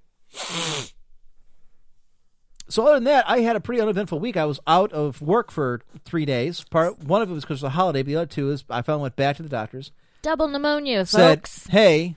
So 2.71 2.85
other 2.85 2.97
than 2.97 3.05
that, 3.05 3.29
I 3.29 3.41
had 3.41 3.57
a 3.57 3.61
pretty 3.61 3.81
uneventful 3.81 4.19
week. 4.21 4.37
I 4.37 4.45
was 4.45 4.61
out 4.67 4.93
of 4.93 5.23
work 5.23 5.51
for 5.51 5.81
three 6.05 6.27
days. 6.27 6.65
Part 6.65 6.99
one 7.03 7.23
of 7.23 7.31
it 7.31 7.35
was 7.35 7.45
because 7.45 7.63
of 7.63 7.69
the 7.69 7.71
holiday. 7.71 8.03
But 8.03 8.09
the 8.09 8.17
other 8.17 8.27
two 8.27 8.51
is 8.51 8.65
I 8.69 8.83
finally 8.83 9.03
went 9.03 9.17
back 9.17 9.37
to 9.37 9.43
the 9.43 9.49
doctors. 9.49 9.91
Double 10.21 10.49
pneumonia, 10.49 11.07
Said, 11.07 11.39
folks. 11.39 11.67
"Hey, 11.69 12.17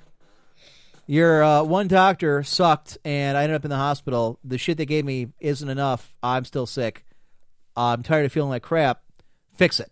your 1.08 1.42
uh, 1.44 1.64
one 1.64 1.88
doctor 1.88 2.44
sucked, 2.44 2.98
and 3.06 3.38
I 3.38 3.44
ended 3.44 3.56
up 3.56 3.64
in 3.64 3.70
the 3.70 3.78
hospital. 3.78 4.40
The 4.44 4.58
shit 4.58 4.78
they 4.78 4.86
gave 4.86 5.06
me 5.06 5.30
isn't 5.40 5.70
enough. 5.70 6.14
I'm 6.22 6.44
still 6.44 6.66
sick. 6.66 7.06
I'm 7.78 8.04
tired 8.04 8.26
of 8.26 8.34
feeling 8.34 8.50
like 8.50 8.64
crap. 8.64 9.04
Fix 9.56 9.80
it." 9.80 9.92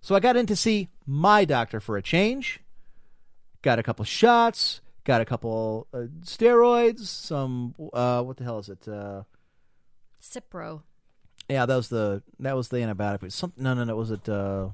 So 0.00 0.16
I 0.16 0.20
got 0.20 0.36
in 0.36 0.46
to 0.46 0.56
see 0.56 0.88
my 1.06 1.44
doctor 1.44 1.78
for 1.78 1.96
a 1.96 2.02
change. 2.02 2.58
Got 3.62 3.78
a 3.78 3.82
couple 3.82 4.04
shots. 4.04 4.80
Got 5.04 5.20
a 5.20 5.24
couple 5.24 5.86
uh, 5.92 6.06
steroids. 6.22 7.00
Some 7.00 7.74
uh, 7.92 8.22
what 8.22 8.36
the 8.36 8.44
hell 8.44 8.58
is 8.58 8.68
it? 8.68 8.86
Uh, 8.86 9.22
Cipro. 10.22 10.82
yeah, 11.48 11.66
that 11.66 11.74
was 11.74 11.88
the 11.88 12.22
that 12.40 12.54
was 12.56 12.68
the 12.68 12.76
antibiotic. 12.78 13.20
But 13.20 13.32
some 13.32 13.52
no 13.56 13.74
no 13.74 13.84
no 13.84 13.96
was 13.96 14.10
it 14.10 14.28
uh, 14.28 14.68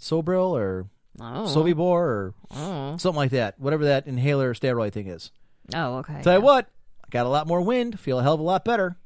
Sobril 0.00 0.50
or 0.50 0.86
Oh. 1.20 1.46
Sobibor 1.52 1.80
or 1.80 2.34
Oh. 2.52 2.96
something 2.96 3.16
like 3.16 3.32
that. 3.32 3.58
Whatever 3.58 3.86
that 3.86 4.06
inhaler 4.06 4.54
steroid 4.54 4.92
thing 4.92 5.08
is. 5.08 5.32
Oh, 5.74 5.96
okay. 5.98 6.22
Tell 6.22 6.34
you 6.38 6.40
what, 6.44 6.66
I 7.04 7.08
got 7.10 7.26
a 7.26 7.28
lot 7.28 7.48
more 7.48 7.60
wind. 7.60 7.98
Feel 7.98 8.20
a 8.20 8.22
hell 8.22 8.34
of 8.34 8.40
a 8.40 8.44
lot 8.44 8.64
better. 8.64 8.96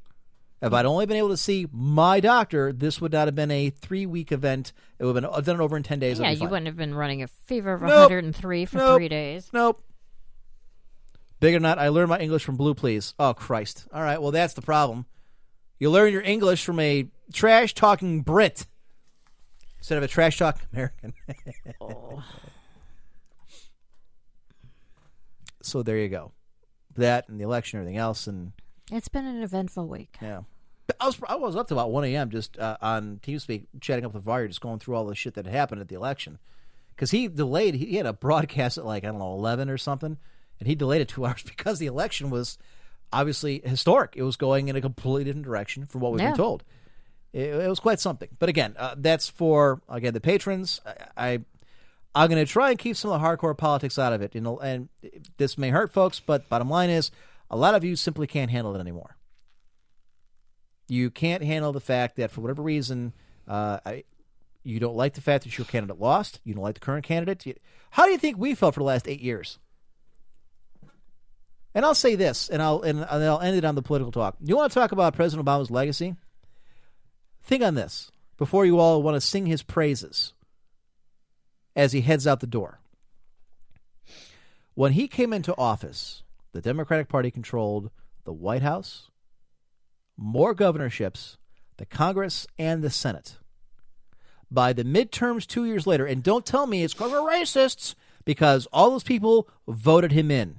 If 0.62 0.72
I'd 0.72 0.86
only 0.86 1.06
been 1.06 1.16
able 1.16 1.30
to 1.30 1.36
see 1.36 1.66
my 1.72 2.20
doctor, 2.20 2.72
this 2.72 3.00
would 3.00 3.10
not 3.12 3.26
have 3.26 3.34
been 3.34 3.50
a 3.50 3.70
three 3.70 4.06
week 4.06 4.30
event. 4.30 4.72
It 4.98 5.04
would 5.04 5.16
have 5.16 5.22
been 5.34 5.44
done 5.44 5.60
it 5.60 5.64
over 5.64 5.76
in 5.76 5.82
ten 5.82 5.98
days. 5.98 6.20
yeah, 6.20 6.30
you 6.30 6.46
wouldn't 6.48 6.66
have 6.66 6.76
been 6.76 6.94
running 6.94 7.22
a 7.22 7.26
fever 7.26 7.72
of 7.72 7.82
Nope. 7.82 8.10
103 8.10 8.64
for 8.66 8.76
Nope. 8.78 8.96
three 8.98 9.08
days. 9.08 9.50
Nope. 9.52 9.82
Big 11.40 11.56
or 11.56 11.60
not, 11.60 11.80
I 11.80 11.88
learned 11.88 12.10
my 12.10 12.20
English 12.20 12.44
from 12.44 12.56
Blue 12.56 12.74
Please. 12.74 13.12
Oh 13.18 13.34
Christ! 13.34 13.88
All 13.92 14.00
right, 14.02 14.22
well 14.22 14.30
that's 14.30 14.54
the 14.54 14.62
problem. 14.62 15.06
You 15.80 15.90
learn 15.90 16.12
your 16.12 16.22
English 16.22 16.64
from 16.64 16.78
a 16.78 17.08
trash 17.32 17.74
talking 17.74 18.20
Brit 18.20 18.64
instead 19.78 19.98
of 19.98 20.04
a 20.04 20.08
trash 20.08 20.38
talking 20.38 20.62
American. 20.72 21.12
oh. 21.80 22.22
So 25.62 25.82
there 25.82 25.98
you 25.98 26.08
go. 26.08 26.32
That 26.96 27.28
and 27.28 27.38
the 27.40 27.44
election, 27.44 27.78
everything 27.78 27.96
else, 27.98 28.26
and 28.26 28.52
It's 28.90 29.08
been 29.08 29.24
an 29.26 29.42
eventful 29.42 29.86
week. 29.88 30.16
yeah. 30.20 30.40
I 31.00 31.06
was 31.06 31.18
I 31.26 31.34
was 31.36 31.56
up 31.56 31.68
to 31.68 31.74
about 31.74 31.90
one 31.90 32.04
a.m. 32.04 32.30
just 32.30 32.58
uh, 32.58 32.76
on 32.82 33.20
TeamSpeak 33.22 33.66
chatting 33.80 34.04
up 34.04 34.14
with 34.14 34.24
Varya, 34.24 34.48
just 34.48 34.60
going 34.60 34.78
through 34.78 34.94
all 34.96 35.06
the 35.06 35.14
shit 35.14 35.34
that 35.34 35.46
happened 35.46 35.80
at 35.80 35.88
the 35.88 35.94
election. 35.94 36.38
Because 36.94 37.10
he 37.10 37.28
delayed, 37.28 37.74
he 37.74 37.96
had 37.96 38.06
a 38.06 38.12
broadcast 38.12 38.78
at 38.78 38.84
like 38.84 39.04
I 39.04 39.08
don't 39.08 39.18
know 39.18 39.32
eleven 39.32 39.70
or 39.70 39.78
something, 39.78 40.18
and 40.58 40.66
he 40.68 40.74
delayed 40.74 41.00
it 41.00 41.08
two 41.08 41.24
hours 41.26 41.42
because 41.42 41.78
the 41.78 41.86
election 41.86 42.30
was 42.30 42.58
obviously 43.12 43.62
historic. 43.64 44.14
It 44.16 44.22
was 44.22 44.36
going 44.36 44.68
in 44.68 44.76
a 44.76 44.80
completely 44.80 45.24
different 45.24 45.44
direction 45.46 45.86
from 45.86 46.00
what 46.00 46.12
we've 46.12 46.20
Yeah. 46.20 46.30
been 46.30 46.36
told. 46.36 46.64
It, 47.32 47.54
it 47.54 47.68
was 47.68 47.80
quite 47.80 48.00
something. 48.00 48.28
But 48.38 48.48
again, 48.48 48.74
uh, 48.78 48.94
that's 48.98 49.28
for 49.28 49.80
again 49.88 50.12
the 50.14 50.20
patrons. 50.20 50.80
I, 51.16 51.32
I 51.34 51.38
I'm 52.14 52.28
going 52.28 52.44
to 52.44 52.50
try 52.52 52.68
and 52.70 52.78
keep 52.78 52.96
some 52.96 53.10
of 53.10 53.20
the 53.20 53.26
hardcore 53.26 53.56
politics 53.56 53.98
out 53.98 54.12
of 54.12 54.20
it. 54.20 54.34
You 54.34 54.40
know, 54.42 54.58
and 54.58 54.88
this 55.38 55.56
may 55.56 55.70
hurt 55.70 55.92
folks, 55.92 56.20
but 56.20 56.48
bottom 56.50 56.68
line 56.68 56.90
is, 56.90 57.10
a 57.50 57.56
lot 57.56 57.74
of 57.74 57.84
you 57.84 57.96
simply 57.96 58.26
can't 58.26 58.50
handle 58.50 58.74
it 58.76 58.80
anymore. 58.80 59.16
You 60.92 61.10
can't 61.10 61.42
handle 61.42 61.72
the 61.72 61.80
fact 61.80 62.16
that 62.16 62.30
for 62.30 62.42
whatever 62.42 62.60
reason, 62.62 63.14
uh, 63.48 63.78
I, 63.86 64.04
You 64.62 64.78
don't 64.78 64.94
like 64.94 65.14
the 65.14 65.22
fact 65.22 65.44
that 65.44 65.56
your 65.56 65.64
candidate 65.64 65.98
lost. 65.98 66.40
You 66.44 66.52
don't 66.52 66.62
like 66.62 66.74
the 66.74 66.80
current 66.80 67.04
candidate. 67.06 67.46
You- 67.46 67.54
How 67.92 68.04
do 68.04 68.12
you 68.12 68.18
think 68.18 68.36
we 68.36 68.54
felt 68.54 68.74
for 68.74 68.80
the 68.80 68.84
last 68.84 69.08
eight 69.08 69.22
years? 69.22 69.58
And 71.74 71.86
I'll 71.86 71.94
say 71.94 72.14
this, 72.14 72.50
and 72.50 72.60
I'll 72.60 72.82
and 72.82 73.02
I'll 73.04 73.40
end 73.40 73.56
it 73.56 73.64
on 73.64 73.74
the 73.74 73.80
political 73.82 74.12
talk. 74.12 74.36
You 74.42 74.54
want 74.56 74.70
to 74.70 74.78
talk 74.78 74.92
about 74.92 75.14
President 75.14 75.46
Obama's 75.48 75.70
legacy? 75.70 76.14
Think 77.42 77.62
on 77.62 77.74
this 77.74 78.10
before 78.36 78.66
you 78.66 78.78
all 78.78 79.02
want 79.02 79.14
to 79.14 79.20
sing 79.22 79.46
his 79.46 79.62
praises 79.62 80.34
as 81.74 81.92
he 81.92 82.02
heads 82.02 82.26
out 82.26 82.40
the 82.40 82.46
door. 82.46 82.80
When 84.74 84.92
he 84.92 85.08
came 85.08 85.32
into 85.32 85.56
office, 85.56 86.22
the 86.52 86.60
Democratic 86.60 87.08
Party 87.08 87.30
controlled 87.30 87.90
the 88.24 88.32
White 88.34 88.62
House, 88.62 89.08
more 90.16 90.54
governorships, 90.54 91.36
the 91.76 91.86
Congress, 91.86 92.46
and 92.58 92.82
the 92.82 92.90
Senate. 92.90 93.38
By 94.50 94.72
the 94.72 94.84
midterms 94.84 95.46
two 95.46 95.64
years 95.64 95.86
later, 95.86 96.06
and 96.06 96.22
don't 96.22 96.44
tell 96.44 96.66
me 96.66 96.84
it's 96.84 96.94
because 96.94 97.12
we're 97.12 97.18
racists, 97.20 97.94
because 98.24 98.66
all 98.72 98.90
those 98.90 99.02
people 99.02 99.48
voted 99.66 100.12
him 100.12 100.30
in. 100.30 100.56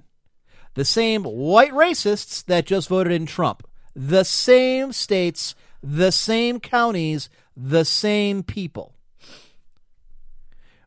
The 0.73 0.85
same 0.85 1.23
white 1.23 1.71
racists 1.71 2.43
that 2.45 2.65
just 2.65 2.89
voted 2.89 3.13
in 3.13 3.25
Trump. 3.25 3.67
The 3.95 4.23
same 4.23 4.91
states, 4.91 5.53
the 5.83 6.11
same 6.11 6.59
counties, 6.59 7.29
the 7.55 7.85
same 7.85 8.41
people. 8.41 8.95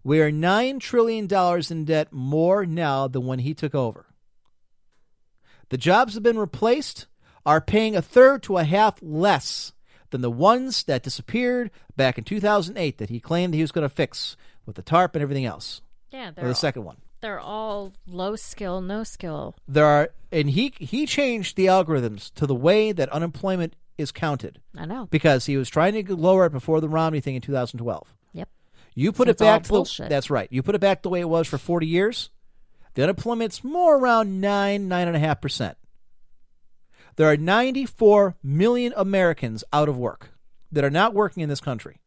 We 0.02 0.20
are 0.20 0.30
$9 0.30 0.80
trillion 0.80 1.28
in 1.70 1.84
debt 1.84 2.12
more 2.12 2.66
now 2.66 3.08
than 3.08 3.26
when 3.26 3.40
he 3.40 3.54
took 3.54 3.74
over. 3.74 4.06
The 5.68 5.78
jobs 5.78 6.14
have 6.14 6.22
been 6.22 6.38
replaced 6.38 7.06
are 7.46 7.60
paying 7.62 7.96
a 7.96 8.02
third 8.02 8.42
to 8.42 8.58
a 8.58 8.64
half 8.64 8.96
less 9.00 9.72
than 10.10 10.20
the 10.20 10.30
ones 10.30 10.82
that 10.84 11.02
disappeared 11.02 11.70
back 11.96 12.18
in 12.18 12.24
2008 12.24 12.98
that 12.98 13.08
he 13.08 13.20
claimed 13.20 13.52
that 13.52 13.56
he 13.56 13.62
was 13.62 13.72
going 13.72 13.88
to 13.88 13.94
fix 13.94 14.36
with 14.66 14.76
the 14.76 14.82
TARP 14.82 15.14
and 15.14 15.22
everything 15.22 15.44
else. 15.46 15.80
Yeah, 16.10 16.28
Or 16.30 16.32
they're 16.32 16.44
the 16.44 16.50
all, 16.50 16.54
second 16.54 16.84
one. 16.84 16.96
they're 17.22 17.40
all 17.40 17.92
low 18.06 18.36
skill, 18.36 18.80
no 18.80 19.04
skill. 19.04 19.56
There 19.66 19.86
are 19.86 20.10
and 20.32 20.50
he 20.50 20.74
he 20.78 21.06
changed 21.06 21.56
the 21.56 21.66
algorithms 21.66 22.34
to 22.34 22.46
the 22.46 22.54
way 22.54 22.92
that 22.92 23.08
unemployment 23.10 23.74
is 23.96 24.12
counted 24.12 24.60
I 24.76 24.84
know. 24.84 25.06
because 25.10 25.46
he 25.46 25.56
was 25.56 25.68
trying 25.70 26.04
to 26.04 26.14
lower 26.16 26.44
it 26.46 26.52
before 26.52 26.80
the 26.80 26.88
Romney 26.88 27.20
thing 27.20 27.34
in 27.36 27.40
2012. 27.42 28.12
Yep. 28.32 28.48
You 28.94 29.12
put 29.12 29.26
So 29.28 29.30
it 29.30 29.38
back 29.38 29.62
the, 29.64 30.06
that's 30.08 30.30
right. 30.30 30.48
You 30.50 30.62
put 30.62 30.74
it 30.74 30.80
back 30.80 31.02
the 31.02 31.08
way 31.08 31.20
it 31.20 31.28
was 31.28 31.46
for 31.48 31.58
40 31.58 31.86
years. 31.86 32.30
The 32.94 33.02
unemployment's 33.04 33.62
more 33.64 33.96
around 33.96 34.40
nine 34.40 34.88
nine 34.88 35.06
and 35.08 35.16
a 35.16 35.20
half 35.20 35.40
percent. 35.40 35.76
There 37.16 37.30
are 37.30 37.36
94 37.36 38.36
million 38.42 38.92
Americans 38.96 39.64
out 39.72 39.88
of 39.88 39.96
work 39.96 40.30
that 40.70 40.84
are 40.84 40.90
not 40.90 41.14
working 41.14 41.42
in 41.42 41.48
this 41.48 41.60
country. 41.60 42.00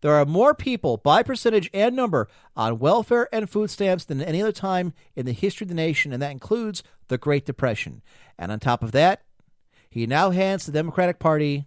There 0.00 0.14
are 0.14 0.24
more 0.24 0.54
people 0.54 0.96
by 0.96 1.22
percentage 1.22 1.68
and 1.74 1.94
number 1.94 2.28
on 2.56 2.78
welfare 2.78 3.28
and 3.32 3.50
food 3.50 3.68
stamps 3.68 4.04
than 4.04 4.22
any 4.22 4.40
other 4.40 4.52
time 4.52 4.94
in 5.16 5.26
the 5.26 5.32
history 5.32 5.64
of 5.64 5.68
the 5.68 5.74
nation, 5.74 6.12
and 6.12 6.22
that 6.22 6.30
includes 6.30 6.82
the 7.08 7.18
Great 7.18 7.44
Depression. 7.44 8.02
And 8.38 8.52
on 8.52 8.60
top 8.60 8.82
of 8.82 8.92
that, 8.92 9.22
he 9.90 10.06
now 10.06 10.30
hands 10.30 10.64
the 10.64 10.72
Democratic 10.72 11.18
Party 11.18 11.66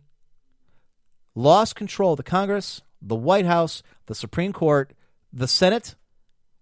lost 1.36 1.76
control 1.76 2.14
of 2.14 2.18
the 2.18 2.24
Congress, 2.24 2.82
the 3.02 3.16
White 3.16 3.46
House, 3.46 3.84
the 4.06 4.16
Supreme 4.16 4.54
Court, 4.54 4.94
the 5.34 5.48
Senate, 5.48 5.96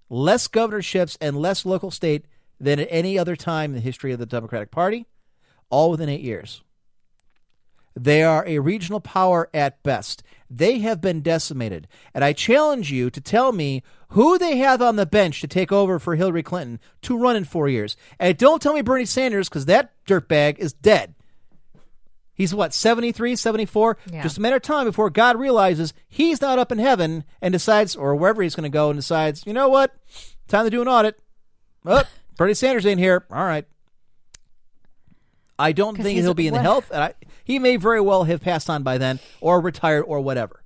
less 0.10 0.48
governorships, 0.48 1.18
and 1.22 1.38
less 1.38 1.66
local 1.66 1.92
state 1.92 2.26
than 2.60 2.80
at 2.80 2.88
any 2.90 3.18
other 3.18 3.36
time 3.36 3.72
in 3.72 3.76
the 3.76 3.82
history 3.82 4.12
of 4.12 4.20
the 4.20 4.26
Democratic 4.26 4.72
Party, 4.72 5.06
all 5.70 5.92
within 5.92 6.10
eight 6.10 6.22
years. 6.22 6.62
They 7.96 8.24
are 8.24 8.46
a 8.48 8.60
regional 8.60 9.00
power 9.00 9.50
at 9.54 9.82
best. 9.84 10.24
They 10.50 10.80
have 10.80 11.02
been 11.02 11.22
decimated. 11.22 11.88
And 12.14 12.24
I 12.24 12.34
challenge 12.34 12.92
you 12.92 13.10
to 13.10 13.22
tell 13.22 13.52
me 13.52 13.84
who 14.10 14.38
they 14.38 14.58
have 14.58 14.82
on 14.82 14.96
the 14.96 15.06
bench 15.06 15.42
to 15.42 15.48
take 15.48 15.72
over 15.72 16.00
for 16.00 16.16
Hillary 16.16 16.44
Clinton 16.44 16.80
to 17.04 17.18
run 17.18 17.36
in 17.36 17.44
four 17.44 17.68
years. 17.68 17.98
And 18.20 18.38
don't 18.38 18.62
tell 18.62 18.74
me 18.74 18.82
Bernie 18.82 19.06
Sanders, 19.06 19.50
because 19.50 19.66
that 19.66 19.92
dirtbag 20.06 20.58
is 20.60 20.74
dead. 20.74 21.14
He's 22.34 22.56
what, 22.56 22.74
73, 22.74 23.36
74? 23.36 23.98
Yeah. 24.12 24.24
Just 24.24 24.38
a 24.38 24.42
matter 24.42 24.56
of 24.56 24.62
time 24.62 24.86
before 24.86 25.10
God 25.10 25.38
realizes 25.38 25.94
he's 26.08 26.40
not 26.40 26.58
up 26.58 26.72
in 26.72 26.80
heaven 26.80 27.26
and 27.42 27.52
decides, 27.52 27.98
or 27.98 28.16
wherever 28.16 28.42
he's 28.42 28.56
going 28.56 28.64
to 28.64 28.70
go, 28.70 28.90
and 28.90 28.98
decides, 28.98 29.46
you 29.46 29.52
know 29.52 29.68
what? 29.68 29.94
Time 30.48 30.64
to 30.64 30.72
do 30.72 30.82
an 30.82 30.88
audit. 30.88 31.20
Oh, 31.86 32.04
Bernie 32.38 32.54
Sanders 32.54 32.86
ain't 32.86 33.00
here. 33.00 33.26
All 33.30 33.44
right. 33.44 33.66
I 35.60 35.74
don't 35.74 35.96
think 35.96 36.18
he'll 36.18 36.34
be 36.34 36.48
in 36.48 36.54
what- 36.54 36.62
health. 36.64 36.90
And 36.92 37.04
I, 37.04 37.14
he 37.44 37.60
may 37.60 37.76
very 37.76 38.02
well 38.02 38.24
have 38.24 38.42
passed 38.42 38.70
on 38.70 38.82
by 38.84 38.98
then, 38.98 39.20
or 39.42 39.60
retired, 39.62 40.04
or 40.04 40.22
whatever. 40.22 40.64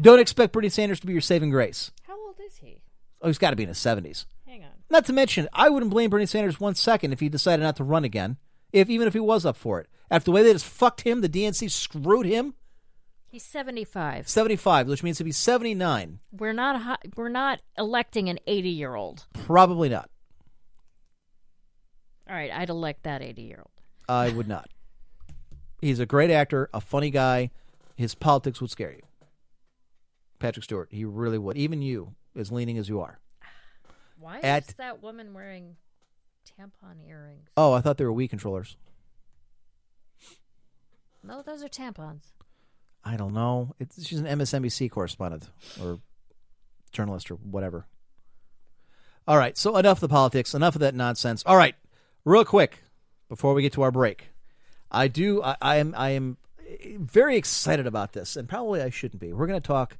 Don't 0.00 0.20
expect 0.20 0.52
Bernie 0.52 0.68
Sanders 0.70 1.00
to 1.00 1.06
be 1.06 1.12
your 1.12 1.20
saving 1.20 1.50
grace. 1.50 1.90
How 2.04 2.18
old 2.18 2.36
is 2.46 2.56
he? 2.58 2.80
Oh, 3.20 3.26
he's 3.26 3.38
got 3.38 3.50
to 3.50 3.56
be 3.56 3.64
in 3.64 3.68
his 3.68 3.78
70s. 3.78 4.24
Hang 4.46 4.62
on. 4.64 4.70
Not 4.88 5.04
to 5.06 5.12
mention, 5.12 5.48
I 5.52 5.68
wouldn't 5.68 5.90
blame 5.90 6.08
Bernie 6.08 6.24
Sanders 6.26 6.58
one 6.58 6.74
second 6.74 7.12
if 7.12 7.20
he 7.20 7.28
decided 7.28 7.62
not 7.62 7.76
to 7.76 7.84
run 7.84 8.04
again, 8.04 8.38
if 8.72 8.88
even 8.88 9.06
if 9.06 9.12
he 9.14 9.20
was 9.20 9.44
up 9.44 9.56
for 9.56 9.78
it. 9.80 9.88
After 10.10 10.26
the 10.26 10.30
way 10.32 10.42
they 10.42 10.52
just 10.52 10.64
fucked 10.64 11.02
him, 11.02 11.20
the 11.20 11.28
DNC 11.28 11.70
screwed 11.70 12.24
him. 12.26 12.54
He's 13.28 13.44
75. 13.44 14.26
75, 14.28 14.88
which 14.88 15.02
means 15.02 15.20
if 15.20 15.24
be 15.24 15.32
79, 15.32 16.18
We're 16.32 16.52
not 16.52 17.00
we're 17.16 17.28
not 17.28 17.60
electing 17.78 18.28
an 18.28 18.38
80-year-old. 18.48 19.26
probably 19.34 19.88
not. 19.88 20.08
All 22.28 22.34
right, 22.34 22.50
I'd 22.52 22.70
elect 22.70 23.02
that 23.04 23.22
80-year-old. 23.22 23.70
I 24.10 24.30
would 24.30 24.48
not. 24.48 24.68
He's 25.80 26.00
a 26.00 26.06
great 26.06 26.30
actor, 26.30 26.68
a 26.74 26.80
funny 26.80 27.10
guy. 27.10 27.50
His 27.94 28.14
politics 28.14 28.60
would 28.60 28.70
scare 28.70 28.92
you. 28.92 29.02
Patrick 30.40 30.64
Stewart, 30.64 30.88
he 30.90 31.04
really 31.04 31.38
would. 31.38 31.56
Even 31.56 31.80
you, 31.80 32.14
as 32.36 32.50
leaning 32.50 32.76
as 32.76 32.88
you 32.88 33.00
are. 33.00 33.20
Why 34.18 34.40
At- 34.40 34.68
is 34.68 34.74
that 34.74 35.00
woman 35.02 35.32
wearing 35.32 35.76
tampon 36.58 37.06
earrings? 37.08 37.48
Oh, 37.56 37.72
I 37.72 37.80
thought 37.80 37.98
they 37.98 38.04
were 38.04 38.12
Wii 38.12 38.28
controllers. 38.28 38.76
No, 41.22 41.42
those 41.42 41.62
are 41.62 41.68
tampons. 41.68 42.32
I 43.04 43.16
don't 43.16 43.32
know. 43.32 43.74
It's, 43.78 44.04
she's 44.04 44.18
an 44.18 44.26
MSNBC 44.26 44.90
correspondent 44.90 45.48
or 45.80 46.00
journalist 46.92 47.30
or 47.30 47.34
whatever. 47.34 47.86
All 49.28 49.38
right, 49.38 49.56
so 49.56 49.76
enough 49.76 49.98
of 49.98 50.00
the 50.00 50.08
politics, 50.08 50.54
enough 50.54 50.74
of 50.74 50.80
that 50.80 50.94
nonsense. 50.94 51.44
All 51.46 51.56
right, 51.56 51.76
real 52.24 52.44
quick 52.44 52.82
before 53.30 53.54
we 53.54 53.62
get 53.62 53.72
to 53.72 53.82
our 53.82 53.90
break, 53.90 54.28
I 54.90 55.08
do. 55.08 55.42
I, 55.42 55.56
I 55.62 55.76
am. 55.76 55.94
I 55.96 56.10
am 56.10 56.36
very 56.98 57.36
excited 57.36 57.86
about 57.86 58.12
this, 58.12 58.36
and 58.36 58.46
probably 58.48 58.82
I 58.82 58.90
shouldn't 58.90 59.20
be. 59.20 59.32
We're 59.32 59.46
going 59.46 59.60
to 59.60 59.66
talk 59.66 59.96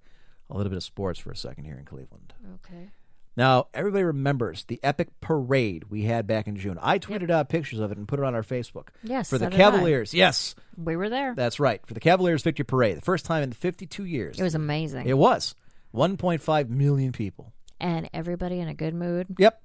a 0.51 0.57
little 0.57 0.69
bit 0.69 0.77
of 0.77 0.83
sports 0.85 1.19
for 1.19 1.31
a 1.31 1.37
second 1.37 1.65
here 1.65 1.77
in 1.79 1.85
Cleveland. 1.87 2.35
Okay. 2.67 2.91
Now, 3.37 3.69
everybody 3.73 4.03
remembers 4.05 4.65
the 4.65 4.81
epic 4.83 5.09
parade 5.21 5.85
we 5.89 6.03
had 6.03 6.27
back 6.27 6.47
in 6.49 6.57
June. 6.57 6.79
I 6.83 6.99
tweeted 6.99 7.31
out 7.31 7.49
pictures 7.49 7.79
of 7.79 7.93
it 7.93 7.97
and 7.97 8.07
put 8.07 8.19
it 8.19 8.25
on 8.25 8.35
our 8.35 8.43
Facebook. 8.43 8.89
Yes, 9.05 9.31
for 9.31 9.39
the 9.39 9.47
so. 9.51 9.57
Cavaliers. 9.57 10.13
Yes, 10.13 10.57
We 10.77 10.97
were 10.97 11.09
there. 11.09 11.35
that's 11.37 11.59
right. 11.61 11.81
For 11.87 11.95
the 11.95 12.01
Cavaliers 12.01 12.43
victory 12.43 12.65
parade, 12.65 12.97
the 12.97 13.01
first 13.03 13.25
time 13.25 13.45
in 13.45 13.53
52 13.53 14.05
years. 14.05 14.39
It 14.39 14.43
was 14.43 14.57
amazing. 14.57 15.07
It 15.09 15.17
was 15.17 15.55
1.5 15.95 16.69
million 16.69 17.13
people. 17.13 17.53
and 17.79 18.11
everybody 18.13 18.59
in 18.61 18.69
a 18.69 18.75
good 18.75 18.95
mood. 18.95 19.29
Yep. 19.39 19.63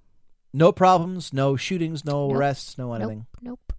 No 0.55 0.71
problems, 0.71 1.33
no 1.33 1.57
shootings, 1.57 2.05
no 2.05 2.27
Nope. 2.29 2.37
arrests, 2.37 2.77
no 2.77 2.93
anything. 2.93 3.25
Nope. 3.41 3.59
Nope. 3.69 3.73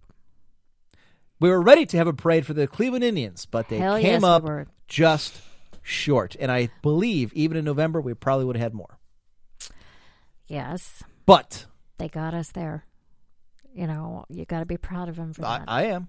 We 1.39 1.49
were 1.49 1.61
ready 1.61 1.87
to 1.87 1.97
have 1.97 2.05
a 2.05 2.13
parade 2.13 2.45
for 2.45 2.53
the 2.53 2.67
Cleveland 2.67 3.03
Indians, 3.03 3.47
but 3.47 3.67
they 3.67 3.79
Hell 3.79 3.95
came 3.99 4.05
yes, 4.21 4.23
up 4.23 4.43
were. 4.43 4.67
just 4.87 5.41
short. 5.81 6.35
And 6.39 6.51
I 6.51 6.69
believe 6.83 7.33
even 7.33 7.57
in 7.57 7.65
November 7.65 7.99
we 7.99 8.13
probably 8.13 8.45
would 8.45 8.55
have 8.57 8.61
had 8.63 8.73
more. 8.75 8.99
Yes. 10.47 11.03
But 11.25 11.65
They 11.97 12.09
got 12.09 12.33
us 12.35 12.51
there. 12.51 12.85
You 13.73 13.87
know, 13.87 14.25
you 14.29 14.45
got 14.45 14.59
to 14.59 14.65
be 14.65 14.77
proud 14.77 15.09
of 15.09 15.17
him 15.17 15.33
for 15.33 15.45
I, 15.45 15.57
that. 15.59 15.65
I 15.67 15.83
am 15.85 16.07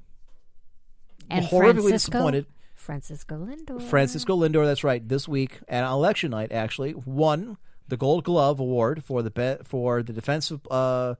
and 1.31 1.45
horribly 1.47 1.83
Francisco, 1.83 2.13
disappointed. 2.13 2.47
Francisco 2.75 3.37
Lindor. 3.47 3.83
Francisco 3.83 4.37
Lindor, 4.37 4.65
that's 4.67 4.85
right, 4.85 5.07
this 5.07 5.27
week 5.27 5.61
at 5.69 5.85
election 5.85 6.31
night 6.31 6.53
actually 6.53 6.95
won 6.95 7.57
the 7.89 7.97
Gold 7.97 8.25
Glove 8.25 8.61
award 8.61 9.03
for 9.05 9.23
the 9.23 9.31
be- 9.31 9.63
for 9.65 10.03
the 10.03 10.13
defensive 10.13 10.61
uh, 10.71 11.15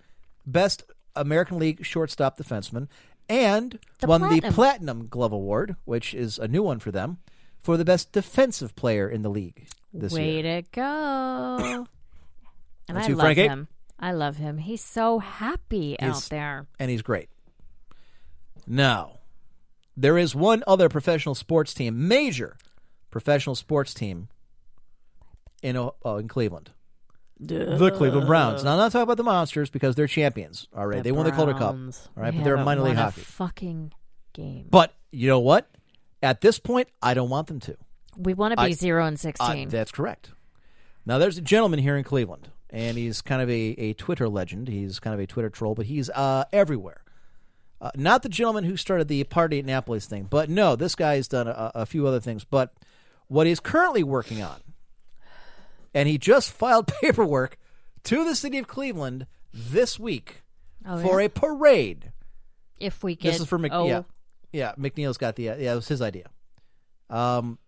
best 0.47 0.85
American 1.17 1.59
League 1.59 1.85
shortstop 1.85 2.39
defenseman, 2.39 2.89
and 3.29 3.79
The 4.01 4.07
won 4.07 4.21
the 4.23 4.29
Platinum. 4.29 4.55
Platinum 4.55 5.07
Glove 5.09 5.33
award, 5.33 5.77
which 5.85 6.15
is 6.15 6.39
a 6.39 6.47
new 6.49 6.63
one 6.63 6.79
for 6.79 6.91
them, 6.93 7.19
for 7.63 7.77
the 7.77 7.85
best 7.85 8.13
defensive 8.13 8.77
player 8.77 9.09
in 9.09 9.23
the 9.23 9.31
league 9.31 9.67
this 9.93 10.13
Way 10.13 10.41
year. 10.43 10.63
to 10.63 10.69
go. 10.71 11.57
and 12.89 12.97
That's 12.97 13.09
I 13.09 13.13
love 13.13 13.21
Frankie? 13.21 13.49
him. 13.49 13.69
I 13.99 14.13
love 14.13 14.37
him. 14.37 14.59
He's 14.59 14.85
so 14.85 15.19
happy 15.19 15.99
out 16.01 16.23
there. 16.31 16.67
and 16.79 16.89
he's 16.91 17.03
great. 17.03 17.29
Now, 18.67 19.19
there 19.97 20.17
is 20.19 20.35
one 20.35 20.63
other 20.67 20.89
professional 20.89 21.35
sports 21.35 21.75
team, 21.75 22.07
major 22.07 22.57
professional 23.11 23.55
sports 23.55 23.93
team 23.95 24.29
in 25.63 25.77
uh, 25.77 25.91
in 26.17 26.29
Cleveland. 26.29 26.71
The 27.41 27.93
Cleveland 27.97 28.27
Browns. 28.27 28.65
Now, 28.65 28.73
I'm 28.73 28.79
not 28.79 28.91
talking 28.91 29.03
about 29.05 29.17
the 29.17 29.23
Monsters 29.23 29.71
because 29.71 29.95
they're 29.95 30.09
champions. 30.09 30.67
All 30.77 30.87
right, 30.87 31.03
they 31.05 31.13
won 31.13 31.25
the 31.25 31.31
Calder 31.33 31.53
Cup. 31.53 31.75
Browns. 31.75 32.09
All 32.17 32.23
right, 32.25 32.35
but 32.35 32.43
they're 32.43 32.57
haven't 32.57 32.65
minor 32.65 32.81
league 32.83 32.97
won 32.97 32.99
a 32.99 33.11
hockey. 33.11 33.21
fucking 33.21 33.93
game. 34.33 34.67
But 34.71 34.93
you 35.13 35.29
know 35.29 35.39
what? 35.39 35.71
At 36.21 36.41
this 36.41 36.59
point, 36.59 36.89
I 37.01 37.15
don't 37.15 37.29
want 37.31 37.47
them 37.47 37.61
to. 37.61 37.77
We 38.17 38.35
want 38.35 38.53
to 38.53 38.57
be 38.57 38.71
I- 38.71 38.73
zero 38.73 39.05
and 39.07 39.15
Uh, 39.15 39.19
sixteen. 39.19 39.69
that's 39.69 39.93
correct. 39.93 40.31
Now, 41.07 41.19
there's 41.19 41.39
a 41.39 41.41
gentleman 41.41 41.79
here 41.79 41.97
in 41.97 42.03
Cleveland, 42.03 42.49
and 42.71 42.99
he's 42.99 43.23
kind 43.23 43.41
of 43.41 43.49
a, 43.49 43.55
a 43.79 43.93
Twitter 43.95 44.29
legend. 44.29 44.67
He's 44.67 44.99
kind 44.99 45.15
of 45.15 45.21
a 45.21 45.27
Twitter 45.27 45.49
troll, 45.49 45.77
but 45.77 45.87
he's 45.87 46.11
uh, 46.11 46.45
everywhere. 46.53 47.03
Uh, 47.81 47.93
not 47.95 48.25
the 48.25 48.29
gentleman 48.29 48.65
who 48.65 48.77
started 48.77 49.07
the 49.07 49.23
party 49.23 49.61
at 49.61 49.65
Naples 49.65 50.07
thing, 50.07 50.27
but 50.29 50.51
no, 50.51 50.75
this 50.75 50.97
guy 50.97 51.15
has 51.15 51.29
done 51.29 51.47
a, 51.47 51.71
a 51.77 51.87
few 51.87 52.05
other 52.09 52.19
things. 52.19 52.43
But 52.43 52.75
what 53.29 53.47
he's 53.47 53.61
currently 53.61 54.03
working 54.03 54.43
on, 54.43 54.57
and 55.95 56.09
he 56.09 56.19
just 56.19 56.51
filed 56.51 56.87
paperwork 57.01 57.59
to 58.05 58.25
the 58.25 58.35
city 58.37 58.59
of 58.59 58.67
Cleveland 58.69 59.27
this 59.53 59.99
week 59.99 60.43
Oh, 60.87 60.99
for 61.03 61.21
yeah? 61.21 61.27
a 61.27 61.29
parade. 61.29 62.13
if 62.79 63.03
we 63.03 63.15
get 63.17 63.33
This 63.33 63.41
is 63.41 63.47
for 63.49 63.59
Mc, 63.59 63.73
oh, 63.75 63.87
yeah, 63.89 64.03
yeah. 64.53 64.73
McNeil's 64.79 65.19
got 65.19 65.37
the 65.37 65.45
yeah. 65.45 65.55
It 65.73 65.75
was 65.75 65.89
his 65.89 66.01
idea. 66.01 66.29
Um, 67.11 67.59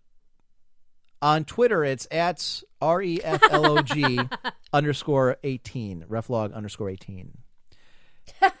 on 1.21 1.43
Twitter, 1.45 1.83
it's 1.83 2.07
at 2.09 2.63
r 2.81 3.01
e 3.01 3.19
f 3.23 3.41
l 3.51 3.77
o 3.77 3.81
g 3.81 4.19
underscore 4.73 5.37
eighteen 5.43 6.05
reflog 6.09 6.53
underscore 6.53 6.89
eighteen. 6.89 7.37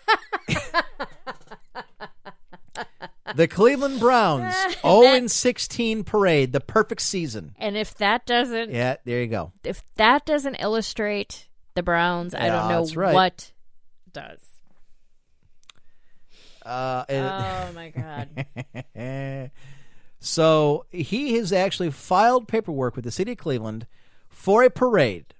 the 3.35 3.47
Cleveland 3.47 3.99
Browns 3.99 4.53
0 4.81 5.03
and 5.03 5.29
16 5.31 6.03
parade, 6.03 6.51
the 6.53 6.59
perfect 6.61 7.01
season. 7.01 7.55
And 7.57 7.75
if 7.77 7.95
that 7.95 8.25
doesn't, 8.25 8.71
Yeah, 8.71 8.97
there 9.05 9.21
you 9.21 9.27
go. 9.27 9.51
if 9.63 9.83
that 9.95 10.25
doesn't 10.25 10.55
illustrate 10.55 11.47
the 11.75 11.83
Browns, 11.83 12.33
I 12.35 12.47
don't 12.47 12.69
know 12.69 12.79
that's 12.81 12.95
right. 12.95 13.13
what 13.13 13.51
does. 14.11 14.39
Uh, 16.65 17.05
Oh 17.09 17.71
my 17.75 17.89
god! 17.89 19.51
so 20.19 20.85
he 20.91 21.33
has 21.35 21.51
actually 21.51 21.89
filed 21.91 22.47
paperwork 22.47 22.95
with 22.95 23.05
the 23.05 23.11
city 23.11 23.31
of 23.31 23.37
Cleveland 23.37 23.87
for 24.29 24.63
a 24.63 24.69
parade 24.69 25.33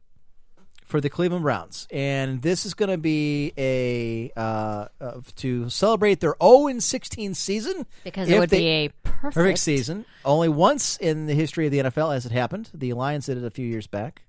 for 0.91 1.01
the 1.01 1.09
Cleveland 1.09 1.43
Browns, 1.43 1.87
and 1.89 2.41
this 2.41 2.65
is 2.65 2.73
going 2.75 2.89
to 2.91 2.97
be 2.97 3.53
a 3.57 4.31
uh, 4.37 4.87
uh, 4.99 5.21
to 5.37 5.69
celebrate 5.69 6.19
their 6.19 6.35
0 6.43 6.67
and 6.67 6.83
16 6.83 7.33
season 7.33 7.85
Because 8.03 8.29
it 8.29 8.37
would 8.37 8.49
they- 8.51 8.59
be 8.59 8.67
a 8.67 8.89
perfect, 9.03 9.33
perfect 9.33 9.59
season. 9.59 10.05
Only 10.25 10.49
once 10.49 10.97
in 10.97 11.25
the 11.25 11.33
history 11.33 11.65
of 11.65 11.71
the 11.71 11.79
NFL 11.79 12.13
has 12.13 12.25
it 12.25 12.31
happened. 12.31 12.69
The 12.73 12.93
Lions 12.93 13.25
did 13.25 13.37
it 13.37 13.43
a 13.45 13.49
few 13.49 13.65
years 13.65 13.87
back. 13.87 14.21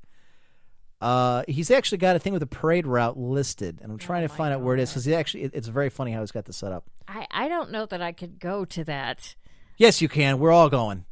Uh, 1.00 1.42
he's 1.48 1.70
actually 1.72 1.98
got 1.98 2.14
a 2.14 2.20
thing 2.20 2.32
with 2.32 2.42
a 2.44 2.46
parade 2.46 2.86
route 2.86 3.18
listed, 3.18 3.80
and 3.82 3.90
I'm 3.90 3.98
trying 3.98 4.22
to 4.22 4.32
my 4.32 4.36
find 4.36 4.54
out 4.54 4.60
where 4.60 4.76
it 4.76 4.80
is 4.80 4.90
because 4.90 5.04
he 5.04 5.14
actually 5.16 5.42
it- 5.44 5.50
it's 5.54 5.66
very 5.68 5.90
funny 5.90 6.12
how 6.12 6.20
he's 6.20 6.30
got 6.30 6.44
this 6.44 6.56
set 6.56 6.70
up. 6.72 6.84
I 7.08 7.26
I 7.30 7.48
don't 7.48 7.72
know 7.72 7.86
that 7.86 8.00
I 8.00 8.12
could 8.12 8.38
go 8.38 8.64
to 8.66 8.84
that. 8.84 9.34
Yes, 9.78 10.00
you 10.00 10.08
can. 10.08 10.38
We're 10.38 10.52
all 10.52 10.70
going. 10.70 11.04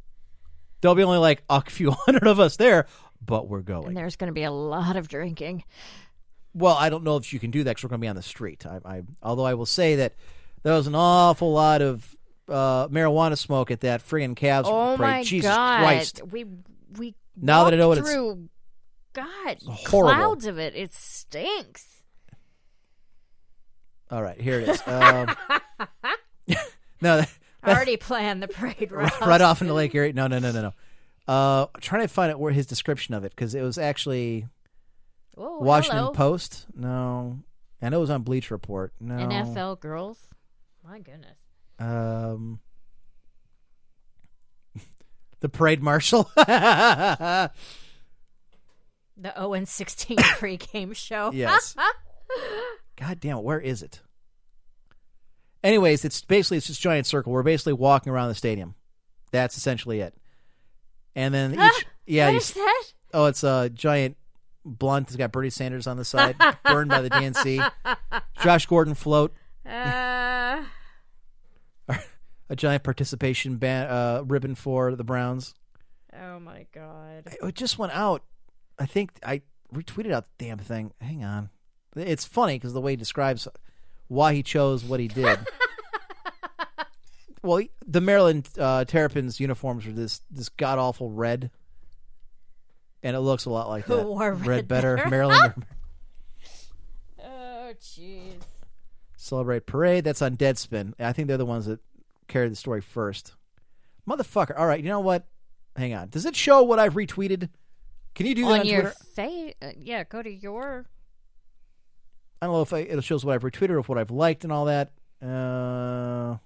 There'll 0.79 0.95
be 0.95 1.03
only 1.03 1.17
like 1.17 1.43
a 1.49 1.61
few 1.61 1.91
hundred 2.05 2.25
of 2.25 2.39
us 2.39 2.55
there, 2.55 2.87
but 3.25 3.47
we're 3.47 3.57
And 3.59 3.65
going. 3.67 3.93
there's 3.93 4.15
going 4.15 4.27
to 4.29 4.33
be 4.33 4.43
a 4.43 4.51
lot 4.51 4.95
of 4.95 5.07
drinking. 5.07 5.63
Well, 6.53 6.75
I 6.75 6.89
don't 6.89 7.03
know 7.03 7.15
if 7.17 7.31
you 7.31 7.39
can 7.39 7.51
do 7.51 7.63
that 7.63 7.71
because 7.71 7.83
we're 7.83 7.89
going 7.89 8.01
to 8.01 8.05
be 8.05 8.09
on 8.09 8.15
the 8.15 8.21
street. 8.21 8.65
I, 8.65 8.79
I, 8.83 9.01
although 9.23 9.45
I 9.45 9.53
will 9.53 9.65
say 9.65 9.95
that 9.97 10.13
there 10.63 10.73
was 10.73 10.87
an 10.87 10.95
awful 10.95 11.53
lot 11.53 11.81
of 11.81 12.15
uh, 12.49 12.87
marijuana 12.89 13.37
smoke 13.37 13.71
at 13.71 13.79
that 13.81 14.01
friggin' 14.01 14.35
Cavs 14.35 14.63
Oh 14.65 14.97
parade. 14.97 14.99
my 14.99 15.23
Jesus 15.23 15.49
god! 15.49 15.79
Christ! 15.79 16.21
We 16.29 16.45
we 16.97 17.15
Now 17.37 17.63
that 17.63 17.73
I 17.73 17.77
know 17.77 17.87
what 17.87 17.99
walked 17.99 18.09
it's- 18.09 18.13
through, 18.13 18.49
God, 19.13 19.57
horrible. 19.65 20.13
clouds 20.13 20.45
of 20.45 20.57
it. 20.59 20.75
It 20.75 20.93
stinks. 20.93 21.85
All 24.09 24.21
right, 24.21 24.39
here 24.39 24.59
it 24.59 24.67
is. 24.67 24.81
Um, 24.85 25.35
no, 27.01 27.17
that- 27.17 27.29
I 27.63 27.73
already 27.73 27.95
planned 27.95 28.41
the 28.41 28.47
parade 28.47 28.91
route. 28.91 29.21
right 29.25 29.39
off 29.39 29.61
into 29.61 29.73
Lake 29.75 29.93
Erie. 29.93 30.13
No, 30.13 30.25
no, 30.27 30.39
no, 30.39 30.51
no, 30.51 30.61
no. 30.63 30.73
Uh, 31.27 31.67
I'm 31.73 31.81
trying 31.81 32.01
to 32.01 32.07
find 32.07 32.31
out 32.31 32.39
where 32.39 32.51
his 32.51 32.65
description 32.65 33.13
of 33.13 33.23
it 33.23 33.31
because 33.31 33.55
it 33.55 33.61
was 33.61 33.77
actually 33.77 34.47
Whoa, 35.35 35.59
Washington 35.59 35.99
hello. 35.99 36.11
Post. 36.11 36.65
No, 36.75 37.39
I 37.81 37.89
know 37.89 37.97
it 37.97 38.01
was 38.01 38.09
on 38.09 38.23
Bleacher 38.23 38.53
Report. 38.53 38.93
No, 38.99 39.15
NFL 39.15 39.79
girls. 39.79 40.19
My 40.85 40.99
goodness. 40.99 41.37
Um, 41.79 42.59
the 45.39 45.49
parade 45.49 45.81
marshal. 45.81 46.29
The 49.21 49.33
0 49.35 49.53
and 49.53 49.67
16 49.67 50.17
pregame 50.17 50.95
show. 50.95 51.31
Yes. 51.31 51.75
God 52.95 53.19
damn 53.19 53.37
it, 53.37 53.43
where 53.43 53.59
is 53.59 53.83
it? 53.83 54.01
Anyways, 55.63 56.03
it's 56.03 56.23
basically 56.23 56.57
it's 56.57 56.67
just 56.67 56.81
giant 56.81 57.05
circle. 57.05 57.31
We're 57.31 57.43
basically 57.43 57.73
walking 57.73 58.11
around 58.11 58.29
the 58.29 58.35
stadium. 58.35 58.73
That's 59.31 59.55
essentially 59.57 59.99
it. 59.99 60.15
And 61.15 61.33
then 61.33 61.53
each 61.59 61.85
yeah, 62.05 62.25
What 62.27 62.31
you, 62.31 62.37
is 62.37 62.53
that? 62.53 62.83
oh, 63.13 63.25
it's 63.25 63.43
a 63.43 63.69
giant 63.73 64.17
blunt. 64.65 65.07
It's 65.07 65.15
got 65.17 65.31
Bernie 65.31 65.49
Sanders 65.49 65.87
on 65.87 65.97
the 65.97 66.05
side, 66.05 66.35
burned 66.63 66.89
by 66.89 67.01
the 67.01 67.09
DNC. 67.09 67.69
Josh 68.43 68.65
Gordon 68.65 68.93
float, 68.93 69.33
Uh, 69.65 70.63
a 72.49 72.55
giant 72.55 72.83
participation 72.83 73.57
ban- 73.57 73.87
uh, 73.87 74.23
ribbon 74.25 74.55
for 74.55 74.95
the 74.95 75.03
Browns. 75.03 75.53
oh 76.19 76.39
my 76.39 76.65
god. 76.73 77.23
It 77.41 77.55
just 77.55 77.77
went 77.77 77.93
out. 77.93 78.23
I 78.79 78.85
think 78.85 79.11
I 79.25 79.41
retweeted 79.73 80.11
out 80.11 80.25
the 80.37 80.45
damn 80.45 80.57
thing. 80.57 80.91
Hang 81.01 81.23
on. 81.23 81.49
It's 81.95 82.25
funny 82.25 82.55
because 82.55 82.73
the 82.73 82.81
way 82.81 82.93
he 82.93 82.95
describes 82.97 83.47
why 84.07 84.33
he 84.33 84.43
chose 84.43 84.83
what 84.83 84.99
he 84.99 85.07
did. 85.07 85.39
Well, 87.43 87.61
the 87.87 88.01
Maryland 88.01 88.47
uh, 88.57 88.85
Terrapins 88.85 89.39
uniforms 89.39 89.85
are 89.87 89.91
this 89.91 90.21
this 90.31 90.49
god 90.49 90.77
awful 90.79 91.09
red, 91.09 91.49
and 93.03 93.15
it 93.15 93.19
looks 93.21 93.45
a 93.45 93.49
lot 93.49 93.67
like 93.69 93.85
Who 93.85 93.95
that. 93.97 94.05
wore 94.07 94.33
red 94.33 94.67
better, 94.67 94.95
there? 94.97 95.09
Maryland 95.09 95.65
Oh 97.23 97.73
jeez. 97.81 98.41
celebrate 99.15 99.65
parade. 99.65 100.03
That's 100.03 100.21
on 100.21 100.37
Deadspin. 100.37 100.93
I 100.99 101.13
think 101.13 101.27
they're 101.27 101.37
the 101.37 101.45
ones 101.45 101.65
that 101.65 101.79
carried 102.27 102.51
the 102.51 102.55
story 102.55 102.81
first. 102.81 103.33
Motherfucker. 104.09 104.57
All 104.57 104.65
right, 104.65 104.81
you 104.81 104.89
know 104.89 104.99
what? 104.99 105.25
Hang 105.75 105.93
on. 105.93 106.09
Does 106.09 106.25
it 106.25 106.35
show 106.35 106.63
what 106.63 106.79
I've 106.79 106.95
retweeted? 106.95 107.49
Can 108.13 108.25
you 108.25 108.35
do 108.35 108.41
that 108.45 108.51
on, 108.51 108.59
On 108.61 108.65
your 108.65 108.81
Twitter? 108.81 108.95
face, 109.15 109.53
uh, 109.61 109.71
yeah. 109.79 110.03
Go 110.03 110.21
to 110.21 110.29
your. 110.29 110.85
I 112.41 112.47
don't 112.47 112.55
know 112.55 112.61
if 112.61 112.73
I, 112.73 112.79
it 112.79 113.01
shows 113.03 113.23
what 113.23 113.35
I've 113.35 113.43
retweeted 113.43 113.69
or 113.69 113.79
if 113.79 113.87
what 113.87 113.97
I've 113.97 114.11
liked 114.11 114.43
and 114.43 114.51
all 114.51 114.65
that. 114.65 114.91
Uh, 115.23 116.37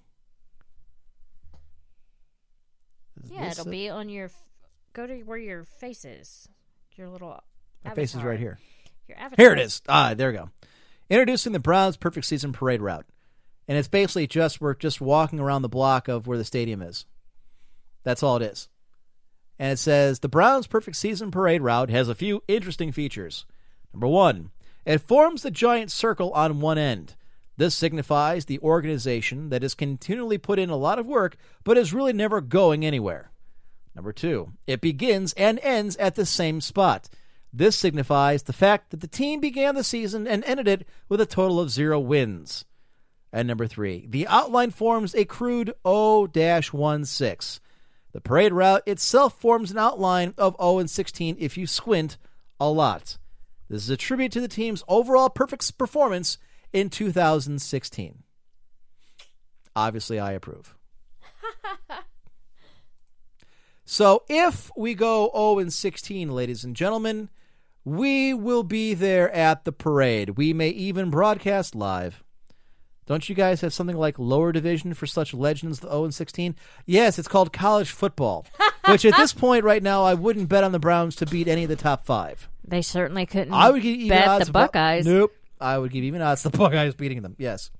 is 3.15 3.15
Yeah, 3.30 3.48
this 3.48 3.58
it'll 3.58 3.68
it? 3.68 3.72
be 3.72 3.88
on 3.88 4.08
your. 4.08 4.30
Go 4.92 5.06
to 5.06 5.14
where 5.22 5.38
your 5.38 5.64
face 5.64 6.04
is. 6.04 6.48
Your 6.96 7.08
little. 7.08 7.42
My 7.84 7.94
face 7.94 8.14
is 8.14 8.22
right 8.22 8.38
here. 8.38 8.58
Your 9.08 9.18
avatar. 9.18 9.44
Here 9.44 9.52
it 9.52 9.60
is. 9.60 9.82
Ah, 9.88 10.14
there 10.14 10.30
we 10.30 10.36
go. 10.36 10.50
Introducing 11.08 11.52
the 11.52 11.60
Browns 11.60 11.96
Perfect 11.96 12.26
Season 12.26 12.52
Parade 12.52 12.80
route, 12.80 13.06
and 13.68 13.78
it's 13.78 13.88
basically 13.88 14.26
just 14.26 14.60
we're 14.60 14.74
just 14.74 15.00
walking 15.00 15.38
around 15.38 15.62
the 15.62 15.68
block 15.68 16.08
of 16.08 16.26
where 16.26 16.38
the 16.38 16.44
stadium 16.44 16.82
is. 16.82 17.06
That's 18.02 18.22
all 18.22 18.36
it 18.36 18.42
is. 18.42 18.68
And 19.58 19.72
it 19.72 19.78
says 19.78 20.18
the 20.18 20.28
Browns 20.28 20.66
Perfect 20.66 20.96
Season 20.96 21.30
Parade 21.30 21.62
route 21.62 21.90
has 21.90 22.08
a 22.08 22.14
few 22.14 22.42
interesting 22.48 22.92
features. 22.92 23.46
Number 23.92 24.08
one, 24.08 24.50
it 24.84 24.98
forms 24.98 25.42
the 25.42 25.50
giant 25.50 25.90
circle 25.90 26.30
on 26.32 26.60
one 26.60 26.78
end. 26.78 27.14
This 27.56 27.74
signifies 27.74 28.44
the 28.44 28.58
organization 28.60 29.48
that 29.48 29.62
has 29.62 29.74
continually 29.74 30.38
put 30.38 30.58
in 30.58 30.70
a 30.70 30.76
lot 30.76 30.98
of 30.98 31.06
work 31.06 31.36
but 31.64 31.78
is 31.78 31.94
really 31.94 32.12
never 32.12 32.40
going 32.40 32.84
anywhere. 32.84 33.30
Number 33.94 34.12
two, 34.12 34.52
it 34.66 34.82
begins 34.82 35.32
and 35.34 35.58
ends 35.62 35.96
at 35.96 36.16
the 36.16 36.26
same 36.26 36.60
spot. 36.60 37.08
This 37.52 37.76
signifies 37.76 38.42
the 38.42 38.52
fact 38.52 38.90
that 38.90 39.00
the 39.00 39.06
team 39.06 39.40
began 39.40 39.74
the 39.74 39.82
season 39.82 40.26
and 40.26 40.44
ended 40.44 40.68
it 40.68 40.86
with 41.08 41.20
a 41.20 41.26
total 41.26 41.58
of 41.58 41.70
zero 41.70 41.98
wins. 41.98 42.66
And 43.32 43.48
number 43.48 43.66
three, 43.66 44.06
the 44.06 44.26
outline 44.26 44.70
forms 44.70 45.14
a 45.14 45.24
crude 45.24 45.72
O 45.84 46.28
16. 46.28 47.60
The 48.12 48.20
parade 48.22 48.52
route 48.52 48.82
itself 48.86 49.40
forms 49.40 49.70
an 49.70 49.78
outline 49.78 50.34
of 50.36 50.56
0 50.60 50.78
and 50.78 50.90
16 50.90 51.36
if 51.38 51.56
you 51.56 51.66
squint 51.66 52.18
a 52.60 52.68
lot. 52.68 53.16
This 53.68 53.82
is 53.82 53.90
a 53.90 53.96
tribute 53.96 54.32
to 54.32 54.40
the 54.40 54.48
team's 54.48 54.84
overall 54.88 55.28
perfect 55.28 55.76
performance 55.76 56.38
in 56.76 56.90
2016. 56.90 58.22
Obviously, 59.74 60.20
I 60.20 60.32
approve. 60.32 60.74
so, 63.86 64.24
if 64.28 64.70
we 64.76 64.92
go 64.92 65.30
0 65.34 65.58
and 65.60 65.72
16, 65.72 66.30
ladies 66.30 66.64
and 66.64 66.76
gentlemen, 66.76 67.30
we 67.82 68.34
will 68.34 68.62
be 68.62 68.92
there 68.92 69.30
at 69.30 69.64
the 69.64 69.72
parade. 69.72 70.30
We 70.30 70.52
may 70.52 70.68
even 70.68 71.08
broadcast 71.08 71.74
live. 71.74 72.22
Don't 73.06 73.26
you 73.26 73.34
guys 73.34 73.62
have 73.62 73.72
something 73.72 73.96
like 73.96 74.18
lower 74.18 74.52
division 74.52 74.92
for 74.92 75.06
such 75.06 75.32
legends, 75.32 75.80
the 75.80 75.88
0 75.88 76.04
and 76.04 76.14
16? 76.14 76.56
Yes, 76.84 77.18
it's 77.18 77.28
called 77.28 77.54
college 77.54 77.90
football, 77.90 78.44
which 78.88 79.06
at 79.06 79.16
this 79.16 79.32
point 79.32 79.64
right 79.64 79.82
now, 79.82 80.04
I 80.04 80.12
wouldn't 80.12 80.50
bet 80.50 80.64
on 80.64 80.72
the 80.72 80.78
Browns 80.78 81.16
to 81.16 81.26
beat 81.26 81.48
any 81.48 81.62
of 81.62 81.70
the 81.70 81.76
top 81.76 82.04
five. 82.04 82.50
They 82.68 82.82
certainly 82.82 83.24
couldn't. 83.24 83.54
I 83.54 83.70
would 83.70 83.80
give 83.80 83.94
even 83.96 84.08
bet 84.08 84.28
odds 84.28 84.44
the 84.46 84.50
about- 84.50 84.72
Buckeyes. 84.72 85.06
Nope. 85.06 85.32
I 85.60 85.78
would 85.78 85.90
give 85.90 86.04
even 86.04 86.22
odds 86.22 86.42
the 86.42 86.50
Buckeyes 86.56 86.94
beating 86.94 87.22
them. 87.22 87.36
Yes. 87.38 87.70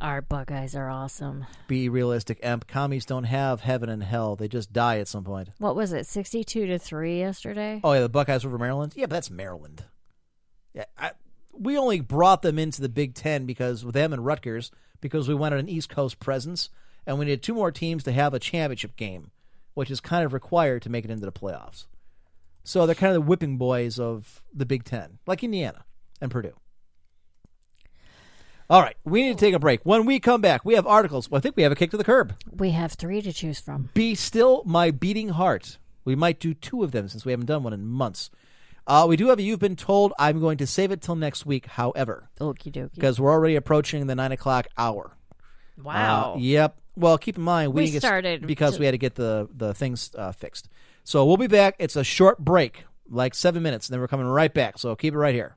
Our 0.00 0.22
Buckeyes 0.22 0.76
are 0.76 0.88
awesome. 0.88 1.46
Be 1.66 1.88
realistic, 1.88 2.38
Emp. 2.42 2.68
Commies 2.68 3.04
don't 3.04 3.24
have 3.24 3.62
heaven 3.62 3.88
and 3.88 4.02
hell. 4.02 4.36
They 4.36 4.46
just 4.46 4.72
die 4.72 4.98
at 4.98 5.08
some 5.08 5.24
point. 5.24 5.48
What 5.58 5.74
was 5.74 5.92
it? 5.92 6.06
Sixty-two 6.06 6.66
to 6.66 6.78
three 6.78 7.18
yesterday. 7.18 7.80
Oh 7.82 7.92
yeah, 7.92 8.00
the 8.00 8.08
Buckeyes 8.08 8.44
over 8.44 8.58
Maryland. 8.58 8.92
Yeah, 8.94 9.06
but 9.06 9.10
that's 9.16 9.30
Maryland. 9.30 9.84
Yeah, 10.72 10.84
I, 10.96 11.12
we 11.52 11.76
only 11.76 12.00
brought 12.00 12.42
them 12.42 12.58
into 12.58 12.80
the 12.80 12.88
Big 12.88 13.14
Ten 13.14 13.44
because 13.44 13.84
with 13.84 13.94
them 13.94 14.12
and 14.12 14.24
Rutgers 14.24 14.70
because 15.00 15.28
we 15.28 15.34
wanted 15.34 15.58
an 15.58 15.68
East 15.68 15.88
Coast 15.88 16.20
presence, 16.20 16.70
and 17.04 17.18
we 17.18 17.24
needed 17.24 17.42
two 17.42 17.54
more 17.54 17.72
teams 17.72 18.04
to 18.04 18.12
have 18.12 18.34
a 18.34 18.38
championship 18.38 18.94
game, 18.96 19.32
which 19.74 19.90
is 19.90 20.00
kind 20.00 20.24
of 20.24 20.32
required 20.32 20.82
to 20.82 20.90
make 20.90 21.04
it 21.04 21.10
into 21.10 21.26
the 21.26 21.32
playoffs. 21.32 21.86
So 22.62 22.86
they're 22.86 22.94
kind 22.94 23.10
of 23.16 23.22
the 23.22 23.28
whipping 23.28 23.56
boys 23.56 23.98
of 23.98 24.42
the 24.54 24.66
Big 24.66 24.84
Ten, 24.84 25.18
like 25.26 25.42
Indiana 25.42 25.84
and 26.20 26.30
Purdue. 26.30 26.54
All 28.70 28.82
right, 28.82 28.96
we 29.04 29.22
need 29.22 29.38
to 29.38 29.44
take 29.46 29.54
a 29.54 29.58
break. 29.58 29.80
When 29.84 30.04
we 30.04 30.20
come 30.20 30.42
back, 30.42 30.62
we 30.64 30.74
have 30.74 30.86
articles. 30.86 31.30
Well, 31.30 31.38
I 31.38 31.40
think 31.40 31.56
we 31.56 31.62
have 31.62 31.72
a 31.72 31.76
kick 31.76 31.90
to 31.92 31.96
the 31.96 32.04
curb. 32.04 32.34
We 32.52 32.70
have 32.72 32.92
three 32.92 33.22
to 33.22 33.32
choose 33.32 33.58
from. 33.58 33.88
Be 33.94 34.14
still 34.14 34.62
my 34.66 34.90
beating 34.90 35.30
heart. 35.30 35.78
We 36.04 36.14
might 36.14 36.38
do 36.38 36.52
two 36.52 36.82
of 36.82 36.92
them 36.92 37.08
since 37.08 37.24
we 37.24 37.32
haven't 37.32 37.46
done 37.46 37.62
one 37.62 37.72
in 37.72 37.86
months. 37.86 38.28
Uh, 38.86 39.06
we 39.08 39.16
do 39.16 39.28
have 39.28 39.38
a 39.38 39.42
You've 39.42 39.58
Been 39.58 39.76
Told. 39.76 40.12
I'm 40.18 40.40
going 40.40 40.58
to 40.58 40.66
save 40.66 40.90
it 40.90 41.00
till 41.00 41.14
next 41.16 41.44
week, 41.46 41.66
however, 41.66 42.28
Okie 42.40 42.72
dokie. 42.72 42.94
because 42.94 43.20
we're 43.20 43.30
already 43.30 43.54
approaching 43.56 44.06
the 44.06 44.14
9 44.14 44.32
o'clock 44.32 44.66
hour. 44.76 45.16
Wow. 45.82 46.34
Uh, 46.34 46.38
yep. 46.38 46.78
Well, 46.96 47.16
keep 47.18 47.36
in 47.36 47.44
mind, 47.44 47.72
we, 47.74 47.82
We 47.84 47.98
started 47.98 48.46
because 48.46 48.74
to- 48.74 48.80
we 48.80 48.86
had 48.86 48.92
to 48.92 48.98
get 48.98 49.14
the, 49.14 49.48
the 49.54 49.72
things 49.74 50.10
uh, 50.16 50.32
fixed. 50.32 50.68
So 51.04 51.24
we'll 51.24 51.36
be 51.36 51.46
back. 51.46 51.76
It's 51.78 51.96
a 51.96 52.04
short 52.04 52.38
break, 52.38 52.84
like 53.08 53.34
seven 53.34 53.62
minutes, 53.62 53.88
and 53.88 53.94
then 53.94 54.00
we're 54.00 54.08
coming 54.08 54.26
right 54.26 54.52
back. 54.52 54.78
So 54.78 54.96
keep 54.96 55.12
it 55.14 55.18
right 55.18 55.34
here. 55.34 55.56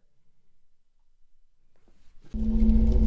Thank 2.34 2.94
you. 2.96 3.01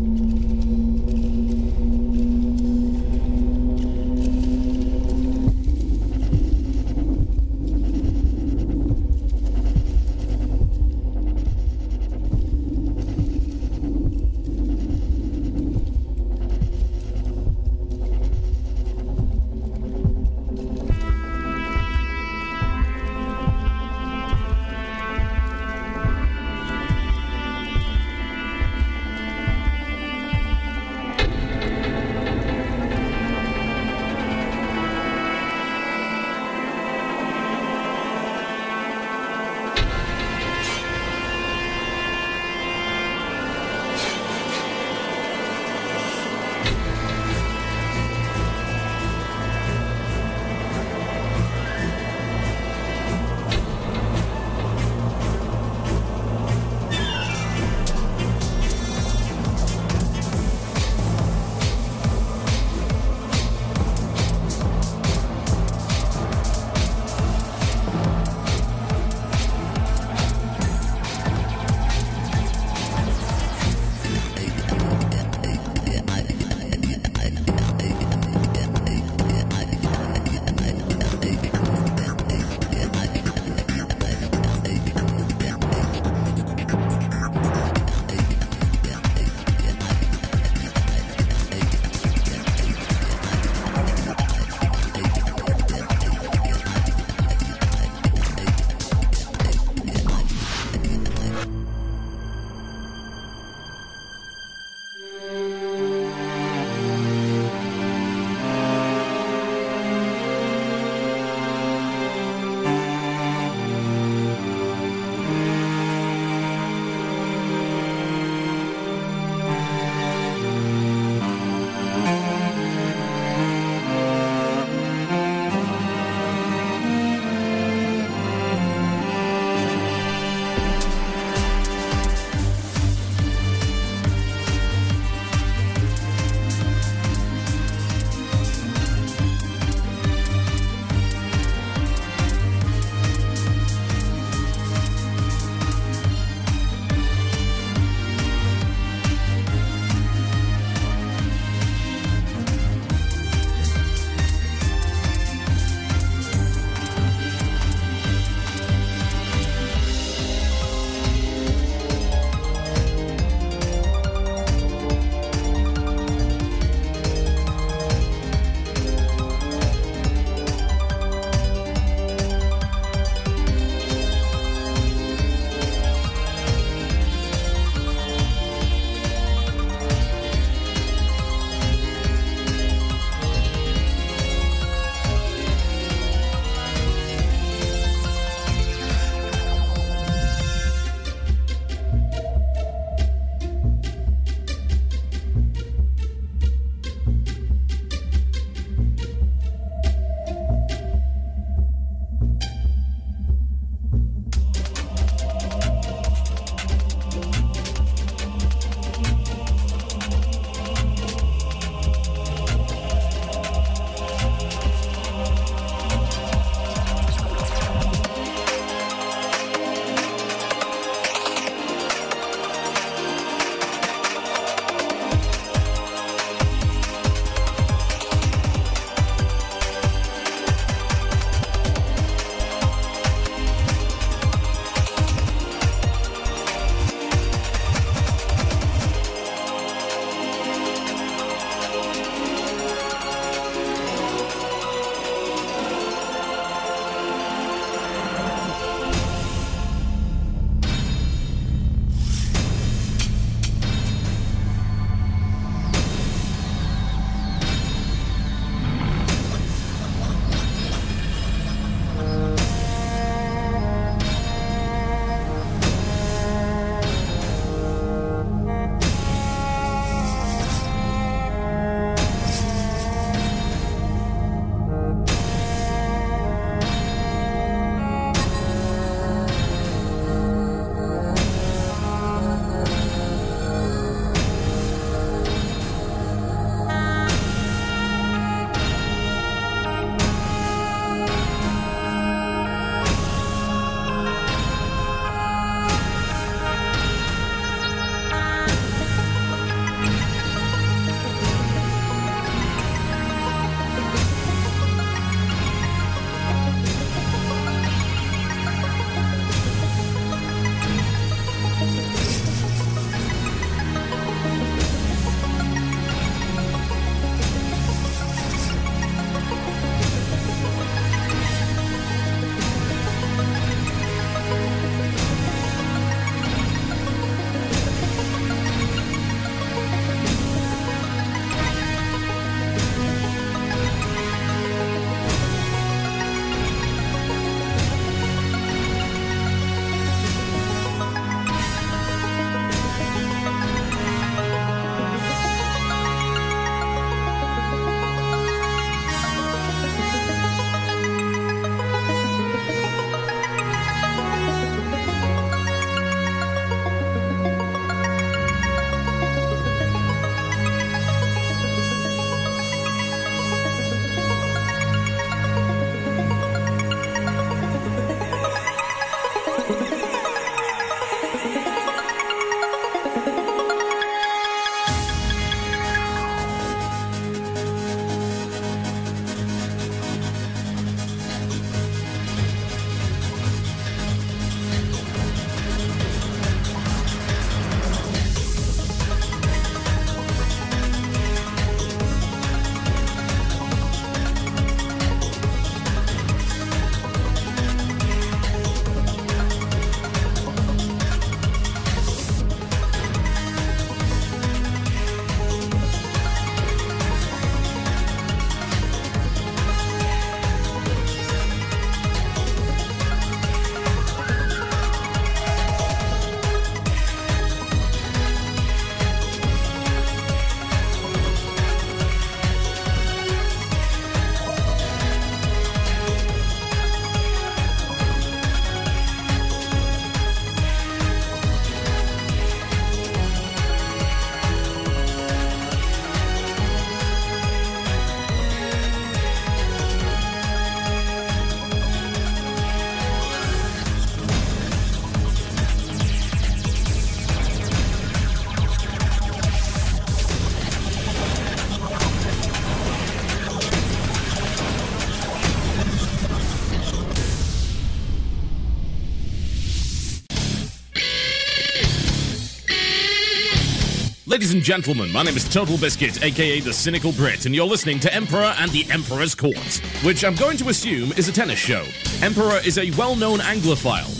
Ladies 464.24 464.34
and 464.36 464.42
gentlemen, 464.42 464.90
my 464.90 465.02
name 465.02 465.18
is 465.18 465.24
TotalBiscuit, 465.26 466.02
aka 466.02 466.40
the 466.40 466.50
Cynical 466.50 466.92
Brit, 466.92 467.26
and 467.26 467.34
you're 467.34 467.44
listening 467.44 467.78
to 467.80 467.92
Emperor 467.92 468.34
and 468.38 468.50
the 468.52 468.64
Emperor's 468.70 469.14
Court, 469.14 469.60
which 469.82 470.02
I'm 470.02 470.14
going 470.14 470.38
to 470.38 470.48
assume 470.48 470.92
is 470.92 471.10
a 471.10 471.12
tennis 471.12 471.38
show. 471.38 471.62
Emperor 472.00 472.40
is 472.42 472.56
a 472.56 472.70
well 472.70 472.96
known 472.96 473.18
Anglophile. 473.18 473.92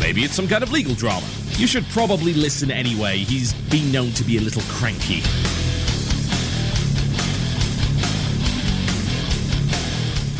Maybe 0.00 0.22
it's 0.24 0.32
some 0.32 0.48
kind 0.48 0.62
of 0.62 0.72
legal 0.72 0.94
drama. 0.94 1.26
You 1.58 1.66
should 1.66 1.84
probably 1.90 2.32
listen 2.32 2.70
anyway, 2.70 3.18
he's 3.18 3.52
been 3.68 3.92
known 3.92 4.12
to 4.12 4.24
be 4.24 4.38
a 4.38 4.40
little 4.40 4.62
cranky. 4.62 5.20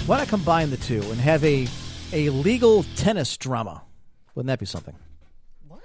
Why 0.07 0.17
not 0.17 0.29
combine 0.29 0.71
the 0.71 0.79
two 0.79 1.03
and 1.11 1.21
have 1.21 1.45
a 1.45 1.69
a 2.15 2.31
legal 2.31 2.85
tennis 2.97 3.37
drama? 3.37 3.83
Wouldn't 4.35 4.49
that 4.49 4.61
be 4.61 4.65
something? 4.65 4.97
What? 5.69 5.83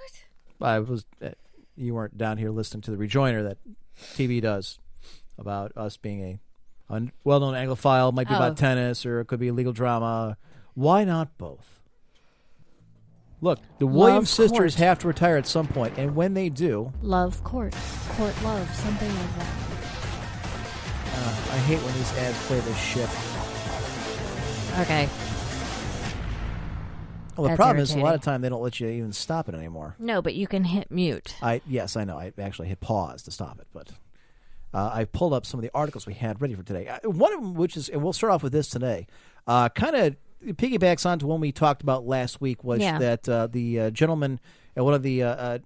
I 0.62 0.78
was 0.78 1.04
uh, 1.22 1.32
you 1.76 1.94
weren't 1.94 2.16
down 2.18 2.38
here 2.38 2.50
listening 2.50 2.80
to 2.82 2.90
the 2.90 2.96
rejoinder 2.96 3.42
that 3.44 3.58
TV 4.14 4.40
does 4.40 4.78
about 5.38 5.72
us 5.76 5.96
being 5.96 6.22
a, 6.22 6.94
a 6.94 7.02
well-known 7.24 7.54
Anglophile. 7.54 8.12
Might 8.12 8.28
be 8.28 8.34
Oh. 8.34 8.38
about 8.38 8.56
tennis, 8.56 9.04
or 9.06 9.20
it 9.20 9.26
could 9.26 9.40
be 9.40 9.48
a 9.48 9.52
legal 9.52 9.72
drama. 9.72 10.36
Why 10.74 11.04
not 11.04 11.36
both? 11.38 11.80
Look, 13.42 13.58
the 13.78 13.86
Williams 13.86 14.30
sisters 14.30 14.74
court. 14.76 14.86
have 14.86 14.98
to 15.00 15.08
retire 15.08 15.36
at 15.36 15.46
some 15.46 15.66
point, 15.66 15.94
and 15.98 16.16
when 16.16 16.32
they 16.34 16.48
do, 16.48 16.92
Love 17.02 17.44
court. 17.44 17.74
Court 18.16 18.34
love. 18.42 18.68
Something 18.74 19.08
like 19.14 19.38
that. 19.38 19.46
uh, 21.12 21.54
I 21.54 21.58
hate 21.58 21.78
when 21.82 21.94
these 21.94 22.12
ads 22.18 22.46
play 22.46 22.60
this 22.60 22.78
shit. 22.78 23.08
Okay. 24.80 25.08
Well, 27.36 27.44
the 27.44 27.48
That's 27.50 27.56
problem 27.58 27.82
is 27.82 27.92
a 27.94 27.98
lot 27.98 28.14
of 28.14 28.20
time 28.22 28.40
they 28.40 28.48
don't 28.48 28.62
let 28.62 28.80
you 28.80 28.88
even 28.88 29.12
stop 29.12 29.48
it 29.48 29.54
anymore. 29.54 29.94
No, 29.98 30.22
but 30.22 30.34
you 30.34 30.46
can 30.46 30.64
hit 30.64 30.90
mute. 30.90 31.34
I 31.42 31.60
yes, 31.66 31.96
I 31.96 32.04
know. 32.04 32.18
I 32.18 32.32
actually 32.38 32.68
hit 32.68 32.80
pause 32.80 33.22
to 33.24 33.30
stop 33.30 33.58
it, 33.60 33.66
but 33.72 33.90
uh, 34.74 34.90
I 34.92 35.04
pulled 35.04 35.32
up 35.32 35.46
some 35.46 35.58
of 35.60 35.62
the 35.62 35.70
articles 35.74 36.06
we 36.06 36.14
had 36.14 36.40
ready 36.40 36.54
for 36.54 36.62
today. 36.62 36.88
Uh, 36.88 37.08
one 37.10 37.32
of 37.32 37.40
them, 37.40 37.54
which 37.54 37.76
is, 37.76 37.88
and 37.88 38.02
we'll 38.02 38.12
start 38.12 38.32
off 38.32 38.42
with 38.42 38.52
this 38.52 38.68
today, 38.68 39.06
uh, 39.46 39.68
kind 39.70 39.96
of 39.96 40.16
piggybacks 40.56 41.06
on 41.06 41.18
to 41.18 41.26
one 41.26 41.40
we 41.40 41.52
talked 41.52 41.82
about 41.82 42.06
last 42.06 42.40
week, 42.40 42.62
was 42.64 42.80
Yeah. 42.80 42.98
that 42.98 43.28
uh, 43.28 43.46
the 43.48 43.80
uh, 43.80 43.90
gentleman 43.90 44.38
at 44.76 44.84
one 44.84 44.94
of 44.94 45.02
the 45.02 45.22
uh, 45.22 45.28
uh, 45.28 45.58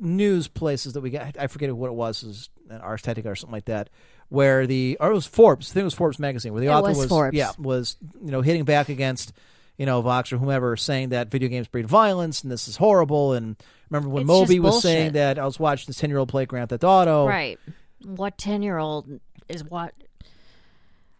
news 0.00 0.48
places 0.48 0.92
that 0.94 1.00
we 1.00 1.10
got, 1.10 1.36
I 1.38 1.46
forget 1.46 1.74
what 1.74 1.88
it 1.88 1.94
was, 1.94 2.22
it 2.22 2.26
was 2.26 2.48
an 2.70 2.80
Ars 2.80 3.02
Technica 3.02 3.30
or 3.30 3.36
something 3.36 3.52
like 3.52 3.66
that, 3.66 3.90
where 4.28 4.66
the 4.66 4.96
or 5.00 5.10
it 5.10 5.14
was 5.14 5.26
Forbes, 5.26 5.70
I 5.70 5.74
think 5.74 5.82
it 5.82 5.84
was 5.84 5.94
Forbes 5.94 6.18
magazine, 6.18 6.52
where 6.52 6.60
the 6.60 6.66
It 6.68 6.70
author 6.70 6.88
was 6.98 7.06
Forbes. 7.08 7.36
yeah 7.36 7.52
was 7.58 7.96
you 8.24 8.30
know 8.30 8.40
hitting 8.40 8.64
back 8.64 8.88
against. 8.88 9.32
You 9.76 9.86
know, 9.86 10.02
Vox 10.02 10.32
or 10.32 10.38
whomever 10.38 10.76
saying 10.76 11.08
that 11.08 11.30
video 11.30 11.48
games 11.48 11.66
breed 11.66 11.86
violence 11.86 12.42
and 12.42 12.52
this 12.52 12.68
is 12.68 12.76
horrible. 12.76 13.32
And 13.32 13.56
remember 13.90 14.08
when 14.08 14.22
It's 14.22 14.28
Moby 14.28 14.60
was 14.60 14.82
saying 14.82 15.12
that 15.12 15.38
I 15.38 15.44
was 15.44 15.58
watching 15.58 15.86
this 15.88 15.98
ten 15.98 16.10
year 16.10 16.18
old 16.18 16.28
play 16.28 16.46
Grand 16.46 16.68
Theft 16.68 16.84
Auto. 16.84 17.26
Right. 17.26 17.58
What 18.04 18.38
10 18.38 18.62
year 18.62 18.78
old 18.78 19.20
is 19.48 19.64
what? 19.64 19.94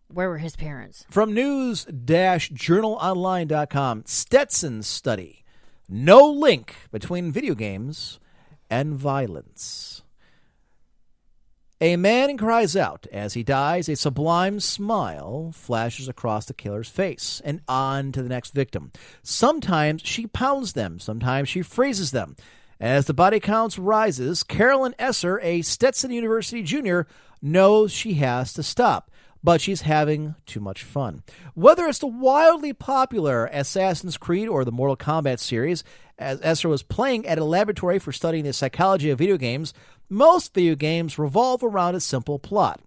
Where 0.08 0.28
were 0.28 0.38
his 0.38 0.54
parents? 0.54 1.04
From 1.10 1.34
news-journalonline.com, 1.34 4.02
Stetson 4.06 4.82
study. 4.82 5.44
No 5.88 6.30
link 6.30 6.76
between 6.92 7.32
video 7.32 7.54
games 7.54 8.20
and 8.70 8.94
violence. 8.94 10.03
A 11.80 11.96
man 11.96 12.36
cries 12.36 12.76
out 12.76 13.06
as 13.12 13.34
he 13.34 13.42
dies. 13.42 13.88
A 13.88 13.96
sublime 13.96 14.60
smile 14.60 15.50
flashes 15.52 16.08
across 16.08 16.46
the 16.46 16.54
killer's 16.54 16.88
face 16.88 17.42
and 17.44 17.60
on 17.66 18.12
to 18.12 18.22
the 18.22 18.28
next 18.28 18.54
victim. 18.54 18.92
Sometimes 19.22 20.00
she 20.02 20.26
pounds 20.26 20.74
them, 20.74 21.00
sometimes 21.00 21.48
she 21.48 21.62
freezes 21.62 22.12
them. 22.12 22.36
As 22.80 23.06
the 23.06 23.14
body 23.14 23.40
counts 23.40 23.78
rises, 23.78 24.42
Carolyn 24.42 24.94
Esser, 24.98 25.40
a 25.40 25.62
Stetson 25.62 26.10
University 26.10 26.62
junior, 26.62 27.06
knows 27.42 27.92
she 27.92 28.14
has 28.14 28.52
to 28.52 28.62
stop, 28.62 29.10
but 29.42 29.60
she's 29.60 29.82
having 29.82 30.34
too 30.46 30.60
much 30.60 30.82
fun. 30.82 31.22
Whether 31.54 31.86
it's 31.86 31.98
the 31.98 32.06
wildly 32.06 32.72
popular 32.72 33.46
Assassin's 33.46 34.16
Creed 34.16 34.48
or 34.48 34.64
the 34.64 34.72
Mortal 34.72 34.96
Kombat 34.96 35.38
series, 35.38 35.84
as 36.18 36.40
Esser 36.42 36.68
was 36.68 36.82
playing 36.82 37.26
at 37.26 37.38
a 37.38 37.44
laboratory 37.44 37.98
for 37.98 38.12
studying 38.12 38.44
the 38.44 38.52
psychology 38.52 39.10
of 39.10 39.18
video 39.18 39.36
games, 39.36 39.74
most 40.08 40.54
video 40.54 40.74
games 40.74 41.18
revolve 41.18 41.62
around 41.62 41.94
a 41.94 42.00
simple 42.00 42.38
plot. 42.38 42.80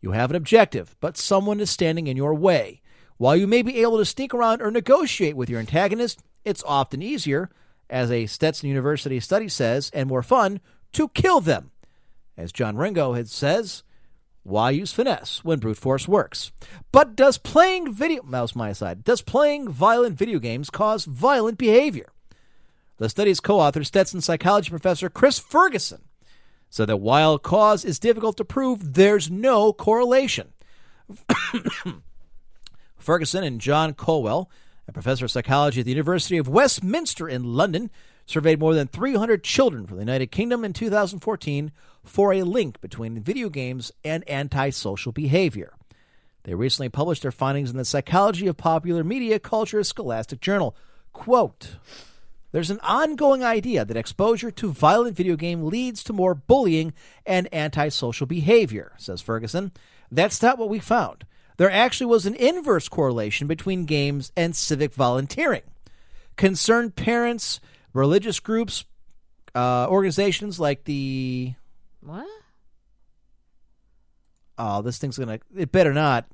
You 0.00 0.12
have 0.12 0.30
an 0.30 0.36
objective, 0.36 0.96
but 1.00 1.16
someone 1.16 1.60
is 1.60 1.70
standing 1.70 2.06
in 2.06 2.16
your 2.16 2.34
way. 2.34 2.82
While 3.16 3.36
you 3.36 3.46
may 3.46 3.62
be 3.62 3.82
able 3.82 3.98
to 3.98 4.04
sneak 4.04 4.32
around 4.32 4.62
or 4.62 4.70
negotiate 4.70 5.36
with 5.36 5.50
your 5.50 5.60
antagonist, 5.60 6.22
it's 6.44 6.62
often 6.64 7.02
easier, 7.02 7.50
as 7.90 8.10
a 8.10 8.26
Stetson 8.26 8.68
University 8.68 9.18
study 9.18 9.48
says, 9.48 9.90
and 9.92 10.08
more 10.08 10.22
fun, 10.22 10.60
to 10.92 11.08
kill 11.08 11.40
them. 11.40 11.72
As 12.36 12.52
John 12.52 12.76
Ringo 12.76 13.14
had 13.14 13.28
says, 13.28 13.82
why 14.44 14.70
use 14.70 14.92
finesse 14.92 15.44
when 15.44 15.58
brute 15.58 15.76
force 15.76 16.08
works? 16.08 16.52
But 16.92 17.16
does 17.16 17.36
playing 17.36 17.92
video 17.92 18.22
was 18.22 18.56
my 18.56 18.72
side. 18.72 19.04
Does 19.04 19.20
playing 19.20 19.68
violent 19.68 20.16
video 20.16 20.38
games 20.38 20.70
cause 20.70 21.04
violent 21.04 21.58
behavior? 21.58 22.12
The 22.96 23.08
study's 23.08 23.40
co-author, 23.40 23.84
Stetson 23.84 24.20
psychology 24.20 24.70
professor 24.70 25.10
Chris 25.10 25.38
Ferguson, 25.38 26.04
said 26.70 26.88
that 26.88 26.98
while 26.98 27.38
cause 27.38 27.84
is 27.84 27.98
difficult 27.98 28.36
to 28.36 28.44
prove, 28.44 28.94
there's 28.94 29.30
no 29.30 29.72
correlation. 29.72 30.52
Ferguson 32.98 33.44
and 33.44 33.60
John 33.60 33.94
Colwell, 33.94 34.50
a 34.86 34.92
professor 34.92 35.24
of 35.24 35.30
psychology 35.30 35.80
at 35.80 35.84
the 35.84 35.92
University 35.92 36.36
of 36.36 36.48
Westminster 36.48 37.28
in 37.28 37.54
London, 37.54 37.90
surveyed 38.26 38.60
more 38.60 38.74
than 38.74 38.86
300 38.86 39.42
children 39.42 39.86
from 39.86 39.96
the 39.96 40.02
United 40.02 40.30
Kingdom 40.30 40.64
in 40.64 40.72
2014 40.72 41.72
for 42.04 42.32
a 42.32 42.42
link 42.42 42.80
between 42.80 43.20
video 43.20 43.48
games 43.48 43.90
and 44.04 44.28
antisocial 44.28 45.12
behavior. 45.12 45.72
They 46.44 46.54
recently 46.54 46.88
published 46.88 47.22
their 47.22 47.32
findings 47.32 47.70
in 47.70 47.76
the 47.76 47.84
Psychology 47.84 48.46
of 48.46 48.56
Popular 48.56 49.04
Media 49.04 49.38
Culture 49.38 49.82
Scholastic 49.82 50.40
Journal. 50.40 50.76
Quote, 51.12 51.76
there's 52.52 52.70
an 52.70 52.80
ongoing 52.80 53.44
idea 53.44 53.84
that 53.84 53.96
exposure 53.96 54.50
to 54.50 54.72
violent 54.72 55.16
video 55.16 55.36
game 55.36 55.64
leads 55.64 56.02
to 56.04 56.12
more 56.12 56.34
bullying 56.34 56.92
and 57.26 57.52
antisocial 57.52 58.26
behavior, 58.26 58.92
says 58.96 59.20
Ferguson. 59.20 59.72
That's 60.10 60.40
not 60.40 60.58
what 60.58 60.70
we 60.70 60.78
found. 60.78 61.26
There 61.58 61.70
actually 61.70 62.06
was 62.06 62.24
an 62.24 62.34
inverse 62.36 62.88
correlation 62.88 63.46
between 63.46 63.84
games 63.84 64.32
and 64.36 64.54
civic 64.56 64.94
volunteering. 64.94 65.62
Concerned 66.36 66.96
parents, 66.96 67.60
religious 67.92 68.40
groups, 68.40 68.84
uh, 69.54 69.86
organizations 69.88 70.60
like 70.60 70.84
the 70.84 71.54
What? 72.00 72.28
oh, 74.56 74.82
this 74.82 74.98
thing's 74.98 75.18
gonna. 75.18 75.40
It 75.56 75.72
better 75.72 75.92
not. 75.92 76.26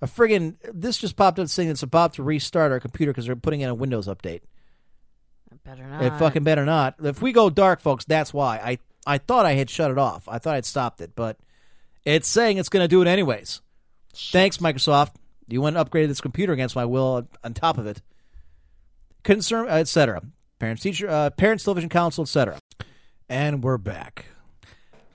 A 0.00 0.06
friggin' 0.06 0.56
this 0.72 0.98
just 0.98 1.16
popped 1.16 1.38
up 1.38 1.48
saying 1.48 1.68
it's 1.68 1.84
about 1.84 2.14
to 2.14 2.22
restart 2.22 2.72
our 2.72 2.80
computer 2.80 3.12
because 3.12 3.26
they're 3.26 3.36
putting 3.36 3.60
in 3.60 3.68
a 3.68 3.74
Windows 3.74 4.08
update. 4.08 4.40
Better 5.64 5.86
not. 5.86 6.02
It 6.02 6.18
fucking 6.18 6.44
better 6.44 6.64
not. 6.64 6.96
If 7.02 7.22
we 7.22 7.32
go 7.32 7.48
dark, 7.50 7.80
folks, 7.80 8.04
that's 8.04 8.34
why. 8.34 8.58
I 8.58 8.78
I 9.06 9.18
thought 9.18 9.46
I 9.46 9.54
had 9.54 9.70
shut 9.70 9.90
it 9.90 9.98
off. 9.98 10.28
I 10.28 10.38
thought 10.38 10.54
I'd 10.54 10.64
stopped 10.64 11.00
it, 11.00 11.12
but 11.14 11.38
it's 12.04 12.28
saying 12.28 12.58
it's 12.58 12.68
going 12.68 12.84
to 12.84 12.88
do 12.88 13.02
it 13.02 13.08
anyways. 13.08 13.60
Thanks, 14.14 14.58
Microsoft. 14.58 15.14
You 15.48 15.60
went 15.60 15.76
and 15.76 15.88
upgraded 15.88 16.08
this 16.08 16.20
computer 16.20 16.52
against 16.52 16.76
my 16.76 16.84
will 16.84 17.28
on, 17.42 17.54
top 17.54 17.78
of 17.78 17.86
it. 17.86 18.00
Concern, 19.22 19.68
etc. 19.68 20.22
Parents, 20.58 20.82
teacher, 20.82 21.08
uh, 21.08 21.30
parents, 21.30 21.64
television 21.64 21.90
council, 21.90 22.22
etc. 22.22 22.58
And 23.28 23.62
we're 23.62 23.78
back. 23.78 24.26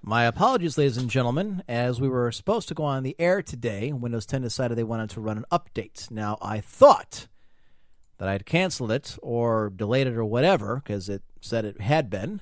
My 0.02 0.24
apologies, 0.24 0.78
ladies 0.78 0.98
and 0.98 1.10
gentlemen, 1.10 1.64
as 1.68 2.00
we 2.00 2.08
were 2.08 2.32
supposed 2.32 2.68
to 2.70 2.74
go 2.74 2.84
on 2.84 3.04
the 3.04 3.16
air 3.20 3.42
today. 3.42 3.92
Windows 3.92 4.26
10 4.26 4.42
decided 4.42 4.78
they 4.78 4.84
wanted 4.84 5.10
to 5.12 5.22
run 5.22 5.38
an 5.38 5.46
update. 5.52 6.10
Now, 6.10 6.38
I 6.42 6.62
thought 6.62 7.28
that 8.18 8.28
I'd 8.28 8.46
canceled 8.46 8.92
it 8.92 9.18
or 9.22 9.72
delayed 9.76 10.08
it 10.08 10.16
or 10.16 10.26
whatever 10.26 10.78
because 10.78 11.10
it 11.10 11.22
said 11.42 11.66
it 11.66 11.82
had 11.82 12.10
been. 12.10 12.42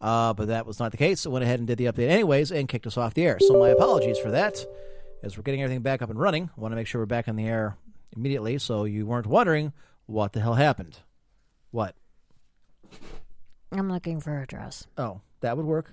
Uh, 0.00 0.32
but 0.32 0.48
that 0.48 0.66
was 0.66 0.78
not 0.78 0.92
the 0.92 0.96
case. 0.96 1.20
So 1.20 1.30
I 1.30 1.32
went 1.32 1.44
ahead 1.44 1.58
and 1.58 1.66
did 1.66 1.78
the 1.78 1.86
update 1.86 2.08
anyways 2.08 2.52
and 2.52 2.68
kicked 2.68 2.86
us 2.86 2.96
off 2.96 3.14
the 3.14 3.24
air. 3.24 3.38
So 3.40 3.58
my 3.58 3.70
apologies 3.70 4.18
for 4.18 4.30
that. 4.30 4.64
As 5.22 5.36
we're 5.36 5.42
getting 5.42 5.62
everything 5.62 5.82
back 5.82 6.00
up 6.00 6.10
and 6.10 6.18
running, 6.18 6.50
I 6.56 6.60
want 6.60 6.70
to 6.70 6.76
make 6.76 6.86
sure 6.86 7.00
we're 7.00 7.06
back 7.06 7.26
on 7.26 7.34
the 7.34 7.46
air 7.46 7.76
immediately 8.16 8.58
so 8.58 8.84
you 8.84 9.04
weren't 9.04 9.26
wondering 9.26 9.72
what 10.06 10.32
the 10.32 10.40
hell 10.40 10.54
happened. 10.54 10.98
What? 11.72 11.96
I'm 13.72 13.90
looking 13.90 14.20
for 14.20 14.40
a 14.40 14.46
dress. 14.46 14.86
Oh, 14.96 15.20
that 15.40 15.56
would 15.56 15.66
work. 15.66 15.92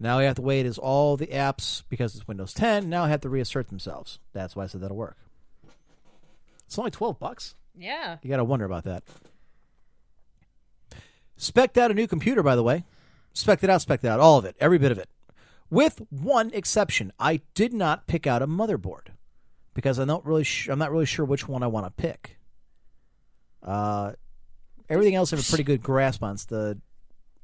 Now 0.00 0.18
we 0.18 0.24
have 0.24 0.36
to 0.36 0.42
wait 0.42 0.66
as 0.66 0.78
all 0.78 1.16
the 1.16 1.28
apps, 1.28 1.82
because 1.88 2.14
it's 2.14 2.28
Windows 2.28 2.52
10, 2.52 2.88
now 2.88 3.06
have 3.06 3.22
to 3.22 3.28
reassert 3.28 3.68
themselves. 3.68 4.18
That's 4.32 4.54
why 4.54 4.64
I 4.64 4.66
said 4.66 4.80
that'll 4.80 4.96
work. 4.96 5.16
It's 6.68 6.78
only 6.78 6.90
12 6.90 7.18
bucks. 7.18 7.54
Yeah. 7.74 8.18
You 8.22 8.28
got 8.28 8.36
to 8.36 8.44
wonder 8.44 8.66
about 8.66 8.84
that. 8.84 9.02
Spec'd 11.38 11.78
out 11.78 11.90
a 11.90 11.94
new 11.94 12.06
computer, 12.06 12.42
by 12.42 12.54
the 12.54 12.62
way. 12.62 12.84
Spec'd 13.32 13.64
it 13.64 13.70
out, 13.70 13.80
spec'd 13.80 14.04
it 14.04 14.08
out, 14.08 14.20
all 14.20 14.36
of 14.36 14.44
it, 14.44 14.54
every 14.60 14.76
bit 14.76 14.92
of 14.92 14.98
it. 14.98 15.08
With 15.70 16.02
one 16.10 16.50
exception, 16.52 17.10
I 17.18 17.40
did 17.54 17.72
not 17.72 18.06
pick 18.06 18.26
out 18.26 18.42
a 18.42 18.46
motherboard 18.46 19.08
because 19.72 19.98
I'm 19.98 20.08
not 20.08 20.26
really 20.26 20.44
sh- 20.44 20.68
I'm 20.68 20.78
not 20.78 20.90
really 20.90 21.06
sure 21.06 21.24
which 21.24 21.48
one 21.48 21.62
I 21.62 21.68
want 21.68 21.86
to 21.86 21.90
pick. 21.90 22.38
Uh, 23.62 24.12
everything 24.90 25.14
else 25.14 25.32
I 25.32 25.36
have 25.36 25.44
a 25.46 25.48
pretty 25.48 25.64
good 25.64 25.82
grasp 25.82 26.22
on. 26.22 26.34
It's 26.34 26.44
the 26.44 26.78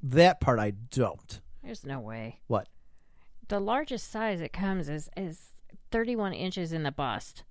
That 0.02 0.38
part 0.40 0.58
I 0.58 0.72
don't. 0.90 1.40
There's 1.62 1.84
no 1.86 1.98
way. 2.00 2.40
What? 2.46 2.68
The 3.48 3.60
largest 3.60 4.10
size 4.10 4.40
it 4.42 4.52
comes 4.52 4.88
is 4.90 5.08
is 5.16 5.54
31 5.90 6.34
inches 6.34 6.72
in 6.72 6.82
the 6.82 6.92
bust. 6.92 7.44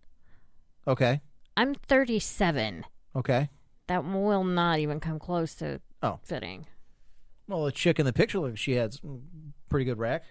Okay. 0.87 1.21
I'm 1.55 1.75
37. 1.75 2.85
Okay. 3.15 3.49
That 3.87 4.05
will 4.05 4.43
not 4.43 4.79
even 4.79 4.99
come 4.99 5.19
close 5.19 5.55
to 5.55 5.81
Oh. 6.01 6.19
fitting. 6.23 6.65
Well, 7.47 7.65
the 7.65 7.71
chick 7.71 7.99
in 7.99 8.05
the 8.05 8.13
picture 8.13 8.39
looked 8.39 8.57
she 8.57 8.73
had 8.73 8.93
some 8.93 9.09
mm, 9.09 9.51
pretty 9.69 9.85
good 9.85 9.97
rack. 9.99 10.23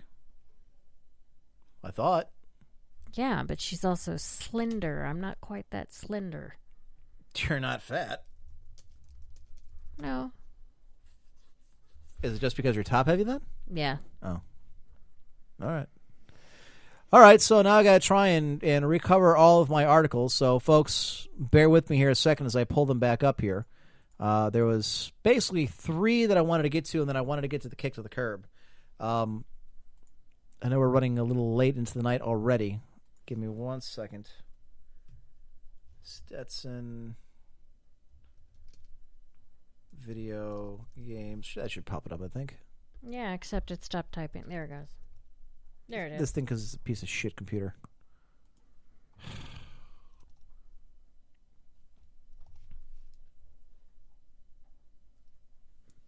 I 1.85 1.90
thought. 1.90 2.28
Yeah, 3.15 3.43
but 3.47 3.61
she's 3.61 3.85
also 3.85 4.16
slender. 4.16 5.05
I'm 5.05 5.20
not 5.20 5.40
quite 5.40 5.66
that 5.70 5.93
slender. 5.93 6.57
You're 7.36 7.61
not 7.61 7.82
fat. 7.82 8.24
No. 9.99 10.32
Is 12.23 12.35
it 12.35 12.40
just 12.40 12.57
because 12.57 12.74
you're 12.74 12.85
top 12.85 13.07
heavy 13.07 13.24
then? 13.24 13.40
Yeah. 13.73 13.99
Oh. 14.23 14.40
All 15.61 15.69
right. 15.69 15.89
All 17.13 17.21
right, 17.21 17.43
so 17.43 17.61
now 17.61 17.75
I 17.75 17.83
got 17.83 18.01
to 18.01 18.07
try 18.07 18.29
and, 18.29 18.65
and 18.65 18.89
recover 18.89 19.37
all 19.37 19.61
of 19.61 19.69
my 19.69 19.85
articles. 19.85 20.33
So, 20.33 20.59
folks, 20.59 21.29
bear 21.39 21.69
with 21.69 21.91
me 21.91 21.99
here 21.99 22.09
a 22.09 22.15
second 22.15 22.47
as 22.47 22.57
I 22.57 22.65
pull 22.65 22.87
them 22.87 23.01
back 23.01 23.23
up 23.23 23.43
here. 23.43 23.67
Uh, 24.19 24.49
there 24.49 24.65
was 24.65 25.13
basically 25.23 25.67
three 25.67 26.25
that 26.25 26.39
I 26.39 26.41
wanted 26.41 26.63
to 26.63 26.69
get 26.71 26.87
to, 26.87 27.01
and 27.01 27.09
then 27.09 27.17
I 27.17 27.21
wanted 27.21 27.43
to 27.43 27.49
get 27.49 27.63
to 27.63 27.69
the 27.69 27.77
kick 27.77 27.95
to 27.95 28.03
the 28.03 28.09
curb. 28.09 28.47
Um, 28.99 29.45
I 30.63 30.71
know 30.71 30.79
we're 30.79 30.89
running 30.89 31.19
a 31.19 31.25
little 31.25 31.55
late 31.55 31.77
into 31.77 31.93
the 31.93 32.03
night 32.03 32.23
already. 32.23 32.81
Give 33.27 33.37
me 33.37 33.49
one 33.49 33.83
second. 33.83 34.31
Stetson 36.03 37.17
video 40.01 40.87
games. 41.07 41.53
That 41.57 41.71
should 41.71 41.85
pop 41.85 42.07
it 42.07 42.13
up, 42.13 42.23
I 42.23 42.29
think. 42.29 42.57
Yeah, 43.07 43.35
except 43.35 43.71
it 43.71 43.85
stopped 43.85 44.13
typing. 44.13 44.45
There 44.49 44.65
it 44.65 44.71
goes. 44.71 45.02
There 45.93 46.06
it 46.06 46.14
is. 46.14 46.20
This 46.20 46.31
thing 46.31 46.44
because 46.47 46.64
it's 46.64 46.73
a 46.73 46.78
piece 46.78 47.02
of 47.02 47.09
shit 47.10 47.36
computer. 47.36 47.74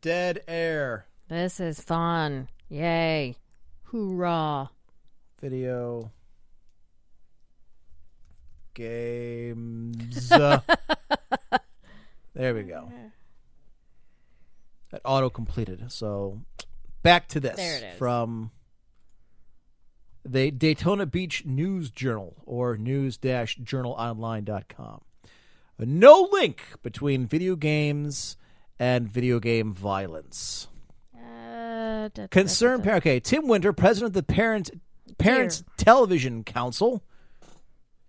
Dead 0.00 0.42
air 0.48 1.04
This 1.28 1.60
is 1.60 1.82
fun. 1.82 2.48
Yay. 2.70 3.36
Hoorah. 3.82 4.70
video 5.38 6.10
games. 8.72 10.28
there 10.30 10.62
we 12.54 12.62
go. 12.62 12.90
That 14.92 15.02
auto 15.04 15.28
completed. 15.28 15.92
So 15.92 16.40
back 17.02 17.28
to 17.28 17.38
this 17.40 17.56
There 17.56 17.76
it 17.76 17.82
is. 17.82 17.98
from 17.98 18.50
the 20.24 20.50
Daytona 20.50 21.06
Beach 21.06 21.44
News 21.44 21.90
Journal 21.90 22.34
or 22.46 22.76
news-journalonline.com. 22.76 25.00
No 25.78 26.28
link 26.32 26.62
between 26.82 27.26
video 27.26 27.56
games 27.56 28.36
and 28.78 29.08
video 29.08 29.40
game 29.40 29.72
violence. 29.72 30.68
Uh, 31.14 32.08
da- 32.08 32.10
da- 32.14 32.26
Concerned 32.28 32.82
da- 32.82 32.84
da- 32.84 32.88
parent. 32.90 33.02
Okay, 33.02 33.20
Tim 33.20 33.48
Winter, 33.48 33.72
president 33.72 34.10
of 34.10 34.14
the 34.14 34.22
Parent 34.22 34.70
Parents 35.18 35.64
Television 35.76 36.44
Council. 36.44 37.02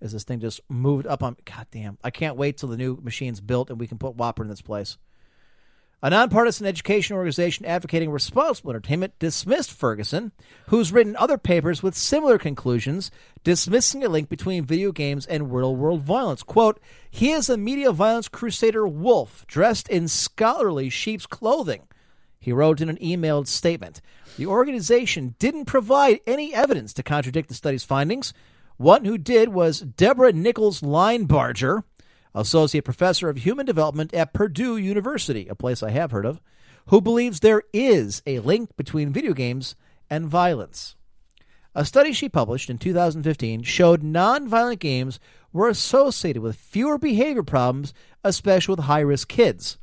Is 0.02 0.12
this 0.12 0.24
thing 0.24 0.40
just 0.40 0.62
moved 0.70 1.08
up 1.08 1.24
on? 1.24 1.36
God 1.46 1.66
damn! 1.72 1.98
I 2.04 2.12
can't 2.12 2.36
wait 2.36 2.58
till 2.58 2.70
the 2.70 2.78
new 2.78 3.00
machine's 3.02 3.42
built 3.42 3.70
and 3.72 3.80
we 3.80 3.88
can 3.88 3.98
put 3.98 4.16
Whopper 4.16 4.44
in 4.44 4.50
this 4.50 4.62
place. 4.62 4.98
A 6.06 6.10
nonpartisan 6.12 6.68
education 6.68 7.16
organization 7.18 7.66
advocating 7.66 8.12
responsible 8.12 8.70
entertainment 8.70 9.18
dismissed 9.18 9.72
Ferguson, 9.72 10.34
who's 10.68 10.92
written 10.92 11.16
other 11.16 11.40
papers 11.40 11.82
with 11.82 11.98
similar 11.98 12.38
conclusions, 12.38 13.10
dismissing 13.44 14.04
a 14.04 14.08
link 14.08 14.30
between 14.30 14.66
video 14.66 14.92
games 14.92 15.26
and 15.26 15.52
real 15.52 15.76
world 15.76 16.04
violence. 16.04 16.44
Quote, 16.44 16.80
he 17.10 17.32
is 17.32 17.50
a 17.50 17.58
media 17.58 17.92
violence 17.92 18.28
crusader 18.28 18.88
wolf 18.88 19.48
dressed 19.48 19.90
in 19.90 20.08
scholarly 20.08 20.92
sheep's 20.92 21.26
clothing. 21.26 21.88
He 22.40 22.54
wrote 22.54 22.82
in 22.82 22.90
an 22.90 22.98
emailed 22.98 23.48
statement. 23.48 24.00
The 24.38 24.46
organization 24.46 25.34
didn't 25.40 25.66
provide 25.66 26.20
any 26.28 26.54
evidence 26.54 26.94
to 26.94 27.02
contradict 27.02 27.50
the 27.50 27.56
study's 27.56 27.84
findings. 27.84 28.32
One 28.78 29.06
who 29.06 29.18
did 29.18 29.50
was 29.50 29.80
Deborah 29.80 30.34
Nichols 30.34 30.82
Linebarger, 30.82 31.82
associate 32.36 32.84
professor 32.84 33.30
of 33.30 33.38
human 33.38 33.66
development 33.66 34.14
at 34.14 34.34
Purdue 34.34 34.78
University, 34.78 35.48
a 35.48 35.56
place 35.56 35.82
I 35.82 35.92
have 35.92 36.12
heard 36.12 36.26
of, 36.26 36.42
who 36.88 37.02
believes 37.02 37.40
there 37.40 37.64
is 37.74 38.22
a 38.28 38.40
link 38.40 38.76
between 38.76 39.14
video 39.14 39.34
games 39.34 39.76
and 40.10 40.28
violence. 40.28 40.96
A 41.74 41.86
study 41.86 42.14
she 42.14 42.30
published 42.30 42.70
in 42.70 42.78
2015 42.78 43.64
showed 43.64 44.02
nonviolent 44.02 44.80
games 44.80 45.20
were 45.52 45.68
associated 45.68 46.42
with 46.42 46.56
fewer 46.56 46.98
behavior 46.98 47.44
problems, 47.44 47.94
especially 48.24 48.74
with 48.74 48.86
high 48.86 49.00
risk 49.00 49.28
kids. 49.28 49.78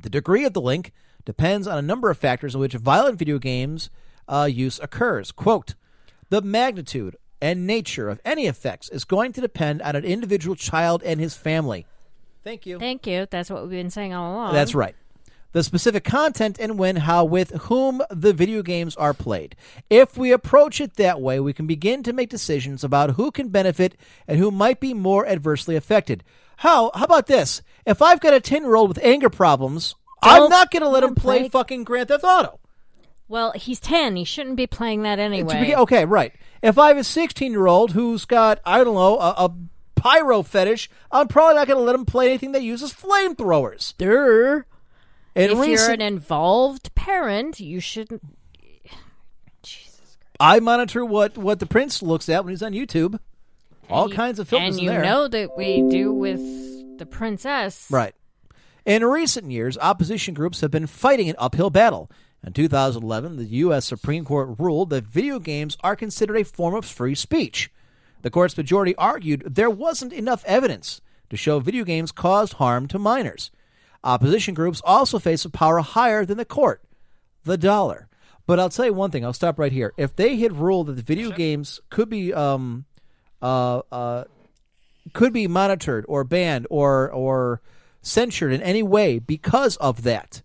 The 0.00 0.10
degree 0.10 0.44
of 0.44 0.52
the 0.52 0.60
link 0.60 0.92
depends 1.24 1.66
on 1.66 1.78
a 1.78 1.82
number 1.82 2.10
of 2.10 2.18
factors 2.18 2.54
in 2.54 2.60
which 2.60 2.74
violent 2.74 3.18
video 3.18 3.38
games 3.38 3.90
uh, 4.28 4.48
use 4.50 4.78
occurs. 4.80 5.32
Quote, 5.32 5.74
the 6.30 6.40
magnitude 6.40 7.16
and 7.42 7.66
nature 7.66 8.08
of 8.08 8.20
any 8.24 8.46
effects 8.46 8.88
is 8.90 9.04
going 9.04 9.32
to 9.32 9.40
depend 9.40 9.82
on 9.82 9.96
an 9.96 10.04
individual 10.04 10.54
child 10.54 11.02
and 11.02 11.20
his 11.20 11.34
family. 11.34 11.84
Thank 12.44 12.66
you. 12.66 12.78
Thank 12.78 13.06
you. 13.06 13.26
That's 13.28 13.50
what 13.50 13.62
we've 13.62 13.70
been 13.72 13.90
saying 13.90 14.14
all 14.14 14.32
along. 14.32 14.54
That's 14.54 14.74
right. 14.74 14.94
The 15.50 15.62
specific 15.62 16.04
content 16.04 16.56
and 16.58 16.78
when, 16.78 16.96
how, 16.96 17.24
with 17.24 17.50
whom 17.62 18.00
the 18.10 18.32
video 18.32 18.62
games 18.62 18.96
are 18.96 19.12
played. 19.12 19.54
If 19.90 20.16
we 20.16 20.32
approach 20.32 20.80
it 20.80 20.94
that 20.94 21.20
way, 21.20 21.40
we 21.40 21.52
can 21.52 21.66
begin 21.66 22.02
to 22.04 22.12
make 22.14 22.30
decisions 22.30 22.82
about 22.82 23.10
who 23.10 23.30
can 23.30 23.48
benefit 23.48 23.96
and 24.26 24.38
who 24.38 24.50
might 24.50 24.80
be 24.80 24.94
more 24.94 25.26
adversely 25.26 25.76
affected. 25.76 26.24
How? 26.58 26.90
How 26.94 27.04
about 27.04 27.26
this? 27.26 27.60
If 27.84 28.00
I've 28.00 28.20
got 28.20 28.32
a 28.32 28.40
10 28.40 28.62
year 28.62 28.76
old 28.76 28.88
with 28.88 29.04
anger 29.04 29.28
problems, 29.28 29.94
I'm 30.22 30.48
Don't 30.48 30.70
going 30.70 30.82
to 30.82 30.88
let 30.88 31.02
him 31.02 31.08
let 31.10 31.10
him 31.10 31.14
play 31.16 31.38
play- 31.40 31.48
fucking 31.48 31.84
Grand 31.84 32.08
Theft 32.08 32.24
Auto. 32.24 32.60
Well, 33.28 33.52
he's 33.52 33.80
10. 33.80 34.16
He 34.16 34.24
shouldn't 34.24 34.56
be 34.56 34.66
playing 34.66 35.02
that 35.02 35.16
To 35.16 35.22
anyway. 35.22 35.60
begin- 35.60 35.78
okay, 35.80 36.04
right. 36.04 36.32
If 36.62 36.78
I 36.78 36.88
have 36.88 36.96
a 36.98 37.04
16 37.04 37.50
year 37.52 37.66
old 37.66 37.92
who's 37.92 38.24
got, 38.24 38.60
I 38.64 38.84
don't 38.84 38.94
know, 38.94 39.18
a, 39.18 39.30
a 39.46 39.54
pyro 39.96 40.42
fetish, 40.42 40.90
I'm 41.10 41.28
probably 41.28 41.54
not 41.56 41.66
going 41.66 41.78
to 41.78 41.84
let 41.84 41.94
him 41.94 42.04
play 42.04 42.28
anything 42.28 42.52
that 42.52 42.62
uses 42.62 42.92
flamethrowers. 42.92 43.94
Durr. 43.96 44.66
And 45.34 45.50
If 45.52 45.66
you're 45.66 45.90
an 45.90 46.02
involved 46.02 46.94
parent, 46.94 47.58
you 47.58 47.80
shouldn't. 47.80 48.22
I 50.40 50.60
monitor 50.60 51.04
what 51.04 51.38
what 51.38 51.60
the 51.60 51.66
prince 51.66 52.02
looks 52.02 52.28
at 52.28 52.44
when 52.44 52.52
he's 52.52 52.62
on 52.62 52.72
YouTube. 52.72 53.18
All 53.88 54.08
you- 54.08 54.14
kinds 54.14 54.38
of 54.38 54.48
filters 54.48 54.68
And 54.70 54.78
in 54.78 54.84
you 54.84 54.90
there. 54.90 55.02
know 55.02 55.28
that 55.28 55.56
we 55.56 55.82
do 55.88 56.12
with 56.12 56.98
the 56.98 57.06
princess. 57.06 57.86
Right. 57.90 58.14
In 58.84 59.04
recent 59.04 59.50
years, 59.50 59.78
opposition 59.78 60.34
groups 60.34 60.60
have 60.60 60.70
been 60.70 60.86
fighting 60.86 61.28
an 61.28 61.36
uphill 61.38 61.70
battle. 61.70 62.10
In 62.44 62.52
2011, 62.52 63.36
the 63.36 63.44
U.S. 63.44 63.84
Supreme 63.84 64.24
Court 64.24 64.56
ruled 64.58 64.90
that 64.90 65.04
video 65.04 65.38
games 65.38 65.76
are 65.82 65.94
considered 65.94 66.36
a 66.36 66.44
form 66.44 66.74
of 66.74 66.84
free 66.84 67.14
speech. 67.14 67.70
The 68.22 68.30
court's 68.30 68.56
majority 68.56 68.94
argued 68.96 69.54
there 69.54 69.70
wasn't 69.70 70.12
enough 70.12 70.44
evidence 70.44 71.00
to 71.30 71.36
show 71.36 71.60
video 71.60 71.84
games 71.84 72.10
caused 72.12 72.54
harm 72.54 72.88
to 72.88 72.98
minors. 72.98 73.50
Opposition 74.04 74.54
groups 74.54 74.82
also 74.84 75.18
face 75.18 75.44
a 75.44 75.50
power 75.50 75.80
higher 75.80 76.24
than 76.24 76.38
the 76.38 76.44
court 76.44 76.82
the 77.44 77.58
dollar. 77.58 78.08
But 78.46 78.58
I'll 78.58 78.70
tell 78.70 78.86
you 78.86 78.92
one 78.92 79.10
thing, 79.10 79.24
I'll 79.24 79.32
stop 79.32 79.58
right 79.58 79.72
here. 79.72 79.92
If 79.96 80.16
they 80.16 80.36
had 80.36 80.56
ruled 80.56 80.88
that 80.88 80.94
the 80.94 81.02
video 81.02 81.30
games 81.30 81.80
could 81.90 82.08
be 82.08 82.34
um, 82.34 82.86
uh, 83.40 83.82
uh, 83.90 84.24
could 85.12 85.32
be 85.32 85.46
monitored 85.46 86.04
or 86.08 86.24
banned 86.24 86.66
or 86.70 87.10
or 87.10 87.60
censured 88.00 88.52
in 88.52 88.62
any 88.62 88.82
way 88.82 89.18
because 89.18 89.76
of 89.76 90.02
that. 90.02 90.42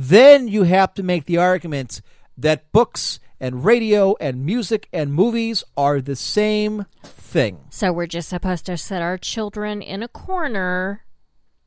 Then 0.00 0.46
you 0.46 0.62
have 0.62 0.94
to 0.94 1.02
make 1.02 1.24
the 1.24 1.38
argument 1.38 2.02
that 2.36 2.70
books 2.70 3.18
and 3.40 3.64
radio 3.64 4.14
and 4.20 4.46
music 4.46 4.88
and 4.92 5.12
movies 5.12 5.64
are 5.76 6.00
the 6.00 6.14
same 6.14 6.86
thing. 7.02 7.58
So 7.70 7.92
we're 7.92 8.06
just 8.06 8.28
supposed 8.28 8.66
to 8.66 8.76
set 8.76 9.02
our 9.02 9.18
children 9.18 9.82
in 9.82 10.04
a 10.04 10.08
corner 10.08 11.04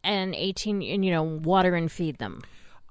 and 0.02 0.34
18, 0.34 0.82
and, 0.82 1.04
you 1.04 1.12
know, 1.12 1.24
water 1.24 1.76
and 1.76 1.92
feed 1.92 2.20
them. 2.20 2.42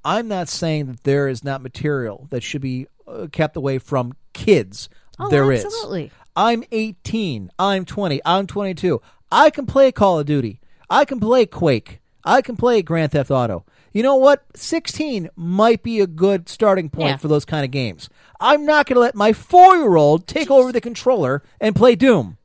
I'm 0.05 0.29
not 0.29 0.51
saying 0.51 0.87
that 0.89 1.05
there 1.05 1.27
is 1.27 1.43
not 1.43 1.63
material 1.63 2.27
that 2.29 2.43
should 2.43 2.61
be 2.61 2.87
uh, 3.09 3.29
kept 3.33 3.57
away 3.57 3.79
from 3.79 4.13
kids. 4.35 4.91
Oh, 5.19 5.31
There 5.31 5.51
is. 5.53 5.65
absolutely. 5.65 6.11
I'm 6.37 6.65
18. 6.71 7.51
I'm 7.59 7.87
20. 7.87 8.21
I'm 8.27 8.47
22. 8.47 9.01
I 9.33 9.49
can 9.49 9.65
play 9.65 9.91
Call 9.91 10.19
of 10.19 10.27
Duty. 10.27 10.61
I 10.91 11.07
can 11.07 11.19
play 11.19 11.47
Quake. 11.47 12.01
I 12.27 12.43
can 12.43 12.59
play 12.59 12.83
Grand 12.83 13.13
Theft 13.13 13.31
Auto. 13.31 13.65
You 13.93 14.03
know 14.03 14.17
what? 14.17 14.45
16 14.55 15.31
might 15.37 15.83
be 15.83 16.01
a 16.01 16.07
good 16.07 16.49
starting 16.49 16.89
point 16.91 17.09
Yeah. 17.11 17.17
for 17.17 17.29
those 17.29 17.45
kind 17.45 17.65
of 17.65 17.71
games. 17.71 18.09
I'm 18.41 18.65
not 18.65 18.87
going 18.87 18.95
to 18.95 19.01
let 19.01 19.15
my 19.15 19.33
four 19.33 19.77
year 19.77 19.97
old 19.97 20.27
take 20.27 20.51
over 20.51 20.71
the 20.73 20.81
controller 20.81 21.43
and 21.61 21.75
play 21.75 21.97
Doom. 21.97 22.39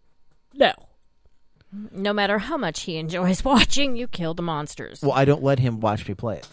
No. 0.54 0.74
No 1.92 2.14
matter 2.14 2.40
how 2.40 2.58
much 2.58 2.82
he 2.82 2.98
enjoys 2.98 3.44
watching 3.46 3.96
you 3.96 4.08
kill 4.08 4.34
the 4.34 4.42
monsters. 4.44 5.02
Well, 5.02 5.12
I 5.12 5.26
don't 5.26 5.44
let 5.44 5.60
him 5.60 5.80
watch 5.80 6.08
me 6.08 6.14
play 6.14 6.38
it. 6.38 6.48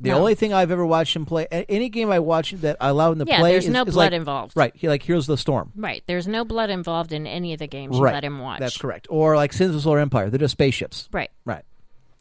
The 0.00 0.10
No. 0.10 0.18
only 0.18 0.34
thing 0.34 0.52
I've 0.52 0.72
ever 0.72 0.84
watched 0.84 1.14
him 1.14 1.24
play, 1.24 1.46
any 1.52 1.88
game 1.88 2.10
I 2.10 2.18
watch 2.18 2.50
that 2.50 2.76
I 2.80 2.88
allow 2.88 3.12
him 3.12 3.20
to 3.20 3.24
Yeah, 3.24 3.38
play, 3.38 3.52
there's 3.52 3.66
is, 3.66 3.70
no 3.70 3.84
blood 3.84 3.94
like- 3.96 4.12
involved. 4.12 4.56
Right, 4.56 4.72
he, 4.74 4.88
like 4.88 5.04
Heroes 5.04 5.24
of 5.28 5.34
the 5.34 5.38
Storm. 5.38 5.70
Right. 5.76 6.02
There's 6.08 6.26
no 6.26 6.44
blood 6.44 6.70
involved 6.70 7.12
in 7.12 7.24
any 7.24 7.52
of 7.52 7.60
the 7.60 7.68
games 7.68 7.96
you 7.96 8.02
right, 8.02 8.14
let 8.14 8.24
him 8.24 8.40
watch. 8.40 8.58
That's 8.58 8.76
correct. 8.76 9.06
Or 9.10 9.36
like 9.36 9.52
Sins 9.52 9.76
of 9.76 9.82
Solar 9.82 10.00
Empire, 10.00 10.28
they're 10.28 10.38
just 10.40 10.52
spaceships. 10.52 11.08
Right. 11.12 11.30
Right. 11.44 11.62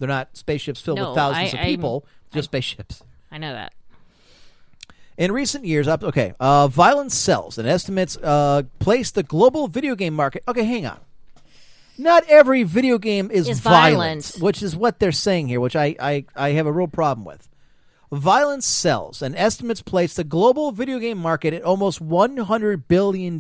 They're 0.02 0.08
not 0.10 0.36
spaceships 0.36 0.82
filled 0.82 0.98
No, 0.98 1.10
with 1.10 1.16
thousands 1.16 1.54
I- 1.54 1.58
of 1.58 1.60
I'm- 1.60 1.66
people, 1.68 2.06
just 2.34 2.46
spaceships. 2.46 3.04
I 3.32 3.38
know 3.38 3.54
that. 3.54 3.72
In 5.18 5.32
recent 5.32 5.66
years, 5.66 5.88
up 5.88 6.04
okay, 6.04 6.34
uh, 6.40 6.68
violence 6.68 7.14
sells, 7.16 7.58
and 7.60 7.68
estimates 7.68 8.18
uh, 8.18 8.64
place 8.80 9.12
the 9.12 9.22
global 9.22 9.68
video 9.68 9.94
game 9.96 10.16
market. 10.16 10.44
Okay, 10.48 10.64
hang 10.64 10.88
on. 10.88 10.98
Not 12.00 12.24
every 12.28 12.64
video 12.64 12.98
game 12.98 13.30
is, 13.30 13.48
Is 13.48 13.60
violent, 13.60 14.26
violent. 14.26 14.42
which 14.42 14.64
is 14.64 14.76
what 14.76 14.98
they're 14.98 15.12
saying 15.12 15.50
here, 15.50 15.60
which 15.60 15.76
I, 15.76 15.96
I, 16.00 16.26
I 16.36 16.50
have 16.54 16.66
a 16.66 16.72
real 16.72 16.88
problem 16.88 17.26
with. 17.26 17.48
Violence 18.12 18.66
sells, 18.66 19.22
and 19.22 19.36
estimates 19.36 19.82
place 19.84 20.16
the 20.16 20.24
global 20.24 20.72
video 20.72 20.98
game 20.98 21.20
market 21.20 21.54
at 21.54 21.62
almost 21.62 22.02
$100 22.04 22.84
billion. 22.88 23.38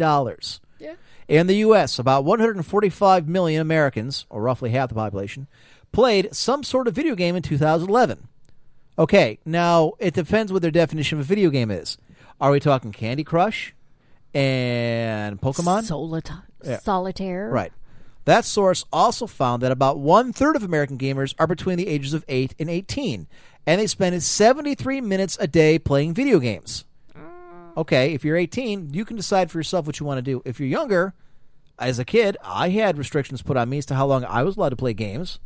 Yeah. 0.79 0.93
In 1.27 1.47
the 1.47 1.55
U.S., 1.55 1.97
about 1.97 2.23
145 2.25 3.27
million 3.27 3.61
Americans, 3.61 4.25
or 4.29 4.41
roughly 4.41 4.69
half 4.69 4.89
the 4.89 4.95
population, 4.95 5.47
played 5.91 6.33
some 6.35 6.63
sort 6.63 6.87
of 6.87 6.93
video 6.95 7.15
game 7.15 7.35
in 7.35 7.41
2011. 7.41 8.27
Okay, 8.99 9.39
now 9.45 9.93
it 9.99 10.13
depends 10.13 10.51
what 10.51 10.61
their 10.61 10.71
definition 10.71 11.17
of 11.19 11.25
a 11.25 11.27
video 11.27 11.49
game 11.49 11.71
is. 11.71 11.97
Are 12.39 12.51
we 12.51 12.59
talking 12.59 12.91
Candy 12.91 13.23
Crush 13.23 13.73
and 14.33 15.39
Pokemon? 15.41 15.83
Solita- 15.83 16.43
Yeah. 16.63 16.79
Solitaire. 16.79 17.49
Right. 17.49 17.71
That 18.25 18.45
source 18.45 18.85
also 18.93 19.25
found 19.25 19.63
that 19.63 19.71
about 19.71 19.97
one 19.97 20.31
third 20.31 20.55
of 20.55 20.63
American 20.63 20.97
gamers 20.97 21.33
are 21.39 21.47
between 21.47 21.77
the 21.77 21.87
ages 21.87 22.13
of 22.13 22.23
8 22.27 22.53
and 22.59 22.69
18, 22.69 23.27
and 23.65 23.81
they 23.81 23.87
spend 23.87 24.21
73 24.21 25.01
minutes 25.01 25.37
a 25.41 25.47
day 25.47 25.79
playing 25.79 26.13
video 26.13 26.39
games. 26.39 26.85
Okay, 27.75 28.13
if 28.13 28.23
you're 28.25 28.35
18, 28.37 28.93
you 28.93 29.05
can 29.05 29.15
decide 29.15 29.49
for 29.49 29.57
yourself 29.57 29.87
what 29.87 29.99
you 29.99 30.05
want 30.05 30.17
to 30.17 30.21
do. 30.21 30.41
If 30.45 30.59
you're 30.59 30.67
younger, 30.69 31.13
as 31.79 31.97
a 31.99 32.05
kid, 32.05 32.37
I 32.43 32.69
had 32.69 32.97
restrictions 32.97 33.41
put 33.41 33.55
on 33.57 33.69
me 33.69 33.77
as 33.79 33.85
to 33.87 33.95
how 33.95 34.05
long 34.05 34.25
I 34.25 34.43
was 34.43 34.57
allowed 34.57 34.69
to 34.69 34.75
play 34.75 34.93
games. 34.93 35.39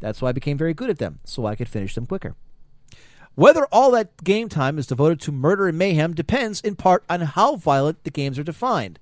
That's 0.00 0.20
why 0.20 0.30
I 0.30 0.32
became 0.32 0.58
very 0.58 0.74
good 0.74 0.90
at 0.90 0.98
them, 0.98 1.20
so 1.24 1.46
I 1.46 1.54
could 1.54 1.68
finish 1.68 1.94
them 1.94 2.06
quicker. 2.06 2.34
Whether 3.34 3.66
all 3.66 3.90
that 3.92 4.22
game 4.24 4.48
time 4.48 4.78
is 4.78 4.86
devoted 4.86 5.20
to 5.22 5.32
murder 5.32 5.68
and 5.68 5.78
mayhem 5.78 6.14
depends 6.14 6.60
in 6.60 6.74
part 6.76 7.04
on 7.08 7.20
how 7.20 7.56
violent 7.56 8.02
the 8.04 8.10
games 8.10 8.38
are 8.38 8.44
defined. 8.44 8.98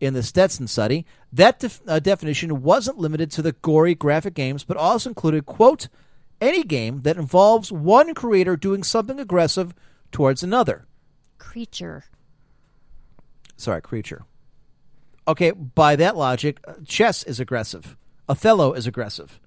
In 0.00 0.14
the 0.14 0.22
Stetson 0.22 0.66
study, 0.68 1.06
that 1.32 1.58
def- 1.58 1.80
uh, 1.86 1.98
definition 1.98 2.62
wasn't 2.62 2.98
limited 2.98 3.30
to 3.32 3.42
the 3.42 3.52
gory 3.52 3.94
graphic 3.94 4.34
games, 4.34 4.64
but 4.64 4.76
also 4.76 5.10
included, 5.10 5.46
quote, 5.46 5.88
any 6.40 6.62
game 6.62 7.02
that 7.02 7.16
involves 7.16 7.72
one 7.72 8.14
creator 8.14 8.56
doing 8.56 8.82
something 8.82 9.18
aggressive 9.18 9.74
towards 10.12 10.42
another. 10.42 10.86
Creature. 11.38 12.04
Sorry, 13.56 13.80
creature. 13.80 14.24
Okay, 15.26 15.52
by 15.52 15.96
that 15.96 16.16
logic, 16.16 16.58
uh, 16.66 16.74
chess 16.84 17.22
is 17.22 17.40
aggressive. 17.40 17.96
Othello 18.28 18.72
is 18.72 18.86
aggressive. 18.86 19.40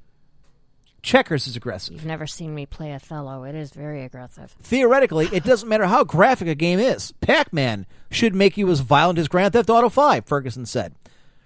Checkers 1.01 1.47
is 1.47 1.55
aggressive. 1.55 1.93
You've 1.93 2.05
never 2.05 2.27
seen 2.27 2.53
me 2.53 2.65
play 2.65 2.93
Othello. 2.93 3.43
It 3.43 3.55
is 3.55 3.71
very 3.71 4.03
aggressive. 4.03 4.55
Theoretically, 4.61 5.29
it 5.31 5.43
doesn't 5.43 5.69
matter 5.69 5.85
how 5.85 6.03
graphic 6.03 6.47
a 6.47 6.55
game 6.55 6.79
is. 6.79 7.13
Pac 7.21 7.53
Man 7.53 7.85
should 8.11 8.35
make 8.35 8.57
you 8.57 8.69
as 8.69 8.81
violent 8.81 9.19
as 9.19 9.27
Grand 9.27 9.53
Theft 9.53 9.69
Auto 9.69 9.89
5, 9.89 10.25
Ferguson 10.25 10.65
said. 10.65 10.95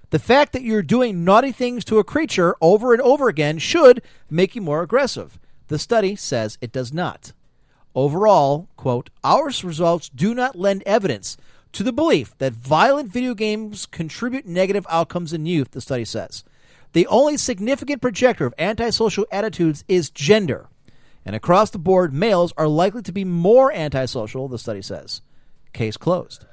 The 0.10 0.20
fact 0.20 0.54
that 0.54 0.64
you're 0.64 0.82
doing 0.82 1.24
naughty 1.24 1.52
things 1.52 1.86
to 1.86 2.00
a 2.00 2.04
creature 2.04 2.56
over 2.60 2.92
and 2.94 3.02
over 3.02 3.28
again 3.30 3.60
should 3.60 4.02
make 4.30 4.56
you 4.56 4.62
more 4.62 4.82
aggressive. 4.82 5.40
The 5.68 5.80
study 5.80 6.16
says 6.16 6.58
it 6.60 6.72
does 6.72 6.92
not. 6.92 7.32
Overall, 7.96 8.68
quote, 8.78 9.10
our 9.24 9.46
results 9.46 10.10
do 10.10 10.34
not 10.34 10.58
lend 10.58 10.84
evidence 10.86 11.38
to 11.74 11.84
the 11.84 11.94
belief 11.94 12.38
that 12.40 12.54
violent 12.54 13.10
video 13.10 13.34
games 13.34 13.86
contribute 13.86 14.46
negative 14.46 14.86
outcomes 14.90 15.32
in 15.34 15.46
youth, 15.46 15.72
the 15.72 15.82
study 15.82 16.04
says. 16.06 16.44
The 16.94 17.08
only 17.08 17.38
significant 17.38 18.02
projector 18.02 18.46
of 18.46 18.54
antisocial 18.58 19.26
attitudes 19.32 19.84
is 19.88 20.10
gender. 20.10 20.68
And 21.26 21.36
across 21.36 21.70
the 21.70 21.78
board, 21.78 22.14
males 22.14 22.54
are 22.58 22.68
likely 22.68 23.02
to 23.04 23.12
be 23.12 23.24
more 23.24 23.72
antisocial, 23.72 24.48
the 24.48 24.58
study 24.58 24.82
says. 24.82 25.22
Case 25.74 25.98
closed. 25.98 26.46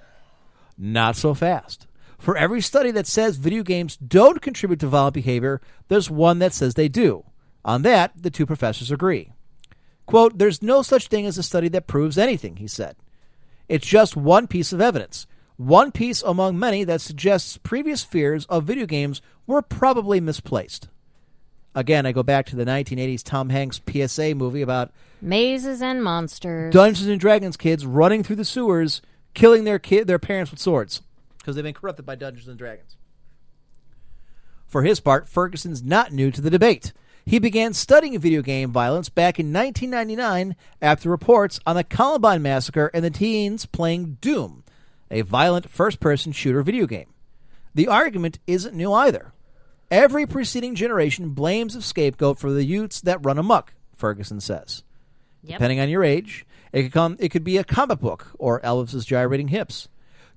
Not 0.76 1.16
so 1.16 1.34
fast. 1.34 1.86
For 2.18 2.36
every 2.36 2.60
study 2.60 2.90
that 2.92 3.06
says 3.06 3.36
video 3.36 3.62
games 3.62 3.96
don't 3.96 4.42
contribute 4.42 4.80
to 4.80 4.88
violent 4.88 5.14
behavior, 5.14 5.60
there's 5.88 6.10
one 6.10 6.40
that 6.40 6.52
says 6.52 6.74
they 6.74 6.88
do. 6.88 7.24
On 7.64 7.82
that, 7.82 8.12
the 8.16 8.30
two 8.30 8.46
professors 8.46 8.90
agree. 8.90 9.32
Quote, 10.06 10.38
There's 10.38 10.62
no 10.62 10.82
such 10.82 11.08
thing 11.08 11.26
as 11.26 11.38
a 11.38 11.42
study 11.42 11.68
that 11.68 11.86
proves 11.86 12.18
anything, 12.18 12.56
he 12.56 12.66
said. 12.66 12.96
It's 13.68 13.86
just 13.86 14.16
one 14.16 14.46
piece 14.46 14.72
of 14.72 14.80
evidence. 14.80 15.26
One 15.58 15.90
piece 15.90 16.22
among 16.22 16.56
many 16.56 16.84
that 16.84 17.00
suggests 17.00 17.58
previous 17.58 18.04
fears 18.04 18.46
of 18.46 18.62
video 18.62 18.86
games 18.86 19.20
were 19.44 19.60
probably 19.60 20.20
misplaced. 20.20 20.88
Again, 21.74 22.06
I 22.06 22.12
go 22.12 22.22
back 22.22 22.46
to 22.46 22.56
the 22.56 22.64
1980s 22.64 23.24
Tom 23.24 23.50
Hanks 23.50 23.80
PSA 23.84 24.36
movie 24.36 24.62
about 24.62 24.92
Mazes 25.20 25.82
and 25.82 26.02
monsters. 26.02 26.72
Dungeons 26.72 27.08
and 27.08 27.20
Dragons 27.20 27.56
kids 27.56 27.84
running 27.84 28.22
through 28.22 28.36
the 28.36 28.44
sewers, 28.44 29.02
killing 29.34 29.64
their 29.64 29.80
kid, 29.80 30.06
their 30.06 30.20
parents 30.20 30.52
with 30.52 30.60
swords 30.60 31.02
because 31.38 31.56
they've 31.56 31.64
been 31.64 31.74
corrupted 31.74 32.06
by 32.06 32.14
Dungeons 32.14 32.46
and 32.46 32.56
Dragons. 32.56 32.96
For 34.68 34.82
his 34.82 35.00
part, 35.00 35.28
Ferguson's 35.28 35.82
not 35.82 36.12
new 36.12 36.30
to 36.30 36.40
the 36.40 36.50
debate. 36.50 36.92
He 37.26 37.40
began 37.40 37.74
studying 37.74 38.18
video 38.20 38.42
game 38.42 38.70
violence 38.70 39.08
back 39.08 39.40
in 39.40 39.52
1999 39.52 40.54
after 40.80 41.10
reports 41.10 41.58
on 41.66 41.74
the 41.74 41.82
Columbine 41.82 42.42
massacre 42.42 42.92
and 42.94 43.04
the 43.04 43.10
teens 43.10 43.66
playing 43.66 44.18
Doom, 44.20 44.62
a 45.10 45.22
violent 45.22 45.70
first-person 45.70 46.32
shooter 46.32 46.62
video 46.62 46.86
game. 46.86 47.12
The 47.74 47.88
argument 47.88 48.38
isn't 48.46 48.74
new 48.74 48.92
either. 48.92 49.32
Every 49.90 50.26
preceding 50.26 50.74
generation 50.74 51.30
blames 51.30 51.74
a 51.74 51.82
scapegoat 51.82 52.38
for 52.38 52.52
the 52.52 52.64
youths 52.64 53.00
that 53.02 53.24
run 53.24 53.38
amok, 53.38 53.74
Ferguson 53.94 54.40
says. 54.40 54.82
Yep. 55.42 55.58
Depending 55.58 55.80
on 55.80 55.88
your 55.88 56.04
age, 56.04 56.44
it 56.72 56.82
could 56.82 56.92
come 56.92 57.16
it 57.20 57.30
could 57.30 57.44
be 57.44 57.56
a 57.56 57.64
comic 57.64 58.00
book 58.00 58.32
or 58.38 58.60
Elvis's 58.60 59.06
gyrating 59.06 59.48
hips. 59.48 59.88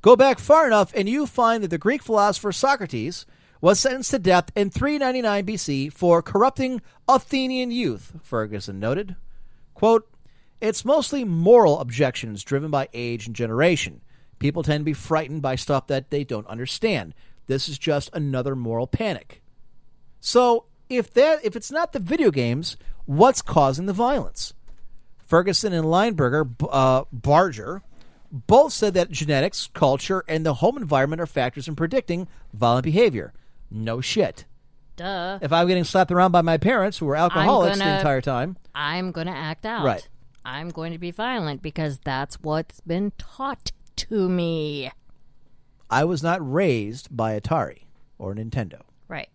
Go 0.02 0.16
back 0.16 0.40
far 0.40 0.66
enough 0.68 0.94
and 0.96 1.10
you 1.10 1.26
find 1.26 1.64
that 1.64 1.70
the 1.70 1.78
Greek 1.78 2.02
philosopher 2.02 2.52
Socrates 2.52 3.26
was 3.60 3.80
sentenced 3.80 4.12
to 4.12 4.20
death 4.20 4.52
in 4.56 4.70
399 4.70 5.46
BC 5.46 5.94
for 5.94 6.22
corrupting 6.22 6.82
Athenian 7.08 7.72
youth, 7.72 8.14
Ferguson 8.24 8.80
noted. 8.80 9.16
Quote, 9.76 10.10
It's 10.60 10.86
mostly 10.86 11.24
moral 11.24 11.80
objections 11.80 12.44
driven 12.44 12.72
by 12.72 12.90
age 12.94 13.28
and 13.28 13.36
generation. 13.36 14.02
People 14.42 14.64
tend 14.64 14.82
to 14.82 14.86
be 14.86 14.94
frightened 14.94 15.44
by 15.44 15.56
stuff 15.56 15.86
that 15.86 16.10
they 16.10 16.24
don't 16.24 16.48
understand. 16.48 17.14
This 17.46 17.70
is 17.70 17.78
just 17.78 18.10
another 18.12 18.56
moral 18.56 18.88
panic. 18.88 19.44
So, 20.20 20.66
if 20.90 21.14
that 21.14 21.46
if 21.46 21.56
it's 21.56 21.70
not 21.70 21.94
the 21.94 22.00
video 22.00 22.32
games, 22.32 22.76
what's 23.06 23.44
causing 23.44 23.86
the 23.86 23.94
violence? 23.94 24.56
Ferguson 25.20 25.74
and 25.74 25.86
Lineberger, 25.86 26.56
uh, 26.72 27.04
Barger, 27.14 27.84
both 28.32 28.74
said 28.74 28.96
that 28.96 29.12
genetics, 29.12 29.70
culture, 29.76 30.24
and 30.28 30.44
the 30.44 30.56
home 30.56 30.76
environment 30.76 31.22
are 31.22 31.28
factors 31.28 31.68
in 31.68 31.76
predicting 31.76 32.28
violent 32.52 32.86
behavior. 32.86 33.34
No 33.70 34.02
shit. 34.02 34.46
Duh. 34.96 35.38
If 35.40 35.54
I'm 35.54 35.68
getting 35.68 35.84
slapped 35.84 36.12
around 36.12 36.32
by 36.32 36.42
my 36.42 36.58
parents 36.58 36.98
who 36.98 37.06
were 37.06 37.16
alcoholics 37.16 37.78
the 37.78 37.84
gonna- 37.84 37.98
entire 37.98 38.22
time, 38.22 38.58
I'm 38.74 39.12
going 39.12 39.28
to 39.28 39.34
act 39.34 39.68
out. 39.68 39.86
Right. 39.86 40.08
I'm 40.44 40.70
going 40.72 40.94
to 40.94 40.98
be 40.98 41.12
violent 41.12 41.62
because 41.62 42.00
that's 42.00 42.42
what's 42.42 42.82
been 42.82 43.12
taught 43.20 43.72
to 44.10 44.30
me. 44.30 44.92
I 45.90 46.06
was 46.06 46.24
not 46.24 46.40
raised 46.42 47.16
by 47.16 47.40
Atari 47.40 47.84
or 48.18 48.34
Nintendo. 48.34 48.82
Right. 49.08 49.30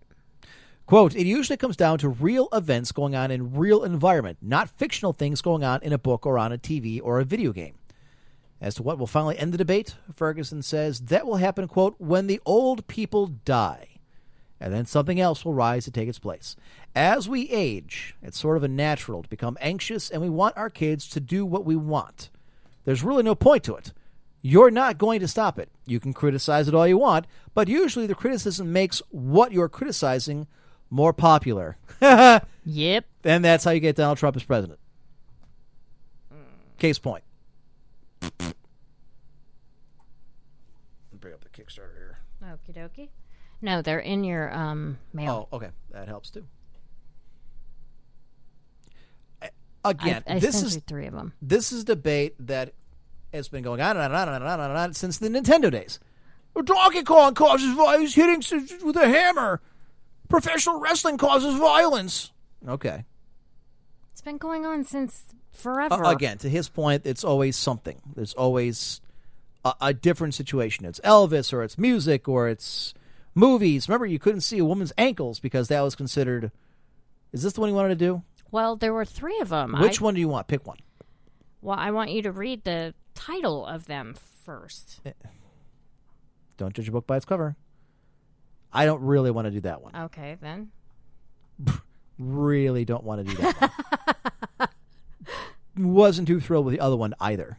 Quote, 0.86 1.14
it 1.14 1.26
usually 1.26 1.56
comes 1.56 1.76
down 1.76 1.98
to 1.98 2.09
real 2.09 2.48
events 2.52 2.93
going 2.93 3.14
on 3.14 3.30
in 3.30 3.55
real 3.55 3.84
environment, 3.84 4.38
not 4.40 4.70
fictional 4.70 5.12
things 5.12 5.43
going 5.43 5.64
on 5.64 5.82
in 5.82 5.93
a 5.93 5.98
book 5.98 6.24
or 6.24 6.38
on 6.38 6.52
a 6.52 6.59
TV 6.59 7.01
or 7.02 7.20
a 7.20 7.24
video 7.24 7.52
game. 7.52 7.74
As 8.60 8.76
to 8.76 8.82
what 8.82 8.98
will 8.98 9.06
finally 9.06 9.38
end 9.38 9.52
the 9.52 9.59
debate, 9.59 9.97
Ferguson 10.14 10.62
says 10.62 11.01
that 11.01 11.26
will 11.26 11.36
happen, 11.36 11.68
quote, 11.68 11.97
when 11.98 12.26
the 12.26 12.40
old 12.47 12.86
people 12.86 13.26
die. 13.26 13.88
And 14.59 14.72
then 14.72 14.86
something 14.86 15.20
else 15.20 15.44
will 15.44 15.52
rise 15.52 15.84
to 15.84 15.90
take 15.90 16.09
its 16.09 16.18
place. 16.18 16.56
As 16.94 17.28
we 17.28 17.51
age, 17.51 18.16
it's 18.22 18.38
sort 18.38 18.56
of 18.56 18.62
a 18.62 18.68
natural 18.68 19.22
to 19.22 19.28
become 19.28 19.59
anxious 19.60 20.09
and 20.09 20.22
we 20.22 20.30
want 20.30 20.56
our 20.56 20.70
kids 20.70 21.09
to 21.10 21.20
do 21.20 21.44
what 21.44 21.66
we 21.66 21.76
want. 21.76 22.30
There's 22.86 23.02
really 23.02 23.22
no 23.22 23.34
point 23.34 23.64
to 23.64 23.74
it. 23.74 23.93
You're 24.48 24.70
not 24.70 24.97
going 24.97 25.18
to 25.18 25.27
stop 25.27 25.59
it. 25.59 25.70
You 25.86 25.98
can 25.98 26.12
criticize 26.12 26.68
it 26.68 26.74
all 26.74 26.86
you 26.86 26.98
want, 26.98 27.27
but 27.52 27.66
usually 27.66 28.06
the 28.06 28.14
criticism 28.14 28.73
makes 28.73 29.02
what 29.10 29.51
you're 29.51 29.68
criticizing 29.68 30.47
more 30.89 31.12
popular. 31.12 31.77
Yep. 32.68 33.05
and 33.23 33.44
that's 33.44 33.62
how 33.64 33.70
you 33.70 33.78
get 33.78 33.94
Donald 33.94 34.18
Trump 34.18 34.36
as 34.36 34.43
president. 34.43 34.78
Case 36.78 36.98
point. 36.98 37.23
Bring 38.20 38.52
up 41.32 41.43
the 41.43 41.48
Kickstarter 41.48 41.97
here. 41.97 42.18
Okie 42.44 42.74
dokie. 42.77 43.09
No, 43.62 43.82
they're 43.82 44.01
in 44.01 44.23
your 44.24 44.52
um 44.52 44.98
mail. 45.12 45.48
Oh, 45.52 45.56
okay. 45.56 45.70
That 45.90 46.09
helps 46.09 46.31
too. 46.31 46.44
again, 49.85 50.24
I, 50.27 50.35
I 50.35 50.39
this 50.40 50.56
sent 50.56 50.66
is 50.66 50.74
you 50.77 50.82
three 50.86 51.06
of 51.06 51.14
them. 51.14 51.32
this 51.40 51.70
is 51.73 51.85
debate 51.85 52.35
that 52.40 52.73
has 53.32 53.48
been 53.48 53.62
going 53.62 53.80
on 53.80 53.96
and 53.96 54.14
on 54.14 54.28
and 54.28 54.36
on 54.36 54.42
and 54.42 54.44
on 54.44 54.60
and 54.60 54.78
on 54.78 54.94
since 54.94 55.18
the 55.18 55.28
Nintendo 55.28 55.70
days. 55.70 55.98
Donkey 56.64 57.02
Kong 57.02 57.34
causes 57.34 57.74
violence, 57.74 58.14
hitting 58.14 58.42
with 58.84 58.96
a 58.96 59.08
hammer. 59.08 59.60
Professional 60.28 60.80
wrestling 60.80 61.18
causes 61.18 61.54
violence. 61.56 62.32
Okay. 62.66 63.04
It's 64.12 64.22
been 64.22 64.38
going 64.38 64.64
on 64.64 64.84
since 64.84 65.24
forever. 65.52 66.04
Uh, 66.04 66.10
again, 66.10 66.38
to 66.38 66.48
his 66.48 66.68
point, 66.68 67.02
it's 67.04 67.24
always 67.24 67.56
something. 67.56 68.00
There's 68.14 68.34
always 68.34 69.00
a, 69.64 69.74
a 69.80 69.94
different 69.94 70.34
situation. 70.34 70.86
It's 70.86 71.00
Elvis, 71.00 71.52
or 71.52 71.62
it's 71.62 71.78
music, 71.78 72.28
or 72.28 72.48
it's 72.48 72.94
movies. 73.34 73.88
Remember, 73.88 74.06
you 74.06 74.18
couldn't 74.18 74.40
see 74.40 74.58
a 74.58 74.64
woman's 74.64 74.92
ankles 74.96 75.38
because 75.38 75.68
that 75.68 75.82
was 75.82 75.94
considered. 75.94 76.50
Is 77.32 77.42
this 77.42 77.52
the 77.52 77.60
one 77.60 77.68
you 77.68 77.76
wanted 77.76 77.98
to 77.98 78.04
do? 78.04 78.22
Well, 78.50 78.76
there 78.76 78.94
were 78.94 79.04
three 79.04 79.38
of 79.40 79.50
them. 79.50 79.76
Which 79.78 80.00
I, 80.00 80.04
one 80.04 80.14
do 80.14 80.20
you 80.20 80.28
want? 80.28 80.48
Pick 80.48 80.66
one. 80.66 80.78
Well, 81.60 81.78
I 81.78 81.90
want 81.90 82.10
you 82.10 82.22
to 82.22 82.32
read 82.32 82.64
the 82.64 82.94
title 83.16 83.66
of 83.66 83.86
them 83.86 84.14
first. 84.44 85.01
Don't 86.56 86.72
judge 86.72 86.88
a 86.88 86.93
book 86.93 87.06
by 87.06 87.16
its 87.16 87.24
cover. 87.24 87.56
I 88.72 88.84
don't 88.84 89.02
really 89.02 89.30
want 89.30 89.47
to 89.47 89.51
do 89.51 89.60
that 89.60 89.82
one. 89.82 89.97
Okay, 89.97 90.36
then. 90.40 90.70
Really 92.18 92.86
don't 92.86 93.05
want 93.05 93.26
to 93.26 93.34
do 93.34 93.43
that 93.43 93.70
one. 94.56 94.68
Wasn't 95.93 96.26
too 96.26 96.40
thrilled 96.40 96.64
with 96.64 96.72
the 96.72 96.80
other 96.80 96.97
one 96.97 97.12
either. 97.20 97.59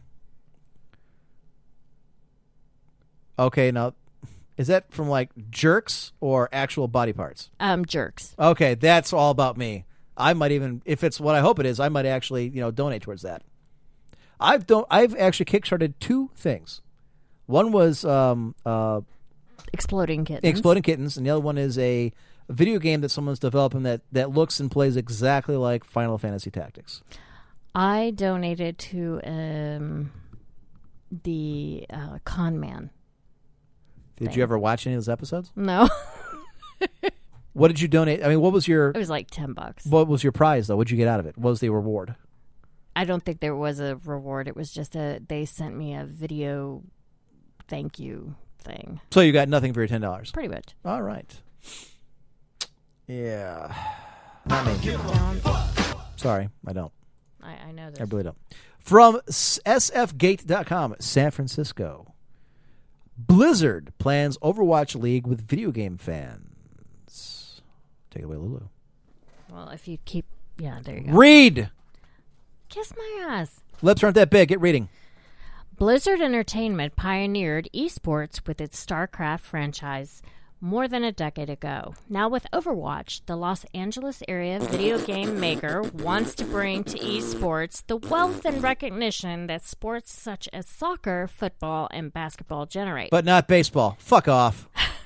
Okay, 3.38 3.70
now 3.70 3.94
is 4.56 4.66
that 4.66 4.92
from 4.92 5.08
like 5.08 5.30
jerks 5.50 6.12
or 6.20 6.48
actual 6.52 6.88
body 6.88 7.12
parts? 7.12 7.50
Um, 7.60 7.84
jerks. 7.84 8.34
Okay, 8.36 8.74
that's 8.74 9.12
all 9.12 9.30
about 9.30 9.56
me. 9.56 9.84
I 10.16 10.32
might 10.32 10.50
even, 10.50 10.82
if 10.84 11.04
it's 11.04 11.20
what 11.20 11.36
I 11.36 11.40
hope 11.40 11.60
it 11.60 11.66
is, 11.66 11.78
I 11.78 11.88
might 11.88 12.06
actually, 12.06 12.48
you 12.48 12.60
know, 12.60 12.72
donate 12.72 13.02
towards 13.02 13.22
that. 13.22 13.42
I've 14.40 14.66
don't, 14.66 14.86
I've 14.90 15.14
actually 15.16 15.46
kickstarted 15.46 15.94
two 16.00 16.30
things. 16.36 16.80
One 17.46 17.72
was 17.72 18.04
um, 18.04 18.54
uh, 18.64 19.00
Exploding 19.72 20.24
kittens. 20.24 20.44
Exploding 20.44 20.82
Kittens, 20.82 21.16
and 21.16 21.26
the 21.26 21.30
other 21.30 21.40
one 21.40 21.58
is 21.58 21.78
a 21.78 22.12
video 22.48 22.78
game 22.78 23.00
that 23.02 23.10
someone's 23.10 23.38
developing 23.38 23.82
that 23.82 24.00
that 24.12 24.30
looks 24.30 24.60
and 24.60 24.70
plays 24.70 24.96
exactly 24.96 25.56
like 25.56 25.84
Final 25.84 26.18
Fantasy 26.18 26.50
Tactics. 26.50 27.02
I 27.74 28.12
donated 28.14 28.78
to 28.78 29.20
um, 29.24 30.12
the 31.10 31.86
uh, 31.92 32.18
Con 32.24 32.58
Man. 32.58 32.90
Did 34.16 34.34
you 34.34 34.42
ever 34.42 34.58
watch 34.58 34.86
any 34.86 34.94
of 34.96 34.98
those 35.02 35.08
episodes? 35.08 35.52
No, 35.54 35.88
What 37.58 37.68
did 37.68 37.80
you 37.80 37.88
donate? 37.88 38.24
I 38.24 38.28
mean, 38.28 38.40
what 38.40 38.52
was 38.52 38.68
your 38.68 38.90
it 38.90 38.96
was 38.96 39.10
like 39.10 39.30
ten 39.30 39.52
bucks. 39.52 39.84
what 39.84 40.06
was 40.06 40.22
your 40.22 40.32
prize 40.32 40.68
though? 40.68 40.76
What 40.76 40.86
did 40.86 40.92
you 40.92 40.96
get 40.96 41.08
out 41.08 41.18
of 41.18 41.26
it? 41.26 41.36
What 41.36 41.50
was 41.50 41.60
the 41.60 41.70
reward? 41.70 42.14
I 42.98 43.04
don't 43.04 43.24
think 43.24 43.38
there 43.38 43.54
was 43.54 43.78
a 43.78 43.94
reward. 44.04 44.48
It 44.48 44.56
was 44.56 44.72
just 44.72 44.96
a. 44.96 45.20
They 45.24 45.44
sent 45.44 45.76
me 45.76 45.94
a 45.94 46.04
video, 46.04 46.82
thank 47.68 48.00
you 48.00 48.34
thing. 48.58 49.00
So 49.12 49.20
you 49.20 49.30
got 49.32 49.48
nothing 49.48 49.72
for 49.72 49.78
your 49.80 49.86
ten 49.86 50.00
dollars. 50.00 50.32
Pretty 50.32 50.48
much. 50.48 50.74
All 50.84 51.00
right. 51.00 51.32
Yeah. 53.06 53.72
Not 54.46 54.66
me. 54.66 54.96
Sorry, 56.16 56.48
I 56.66 56.72
don't. 56.72 56.92
I, 57.40 57.52
I 57.68 57.70
know 57.70 57.92
I 58.00 58.02
really 58.02 58.24
don't. 58.24 58.36
From 58.80 59.20
s- 59.28 59.60
sfgate.com, 59.64 60.96
San 60.98 61.30
Francisco. 61.30 62.14
Blizzard 63.16 63.92
plans 63.98 64.36
Overwatch 64.38 65.00
League 65.00 65.26
with 65.28 65.46
video 65.46 65.70
game 65.70 65.98
fans. 65.98 67.60
Take 68.10 68.22
it 68.22 68.26
away, 68.26 68.36
Lulu. 68.38 68.62
Well, 69.52 69.68
if 69.68 69.86
you 69.86 69.98
keep, 70.04 70.24
yeah, 70.58 70.80
there 70.82 70.96
you 70.96 71.02
go. 71.02 71.12
Read. 71.12 71.70
Kiss 72.68 72.92
my 72.96 73.26
ass. 73.28 73.60
Lips 73.82 74.02
aren't 74.02 74.14
that 74.16 74.30
big. 74.30 74.48
Get 74.48 74.60
reading. 74.60 74.88
Blizzard 75.76 76.20
Entertainment 76.20 76.96
pioneered 76.96 77.68
esports 77.74 78.46
with 78.46 78.60
its 78.60 78.84
StarCraft 78.84 79.40
franchise 79.40 80.22
more 80.60 80.88
than 80.88 81.04
a 81.04 81.12
decade 81.12 81.48
ago. 81.48 81.94
Now, 82.08 82.28
with 82.28 82.46
Overwatch, 82.52 83.20
the 83.26 83.36
Los 83.36 83.64
Angeles 83.74 84.22
area 84.26 84.58
video 84.58 84.98
game 84.98 85.38
maker 85.38 85.82
wants 85.94 86.34
to 86.34 86.44
bring 86.44 86.82
to 86.84 86.98
esports 86.98 87.84
the 87.86 87.96
wealth 87.96 88.44
and 88.44 88.60
recognition 88.60 89.46
that 89.46 89.64
sports 89.64 90.12
such 90.12 90.48
as 90.52 90.66
soccer, 90.66 91.28
football, 91.28 91.88
and 91.92 92.12
basketball 92.12 92.66
generate. 92.66 93.10
But 93.10 93.24
not 93.24 93.46
baseball. 93.46 93.96
Fuck 94.00 94.26
off. 94.26 94.68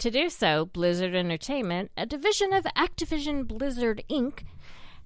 To 0.00 0.10
do 0.10 0.28
so, 0.28 0.66
Blizzard 0.66 1.14
Entertainment, 1.14 1.90
a 1.96 2.04
division 2.04 2.52
of 2.52 2.64
Activision 2.76 3.46
Blizzard 3.48 4.04
Inc., 4.10 4.40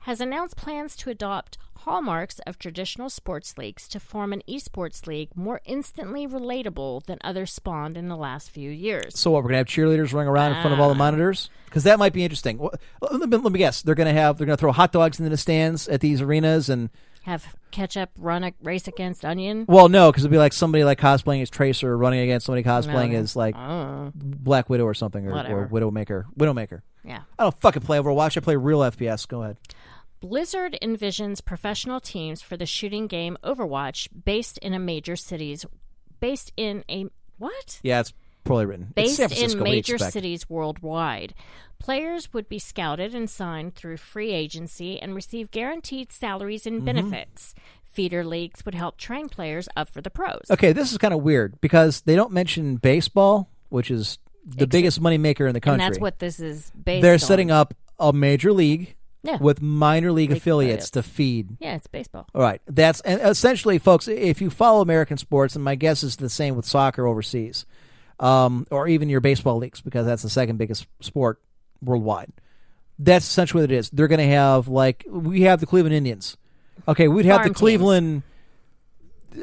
has 0.01 0.21
announced 0.21 0.57
plans 0.57 0.97
to 0.97 1.11
adopt 1.11 1.59
hallmarks 1.81 2.41
of 2.47 2.59
traditional 2.59 3.09
sports 3.09 3.57
leagues 3.57 3.89
to 3.89 3.99
form 3.99 4.33
an 4.33 4.43
esports 4.49 5.07
league 5.07 5.31
more 5.35 5.61
instantly 5.65 6.27
relatable 6.27 7.05
than 7.07 7.19
others 7.23 7.53
spawned 7.53 7.97
in 7.97 8.09
the 8.09 8.17
last 8.17 8.51
few 8.51 8.71
years. 8.71 9.19
So 9.19 9.31
what? 9.31 9.43
We're 9.43 9.51
gonna 9.51 9.59
have 9.59 9.67
cheerleaders 9.67 10.13
running 10.13 10.29
around 10.29 10.53
in 10.53 10.61
front 10.61 10.75
of 10.75 10.81
all 10.81 10.89
the 10.89 10.95
ah. 10.95 10.99
monitors 10.99 11.49
because 11.65 11.85
that 11.85 11.99
might 11.99 12.13
be 12.13 12.23
interesting. 12.23 12.59
Wh- 12.59 12.75
Let 13.11 13.29
me, 13.29 13.37
let 13.37 13.53
me 13.53 13.59
guess. 13.59 13.83
They're 13.83 13.95
gonna 13.95 14.13
have. 14.13 14.39
They're 14.39 14.47
gonna 14.47 14.57
throw 14.57 14.73
hot 14.73 14.93
dogs 14.93 15.19
into 15.19 15.31
the 15.31 15.37
stands 15.37 15.89
at 15.89 16.01
these 16.01 16.21
arenas 16.21 16.69
and. 16.69 16.91
Have 17.25 17.55
ketchup 17.71 18.09
run 18.17 18.45
a 18.45 18.53
race 18.63 18.89
against 18.89 19.27
onion? 19.27 19.67
Well, 19.69 19.91
no, 19.91 20.11
because 20.11 20.25
it'd 20.25 20.31
be 20.31 20.39
like 20.39 20.55
somebody 20.55 20.85
like 20.85 20.99
cosplaying 20.99 21.43
as 21.43 21.51
Tracer 21.51 21.95
running 21.95 22.21
against 22.21 22.47
somebody 22.47 22.63
cosplaying 22.63 23.13
as 23.13 23.37
like 23.37 23.55
Oh, 23.59 24.11
Black 24.15 24.71
Widow 24.71 24.87
or 24.87 24.95
something, 24.95 25.27
or, 25.27 25.33
or. 25.33 25.69
Widowmaker. 25.69 26.25
Widowmaker. 26.39 26.81
yeah. 27.05 27.21
I 27.39 27.43
don't 27.43 27.61
fucking 27.61 27.83
play 27.83 27.99
Overwatch. 27.99 28.39
I 28.39 28.41
play 28.41 28.57
real 28.57 28.81
FPS. 28.81 29.29
Go 29.29 29.43
ahead. 29.43 29.59
Blizzard 30.21 30.77
envisions 30.83 31.43
professional 31.45 31.99
teams 32.01 32.43
for 32.43 32.57
the 32.57 32.67
shooting 32.67 33.07
game 33.07 33.39
Overwatch 33.43 34.09
based 34.25 34.59
in 34.59 34.75
a 34.75 34.79
major 34.79 35.17
cities 35.17 35.65
based 36.21 36.53
in 36.59 36.85
a 36.91 37.07
what? 37.39 37.81
Yeah, 37.83 38.01
it's 38.01 38.13
poorly 38.45 38.67
written. 38.67 38.93
based 38.95 39.19
in 39.19 39.25
what 39.31 39.35
do 39.35 39.47
you 39.57 39.63
major 39.63 39.97
cities 39.99 40.49
worldwide. 40.51 41.33
Players 41.79 42.35
would 42.35 42.49
be 42.51 42.59
scouted 42.59 43.15
and 43.15 43.31
signed 43.31 43.75
through 43.75 43.97
free 43.97 44.33
agency 44.33 45.01
and 45.01 45.15
receive 45.15 45.51
guaranteed 45.51 46.13
salaries 46.13 46.65
Mm-hmm. 46.65 46.77
and 46.77 46.85
benefits. 46.85 47.55
Feeder 47.87 48.23
leagues 48.23 48.65
would 48.67 48.75
help 48.75 48.99
train 48.99 49.29
players 49.31 49.69
up 49.75 49.89
for 49.89 50.01
the 50.03 50.11
pros. 50.11 50.43
Okay, 50.51 50.73
this 50.73 50.93
is 50.93 50.99
kind 50.99 51.15
of 51.15 51.23
weird 51.23 51.59
because 51.63 52.03
they 52.03 52.15
don't 52.15 52.31
mention 52.33 52.77
baseball, 52.77 53.49
which 53.71 53.91
is 53.91 54.19
the 54.45 54.67
biggest 54.67 55.03
moneymaker 55.03 55.47
in 55.49 55.55
the 55.55 55.57
and 55.57 55.63
country. 55.63 55.87
that's 55.87 55.99
what 55.99 56.19
this 56.19 56.39
is 56.39 56.71
based 56.85 57.03
They're 57.03 57.15
on. 57.15 57.19
setting 57.19 57.51
up 57.51 57.75
a 57.99 58.13
major 58.13 58.53
league 58.53 58.95
Yeah. 59.23 59.37
with 59.37 59.61
minor 59.61 60.13
league, 60.13 60.31
League 60.31 60.39
affiliates, 60.39 60.87
affiliates. 60.87 60.91
to 60.93 61.03
feed. 61.03 61.57
Yeah, 61.61 61.77
it's 61.77 61.87
baseball. 61.87 62.27
All 62.35 62.41
right, 62.41 62.63
that's 62.67 63.01
and 63.03 63.21
essentially, 63.21 63.79
folks. 63.79 64.09
If 64.09 64.41
you 64.41 64.49
follow 64.49 64.81
American 64.81 65.19
sports, 65.19 65.55
and 65.55 65.63
my 65.65 65.75
guess 65.75 66.03
is 66.03 66.17
the 66.17 66.31
same 66.31 66.57
with 66.57 66.65
soccer 66.65 67.07
overseas, 67.07 67.67
um, 68.19 68.67
or 68.71 68.89
even 68.89 69.09
your 69.11 69.21
baseball 69.21 69.59
leagues, 69.59 69.83
because 69.83 70.07
that's 70.07 70.23
the 70.23 70.31
second 70.31 70.57
biggest 70.57 70.87
sport 71.01 71.41
worldwide. 71.83 72.33
That's 72.99 73.27
essentially 73.27 73.63
what 73.63 73.71
it 73.73 73.77
is. 73.77 73.91
They're 73.91 74.09
going 74.09 74.21
to 74.21 74.35
have 74.35 74.69
like 74.69 75.05
we 75.09 75.43
have 75.43 75.61
the 75.61 75.67
Cleveland 75.67 75.95
Indians. 75.95 76.37
Okay, 76.89 77.07
we'd 77.09 77.27
have 77.27 77.41
Farm 77.43 77.49
the. 77.49 77.55
Cleveland 77.55 78.23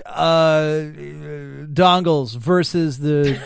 uh, 0.06 0.86
dongles 1.72 2.36
versus 2.36 2.98
the 2.98 3.40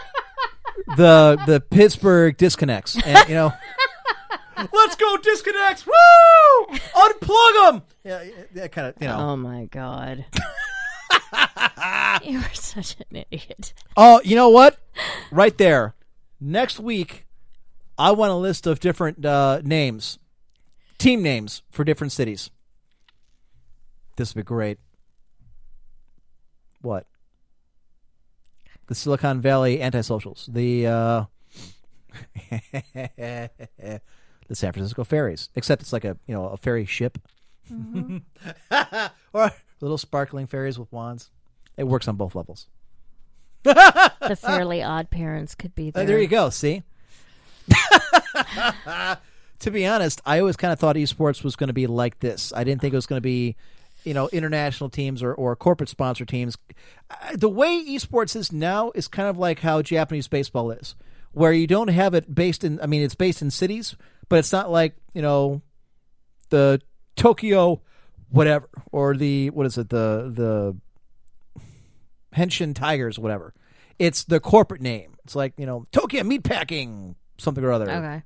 the 0.96 1.42
the 1.46 1.60
Pittsburgh 1.60 2.36
disconnects, 2.36 3.00
and 3.06 3.28
you 3.28 3.34
know. 3.34 3.52
Let's 4.56 4.96
go 4.96 5.16
disconnects! 5.18 5.86
Woo! 5.86 6.66
Unplug 6.68 7.70
them. 7.70 7.82
Yeah, 8.04 8.24
that 8.54 8.72
kind 8.72 8.88
of 8.88 8.94
you 9.00 9.08
know. 9.08 9.18
Oh 9.18 9.36
my 9.36 9.66
god. 9.66 10.24
you 12.24 12.38
are 12.38 12.54
such 12.54 12.96
an 13.10 13.24
idiot. 13.30 13.74
Oh, 13.96 14.20
you 14.24 14.34
know 14.34 14.48
what? 14.48 14.78
Right 15.30 15.56
there. 15.58 15.94
Next 16.40 16.80
week, 16.80 17.26
I 17.98 18.12
want 18.12 18.32
a 18.32 18.36
list 18.36 18.66
of 18.66 18.80
different 18.80 19.24
uh, 19.24 19.60
names, 19.62 20.18
team 20.98 21.22
names 21.22 21.62
for 21.70 21.84
different 21.84 22.12
cities. 22.12 22.50
This 24.16 24.34
would 24.34 24.42
be 24.42 24.46
great. 24.46 24.78
What? 26.80 27.06
The 28.86 28.94
Silicon 28.94 29.40
Valley 29.40 29.78
antisocials. 29.78 30.46
The 30.46 30.86
uh, 30.86 31.24
the 34.48 34.54
San 34.54 34.72
Francisco 34.72 35.04
ferries. 35.04 35.50
Except 35.54 35.82
it's 35.82 35.92
like 35.92 36.04
a 36.04 36.16
you 36.26 36.34
know 36.34 36.46
a 36.48 36.56
ferry 36.56 36.84
ship, 36.86 37.18
or 39.32 39.50
little 39.80 39.98
sparkling 39.98 40.46
ferries 40.46 40.78
with 40.78 40.90
wands. 40.92 41.30
It 41.76 41.84
works 41.84 42.08
on 42.08 42.16
both 42.16 42.34
levels. 42.34 42.66
The 43.64 44.38
fairly 44.40 44.82
odd 44.82 45.10
parents 45.10 45.54
could 45.54 45.74
be 45.74 45.88
Uh, 45.88 45.90
there. 45.94 46.06
there 46.06 46.18
you 46.20 46.28
go. 46.28 46.50
See. 46.50 46.82
to 49.60 49.70
be 49.70 49.86
honest, 49.86 50.20
I 50.24 50.38
always 50.40 50.56
kind 50.56 50.72
of 50.72 50.78
thought 50.78 50.96
esports 50.96 51.42
was 51.42 51.56
going 51.56 51.68
to 51.68 51.74
be 51.74 51.86
like 51.86 52.20
this. 52.20 52.52
I 52.54 52.64
didn't 52.64 52.80
think 52.80 52.92
it 52.94 52.96
was 52.96 53.06
going 53.06 53.18
to 53.18 53.22
be, 53.24 53.56
you 54.04 54.14
know, 54.14 54.28
international 54.28 54.90
teams 54.90 55.22
or, 55.22 55.34
or 55.34 55.56
corporate 55.56 55.88
sponsor 55.88 56.24
teams. 56.24 56.56
Uh, 57.10 57.14
The 57.36 57.48
way 57.48 57.84
esports 57.88 58.36
is 58.36 58.52
now 58.52 58.92
is 58.94 59.08
kind 59.08 59.28
of 59.28 59.36
like 59.38 59.60
how 59.60 59.82
Japanese 59.82 60.28
baseball 60.28 60.70
is, 60.70 60.94
where 61.32 61.52
you 61.52 61.66
don't 61.66 61.88
have 61.88 62.14
it 62.14 62.34
based 62.34 62.62
in. 62.64 62.80
I 62.80 62.86
mean, 62.86 63.02
it's 63.02 63.14
based 63.14 63.42
in 63.42 63.50
cities, 63.50 63.96
but 64.28 64.38
it's 64.38 64.52
not 64.52 64.70
like 64.70 64.94
you 65.14 65.22
know, 65.22 65.62
the 66.50 66.80
Tokyo, 67.16 67.82
whatever, 68.28 68.68
or 68.92 69.16
the 69.16 69.50
what 69.50 69.66
is 69.66 69.78
it 69.78 69.88
the 69.88 70.30
the 70.32 70.76
Hanshin 72.36 72.74
Tigers, 72.74 73.18
whatever. 73.18 73.54
It's 73.98 74.24
the 74.24 74.40
corporate 74.40 74.82
name. 74.82 75.16
It's 75.24 75.34
like 75.34 75.54
you 75.56 75.66
know 75.66 75.86
Tokyo 75.92 76.22
Meatpacking 76.22 77.14
something 77.38 77.64
or 77.64 77.72
other. 77.72 77.90
Okay. 77.90 78.22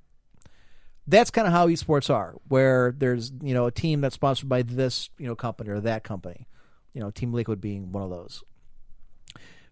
That's 1.06 1.31
kind 1.31 1.47
of 1.47 1.52
how 1.52 1.66
esports 1.68 2.12
are, 2.12 2.36
where 2.48 2.94
there's 2.97 3.32
you 3.43 3.55
know 3.55 3.66
a 3.66 3.72
team 3.72 4.01
that's 4.01 4.14
sponsored 4.14 4.48
by 4.48 4.62
this 4.62 5.10
you 5.18 5.27
know 5.27 5.35
company 5.35 5.70
or 5.70 5.81
that 5.81 6.05
company. 6.05 6.47
You 6.93 7.01
know, 7.01 7.10
Team 7.12 7.32
Liquid 7.32 7.60
being 7.60 7.93
one 7.93 8.02
of 8.02 8.10
those. 8.10 8.43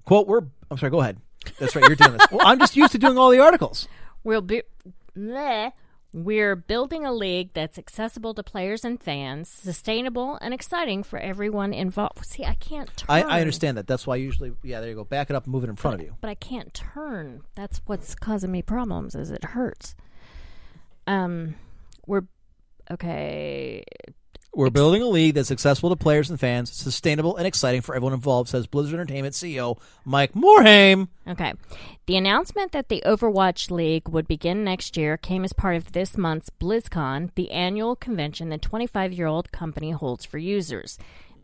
Quote: 0.04 0.26
We're. 0.26 0.42
I'm 0.70 0.78
sorry. 0.78 0.90
Go 0.90 1.00
ahead. 1.00 1.18
That's 1.58 1.74
right. 1.74 1.84
You're 1.86 1.96
doing 1.96 2.12
this. 2.12 2.26
Well, 2.32 2.46
I'm 2.46 2.58
just 2.58 2.76
used 2.76 2.92
to 2.92 2.98
doing 2.98 3.18
all 3.18 3.30
the 3.30 3.40
articles. 3.40 3.88
We'll 4.22 4.40
be. 4.40 4.62
Bleh. 5.16 5.72
We're 6.12 6.56
building 6.56 7.04
a 7.04 7.12
league 7.12 7.50
that's 7.52 7.78
accessible 7.78 8.32
to 8.34 8.42
players 8.42 8.82
and 8.84 9.00
fans, 9.00 9.48
sustainable 9.48 10.38
and 10.40 10.54
exciting 10.54 11.02
for 11.02 11.18
everyone 11.18 11.74
involved. 11.74 12.24
See, 12.24 12.44
I 12.44 12.54
can't 12.54 12.88
turn. 12.96 13.06
I, 13.10 13.22
I 13.22 13.40
understand 13.40 13.76
that. 13.76 13.86
That's 13.86 14.06
why 14.06 14.14
I 14.14 14.16
usually, 14.16 14.52
yeah, 14.62 14.80
there 14.80 14.88
you 14.88 14.94
go. 14.94 15.04
Back 15.04 15.28
it 15.28 15.36
up 15.36 15.46
move 15.46 15.64
it 15.64 15.70
in 15.70 15.76
front 15.76 16.00
of 16.00 16.06
you. 16.06 16.16
but 16.22 16.30
I 16.30 16.34
can't 16.34 16.72
turn. 16.72 17.42
That's 17.54 17.82
what's 17.86 18.14
causing 18.14 18.50
me 18.50 18.62
problems. 18.62 19.14
Is 19.14 19.30
it 19.30 19.44
hurts. 19.44 19.94
Um, 21.06 21.56
we're 22.06 22.22
okay. 22.90 23.84
We're 24.54 24.70
building 24.70 25.02
a 25.02 25.06
league 25.06 25.34
that's 25.34 25.50
accessible 25.50 25.90
to 25.90 25.96
players 25.96 26.30
and 26.30 26.40
fans, 26.40 26.72
sustainable 26.72 27.36
and 27.36 27.46
exciting 27.46 27.80
for 27.82 27.94
everyone 27.94 28.14
involved, 28.14 28.48
says 28.48 28.66
Blizzard 28.66 28.94
Entertainment 28.94 29.34
CEO 29.34 29.78
Mike 30.04 30.32
Morhaime. 30.32 31.08
Okay. 31.28 31.52
The 32.06 32.16
announcement 32.16 32.72
that 32.72 32.88
the 32.88 33.02
Overwatch 33.06 33.70
League 33.70 34.08
would 34.08 34.26
begin 34.26 34.64
next 34.64 34.96
year 34.96 35.16
came 35.16 35.44
as 35.44 35.52
part 35.52 35.76
of 35.76 35.92
this 35.92 36.16
month's 36.16 36.50
BlizzCon, 36.50 37.30
the 37.34 37.50
annual 37.50 37.94
convention 37.94 38.48
the 38.48 38.58
25 38.58 39.12
year 39.12 39.26
old 39.26 39.52
company 39.52 39.90
holds 39.90 40.24
for 40.24 40.38
users. 40.38 40.98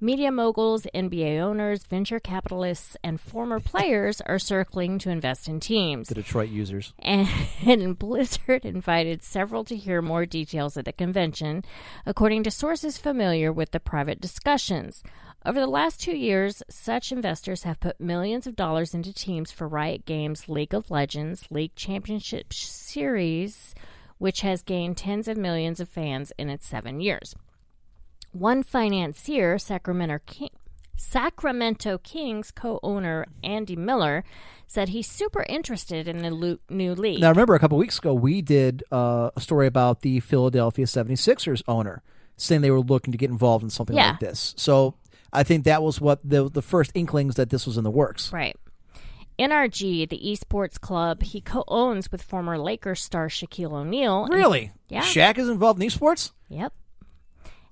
Media 0.04 0.30
moguls, 0.30 0.86
NBA 0.94 1.40
owners, 1.40 1.84
venture 1.84 2.20
capitalists, 2.20 2.94
and 3.02 3.18
former 3.18 3.58
players 3.58 4.20
are 4.20 4.38
circling 4.38 4.98
to 4.98 5.08
invest 5.08 5.48
in 5.48 5.60
teams. 5.60 6.08
The 6.08 6.16
Detroit 6.16 6.50
users. 6.50 6.92
And, 6.98 7.26
and 7.64 7.98
Blizzard 7.98 8.66
invited 8.66 9.22
several 9.22 9.64
to 9.64 9.74
hear 9.74 10.02
more 10.02 10.26
details 10.26 10.76
at 10.76 10.84
the 10.84 10.92
convention, 10.92 11.64
according 12.04 12.42
to 12.42 12.50
sources 12.50 12.98
familiar 12.98 13.50
with 13.50 13.70
the 13.70 13.80
private 13.80 14.20
discussions. 14.20 15.02
Over 15.42 15.58
the 15.58 15.66
last 15.66 16.02
two 16.02 16.18
years, 16.18 16.62
such 16.68 17.10
investors 17.10 17.62
have 17.62 17.80
put 17.80 17.98
millions 17.98 18.46
of 18.46 18.56
dollars 18.56 18.92
into 18.92 19.10
teams 19.10 19.52
for 19.52 19.66
Riot 19.66 20.04
Games' 20.04 20.50
League 20.50 20.74
of 20.74 20.90
Legends 20.90 21.46
League 21.48 21.76
Championship 21.76 22.52
Series, 22.52 23.74
which 24.18 24.42
has 24.42 24.60
gained 24.60 24.98
tens 24.98 25.28
of 25.28 25.38
millions 25.38 25.80
of 25.80 25.88
fans 25.88 26.30
in 26.36 26.50
its 26.50 26.66
seven 26.66 27.00
years. 27.00 27.34
One 28.34 28.62
financier, 28.64 29.58
Sacramento 29.58 30.18
King, 30.26 30.50
Sacramento 30.96 31.98
Kings 31.98 32.50
co-owner 32.50 33.26
Andy 33.44 33.76
Miller, 33.76 34.24
said 34.66 34.88
he's 34.88 35.08
super 35.08 35.44
interested 35.48 36.08
in 36.08 36.18
the 36.18 36.58
new 36.68 36.94
league. 36.94 37.20
Now, 37.20 37.30
remember, 37.30 37.54
a 37.54 37.58
couple 37.60 37.78
weeks 37.78 37.98
ago, 37.98 38.12
we 38.12 38.42
did 38.42 38.82
uh, 38.90 39.30
a 39.36 39.40
story 39.40 39.66
about 39.68 40.00
the 40.00 40.18
Philadelphia 40.20 40.84
76ers 40.86 41.62
owner 41.68 42.02
saying 42.36 42.60
they 42.62 42.70
were 42.72 42.80
looking 42.80 43.12
to 43.12 43.18
get 43.18 43.30
involved 43.30 43.62
in 43.62 43.70
something 43.70 43.96
Yeah. 43.96 44.10
like 44.10 44.20
this. 44.20 44.54
So 44.56 44.94
I 45.32 45.44
think 45.44 45.64
that 45.64 45.82
was 45.82 46.00
what 46.00 46.18
the, 46.28 46.50
the 46.50 46.62
first 46.62 46.90
inklings 46.94 47.36
that 47.36 47.50
this 47.50 47.66
was 47.66 47.76
in 47.78 47.84
the 47.84 47.90
works. 47.90 48.32
Right. 48.32 48.56
NRG, 49.38 50.08
the 50.08 50.18
esports 50.24 50.80
club 50.80 51.22
he 51.22 51.40
co-owns 51.40 52.10
with 52.10 52.22
former 52.22 52.58
Lakers 52.58 53.02
star 53.02 53.28
Shaquille 53.28 53.72
O'Neal. 53.72 54.24
and- 54.24 54.34
Really? 54.34 54.72
Yeah. 54.88 55.02
Shaq 55.02 55.38
is 55.38 55.48
involved 55.48 55.80
in 55.82 55.88
esports? 55.88 56.32
Yep. 56.48 56.72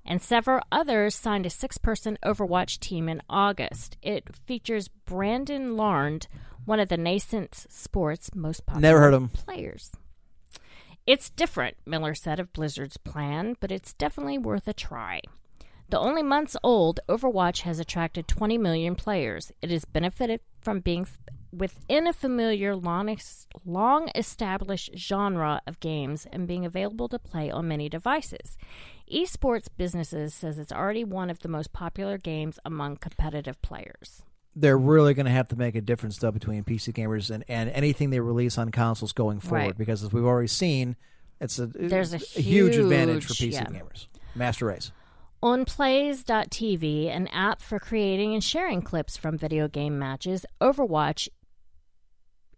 And 0.05 0.21
several 0.21 0.61
others 0.71 1.15
signed 1.15 1.45
a 1.45 1.49
six 1.49 1.77
person 1.77 2.17
Overwatch 2.25 2.79
team 2.79 3.07
in 3.07 3.21
August. 3.29 3.97
It 4.01 4.35
features 4.45 4.89
Brandon 4.89 5.77
Larned, 5.77 6.27
one 6.65 6.79
of 6.79 6.89
the 6.89 6.97
nascent 6.97 7.65
sport's 7.69 8.35
most 8.35 8.65
popular 8.65 8.81
Never 8.81 8.99
heard 8.99 9.13
of 9.13 9.21
him. 9.23 9.29
players. 9.29 9.91
It's 11.05 11.29
different, 11.29 11.75
Miller 11.85 12.15
said 12.15 12.39
of 12.39 12.53
Blizzard's 12.53 12.97
plan, 12.97 13.55
but 13.59 13.71
it's 13.71 13.93
definitely 13.93 14.37
worth 14.37 14.67
a 14.67 14.73
try. 14.73 15.21
The 15.89 15.99
only 15.99 16.23
months 16.23 16.55
old, 16.63 17.01
Overwatch 17.09 17.61
has 17.61 17.79
attracted 17.79 18.27
20 18.27 18.57
million 18.57 18.95
players. 18.95 19.51
It 19.61 19.69
has 19.69 19.83
benefited 19.85 20.39
from 20.61 20.79
being 20.79 21.01
f- 21.01 21.17
within 21.51 22.07
a 22.07 22.13
familiar, 22.13 22.73
long, 22.75 23.15
long 23.65 24.09
established 24.15 24.91
genre 24.97 25.61
of 25.67 25.79
games 25.81 26.25
and 26.31 26.47
being 26.47 26.65
available 26.65 27.09
to 27.09 27.19
play 27.19 27.51
on 27.51 27.67
many 27.67 27.89
devices. 27.89 28.57
Esports 29.11 29.67
businesses 29.75 30.33
says 30.33 30.57
it's 30.57 30.71
already 30.71 31.03
one 31.03 31.29
of 31.29 31.39
the 31.39 31.49
most 31.49 31.73
popular 31.73 32.17
games 32.17 32.59
among 32.65 32.97
competitive 32.97 33.61
players. 33.61 34.23
They're 34.55 34.77
really 34.77 35.13
going 35.13 35.25
to 35.25 35.31
have 35.31 35.47
to 35.49 35.55
make 35.55 35.75
a 35.75 35.81
difference, 35.81 36.17
though, 36.17 36.31
between 36.31 36.63
PC 36.63 36.93
gamers 36.93 37.29
and, 37.31 37.43
and 37.47 37.69
anything 37.71 38.11
they 38.11 38.19
release 38.19 38.57
on 38.57 38.69
consoles 38.69 39.11
going 39.11 39.39
forward. 39.39 39.65
Right. 39.65 39.77
Because 39.77 40.03
as 40.03 40.13
we've 40.13 40.25
already 40.25 40.47
seen, 40.47 40.95
it's 41.41 41.57
a, 41.59 41.65
There's 41.65 42.13
a 42.13 42.17
huge, 42.17 42.75
advantage 42.75 43.25
for 43.25 43.33
PC 43.33 43.53
yeah. 43.53 43.65
gamers. 43.65 44.07
Master 44.35 44.67
race. 44.67 44.91
On 45.41 45.65
Plays.tv, 45.65 47.09
an 47.09 47.27
app 47.27 47.61
for 47.61 47.77
creating 47.79 48.33
and 48.33 48.43
sharing 48.43 48.81
clips 48.81 49.17
from 49.17 49.37
video 49.37 49.67
game 49.67 49.99
matches, 49.99 50.45
Overwatch 50.61 51.27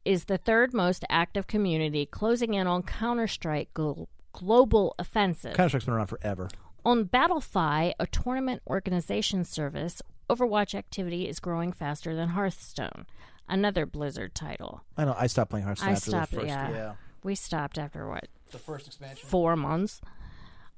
is 0.04 0.26
the 0.26 0.38
third 0.38 0.74
most 0.74 1.04
active 1.10 1.48
community, 1.48 2.06
closing 2.06 2.54
in 2.54 2.68
on 2.68 2.84
Counter 2.84 3.28
Strike 3.28 3.74
gl- 3.74 4.06
Global 4.40 4.96
Offensive. 5.00 5.54
Counter 5.54 5.70
Strike's 5.70 5.86
been 5.86 5.94
around 5.94 6.08
forever. 6.08 6.50
On 6.84 7.06
Battlefy, 7.06 7.94
a 8.00 8.08
tournament 8.08 8.62
organization 8.68 9.44
service, 9.44 10.02
Overwatch 10.30 10.76
activity 10.76 11.28
is 11.28 11.40
growing 11.40 11.72
faster 11.72 12.16
than 12.16 12.30
Hearthstone, 12.30 13.06
another 13.48 13.86
Blizzard 13.86 14.36
title. 14.36 14.82
I 14.98 15.06
know. 15.06 15.16
I 15.18 15.28
stopped 15.28 15.52
playing 15.52 15.66
Hearthstone 15.66 15.90
I 15.90 15.94
after 15.94 16.10
stopped, 16.12 16.32
the 16.32 16.38
first. 16.42 16.48
yeah. 16.50 16.94
We 17.24 17.36
stopped 17.36 17.78
after 17.78 18.08
what? 18.08 18.28
The 18.52 18.60
first 18.60 18.88
expansion. 18.88 19.28
four 19.28 19.56
months. 19.56 20.02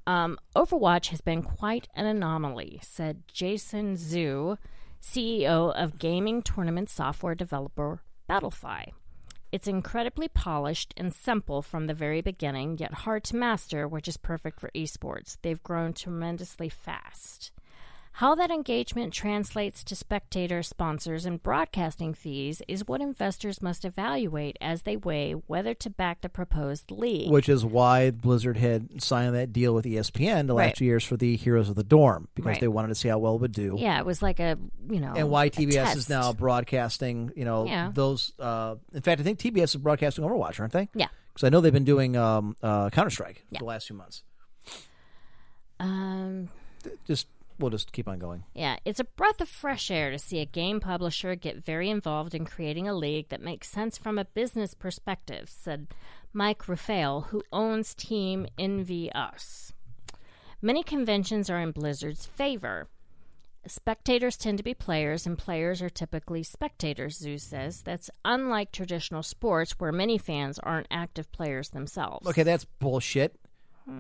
Um, 0.06 0.38
Overwatch 0.56 1.08
has 1.08 1.20
been 1.20 1.44
quite 1.44 1.88
an 1.94 2.06
anomaly, 2.06 2.80
said 2.82 3.24
Jason 3.28 3.96
Zhu, 3.96 4.58
CEO 5.02 5.74
of 5.74 6.00
gaming 6.00 6.42
tournament 6.42 6.90
software 6.90 7.36
developer 7.36 8.02
Battlefy. 8.30 8.92
It's 9.50 9.68
incredibly 9.68 10.28
polished 10.28 10.94
and 10.98 11.14
simple 11.14 11.62
from 11.62 11.88
the 11.88 11.94
very 11.94 12.22
beginning, 12.22 12.78
yet 12.80 12.94
hard 12.94 13.24
to 13.26 13.36
master, 13.38 13.88
which 13.88 14.08
is 14.08 14.18
perfect 14.18 14.60
for 14.60 14.70
esports. 14.76 15.38
They've 15.42 15.64
grown 15.64 15.94
tremendously 15.94 16.68
fast. 16.68 17.52
How 18.18 18.34
that 18.34 18.50
engagement 18.50 19.14
translates 19.14 19.84
to 19.84 19.96
spectator 19.96 20.64
sponsors 20.64 21.28
and 21.28 21.42
broadcasting 21.44 22.16
fees 22.16 22.64
is 22.68 22.88
what 22.88 23.00
investors 23.00 23.62
must 23.62 23.86
evaluate 23.86 24.58
as 24.60 24.82
they 24.82 24.98
weigh 24.98 25.34
whether 25.34 25.76
to 25.76 25.90
back 25.92 26.22
the 26.22 26.30
proposed 26.30 26.90
league. 26.90 27.30
Which 27.30 27.48
is 27.48 27.64
why 27.64 28.10
Blizzard 28.10 28.58
had 28.58 29.04
signed 29.04 29.36
that 29.36 29.54
deal 29.54 29.72
with 29.76 29.86
ESPN 29.86 30.48
the 30.48 30.56
last 30.56 30.66
Right. 30.66 30.76
two 30.78 30.86
years 30.86 31.04
for 31.04 31.16
the 31.16 31.36
Heroes 31.36 31.70
of 31.70 31.76
the 31.76 31.84
Dorm 31.84 32.28
because 32.34 32.48
Right. 32.54 32.60
they 32.60 32.68
wanted 32.68 32.88
to 32.88 32.96
see 32.96 33.08
how 33.08 33.20
well 33.20 33.36
it 33.36 33.42
would 33.42 33.52
do. 33.52 33.76
Yeah, 33.78 34.00
it 34.00 34.06
was 34.08 34.24
like 34.24 34.40
a 34.40 34.58
you 34.90 35.00
know, 35.00 35.14
And 35.16 35.30
why 35.30 35.50
TBS 35.50 35.96
is 35.96 36.10
now 36.10 36.34
broadcasting, 36.34 37.32
you 37.36 37.46
know, 37.46 37.68
Yeah. 37.68 37.92
those. 37.94 38.34
Uh, 38.40 38.78
in 38.94 39.02
fact, 39.04 39.22
I 39.22 39.24
think 39.24 39.38
TBS 39.38 39.76
is 39.76 39.78
broadcasting 39.78 40.24
Overwatch, 40.26 40.60
aren't 40.60 40.74
they? 40.74 40.90
Yeah. 40.96 41.10
Because 41.36 41.44
I 41.46 41.50
know 41.50 41.62
they've 41.62 41.72
been 41.72 41.84
doing 41.84 42.18
um, 42.18 42.56
uh, 42.64 42.90
Counter 42.90 43.12
Strike 43.12 43.46
Yeah. 43.52 43.60
the 43.60 43.66
last 43.66 43.86
few 43.86 43.96
months. 43.96 44.24
Um, 45.80 46.50
Just 47.06 47.28
we'll 47.60 47.72
just 47.72 47.92
keep 47.92 48.08
on 48.08 48.20
going. 48.20 48.44
yeah, 48.54 48.78
it's 48.86 49.00
a 49.00 49.04
breath 49.04 49.42
of 49.42 49.50
fresh 49.50 49.90
air 49.92 50.12
to 50.12 50.20
see 50.20 50.40
a 50.40 50.46
game 50.46 50.80
publisher 50.80 51.36
get 51.36 51.64
very 51.64 51.90
involved 51.90 52.36
in 52.36 52.46
creating 52.46 52.88
a 52.88 52.94
league 52.94 53.30
that 53.30 53.42
makes 53.42 53.70
sense 53.70 53.98
from 53.98 54.18
a 54.18 54.26
business 54.26 54.74
perspective, 54.74 55.50
said 55.50 55.88
Mike 56.34 56.64
Rufail, 56.64 57.26
who 57.28 57.42
owns 57.52 57.94
Team 57.96 58.48
EnVyUs. 58.58 59.72
Many 60.62 60.84
conventions 60.84 61.50
are 61.50 61.60
in 61.60 61.72
Blizzard's 61.72 62.26
favor. 62.26 62.88
Spectators 63.68 64.38
tend 64.38 64.58
to 64.58 64.64
be 64.64 64.74
players, 64.74 65.28
and 65.28 65.38
players 65.38 65.82
are 65.82 65.90
typically 65.90 66.42
spectators, 66.42 67.18
Zeus 67.18 67.44
says. 67.44 67.82
That's 67.82 68.10
unlike 68.24 68.72
traditional 68.72 69.24
sports 69.24 69.74
where 69.78 69.92
many 69.92 70.18
fans 70.18 70.58
aren't 70.58 70.88
active 70.90 71.32
players 71.32 71.70
themselves. 71.70 72.28
Okay, 72.28 72.44
that's 72.44 72.66
bullshit. 72.66 73.36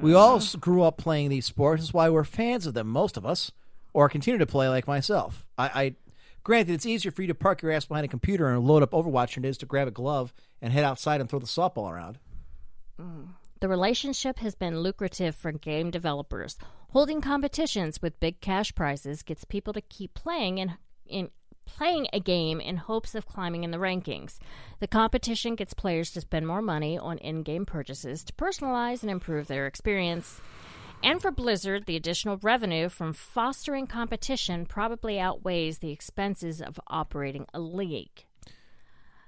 We 0.01 0.14
all 0.14 0.41
grew 0.59 0.84
up 0.84 0.97
playing 0.97 1.30
these 1.30 1.45
sports. 1.45 1.81
That's 1.81 1.93
why 1.93 2.09
we're 2.09 2.23
fans 2.23 2.65
of 2.65 2.73
them, 2.73 2.88
most 2.88 3.18
of 3.18 3.26
us, 3.26 3.51
or 3.93 4.09
continue 4.09 4.38
to 4.38 4.45
play 4.45 4.68
like 4.68 4.85
myself. 4.85 5.45
I, 5.57 5.65
I 5.68 5.95
granted, 6.43 6.73
it's 6.73 6.85
easier 6.85 7.11
for 7.11 7.22
you 7.22 7.27
to 7.30 7.35
park 7.35 7.61
your 7.61 7.72
ass 7.72 7.85
behind 7.85 8.05
a 8.05 8.09
computer 8.09 8.49
and 8.49 8.65
load 8.65 8.84
up 8.84 8.91
Overwatch 8.91 9.35
than 9.35 9.45
it 9.45 9.49
is 9.49 9.57
to 9.59 9.65
grab 9.65 9.88
a 9.88 9.91
glove 9.91 10.34
and 10.61 10.73
head 10.73 10.84
outside 10.84 11.22
and 11.22 11.30
throw 11.30 11.39
the 11.39 11.45
softball 11.45 11.89
around. 11.89 12.19
Mm. 12.99 13.30
The 13.59 13.68
relationship 13.68 14.38
has 14.39 14.53
been 14.53 14.81
lucrative 14.81 15.35
for 15.35 15.51
game 15.51 15.89
developers. 15.89 16.57
Holding 16.91 17.22
competitions 17.22 18.01
with 18.01 18.19
big 18.19 18.39
cash 18.39 18.76
prizes 18.76 19.23
gets 19.23 19.45
people 19.45 19.73
to 19.73 19.81
keep 19.81 20.14
playing 20.14 20.59
and, 20.59 20.77
in 21.07 21.31
playing 21.68 22.07
a 22.14 22.19
game 22.19 22.60
in 22.60 22.77
hopes 22.77 23.14
of 23.14 23.27
climbing 23.27 23.64
in 23.64 23.72
the 23.72 23.77
rankings. 23.77 24.39
The 24.80 24.88
competition 24.88 25.56
gets 25.56 25.73
players 25.73 26.11
to 26.11 26.22
spend 26.22 26.48
more 26.48 26.61
money 26.61 26.98
on 26.98 27.18
in-game 27.19 27.65
purchases 27.65 28.23
to 28.23 28.34
personalize 28.34 29.02
and 29.03 29.11
improve 29.11 29.48
their 29.48 29.68
experience. 29.68 30.41
And 31.03 31.22
for 31.22 31.30
Blizzard, 31.30 31.85
the 31.85 31.95
additional 31.95 32.38
revenue 32.41 32.89
from 32.89 33.14
fostering 33.14 33.85
competition 33.85 34.65
probably 34.65 35.19
outweighs 35.19 35.77
the 35.77 35.91
expenses 35.91 36.61
of 36.61 36.80
operating 36.88 37.45
a 37.53 37.60
league. 37.60 38.26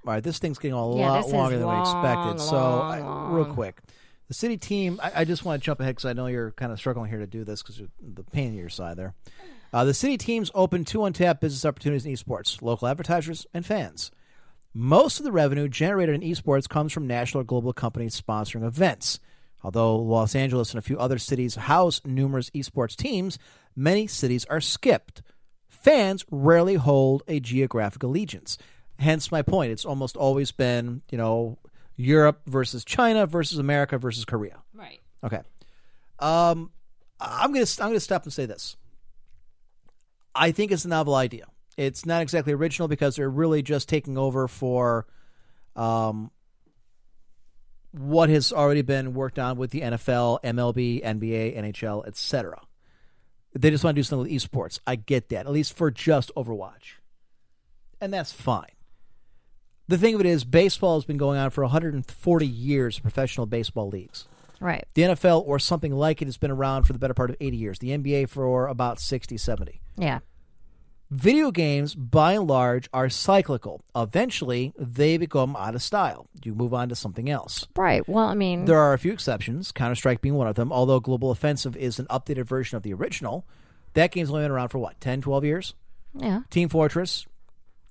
All 0.07 0.13
right, 0.13 0.23
this 0.23 0.39
thing's 0.39 0.57
getting 0.57 0.75
a 0.77 0.95
Yeah, 0.95 1.11
lot 1.11 1.29
longer 1.29 1.57
than 1.59 1.67
we 1.67 1.73
long, 1.73 1.81
expected. 1.81 2.41
so, 2.41 2.57
I, 2.57 3.31
real 3.35 3.45
quick, 3.53 3.81
the 4.29 4.33
city 4.33 4.57
team. 4.57 4.99
I, 5.03 5.11
I 5.17 5.25
just 5.25 5.43
want 5.45 5.61
to 5.61 5.65
jump 5.65 5.79
ahead 5.81 5.95
because 5.95 6.05
I 6.05 6.13
know 6.13 6.27
you're 6.27 6.51
kind 6.51 6.71
of 6.71 6.79
struggling 6.79 7.09
here 7.09 7.19
to 7.19 7.27
do 7.27 7.43
this 7.43 7.61
because 7.61 7.81
the 8.01 8.23
pain 8.23 8.49
in 8.49 8.55
your 8.55 8.69
side 8.69 8.97
there. 8.97 9.13
Uh, 9.71 9.83
the 9.83 9.93
city 9.93 10.17
teams 10.17 10.51
open 10.53 10.83
two 10.83 11.05
untapped 11.05 11.41
business 11.41 11.65
opportunities 11.65 12.05
in 12.05 12.13
esports: 12.13 12.61
local 12.61 12.87
advertisers 12.87 13.45
and 13.53 13.65
fans. 13.65 14.11
Most 14.73 15.19
of 15.19 15.25
the 15.25 15.31
revenue 15.31 15.67
generated 15.67 16.15
in 16.15 16.21
esports 16.21 16.69
comes 16.69 16.93
from 16.93 17.07
national 17.07 17.41
or 17.41 17.45
global 17.45 17.73
companies 17.73 18.19
sponsoring 18.19 18.65
events. 18.65 19.19
Although 19.63 19.97
Los 19.97 20.35
Angeles 20.35 20.71
and 20.71 20.79
a 20.79 20.83
few 20.83 20.97
other 20.97 21.17
cities 21.17 21.55
house 21.55 22.01
numerous 22.05 22.49
esports 22.51 22.95
teams, 22.95 23.37
many 23.75 24.07
cities 24.07 24.45
are 24.45 24.61
skipped. 24.61 25.21
Fans 25.67 26.25
rarely 26.29 26.75
hold 26.75 27.23
a 27.27 27.39
geographic 27.39 28.03
allegiance. 28.03 28.57
Hence 28.99 29.31
my 29.31 29.41
point. 29.41 29.71
It's 29.71 29.85
almost 29.85 30.17
always 30.17 30.51
been, 30.51 31.01
you 31.09 31.17
know, 31.17 31.57
Europe 31.95 32.41
versus 32.45 32.85
China 32.85 33.25
versus 33.25 33.59
America 33.59 33.97
versus 33.97 34.23
Korea. 34.23 34.59
Right. 34.73 34.99
Okay. 35.23 35.41
Um, 36.19 36.71
I'm 37.19 37.51
gonna 37.53 37.65
I'm 37.79 37.89
gonna 37.89 37.99
stop 37.99 38.23
and 38.23 38.31
say 38.33 38.45
this. 38.45 38.77
I 40.35 40.51
think 40.51 40.71
it's 40.71 40.85
a 40.85 40.89
novel 40.89 41.15
idea. 41.15 41.45
It's 41.77 42.05
not 42.05 42.21
exactly 42.21 42.53
original 42.53 42.87
because 42.87 43.15
they're 43.15 43.29
really 43.29 43.61
just 43.61 43.87
taking 43.87 44.17
over 44.17 44.47
for 44.47 45.07
um, 45.75 46.31
what 47.91 48.29
has 48.29 48.51
already 48.51 48.81
been 48.81 49.13
worked 49.13 49.39
on 49.39 49.57
with 49.57 49.71
the 49.71 49.81
NFL, 49.81 50.41
MLB, 50.43 51.03
NBA, 51.03 51.57
NHL, 51.57 52.05
etc. 52.05 52.61
They 53.53 53.69
just 53.69 53.83
want 53.83 53.95
to 53.95 53.99
do 53.99 54.03
something 54.03 54.31
with 54.31 54.43
esports. 54.43 54.79
I 54.85 54.95
get 54.95 55.29
that, 55.29 55.45
at 55.45 55.51
least 55.51 55.75
for 55.75 55.89
just 55.89 56.31
Overwatch, 56.35 56.97
and 58.01 58.13
that's 58.13 58.31
fine. 58.31 58.71
The 59.87 59.97
thing 59.97 60.13
of 60.13 60.19
it 60.21 60.27
is, 60.27 60.43
baseball 60.43 60.97
has 60.97 61.05
been 61.05 61.17
going 61.17 61.39
on 61.39 61.49
for 61.49 61.63
140 61.63 62.45
years. 62.45 62.99
Professional 62.99 63.47
baseball 63.47 63.89
leagues. 63.89 64.27
Right. 64.59 64.85
The 64.93 65.03
NFL 65.03 65.43
or 65.47 65.59
something 65.59 65.93
like 65.93 66.21
it 66.21 66.25
has 66.25 66.37
been 66.37 66.51
around 66.51 66.83
for 66.83 66.93
the 66.93 66.99
better 66.99 67.13
part 67.13 67.29
of 67.29 67.37
80 67.39 67.57
years. 67.57 67.79
The 67.79 67.89
NBA 67.97 68.29
for 68.29 68.67
about 68.67 68.99
60, 68.99 69.37
70. 69.37 69.81
Yeah. 69.97 70.19
Video 71.11 71.49
games, 71.49 71.95
by 71.95 72.33
and 72.33 72.47
large, 72.47 72.87
are 72.93 73.09
cyclical. 73.09 73.81
Eventually, 73.95 74.73
they 74.77 75.17
become 75.17 75.55
out 75.55 75.73
of 75.73 75.81
style. 75.81 76.27
You 76.43 76.53
move 76.53 76.71
on 76.71 76.89
to 76.89 76.95
something 76.95 77.27
else. 77.29 77.65
Right. 77.75 78.07
Well, 78.07 78.25
I 78.27 78.35
mean, 78.35 78.65
There 78.65 78.77
are 78.79 78.93
a 78.93 78.99
few 78.99 79.11
exceptions, 79.11 79.71
Counter 79.71 79.95
Strike 79.95 80.21
being 80.21 80.35
one 80.35 80.45
of 80.45 80.53
them. 80.53 80.71
Although 80.71 80.99
Global 80.99 81.31
Offensive 81.31 81.75
is 81.75 81.97
an 81.97 82.05
updated 82.11 82.43
version 82.45 82.77
of 82.77 82.83
the 82.83 82.93
original, 82.93 83.47
that 83.95 84.11
game's 84.11 84.29
only 84.29 84.43
been 84.43 84.51
around 84.51 84.69
for 84.69 84.77
what, 84.77 85.01
10, 85.01 85.21
12 85.21 85.43
years? 85.45 85.73
yeah. 86.13 86.41
Team 86.51 86.69
Fortress, 86.69 87.25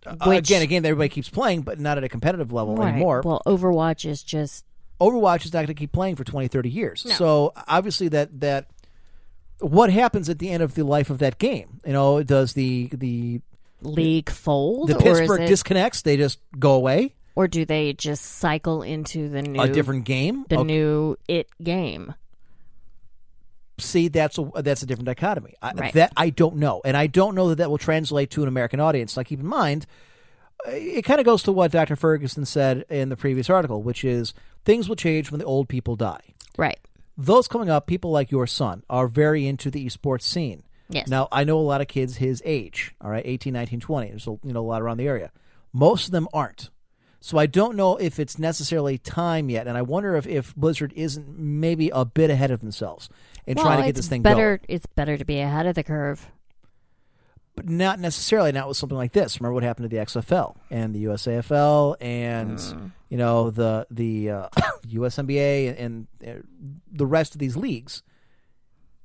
uh, 0.06 0.14
Which- 0.24 0.48
again, 0.48 0.62
a 0.62 0.66
game 0.66 0.82
that 0.84 0.88
everybody 0.90 1.08
keeps 1.08 1.28
playing, 1.28 1.62
but 1.62 1.80
not 1.80 1.98
at 1.98 2.04
a 2.04 2.08
competitive 2.08 2.52
level 2.52 2.76
Right. 2.76 2.90
anymore. 2.92 3.22
Well, 3.24 3.42
Overwatch 3.46 4.08
is 4.08 4.22
just 4.22 4.64
Overwatch 5.00 5.44
is 5.44 5.52
not 5.52 5.60
going 5.60 5.68
to 5.68 5.74
keep 5.74 5.92
playing 5.92 6.16
for 6.16 6.24
20, 6.24 6.48
30 6.48 6.68
years. 6.70 7.06
So 7.16 7.52
obviously 7.68 8.08
that 8.08 8.40
that 8.40 8.66
what 9.60 9.90
happens 9.90 10.28
at 10.28 10.38
the 10.38 10.50
end 10.50 10.62
of 10.62 10.74
the 10.74 10.84
life 10.84 11.10
of 11.10 11.18
that 11.18 11.38
game? 11.38 11.80
You 11.86 11.92
know, 11.92 12.22
does 12.22 12.52
the 12.54 12.88
the 12.92 13.40
league 13.82 14.30
fold, 14.30 14.88
the 14.88 14.96
or 14.96 15.00
Pittsburgh 15.00 15.40
it, 15.42 15.46
disconnects? 15.46 16.02
They 16.02 16.16
just 16.16 16.40
go 16.58 16.72
away. 16.74 17.14
or 17.36 17.46
do 17.46 17.64
they 17.64 17.92
just 17.92 18.24
cycle 18.24 18.82
into 18.82 19.28
the 19.28 19.42
new 19.42 19.60
A 19.60 19.68
different 19.68 20.04
game. 20.04 20.44
the 20.48 20.56
Okay. 20.56 20.64
new 20.64 21.16
it 21.28 21.48
game? 21.62 22.14
See, 23.80 24.08
that's 24.08 24.38
a 24.38 24.50
that's 24.56 24.82
a 24.82 24.86
different 24.86 25.06
dichotomy. 25.06 25.54
I, 25.62 25.72
Right. 25.72 25.94
That 25.94 26.12
I 26.16 26.30
don't 26.30 26.56
know, 26.56 26.80
and 26.84 26.96
I 26.96 27.06
don't 27.06 27.36
know 27.36 27.50
that 27.50 27.58
that 27.58 27.70
will 27.70 27.78
translate 27.78 28.30
to 28.32 28.42
an 28.42 28.48
American 28.48 28.80
audience. 28.80 29.16
Now, 29.16 29.22
keep 29.22 29.38
in 29.38 29.46
mind, 29.46 29.86
it 30.66 31.02
kind 31.02 31.20
of 31.20 31.24
goes 31.26 31.44
to 31.44 31.52
what 31.52 31.70
Dr. 31.70 31.94
Ferguson 31.94 32.44
said 32.44 32.84
in 32.90 33.08
the 33.08 33.16
previous 33.16 33.48
article, 33.48 33.80
which 33.82 34.04
is 34.04 34.34
things 34.64 34.88
will 34.88 34.96
change 34.96 35.30
when 35.30 35.38
the 35.38 35.44
old 35.46 35.68
people 35.68 35.96
die. 35.96 36.34
Right. 36.56 36.78
those 37.16 37.48
coming 37.48 37.68
up, 37.70 37.86
people 37.86 38.10
like 38.10 38.30
your 38.30 38.46
son, 38.46 38.82
are 38.90 39.08
very 39.08 39.46
into 39.46 39.70
the 39.70 39.84
esports 39.86 40.22
scene. 40.22 40.62
Yes. 40.88 41.08
Now, 41.08 41.28
I 41.30 41.44
know 41.44 41.58
a 41.58 41.60
lot 41.60 41.80
of 41.80 41.88
kids 41.88 42.16
his 42.16 42.40
age, 42.44 42.94
all 43.00 43.10
right, 43.10 43.22
18, 43.26 43.52
19, 43.52 43.80
20. 43.80 44.08
There's 44.08 44.26
a, 44.26 44.30
you 44.42 44.52
know, 44.52 44.60
a 44.60 44.66
lot 44.66 44.80
around 44.82 44.96
the 44.96 45.06
area. 45.06 45.30
Most 45.72 46.06
of 46.06 46.12
them 46.12 46.28
aren't. 46.32 46.70
So 47.20 47.36
I 47.36 47.46
don't 47.46 47.76
know 47.76 47.96
if 47.96 48.18
it's 48.20 48.38
necessarily 48.38 48.96
time 48.96 49.50
yet, 49.50 49.66
and 49.66 49.76
I 49.76 49.82
wonder 49.82 50.14
if, 50.16 50.26
if 50.26 50.54
Blizzard 50.54 50.92
isn't 50.94 51.36
maybe 51.38 51.90
a 51.92 52.04
bit 52.04 52.30
ahead 52.30 52.50
of 52.52 52.60
themselves 52.60 53.08
in 53.46 53.56
well, 53.56 53.66
trying 53.66 53.80
to 53.80 53.86
get 53.86 53.96
this 53.96 54.06
thing 54.08 54.22
better. 54.22 54.58
going. 54.58 54.66
It's 54.68 54.86
better 54.86 55.16
to 55.18 55.24
be 55.24 55.40
ahead 55.40 55.66
of 55.66 55.74
the 55.74 55.82
curve. 55.82 56.30
But 57.56 57.68
not 57.68 57.98
necessarily 57.98 58.52
not 58.52 58.68
with 58.68 58.76
something 58.76 58.96
like 58.96 59.12
this. 59.12 59.40
Remember 59.40 59.54
what 59.54 59.64
happened 59.64 59.90
to 59.90 59.94
the 59.96 60.00
XFL 60.02 60.54
and 60.70 60.94
the 60.94 61.04
USAFL 61.06 61.96
and 62.00 62.58
Mm. 62.58 62.92
You 63.08 63.16
know 63.18 63.50
the 63.50 63.86
the 63.90 64.30
uh, 64.30 64.48
USNBA 64.86 65.68
and, 65.78 66.06
and 66.22 66.38
uh, 66.38 66.42
the 66.90 67.06
rest 67.06 67.34
of 67.34 67.38
these 67.38 67.56
leagues. 67.56 68.02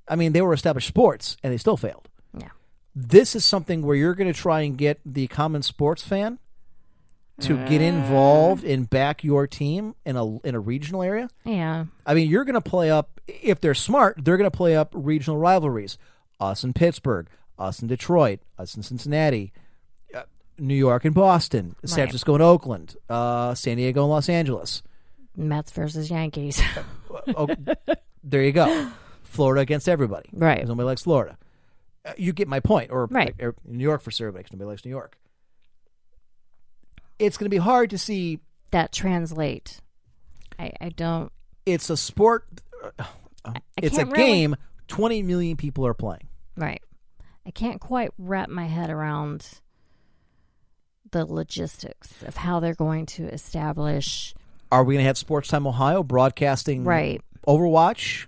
I 0.08 0.16
mean, 0.16 0.34
they 0.34 0.42
were 0.42 0.54
established 0.54 0.88
sports 0.88 1.38
and 1.44 1.54
they 1.54 1.58
still 1.58 1.78
failed. 1.78 2.10
Yeah. 2.38 2.50
This 2.96 3.36
is 3.36 3.46
something 3.46 3.82
where 3.84 3.96
you're 3.96 4.16
going 4.16 4.32
to 4.32 4.38
try 4.38 4.62
and 4.62 4.78
get 4.78 5.00
the 5.06 5.28
common 5.28 5.62
sports 5.64 6.04
fan 6.04 6.40
to 7.40 7.56
get 7.68 7.82
Mm. 7.82 7.88
involved 7.88 8.64
and 8.64 8.88
back 8.90 9.24
your 9.24 9.48
team 9.48 9.96
in 10.06 10.16
a 10.18 10.38
in 10.42 10.54
a 10.56 10.60
regional 10.60 11.02
area. 11.02 11.30
Yeah. 11.46 11.86
I 12.06 12.14
mean, 12.14 12.30
you're 12.30 12.44
going 12.44 12.54
to 12.56 12.62
play 12.62 12.92
up 12.92 13.20
if 13.28 13.60
they're 13.62 13.74
smart. 13.74 14.20
They're 14.24 14.38
going 14.38 14.50
to 14.52 14.56
play 14.56 14.76
up 14.76 14.92
regional 14.94 15.38
rivalries. 15.40 15.98
Us 16.40 16.64
in 16.64 16.74
Pittsburgh, 16.74 17.28
us 17.58 17.82
in 17.82 17.88
Detroit, 17.88 18.40
us 18.60 18.76
in 18.76 18.84
Cincinnati, 18.84 19.54
uh, 19.56 19.60
New 20.64 20.76
York 20.76 21.06
and 21.06 21.14
Boston, 21.14 21.76
San 21.86 21.98
Right. 21.98 22.04
Francisco 22.06 22.34
and 22.36 22.44
Oakland, 22.44 22.96
uh, 23.10 23.54
San 23.54 23.78
Diego 23.78 24.02
and 24.04 24.10
Los 24.10 24.30
Angeles. 24.30 24.82
Mets 25.36 25.72
versus 25.72 26.10
Yankees. 26.10 26.62
Oh, 27.36 27.48
there 28.24 28.42
you 28.44 28.52
go. 28.52 28.90
Florida 29.22 29.62
against 29.62 29.88
everybody. 29.88 30.30
Right. 30.34 30.68
Nobody 30.68 30.86
likes 30.86 31.04
Florida. 31.04 31.38
Uh, 32.04 32.14
you 32.18 32.34
get 32.34 32.48
my 32.48 32.60
point. 32.60 32.90
Or, 32.92 33.06
Right. 33.06 33.36
or 33.40 33.54
New 33.66 33.84
York 33.84 34.02
for 34.02 34.10
sure, 34.10 34.32
but 34.32 34.52
nobody 34.52 34.68
likes 34.68 34.84
New 34.84 34.90
York. 34.90 35.16
It's 37.20 37.38
going 37.38 37.46
to 37.46 37.50
be 37.50 37.58
hard 37.58 37.92
to 37.92 37.98
see. 37.98 38.40
that 38.72 38.92
translate. 38.92 39.80
I, 40.58 40.72
I 40.82 40.90
don't. 40.90 41.32
It's 41.68 41.90
a 41.92 41.98
sport. 41.98 42.48
uh, 42.98 43.04
I 43.46 43.54
it's 43.78 43.98
a 43.98 44.06
really- 44.06 44.18
game. 44.18 44.56
Twenty 44.88 45.22
million 45.24 45.56
people 45.56 45.86
are 45.88 45.94
playing. 45.94 46.28
Right. 46.58 46.82
I 47.46 47.52
can't 47.52 47.80
quite 47.80 48.12
wrap 48.18 48.50
my 48.50 48.66
head 48.66 48.90
around 48.90 49.48
the 51.14 51.26
logistics 51.26 52.22
of 52.24 52.36
how 52.38 52.60
they're 52.60 52.76
going 52.76 53.06
to 53.06 53.28
establish. 53.28 54.34
Are 54.72 54.84
we 54.84 54.96
going 54.96 55.04
to 55.04 55.08
have 55.08 55.18
Sports 55.18 55.48
Time 55.48 55.66
Ohio 55.66 56.04
broadcasting 56.04 56.84
Right. 56.84 57.22
Overwatch? 57.48 58.28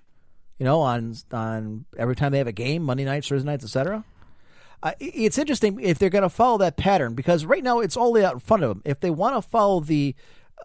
You 0.57 0.63
know, 0.63 0.79
on 0.81 1.15
on 1.33 1.85
every 1.97 2.15
time 2.15 2.31
they 2.31 2.37
have 2.37 2.47
a 2.47 2.53
game, 2.53 2.83
Monday 2.83 3.03
nights, 3.03 3.27
Thursday 3.27 3.45
nights, 3.45 3.65
etc. 3.65 4.05
Uh, 4.81 4.91
it's 4.99 5.37
interesting 5.37 5.79
if 5.81 5.99
they're 5.99 6.09
going 6.09 6.21
to 6.21 6.29
follow 6.29 6.57
that 6.59 6.77
pattern 6.77 7.13
because 7.13 7.45
right 7.45 7.63
now 7.63 7.79
it's 7.79 7.97
all 7.97 8.11
laid 8.11 8.23
out 8.23 8.33
in 8.33 8.39
front 8.39 8.63
of 8.63 8.69
them. 8.69 8.81
If 8.85 8.99
they 9.01 9.09
want 9.09 9.35
to 9.35 9.41
follow 9.41 9.81
the 9.81 10.15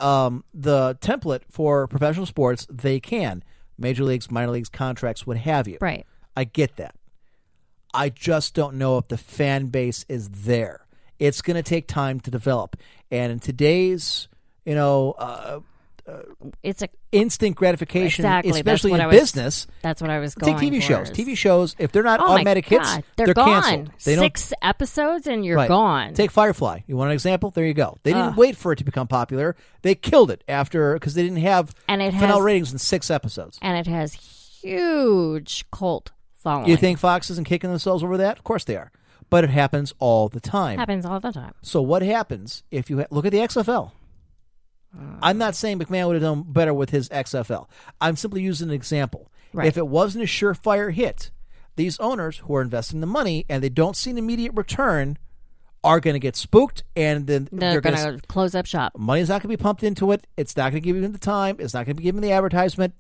um, 0.01 0.45
the 0.55 0.97
template 1.01 1.43
for 1.51 1.89
professional 1.89 2.27
sports, 2.27 2.67
they 2.71 3.01
can. 3.01 3.43
Major 3.79 4.05
leagues, 4.05 4.31
minor 4.31 4.53
leagues, 4.53 4.69
contracts, 4.69 5.27
what 5.27 5.39
have 5.39 5.67
you. 5.67 5.79
Right. 5.81 6.07
I 6.37 6.45
get 6.45 6.77
that. 6.77 6.95
I 7.93 8.11
just 8.11 8.55
don't 8.55 8.77
know 8.77 8.99
if 8.99 9.09
the 9.09 9.17
fan 9.17 9.67
base 9.67 10.05
is 10.09 10.29
there. 10.29 10.87
It's 11.21 11.43
going 11.43 11.55
to 11.57 11.63
take 11.63 11.87
time 11.87 12.19
to 12.21 12.31
develop, 12.33 12.77
and 13.13 13.31
in 13.31 13.39
today's, 13.39 14.27
you 14.65 14.75
know, 14.75 15.13
uh, 15.13 15.61
It's 16.65 16.83
a. 16.83 16.89
instant 17.13 17.55
gratification, 17.55 18.25
Exactly. 18.25 18.51
Especially 18.53 18.93
in 18.93 19.07
was- 19.07 19.15
business. 19.17 19.67
That's 19.83 20.01
what 20.01 20.11
I 20.11 20.19
was 20.19 20.35
going. 20.35 20.57
Take 20.59 20.73
TV 20.73 20.81
shows. 20.83 21.11
is- 21.11 21.17
TV 21.17 21.37
shows, 21.37 21.77
if 21.79 21.93
they're 21.93 22.03
not 22.03 22.19
Oh 22.21 22.33
automatic 22.33 22.69
my 22.71 22.77
hits, 22.79 22.95
God, 22.95 23.05
they're, 23.17 23.35
gone. 23.35 23.63
canceled. 23.63 23.91
They 24.05 24.15
don't 24.17 24.25
Six 24.25 24.53
episodes 24.63 25.27
and 25.29 25.45
you're 25.45 25.57
Right. 25.57 25.69
gone. 25.69 26.15
Take 26.15 26.31
Firefly. 26.33 26.81
You 26.89 26.97
want 26.97 27.11
an 27.11 27.15
example? 27.15 27.51
There 27.51 27.65
you 27.67 27.75
go. 27.75 27.99
They 28.03 28.13
didn't 28.13 28.31
Ugh. 28.31 28.37
wait 28.39 28.57
for 28.57 28.73
it 28.73 28.77
to 28.77 28.85
become 28.85 29.07
popular. 29.07 29.55
They 29.83 29.95
killed 29.95 30.31
it 30.33 30.43
after 30.49 30.95
because 30.95 31.15
they 31.15 31.23
didn't 31.23 31.39
have 31.39 31.75
And 31.87 32.01
it 32.03 32.13
has- 32.15 32.41
ratings 32.41 32.73
in 32.73 32.79
six 32.79 33.09
episodes. 33.11 33.59
and 33.63 33.77
it 33.77 33.87
has 33.89 34.15
huge 34.15 35.65
cult 35.71 36.11
following. 36.37 36.69
You 36.71 36.77
think 36.77 36.99
Fox 36.99 37.31
isn't 37.31 37.47
kicking 37.47 37.71
themselves 37.71 38.03
over 38.03 38.17
that? 38.17 38.39
Of 38.39 38.45
course 38.45 38.65
they 38.65 38.77
are. 38.77 38.91
But 39.31 39.45
it 39.45 39.51
happens 39.51 39.95
all 39.99 40.29
the 40.29 40.41
time. 40.41 40.79
happens 40.79 41.07
all 41.07 41.21
the 41.21 41.33
time? 41.33 41.55
So 41.63 41.81
what 41.81 42.03
happens 42.03 42.63
if 42.71 42.91
you 42.91 42.99
ha- 42.99 43.07
look 43.11 43.25
at 43.25 43.33
the 43.33 43.39
XFL? 43.39 43.93
I'm 45.23 45.39
not 45.39 45.55
saying 45.55 45.79
McMahon 45.79 46.09
would 46.09 46.15
have 46.15 46.23
done 46.23 46.43
better 46.49 46.75
with 46.75 46.91
his 46.91 47.09
XFL. 47.11 47.69
I'm 48.01 48.17
simply 48.17 48.43
using 48.43 48.69
an 48.71 48.75
example. 48.75 49.31
Right. 49.53 49.69
If 49.69 49.77
it 49.77 49.87
wasn't 49.87 50.25
a 50.25 50.27
surefire 50.27 50.93
hit, 50.93 51.31
these 51.77 51.99
owners 52.01 52.39
who 52.39 52.57
are 52.57 52.63
investing 52.63 53.01
the 53.01 53.07
money 53.07 53.47
and 53.49 53.63
they 53.63 53.69
don't 53.69 53.97
see 53.97 54.11
an 54.11 54.19
immediate 54.19 54.53
return 54.55 55.17
are 55.83 56.01
going 56.01 56.15
to 56.15 56.21
get 56.21 56.37
spooked, 56.37 56.83
and 56.95 57.27
then 57.27 57.49
They're, 57.51 57.71
they're 57.73 57.81
going 57.81 57.97
to 57.97 58.27
close 58.27 58.55
up 58.55 58.67
shop. 58.67 58.93
money's 58.99 59.29
not 59.31 59.41
going 59.43 59.51
to 59.51 59.57
be 59.57 59.63
pumped 59.63 59.83
into 59.83 60.13
it. 60.13 60.27
It's 60.37 60.55
not 60.55 60.73
going 60.73 60.83
to 60.83 60.87
give 60.87 61.01
them 61.01 61.13
the 61.13 61.19
time. 61.19 61.57
It's 61.59 61.73
not 61.73 61.87
going 61.87 61.97
to 61.97 62.01
be 62.01 62.03
given 62.03 62.21
the 62.21 62.33
advertisement. 62.33 62.95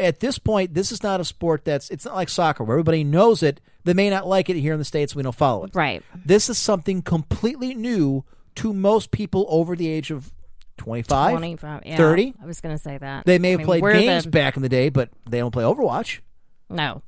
At 0.00 0.20
this 0.20 0.38
point, 0.38 0.74
this 0.74 0.90
is 0.90 1.02
not 1.02 1.20
a 1.20 1.24
sport 1.24 1.64
that's. 1.64 1.90
It's 1.90 2.04
not 2.04 2.14
like 2.14 2.28
soccer 2.28 2.64
where 2.64 2.74
everybody 2.76 3.04
knows 3.04 3.42
it. 3.42 3.60
They 3.84 3.94
may 3.94 4.10
not 4.10 4.26
like 4.26 4.50
it 4.50 4.56
here 4.56 4.72
in 4.72 4.78
the 4.78 4.84
states. 4.84 5.14
We 5.14 5.22
don't 5.22 5.34
follow 5.34 5.64
it. 5.64 5.70
Right. 5.74 6.02
This 6.24 6.48
is 6.50 6.58
something 6.58 7.02
completely 7.02 7.74
new 7.74 8.24
to 8.56 8.72
most 8.72 9.10
people 9.10 9.46
over 9.48 9.76
the 9.76 9.88
age 9.88 10.10
of 10.10 10.32
25, 10.78 11.32
25, 11.32 11.82
yeah, 11.86 11.96
30. 11.96 12.34
I 12.42 12.46
was 12.46 12.60
going 12.60 12.74
to 12.76 12.82
say 12.82 12.98
that. 12.98 13.26
They 13.26 13.38
may 13.38 13.48
I 13.48 13.50
have 13.52 13.58
mean, 13.60 13.66
played 13.66 13.82
games 13.82 14.24
the- 14.24 14.30
back 14.30 14.56
in 14.56 14.62
the 14.62 14.68
day, 14.68 14.88
but 14.88 15.10
they 15.28 15.38
don't 15.38 15.50
play 15.50 15.64
Overwatch. 15.64 16.20
No. 16.68 17.02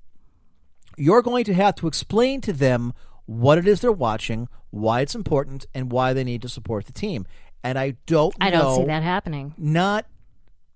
You're 0.97 1.23
going 1.23 1.45
to 1.45 1.55
have 1.55 1.75
to 1.77 1.87
explain 1.87 2.41
to 2.43 2.53
them 2.53 2.93
what 3.27 3.57
it 3.59 3.67
is 3.67 3.81
they're 3.81 3.91
watching, 3.93 4.49
why 4.71 5.01
it's 5.01 5.15
important, 5.15 5.65
and 5.75 5.91
why 5.91 6.13
they 6.13 6.25
need 6.25 6.43
to 6.43 6.49
support 6.49 6.87
the 6.87 6.93
team. 6.93 7.27
And 7.65 7.79
I 7.79 7.97
don't. 8.07 8.35
I 8.41 8.51
don't 8.51 8.77
see 8.77 8.87
that 8.87 9.03
happening. 9.03 9.55
Not 9.57 10.07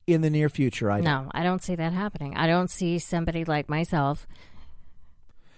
in 0.07 0.21
the 0.21 0.31
near 0.31 0.49
future. 0.49 0.91
I 0.91 0.97
don't. 1.01 1.05
No, 1.05 1.31
I 1.35 1.43
don't 1.43 1.63
see 1.63 1.75
that 1.75 1.93
happening. 1.93 2.37
I 2.37 2.47
don't 2.47 2.71
see 2.71 2.99
somebody 2.99 3.45
like 3.45 3.69
myself. 3.69 4.27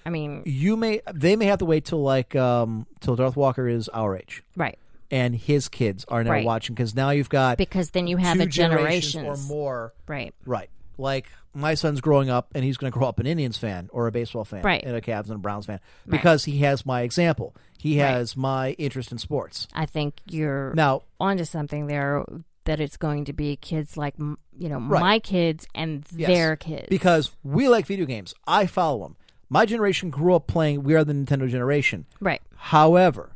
I 0.07 0.11
mean, 0.11 0.43
You 0.47 0.77
may. 0.77 1.01
They 1.13 1.37
may 1.37 1.47
have 1.47 1.59
to 1.59 1.65
wait 1.67 1.85
till 1.85 2.03
like 2.03 2.35
um 2.35 2.87
till 3.01 3.15
Darth 3.17 3.37
Walker 3.37 3.69
is 3.69 3.89
our 3.91 4.17
age, 4.17 4.43
right. 4.57 4.79
and 5.11 5.35
his 5.37 5.69
kids 5.69 6.05
are 6.09 6.25
now 6.25 6.31
Right. 6.31 6.47
watching 6.47 6.75
because 6.75 6.95
now 6.95 7.11
you've 7.11 7.29
got 7.29 7.59
Because 7.59 7.91
then 7.91 8.07
you 8.07 8.17
have 8.17 8.37
two 8.39 8.45
a 8.45 8.47
generations. 8.47 9.27
or 9.27 9.37
more. 9.55 9.93
Right. 10.07 10.35
Right. 10.47 10.71
Like 10.97 11.27
my 11.55 11.75
son's 11.75 12.01
growing 12.01 12.31
up 12.31 12.49
and 12.55 12.65
he's 12.65 12.77
going 12.79 12.91
to 12.91 12.99
grow 12.99 13.07
up 13.09 13.19
an 13.21 13.27
Indians 13.27 13.59
fan 13.59 13.89
or 13.93 14.07
a 14.07 14.13
baseball 14.13 14.45
fan 14.45 14.63
Right. 14.63 14.83
and 14.83 14.97
a 14.97 15.01
Cavs 15.01 15.27
and 15.27 15.35
a 15.35 15.39
Browns 15.39 15.67
fan 15.67 15.81
because 16.09 16.45
he 16.45 16.59
has 16.59 16.87
my 16.87 17.03
example. 17.03 17.55
He 17.79 17.97
has 17.99 18.37
my 18.37 18.73
interest 18.73 19.13
in 19.13 19.19
sports. 19.19 19.69
I 19.75 19.87
think 19.87 20.15
you're 20.27 20.73
Now, 20.75 21.03
onto 21.21 21.45
something 21.45 21.87
there 21.87 22.25
that 22.69 22.81
it's 22.81 22.99
going 22.99 23.25
to 23.25 23.33
be 23.33 23.57
kids 23.57 23.97
like 23.97 24.15
you 24.19 24.69
know 24.69 24.79
Right. 24.79 25.01
my 25.01 25.19
kids 25.19 25.67
and 25.75 26.05
yes, 26.15 26.29
their 26.29 26.55
kids 26.55 26.87
Because 26.91 27.33
we 27.43 27.67
like 27.67 27.87
video 27.87 28.05
games. 28.05 28.35
I 28.47 28.67
follow 28.67 29.03
them. 29.05 29.17
My 29.49 29.65
generation 29.65 30.11
grew 30.11 30.35
up 30.35 30.47
playing 30.47 30.83
We 30.83 30.95
Are 30.95 31.03
the 31.03 31.15
Nintendo 31.15 31.49
generation. 31.49 32.05
right 32.21 32.43
However, 32.57 33.33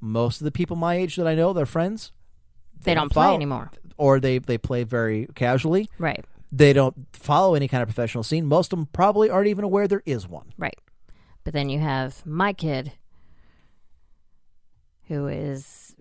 most 0.00 0.40
of 0.40 0.44
the 0.44 0.52
people 0.52 0.76
my 0.76 0.94
age 0.94 1.16
that 1.16 1.26
I 1.26 1.34
know, 1.34 1.52
their 1.52 1.66
friends, 1.66 2.12
they, 2.84 2.94
don't 2.94 3.10
play 3.10 3.24
follow- 3.24 3.34
anymore 3.34 3.72
Or 3.96 4.20
they, 4.20 4.38
they 4.38 4.58
play 4.58 4.84
very 4.84 5.26
casually. 5.34 5.90
right 5.98 6.24
They 6.52 6.72
don't 6.72 6.94
follow 7.12 7.54
any 7.56 7.66
kind 7.66 7.82
of 7.82 7.88
professional 7.88 8.22
scene. 8.22 8.46
Most 8.46 8.72
of 8.72 8.78
them 8.78 8.86
probably 8.92 9.28
aren't 9.28 9.48
even 9.48 9.64
aware 9.64 9.88
there 9.88 10.04
is 10.06 10.28
one. 10.28 10.52
right 10.56 10.78
but 11.42 11.52
then 11.52 11.68
you 11.68 11.80
have 11.80 12.24
my 12.24 12.52
kid 12.52 12.92
who 15.08 15.26
is 15.26 15.96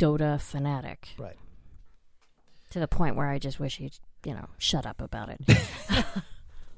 Dota 0.00 0.40
fanatic 0.40 1.10
Right. 1.18 1.36
To 2.76 2.80
the 2.80 2.86
point 2.86 3.16
where 3.16 3.26
I 3.28 3.38
just 3.38 3.58
wish 3.58 3.78
he'd 3.78 3.94
you 4.26 4.34
know 4.34 4.48
shut 4.58 4.84
up 4.84 5.00
about 5.00 5.30
it 5.30 5.40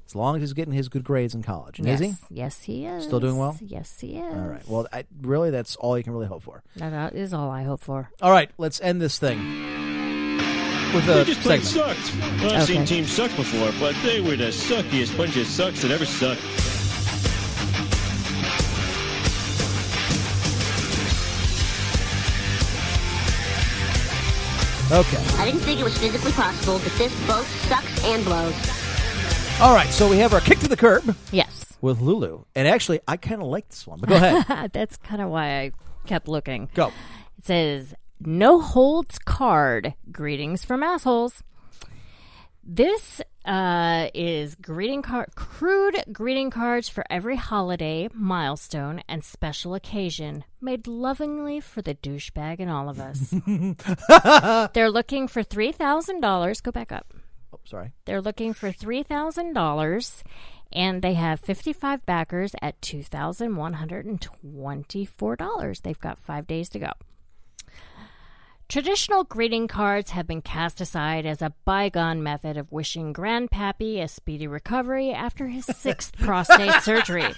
As 0.07 0.15
long 0.15 0.35
as 0.37 0.41
he's 0.41 0.53
getting 0.53 0.73
his 0.73 0.87
good 0.89 1.03
grades 1.03 1.35
in 1.35 1.43
college. 1.43 1.77
And 1.77 1.87
yes 1.87 1.99
is 1.99 2.07
he? 2.07 2.15
yes 2.35 2.61
he 2.63 2.85
is 2.85 3.03
Still 3.03 3.19
doing 3.19 3.37
well? 3.37 3.57
yes 3.61 3.99
he 3.99 4.15
is 4.15 4.33
All 4.33 4.47
right. 4.47 4.67
Well, 4.67 4.87
I, 4.93 5.03
really, 5.21 5.51
that's 5.51 5.75
all 5.75 5.97
you 5.97 6.03
can 6.05 6.13
really 6.13 6.25
hope 6.27 6.41
for. 6.43 6.63
that 6.77 7.13
is 7.15 7.33
all 7.33 7.51
I 7.51 7.63
hope 7.63 7.81
for 7.81 8.09
All 8.21 8.31
right, 8.31 8.49
let's 8.57 8.79
end 8.81 9.01
this 9.01 9.19
thing 9.19 9.37
with 10.93 11.07
a 11.09 11.13
They 11.15 11.23
just 11.25 11.41
plain 11.41 11.61
segment. 11.61 11.97
sucked. 11.97 12.41
Well, 12.41 12.55
I've 12.55 12.63
seen 12.63 12.85
teams 12.85 13.11
suck 13.11 13.29
before, 13.35 13.71
but 13.79 13.93
they 14.03 14.21
were 14.21 14.35
the 14.37 14.45
suckiest 14.51 15.15
bunch 15.17 15.35
of 15.37 15.45
sucks 15.45 15.81
that 15.83 15.91
ever 15.91 16.05
sucked. 16.05 16.41
Okay. 24.91 25.23
I 25.37 25.45
didn't 25.45 25.59
think 25.61 25.79
it 25.79 25.83
was 25.83 25.95
physically 25.99 26.31
possible, 26.31 26.79
but 26.79 26.91
this 26.93 27.13
both 27.27 27.47
sucks 27.67 28.03
and 28.05 28.25
blows. 28.25 28.55
All 29.61 29.75
right, 29.75 29.89
so 29.89 30.09
we 30.09 30.17
have 30.17 30.33
our 30.33 30.39
kick 30.41 30.57
to 30.59 30.67
the 30.67 30.75
curb 30.77 31.15
yes 31.31 31.77
with 31.81 32.01
Lulu, 32.01 32.45
and 32.55 32.67
actually, 32.67 32.99
I 33.07 33.17
kind 33.17 33.39
of 33.41 33.47
like 33.49 33.69
this 33.69 33.85
one. 33.85 33.99
But 33.99 34.09
go 34.09 34.15
ahead, 34.15 34.71
that's 34.73 34.97
kind 34.97 35.21
of 35.21 35.29
why 35.29 35.59
I 35.59 35.71
kept 36.07 36.27
looking 36.27 36.69
go. 36.73 36.87
It 37.37 37.45
says, 37.45 37.93
no 38.19 38.59
holds 38.59 39.19
card. 39.19 39.93
Greetings 40.11 40.65
from 40.65 40.81
assholes. 40.81 41.43
This 42.63 43.21
uh, 43.45 44.09
is 44.13 44.55
greeting 44.55 45.01
card, 45.01 45.29
crude 45.35 46.03
greeting 46.11 46.51
cards 46.51 46.87
for 46.89 47.03
every 47.09 47.35
holiday, 47.35 48.09
milestone, 48.13 49.01
and 49.07 49.23
special 49.23 49.73
occasion, 49.73 50.43
made 50.61 50.85
lovingly 50.85 51.59
for 51.59 51.81
the 51.81 51.95
douchebag 51.95 52.59
in 52.59 52.69
all 52.69 52.89
of 52.89 52.99
us. 52.99 53.33
They're 54.73 54.91
looking 54.91 55.27
for 55.27 55.41
three 55.41 55.71
thousand 55.71 56.21
dollars. 56.21 56.61
Go 56.61 56.71
back 56.71 56.91
up. 56.91 57.13
Oh, 57.53 57.59
sorry. 57.65 57.93
They're 58.05 58.21
looking 58.21 58.53
for 58.53 58.71
three 58.71 59.03
thousand 59.03 59.53
dollars, 59.53 60.23
and 60.71 61.01
they 61.01 61.13
have 61.13 61.39
fifty-five 61.39 62.05
backers 62.05 62.53
at 62.61 62.81
two 62.81 63.01
thousand 63.03 63.55
one 63.55 63.73
hundred 63.73 64.05
and 64.05 64.21
twenty-four 64.21 65.37
dollars. 65.37 65.79
They've 65.79 65.99
got 65.99 66.19
five 66.19 66.45
days 66.45 66.69
to 66.69 66.79
go. 66.79 66.91
Traditional 68.69 69.23
greeting 69.23 69.67
cards 69.67 70.11
have 70.11 70.27
been 70.27 70.43
cast 70.43 70.79
aside 70.79 71.25
as 71.25 71.41
a 71.41 71.55
bygone 71.65 72.21
method 72.21 72.55
of 72.55 72.71
wishing 72.71 73.15
Grandpappy 73.15 73.99
a 73.99 74.07
speedy 74.07 74.45
recovery 74.45 75.11
after 75.11 75.47
his 75.47 75.65
sixth 75.75 76.15
prostate 76.19 76.83
surgery. 76.83 77.33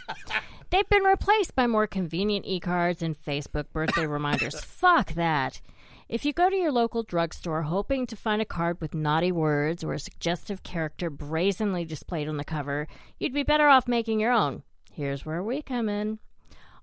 They've 0.72 0.90
been 0.90 1.06
replaced 1.06 1.56
by 1.56 1.68
more 1.68 1.88
convenient 1.88 2.46
e 2.46 2.60
cards 2.60 3.02
and 3.02 3.16
Facebook 3.18 3.68
birthday 3.72 4.06
reminders. 4.08 4.60
Fuck 4.66 5.14
that. 5.14 5.62
If 6.10 6.26
you 6.26 6.34
go 6.34 6.50
to 6.50 6.56
your 6.58 6.74
local 6.74 7.02
drugstore 7.02 7.62
hoping 7.62 8.08
to 8.08 8.18
find 8.18 8.42
a 8.42 8.46
card 8.46 8.82
with 8.82 8.94
naughty 8.94 9.32
words 9.32 9.86
or 9.86 9.94
a 9.94 10.00
suggestive 10.00 10.64
character 10.64 11.10
brazenly 11.10 11.86
displayed 11.86 12.28
on 12.28 12.36
the 12.36 12.44
cover, 12.44 12.90
you'd 13.20 13.34
be 13.34 13.44
better 13.44 13.70
off 13.70 13.88
making 13.88 14.20
your 14.20 14.34
own. 14.34 14.64
Here's 14.92 15.26
where 15.26 15.42
we 15.42 15.62
come 15.62 15.88
in. 15.88 16.20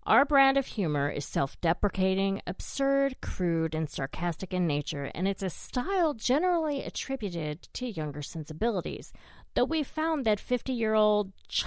Our 0.08 0.24
brand 0.24 0.56
of 0.56 0.64
humor 0.64 1.10
is 1.10 1.26
self 1.26 1.60
deprecating, 1.60 2.40
absurd, 2.46 3.20
crude, 3.20 3.74
and 3.74 3.90
sarcastic 3.90 4.54
in 4.54 4.66
nature, 4.66 5.10
and 5.14 5.28
it's 5.28 5.42
a 5.42 5.50
style 5.50 6.14
generally 6.14 6.82
attributed 6.82 7.68
to 7.74 7.90
younger 7.90 8.22
sensibilities. 8.22 9.12
Though 9.52 9.66
we've 9.66 9.86
found 9.86 10.24
that 10.24 10.40
50 10.40 10.72
year 10.72 10.94
old 10.94 11.32
ch- 11.46 11.66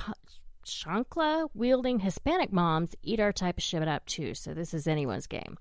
chancla 0.65 1.49
wielding 1.53 1.99
Hispanic 1.99 2.51
moms 2.51 2.95
eat 3.03 3.19
our 3.19 3.31
type 3.31 3.59
of 3.59 3.63
shit 3.63 3.87
up 3.87 4.07
too, 4.07 4.33
so 4.33 4.55
this 4.55 4.73
is 4.73 4.87
anyone's 4.87 5.27
game. 5.27 5.59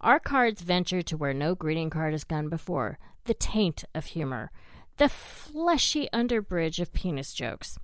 Our 0.00 0.20
cards 0.20 0.62
venture 0.62 1.02
to 1.02 1.16
where 1.16 1.34
no 1.34 1.56
greeting 1.56 1.90
card 1.90 2.12
has 2.12 2.22
gone 2.22 2.48
before 2.48 2.96
the 3.24 3.34
taint 3.34 3.82
of 3.92 4.04
humor, 4.04 4.52
the 4.98 5.08
fleshy 5.08 6.08
underbridge 6.12 6.78
of 6.78 6.92
penis 6.92 7.34
jokes. 7.34 7.76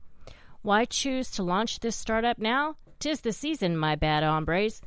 Why 0.63 0.85
choose 0.85 1.33
to 1.33 1.43
launch 1.43 1.81
this 1.81 1.97
startup 1.97 2.39
now? 2.39 2.77
Tis 3.01 3.23
the 3.23 3.33
season, 3.33 3.79
my 3.79 3.97
bad 3.97 4.23
hombres. 4.23 4.83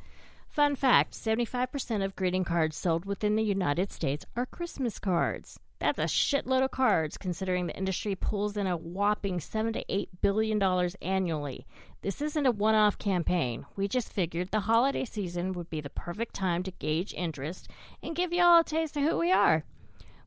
Fun 0.48 0.76
fact 0.76 1.14
75% 1.14 2.06
of 2.06 2.16
greeting 2.16 2.44
cards 2.44 2.78
sold 2.78 3.06
within 3.06 3.36
the 3.36 3.42
United 3.42 3.92
States 3.92 4.24
are 4.36 4.46
Christmas 4.46 5.00
cards. 5.00 5.60
That's 5.80 5.98
a 5.98 6.04
shitload 6.04 6.64
of 6.64 6.70
cards 6.70 7.18
considering 7.18 7.66
the 7.66 7.76
industry 7.76 8.14
pulls 8.14 8.56
in 8.56 8.68
a 8.68 8.78
whopping 8.78 9.40
7 9.40 9.74
to 9.74 9.84
8 9.90 10.10
billion 10.22 10.60
dollars 10.60 10.96
annually. 11.02 11.66
This 12.04 12.22
isn't 12.22 12.46
a 12.46 12.52
one-off 12.52 13.00
campaign. 13.00 13.66
We 13.76 13.88
just 13.88 14.14
figured 14.14 14.52
the 14.52 14.60
holiday 14.60 15.06
season 15.06 15.54
would 15.54 15.72
be 15.72 15.82
the 15.82 15.90
perfect 15.90 16.36
time 16.36 16.62
to 16.64 16.72
gauge 16.72 17.16
interest 17.16 17.68
and 18.04 18.16
give 18.16 18.32
y'all 18.32 18.60
a 18.60 18.64
taste 18.64 18.96
of 18.96 19.02
who 19.02 19.18
we 19.18 19.32
are. 19.32 19.64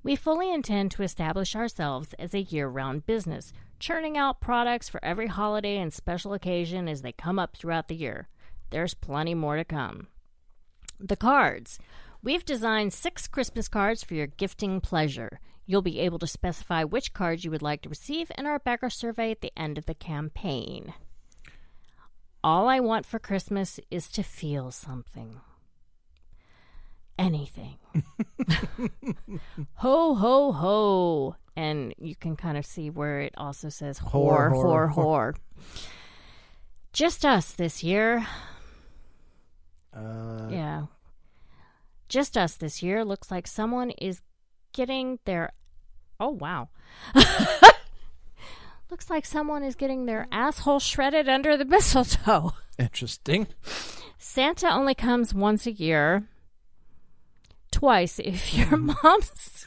We 0.06 0.14
fully 0.14 0.54
intend 0.54 0.92
to 0.92 1.02
establish 1.02 1.56
ourselves 1.56 2.14
as 2.16 2.32
a 2.32 2.42
year 2.42 2.68
round 2.68 3.06
business, 3.06 3.52
churning 3.80 4.16
out 4.16 4.40
products 4.40 4.88
for 4.88 5.04
every 5.04 5.26
holiday 5.26 5.78
and 5.78 5.92
special 5.92 6.32
occasion 6.32 6.86
as 6.86 7.02
they 7.02 7.10
come 7.10 7.40
up 7.40 7.56
throughout 7.56 7.88
the 7.88 7.96
year. 7.96 8.28
There's 8.70 8.94
plenty 8.94 9.34
more 9.34 9.56
to 9.56 9.64
come. 9.64 10.06
The 11.00 11.16
cards. 11.16 11.80
We've 12.22 12.44
designed 12.44 12.92
six 12.92 13.26
Christmas 13.26 13.66
cards 13.66 14.04
for 14.04 14.14
your 14.14 14.28
gifting 14.28 14.80
pleasure. 14.80 15.40
You'll 15.66 15.82
be 15.82 15.98
able 15.98 16.20
to 16.20 16.28
specify 16.28 16.84
which 16.84 17.12
cards 17.12 17.44
you 17.44 17.50
would 17.50 17.60
like 17.60 17.82
to 17.82 17.88
receive 17.88 18.30
in 18.38 18.46
our 18.46 18.60
backer 18.60 18.90
survey 18.90 19.32
at 19.32 19.40
the 19.40 19.52
end 19.56 19.76
of 19.76 19.86
the 19.86 19.94
campaign. 19.94 20.94
All 22.44 22.68
I 22.68 22.78
want 22.78 23.06
for 23.06 23.18
Christmas 23.18 23.80
is 23.90 24.08
to 24.10 24.22
feel 24.22 24.70
something. 24.70 25.40
Anything. 27.18 27.78
ho, 29.74 30.14
ho, 30.14 30.52
ho. 30.52 31.36
And 31.56 31.94
you 31.98 32.14
can 32.14 32.36
kind 32.36 32.58
of 32.58 32.66
see 32.66 32.90
where 32.90 33.20
it 33.20 33.32
also 33.36 33.68
says 33.70 33.98
whore, 33.98 34.50
Whore, 34.50 34.52
whore, 34.52 34.92
whore, 34.92 34.94
whore. 34.94 35.34
Just 36.92 37.24
us 37.24 37.52
this 37.52 37.82
year. 37.82 38.26
Uh, 39.94 40.48
Yeah. 40.50 40.86
Just 42.08 42.36
us 42.36 42.56
this 42.56 42.82
year. 42.82 43.04
Looks 43.04 43.30
like 43.30 43.46
someone 43.46 43.90
is 43.90 44.20
getting 44.72 45.18
their. 45.24 45.52
Oh, 46.20 46.28
wow. 46.30 46.68
Looks 48.90 49.10
like 49.10 49.26
someone 49.26 49.64
is 49.64 49.74
getting 49.74 50.06
their 50.06 50.28
asshole 50.30 50.78
shredded 50.78 51.28
under 51.28 51.56
the 51.56 51.64
mistletoe. 51.64 52.52
interesting. 52.78 53.48
Santa 54.18 54.68
only 54.70 54.94
comes 54.94 55.34
once 55.34 55.66
a 55.66 55.72
year 55.72 56.28
twice 57.76 58.18
if 58.18 58.54
your 58.54 58.68
mm-hmm. 58.68 58.92
mom's. 59.04 59.66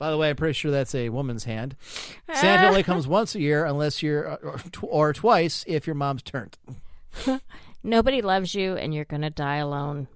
By 0.00 0.10
the 0.10 0.16
way, 0.16 0.30
I'm 0.30 0.36
pretty 0.36 0.54
sure 0.54 0.72
that's 0.72 0.94
a 0.94 1.08
woman's 1.10 1.44
hand. 1.44 1.76
Santa 2.34 2.66
only 2.66 2.82
comes 2.82 3.06
once 3.18 3.36
a 3.36 3.40
year, 3.40 3.64
unless 3.64 4.02
you're 4.02 4.28
uh, 4.28 4.36
or, 4.42 4.60
or 4.82 5.12
twice 5.12 5.64
if 5.68 5.86
your 5.86 5.94
mom's 5.94 6.22
turned. 6.22 6.58
Nobody 7.84 8.20
loves 8.20 8.54
you, 8.54 8.74
and 8.76 8.92
you're 8.92 9.04
gonna 9.04 9.30
die 9.30 9.56
alone. 9.56 10.08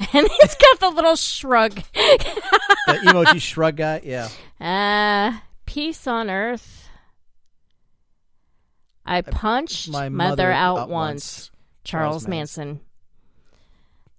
And 0.00 0.28
he's 0.40 0.54
got 0.54 0.80
the 0.80 0.90
little 0.90 1.16
shrug. 1.16 1.74
that 1.74 3.00
emoji 3.04 3.40
shrug 3.40 3.76
guy, 3.76 4.00
yeah. 4.04 4.28
Uh, 4.60 5.38
peace 5.66 6.06
on 6.06 6.30
earth 6.30 6.87
I 9.08 9.22
punched 9.22 9.90
my 9.90 10.08
mother, 10.08 10.30
mother 10.30 10.52
out, 10.52 10.78
out 10.78 10.88
once. 10.90 11.50
Charles, 11.84 12.22
Charles 12.24 12.28
Manson. 12.28 12.80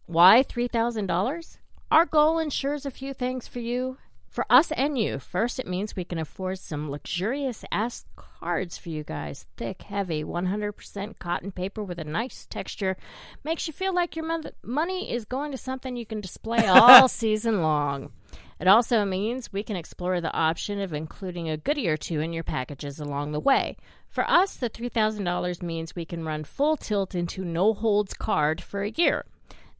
Why 0.07 0.41
three 0.43 0.67
thousand 0.67 1.05
dollars? 1.05 1.59
Our 1.91 2.05
goal 2.05 2.39
ensures 2.39 2.85
a 2.85 2.91
few 2.91 3.13
things 3.13 3.47
for 3.47 3.59
you, 3.59 3.97
for 4.27 4.45
us 4.49 4.71
and 4.71 4.97
you. 4.97 5.19
First, 5.19 5.59
it 5.59 5.67
means 5.67 5.95
we 5.95 6.03
can 6.03 6.17
afford 6.17 6.59
some 6.59 6.89
luxurious 6.89 7.63
ass 7.71 8.05
cards 8.15 8.77
for 8.77 8.89
you 8.89 9.03
guys. 9.03 9.45
Thick, 9.57 9.83
heavy, 9.83 10.23
one 10.23 10.47
hundred 10.47 10.73
percent 10.73 11.19
cotton 11.19 11.51
paper 11.51 11.83
with 11.83 11.99
a 11.99 12.03
nice 12.03 12.47
texture, 12.49 12.97
makes 13.43 13.67
you 13.67 13.73
feel 13.73 13.93
like 13.93 14.15
your 14.15 14.25
mon- 14.25 14.51
money 14.63 15.11
is 15.11 15.25
going 15.25 15.51
to 15.51 15.57
something 15.57 15.95
you 15.95 16.05
can 16.05 16.21
display 16.21 16.65
all 16.67 17.07
season 17.07 17.61
long. 17.61 18.11
It 18.59 18.67
also 18.67 19.05
means 19.05 19.53
we 19.53 19.63
can 19.63 19.77
explore 19.77 20.19
the 20.19 20.33
option 20.33 20.81
of 20.81 20.93
including 20.93 21.49
a 21.49 21.57
goodie 21.57 21.87
or 21.87 21.95
two 21.95 22.19
in 22.19 22.33
your 22.33 22.43
packages 22.43 22.99
along 22.99 23.31
the 23.31 23.39
way. 23.39 23.77
For 24.07 24.29
us, 24.29 24.57
the 24.57 24.69
$3,000 24.69 25.63
means 25.63 25.95
we 25.95 26.05
can 26.05 26.25
run 26.25 26.43
full 26.43 26.75
tilt 26.75 27.15
into 27.15 27.45
no 27.45 27.73
holds 27.73 28.13
card 28.13 28.61
for 28.61 28.83
a 28.83 28.91
year. 28.91 29.25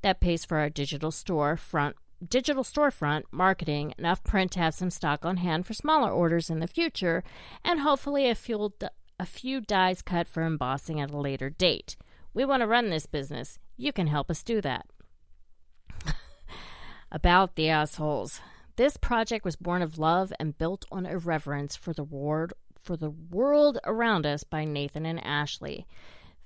That 0.01 0.21
pays 0.21 0.45
for 0.45 0.57
our 0.59 0.69
digital 0.69 1.11
store 1.11 1.57
front 1.57 1.95
digital 2.27 2.63
storefront, 2.63 3.23
marketing, 3.31 3.93
enough 3.97 4.23
print 4.23 4.51
to 4.51 4.59
have 4.59 4.73
some 4.73 4.89
stock 4.89 5.25
on 5.25 5.37
hand 5.37 5.65
for 5.65 5.73
smaller 5.73 6.11
orders 6.11 6.49
in 6.49 6.59
the 6.59 6.67
future, 6.67 7.23
and 7.63 7.79
hopefully 7.79 8.29
a 8.29 8.35
few, 8.35 8.73
a 9.19 9.25
few 9.25 9.61
dies 9.61 10.01
cut 10.01 10.27
for 10.27 10.43
embossing 10.43 10.99
at 10.99 11.11
a 11.11 11.17
later 11.17 11.49
date. 11.49 11.95
We 12.33 12.45
want 12.45 12.61
to 12.61 12.67
run 12.67 12.89
this 12.89 13.05
business. 13.05 13.57
You 13.77 13.93
can 13.93 14.07
help 14.07 14.29
us 14.29 14.43
do 14.43 14.61
that. 14.61 14.85
About 17.11 17.55
the 17.55 17.69
assholes. 17.69 18.41
This 18.79 18.95
project 18.95 19.43
was 19.43 19.57
born 19.57 19.81
of 19.81 19.99
love 19.99 20.31
and 20.39 20.57
built 20.57 20.85
on 20.89 21.05
a 21.05 21.17
reverence 21.17 21.75
for 21.75 21.91
the 21.91 22.05
world 22.05 22.53
for 22.81 22.95
the 22.95 23.09
world 23.09 23.77
around 23.83 24.25
us 24.25 24.45
by 24.45 24.63
Nathan 24.63 25.05
and 25.05 25.21
Ashley. 25.21 25.85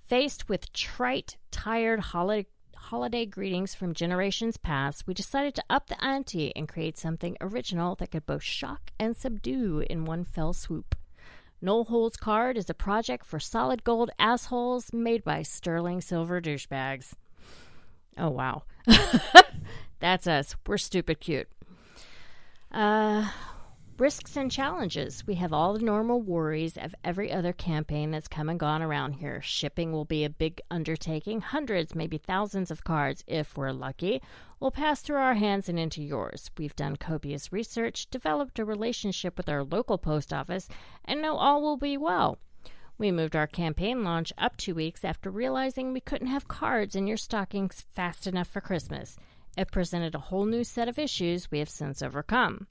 Faced 0.08 0.50
with 0.50 0.74
trite, 0.74 1.38
tired 1.52 2.00
holiday 2.00 2.48
holiday 2.76 3.28
greetings 3.28 3.76
from 3.76 3.94
generations 3.94 4.58
past, 4.58 5.06
we 5.06 5.14
decided 5.14 5.54
to 5.54 5.64
up 5.70 5.86
the 5.86 6.04
ante 6.04 6.52
and 6.56 6.68
create 6.68 6.98
something 6.98 7.38
original 7.40 7.94
that 7.98 8.10
could 8.10 8.26
both 8.26 8.42
shock 8.42 8.90
and 9.00 9.16
subdue 9.16 9.86
in 9.88 10.04
one 10.04 10.24
fell 10.24 10.54
swoop. 10.54 10.96
No 11.62 11.84
Holds 11.84 12.18
Card 12.18 12.58
is 12.58 12.68
a 12.68 12.74
project 12.74 13.28
for 13.28 13.40
solid 13.40 13.84
gold 13.84 14.10
assholes 14.18 14.92
made 14.92 15.24
by 15.24 15.44
sterling 15.44 16.02
silver 16.02 16.42
douchebags. 16.42 17.14
Oh, 18.18 18.32
wow. 18.32 18.64
That's 20.00 20.28
us. 20.28 20.56
We're 20.68 20.78
stupid 20.78 21.20
cute. 21.20 21.48
Uh, 22.74 23.30
risks 24.00 24.36
and 24.36 24.52
challenges. 24.52 25.28
We 25.28 25.36
have 25.36 25.54
all 25.54 25.74
the 25.74 25.86
normal 25.86 26.22
worries 26.22 26.76
of 26.76 26.96
every 27.04 27.32
other 27.32 27.54
campaign 27.54 28.10
that's 28.10 28.28
come 28.28 28.50
and 28.50 28.60
gone 28.60 28.82
around 28.82 29.14
here. 29.14 29.42
Shipping 29.44 29.92
will 29.92 30.06
be 30.06 30.24
a 30.24 30.30
big 30.30 30.60
undertaking. 30.72 31.42
Hundreds, 31.42 31.94
maybe 31.94 32.18
thousands 32.18 32.72
of 32.72 32.84
cards, 32.84 33.24
if 33.28 33.56
we're 33.56 33.72
lucky, 33.72 34.22
will 34.60 34.72
pass 34.72 35.02
through 35.02 35.18
our 35.18 35.36
hands 35.36 35.70
and 35.70 35.78
into 35.78 36.02
yours. 36.02 36.50
We've 36.58 36.76
done 36.76 36.96
copious 36.96 37.54
research, 37.54 38.10
developed 38.10 38.58
a 38.58 38.66
relationship 38.66 39.38
with 39.38 39.50
our 39.50 39.64
local 39.64 40.00
post 40.00 40.34
office, 40.34 40.68
and 41.06 41.22
know 41.22 41.36
all 41.36 41.62
will 41.62 41.78
be 41.78 41.96
well. 41.96 42.40
We 42.98 43.12
moved 43.12 43.36
our 43.36 43.48
campaign 43.48 44.04
launch 44.04 44.34
up 44.38 44.58
two 44.58 44.74
weeks 44.74 45.04
after 45.04 45.30
realizing 45.30 45.94
we 45.94 46.00
couldn't 46.00 46.28
have 46.28 46.48
cards 46.48 46.96
in 46.96 47.06
your 47.06 47.18
stockings 47.18 47.86
fast 47.94 48.26
enough 48.26 48.48
for 48.48 48.62
Christmas. 48.62 49.18
It 49.58 49.72
presented 49.72 50.16
a 50.16 50.20
whole 50.20 50.46
new 50.46 50.64
set 50.64 50.88
of 50.88 50.98
issues 50.98 51.52
we 51.52 51.60
have 51.60 51.70
since 51.70 52.02
overcome. 52.02 52.68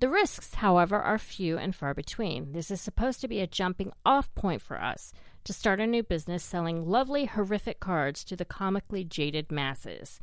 The 0.00 0.08
risks, 0.08 0.54
however, 0.54 1.00
are 1.00 1.18
few 1.18 1.56
and 1.56 1.74
far 1.74 1.94
between. 1.94 2.52
This 2.52 2.70
is 2.70 2.80
supposed 2.80 3.20
to 3.20 3.28
be 3.28 3.40
a 3.40 3.46
jumping 3.46 3.92
off 4.04 4.34
point 4.34 4.60
for 4.60 4.80
us 4.80 5.12
to 5.44 5.52
start 5.52 5.80
a 5.80 5.86
new 5.86 6.02
business 6.02 6.42
selling 6.42 6.88
lovely, 6.88 7.26
horrific 7.26 7.78
cards 7.78 8.24
to 8.24 8.36
the 8.36 8.44
comically 8.44 9.04
jaded 9.04 9.52
masses. 9.52 10.20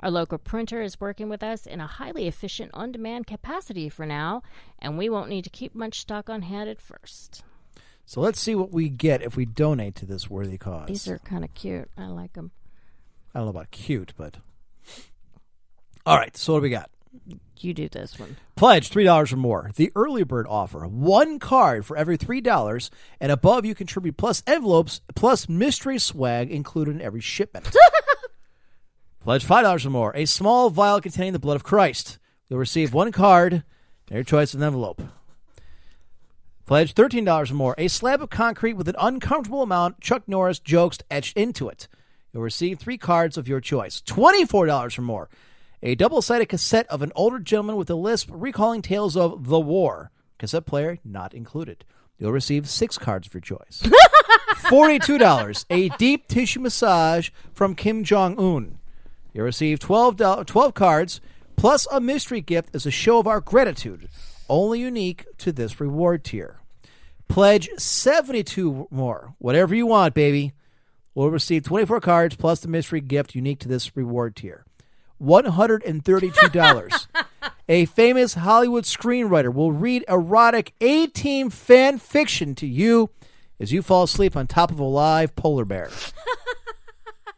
Our 0.00 0.10
local 0.10 0.38
printer 0.38 0.82
is 0.82 1.00
working 1.00 1.28
with 1.28 1.44
us 1.44 1.64
in 1.66 1.80
a 1.80 1.86
highly 1.86 2.26
efficient 2.26 2.72
on 2.74 2.90
demand 2.90 3.28
capacity 3.28 3.88
for 3.88 4.04
now, 4.04 4.42
and 4.80 4.98
we 4.98 5.08
won't 5.08 5.30
need 5.30 5.44
to 5.44 5.50
keep 5.50 5.74
much 5.74 6.00
stock 6.00 6.28
on 6.28 6.42
hand 6.42 6.68
at 6.68 6.80
first. 6.80 7.44
So 8.04 8.20
let's 8.20 8.40
see 8.40 8.56
what 8.56 8.72
we 8.72 8.88
get 8.88 9.22
if 9.22 9.36
we 9.36 9.44
donate 9.44 9.94
to 9.96 10.06
this 10.06 10.28
worthy 10.28 10.58
cause. 10.58 10.88
These 10.88 11.06
are 11.06 11.18
kind 11.18 11.44
of 11.44 11.54
cute. 11.54 11.88
I 11.96 12.06
like 12.06 12.32
them. 12.32 12.50
I 13.32 13.38
don't 13.38 13.46
know 13.46 13.50
about 13.50 13.70
cute, 13.70 14.12
but 14.16 14.38
all 16.06 16.16
right. 16.16 16.36
So 16.36 16.54
what 16.54 16.60
do 16.60 16.62
we 16.62 16.70
got? 16.70 16.90
You 17.58 17.74
do 17.74 17.88
this 17.88 18.18
one. 18.18 18.36
Pledge 18.56 18.88
three 18.88 19.04
dollars 19.04 19.32
or 19.32 19.36
more. 19.36 19.70
The 19.76 19.92
early 19.94 20.24
bird 20.24 20.46
offer: 20.48 20.80
one 20.80 21.38
card 21.38 21.86
for 21.86 21.96
every 21.96 22.16
three 22.16 22.40
dollars, 22.40 22.90
and 23.20 23.30
above 23.30 23.64
you 23.64 23.74
contribute 23.74 24.16
plus 24.16 24.42
envelopes 24.46 25.00
plus 25.14 25.48
mystery 25.48 25.98
swag 25.98 26.50
included 26.50 26.96
in 26.96 27.00
every 27.00 27.20
shipment. 27.20 27.74
Pledge 29.20 29.44
five 29.44 29.62
dollars 29.62 29.86
or 29.86 29.90
more. 29.90 30.12
A 30.16 30.24
small 30.24 30.70
vial 30.70 31.00
containing 31.00 31.32
the 31.32 31.38
blood 31.38 31.54
of 31.54 31.62
Christ. 31.62 32.18
You'll 32.48 32.58
receive 32.58 32.92
one 32.92 33.12
card 33.12 33.52
and 33.52 33.62
your 34.10 34.24
choice 34.24 34.52
of 34.52 34.60
an 34.60 34.66
envelope. 34.66 35.00
Pledge 36.66 36.94
thirteen 36.94 37.24
dollars 37.24 37.52
or 37.52 37.54
more. 37.54 37.76
A 37.78 37.86
slab 37.86 38.20
of 38.22 38.30
concrete 38.30 38.74
with 38.74 38.88
an 38.88 38.96
uncomfortable 38.98 39.62
amount 39.62 40.00
Chuck 40.00 40.24
Norris 40.26 40.58
jokes 40.58 40.98
etched 41.10 41.36
into 41.36 41.68
it. 41.68 41.86
You'll 42.32 42.42
receive 42.42 42.80
three 42.80 42.98
cards 42.98 43.38
of 43.38 43.46
your 43.46 43.60
choice. 43.60 44.00
Twenty-four 44.00 44.66
dollars 44.66 44.98
or 44.98 45.02
more. 45.02 45.28
A 45.84 45.96
double-sided 45.96 46.46
cassette 46.48 46.86
of 46.86 47.02
an 47.02 47.10
older 47.16 47.40
gentleman 47.40 47.76
with 47.76 47.90
a 47.90 47.96
lisp 47.96 48.28
recalling 48.32 48.82
tales 48.82 49.16
of 49.16 49.48
the 49.48 49.58
war. 49.58 50.12
Cassette 50.38 50.64
player 50.66 50.98
not 51.04 51.34
included. 51.34 51.84
You'll 52.18 52.30
receive 52.30 52.68
six 52.68 52.98
cards 52.98 53.26
of 53.26 53.34
your 53.34 53.40
choice. 53.40 53.82
Forty-two 54.68 55.18
dollars. 55.18 55.66
A 55.70 55.88
deep 55.90 56.28
tissue 56.28 56.60
massage 56.60 57.30
from 57.52 57.74
Kim 57.74 58.04
Jong 58.04 58.38
Un. 58.38 58.78
You'll 59.32 59.46
receive 59.46 59.80
12, 59.80 60.46
12 60.46 60.74
cards 60.74 61.20
plus 61.56 61.86
a 61.90 62.00
mystery 62.00 62.40
gift 62.40 62.74
as 62.74 62.86
a 62.86 62.90
show 62.90 63.18
of 63.18 63.26
our 63.26 63.40
gratitude, 63.40 64.08
only 64.48 64.80
unique 64.80 65.26
to 65.38 65.50
this 65.52 65.80
reward 65.80 66.22
tier. 66.22 66.60
Pledge 67.28 67.70
72 67.76 68.86
more. 68.90 69.34
Whatever 69.38 69.74
you 69.74 69.86
want, 69.86 70.14
baby. 70.14 70.52
We'll 71.14 71.30
receive 71.30 71.64
24 71.64 72.00
cards 72.00 72.36
plus 72.36 72.60
the 72.60 72.68
mystery 72.68 73.00
gift 73.00 73.34
unique 73.34 73.58
to 73.60 73.68
this 73.68 73.96
reward 73.96 74.36
tier. 74.36 74.64
$132. 75.22 77.06
a 77.68 77.84
famous 77.86 78.34
Hollywood 78.34 78.84
screenwriter 78.84 79.52
will 79.52 79.72
read 79.72 80.04
erotic 80.08 80.74
A 80.80 81.06
team 81.06 81.50
fan 81.50 81.98
fiction 81.98 82.54
to 82.56 82.66
you 82.66 83.10
as 83.60 83.72
you 83.72 83.82
fall 83.82 84.02
asleep 84.04 84.36
on 84.36 84.46
top 84.46 84.70
of 84.70 84.78
a 84.80 84.84
live 84.84 85.36
polar 85.36 85.64
bear. 85.64 85.90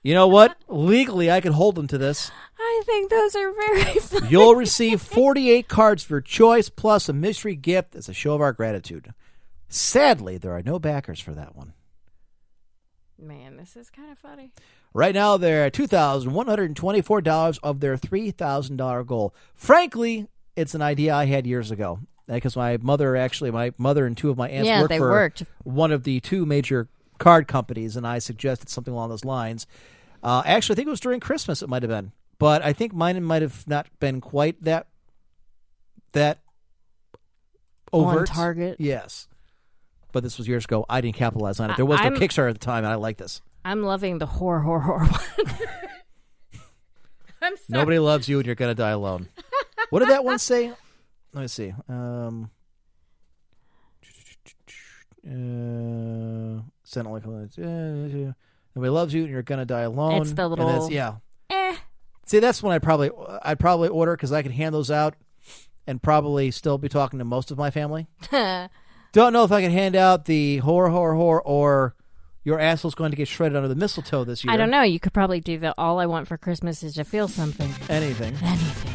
you 0.02 0.14
know 0.14 0.26
what? 0.28 0.56
Legally, 0.68 1.30
I 1.30 1.40
could 1.40 1.52
hold 1.52 1.74
them 1.74 1.86
to 1.88 1.98
this. 1.98 2.30
I 2.58 2.82
think 2.86 3.10
those 3.10 3.36
are 3.36 3.52
very 3.52 3.84
funny. 4.00 4.28
You'll 4.28 4.54
receive 4.54 5.02
48 5.02 5.68
cards 5.68 6.02
for 6.02 6.20
choice 6.20 6.68
plus 6.70 7.08
a 7.08 7.12
mystery 7.12 7.56
gift 7.56 7.94
as 7.94 8.08
a 8.08 8.14
show 8.14 8.34
of 8.34 8.40
our 8.40 8.52
gratitude. 8.52 9.12
Sadly, 9.68 10.38
there 10.38 10.52
are 10.52 10.62
no 10.62 10.78
backers 10.78 11.20
for 11.20 11.32
that 11.32 11.54
one. 11.54 11.74
Man, 13.18 13.56
this 13.56 13.76
is 13.76 13.90
kind 13.90 14.10
of 14.10 14.18
funny. 14.18 14.52
Right 14.96 15.12
now, 15.14 15.36
they're 15.36 15.64
at 15.64 15.72
$2,124 15.72 17.58
of 17.64 17.80
their 17.80 17.96
$3,000 17.96 19.06
goal. 19.06 19.34
Frankly, 19.54 20.28
it's 20.54 20.74
an 20.74 20.82
idea 20.82 21.12
I 21.14 21.26
had 21.26 21.46
years 21.48 21.72
ago 21.72 21.98
because 22.28 22.54
my 22.56 22.76
mother 22.80 23.16
actually, 23.16 23.50
my 23.50 23.72
mother 23.76 24.06
and 24.06 24.16
two 24.16 24.30
of 24.30 24.36
my 24.38 24.48
aunts 24.48 24.68
Yeah, 24.68 24.80
worked 24.82 24.88
they 24.90 24.98
for 24.98 25.10
worked. 25.10 25.42
one 25.64 25.90
of 25.90 26.04
the 26.04 26.20
two 26.20 26.46
major 26.46 26.88
card 27.18 27.48
companies, 27.48 27.96
and 27.96 28.06
I 28.06 28.20
suggested 28.20 28.68
something 28.68 28.94
along 28.94 29.08
those 29.10 29.24
lines. 29.24 29.66
Uh, 30.22 30.42
actually, 30.46 30.74
I 30.74 30.76
think 30.76 30.86
it 30.86 30.90
was 30.92 31.00
during 31.00 31.18
Christmas. 31.20 31.60
It 31.60 31.68
might 31.68 31.82
have 31.82 31.90
been, 31.90 32.12
but 32.38 32.62
I 32.64 32.72
think 32.72 32.94
mine 32.94 33.22
might 33.24 33.42
have 33.42 33.66
not 33.66 33.88
been 33.98 34.20
quite 34.20 34.62
that 34.62 34.86
that 36.12 36.38
On 37.92 38.04
overt. 38.14 38.28
target. 38.28 38.76
Yes, 38.78 39.26
but 40.12 40.22
this 40.22 40.38
was 40.38 40.46
years 40.48 40.64
ago. 40.64 40.86
I 40.88 41.00
didn't 41.00 41.16
capitalize 41.16 41.58
on 41.60 41.70
it. 41.70 41.76
There 41.76 41.84
was 41.84 41.98
no 41.98 42.04
I'm- 42.04 42.16
Kickstarter 42.16 42.48
at 42.48 42.54
the 42.54 42.64
time, 42.64 42.84
and 42.84 42.92
I 42.92 42.94
like 42.94 43.16
this. 43.18 43.42
I'm 43.64 43.82
loving 43.82 44.18
the 44.18 44.26
horror, 44.26 44.60
horror, 44.60 44.80
horror 44.80 45.06
one. 45.06 45.20
I'm 47.42 47.56
sorry. 47.56 47.66
Nobody 47.68 47.98
loves 47.98 48.28
you, 48.28 48.38
and 48.38 48.46
you're 48.46 48.54
gonna 48.54 48.74
die 48.74 48.90
alone. 48.90 49.28
what 49.90 50.00
did 50.00 50.08
that 50.08 50.24
one 50.24 50.38
say? 50.38 50.72
Let 51.32 51.40
me 51.42 51.48
see. 51.48 51.72
Um, 51.88 52.50
uh, 55.26 56.60
nobody 58.74 58.90
loves 58.90 59.14
you, 59.14 59.22
and 59.24 59.30
you're 59.30 59.42
gonna 59.42 59.64
die 59.64 59.82
alone. 59.82 60.22
It's 60.22 60.30
the 60.32 60.48
that's- 60.48 60.58
little- 60.58 60.92
yeah. 60.92 61.16
Eh. 61.50 61.76
See, 62.26 62.38
that's 62.38 62.62
when 62.62 62.72
I 62.72 62.78
probably 62.78 63.10
I'd 63.42 63.58
probably 63.60 63.88
order 63.88 64.16
because 64.16 64.32
I 64.32 64.42
could 64.42 64.52
hand 64.52 64.74
those 64.74 64.90
out 64.90 65.14
and 65.86 66.02
probably 66.02 66.50
still 66.50 66.78
be 66.78 66.88
talking 66.88 67.18
to 67.18 67.24
most 67.24 67.50
of 67.50 67.58
my 67.58 67.70
family. 67.70 68.06
Don't 68.30 69.32
know 69.32 69.44
if 69.44 69.52
I 69.52 69.60
can 69.60 69.70
hand 69.70 69.94
out 69.94 70.24
the 70.24 70.56
horror, 70.58 70.88
horror, 70.88 71.14
horror, 71.14 71.42
or 71.42 71.94
your 72.44 72.60
asshole's 72.60 72.94
going 72.94 73.10
to 73.10 73.16
get 73.16 73.26
shredded 73.26 73.56
under 73.56 73.68
the 73.68 73.74
mistletoe 73.74 74.24
this 74.24 74.44
year. 74.44 74.52
I 74.52 74.56
don't 74.56 74.70
know. 74.70 74.82
You 74.82 75.00
could 75.00 75.12
probably 75.12 75.40
do 75.40 75.58
the 75.58 75.74
all 75.78 75.98
I 75.98 76.06
want 76.06 76.28
for 76.28 76.36
Christmas 76.36 76.82
is 76.82 76.94
to 76.94 77.04
feel 77.04 77.26
something. 77.26 77.70
Anything. 77.88 78.34
Anything. 78.42 78.92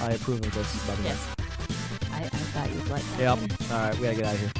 I 0.00 0.10
approve 0.12 0.40
of 0.44 0.54
this, 0.54 0.86
by 0.86 0.94
the 0.96 1.02
way. 1.02 1.08
Yes. 1.08 1.34
I, 2.10 2.24
I 2.24 2.28
thought 2.28 2.70
you'd 2.70 2.88
like 2.88 3.02
that. 3.02 3.20
Yep. 3.20 3.38
All 3.72 3.78
right, 3.78 3.94
we 3.98 4.04
gotta 4.04 4.16
get 4.16 4.24
out 4.26 4.34
of 4.34 4.40
here. 4.40 4.52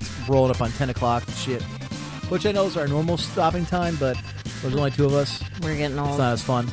It's 0.00 0.28
Rolling 0.28 0.50
up 0.50 0.60
on 0.60 0.70
ten 0.72 0.90
o'clock. 0.90 1.24
Shit. 1.30 1.62
Which 2.30 2.46
I 2.46 2.52
know 2.52 2.66
is 2.66 2.76
our 2.76 2.86
normal 2.86 3.16
stopping 3.16 3.66
time, 3.66 3.96
but 3.96 4.16
there's 4.62 4.74
only 4.76 4.90
two 4.90 5.06
of 5.06 5.12
us. 5.14 5.42
We're 5.62 5.76
getting 5.76 5.98
old. 5.98 6.10
It's 6.10 6.18
not 6.18 6.32
as 6.32 6.42
fun. 6.42 6.70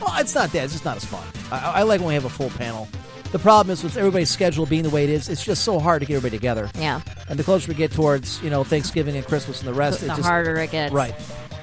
Well, 0.00 0.12
it's 0.18 0.34
not 0.34 0.50
that. 0.52 0.64
It's 0.64 0.72
just 0.72 0.84
not 0.84 0.96
as 0.96 1.04
fun. 1.04 1.26
I, 1.52 1.80
I 1.80 1.82
like 1.82 2.00
when 2.00 2.08
we 2.08 2.14
have 2.14 2.24
a 2.24 2.30
full 2.30 2.50
panel. 2.50 2.88
The 3.32 3.38
problem 3.38 3.72
is 3.72 3.84
with 3.84 3.96
everybody's 3.96 4.28
schedule 4.30 4.66
being 4.66 4.82
the 4.82 4.90
way 4.90 5.04
it 5.04 5.10
is, 5.10 5.28
it's 5.28 5.44
just 5.44 5.62
so 5.64 5.78
hard 5.78 6.00
to 6.00 6.06
get 6.06 6.16
everybody 6.16 6.36
together. 6.36 6.68
Yeah. 6.76 7.00
And 7.28 7.38
the 7.38 7.44
closer 7.44 7.68
we 7.68 7.74
get 7.74 7.92
towards, 7.92 8.42
you 8.42 8.50
know, 8.50 8.64
Thanksgiving 8.64 9.14
and 9.16 9.24
Christmas 9.24 9.60
and 9.60 9.68
the 9.68 9.74
rest, 9.74 10.00
The 10.00 10.06
it 10.06 10.16
just 10.16 10.22
harder 10.22 10.56
it 10.56 10.72
gets. 10.72 10.92
right. 10.92 11.14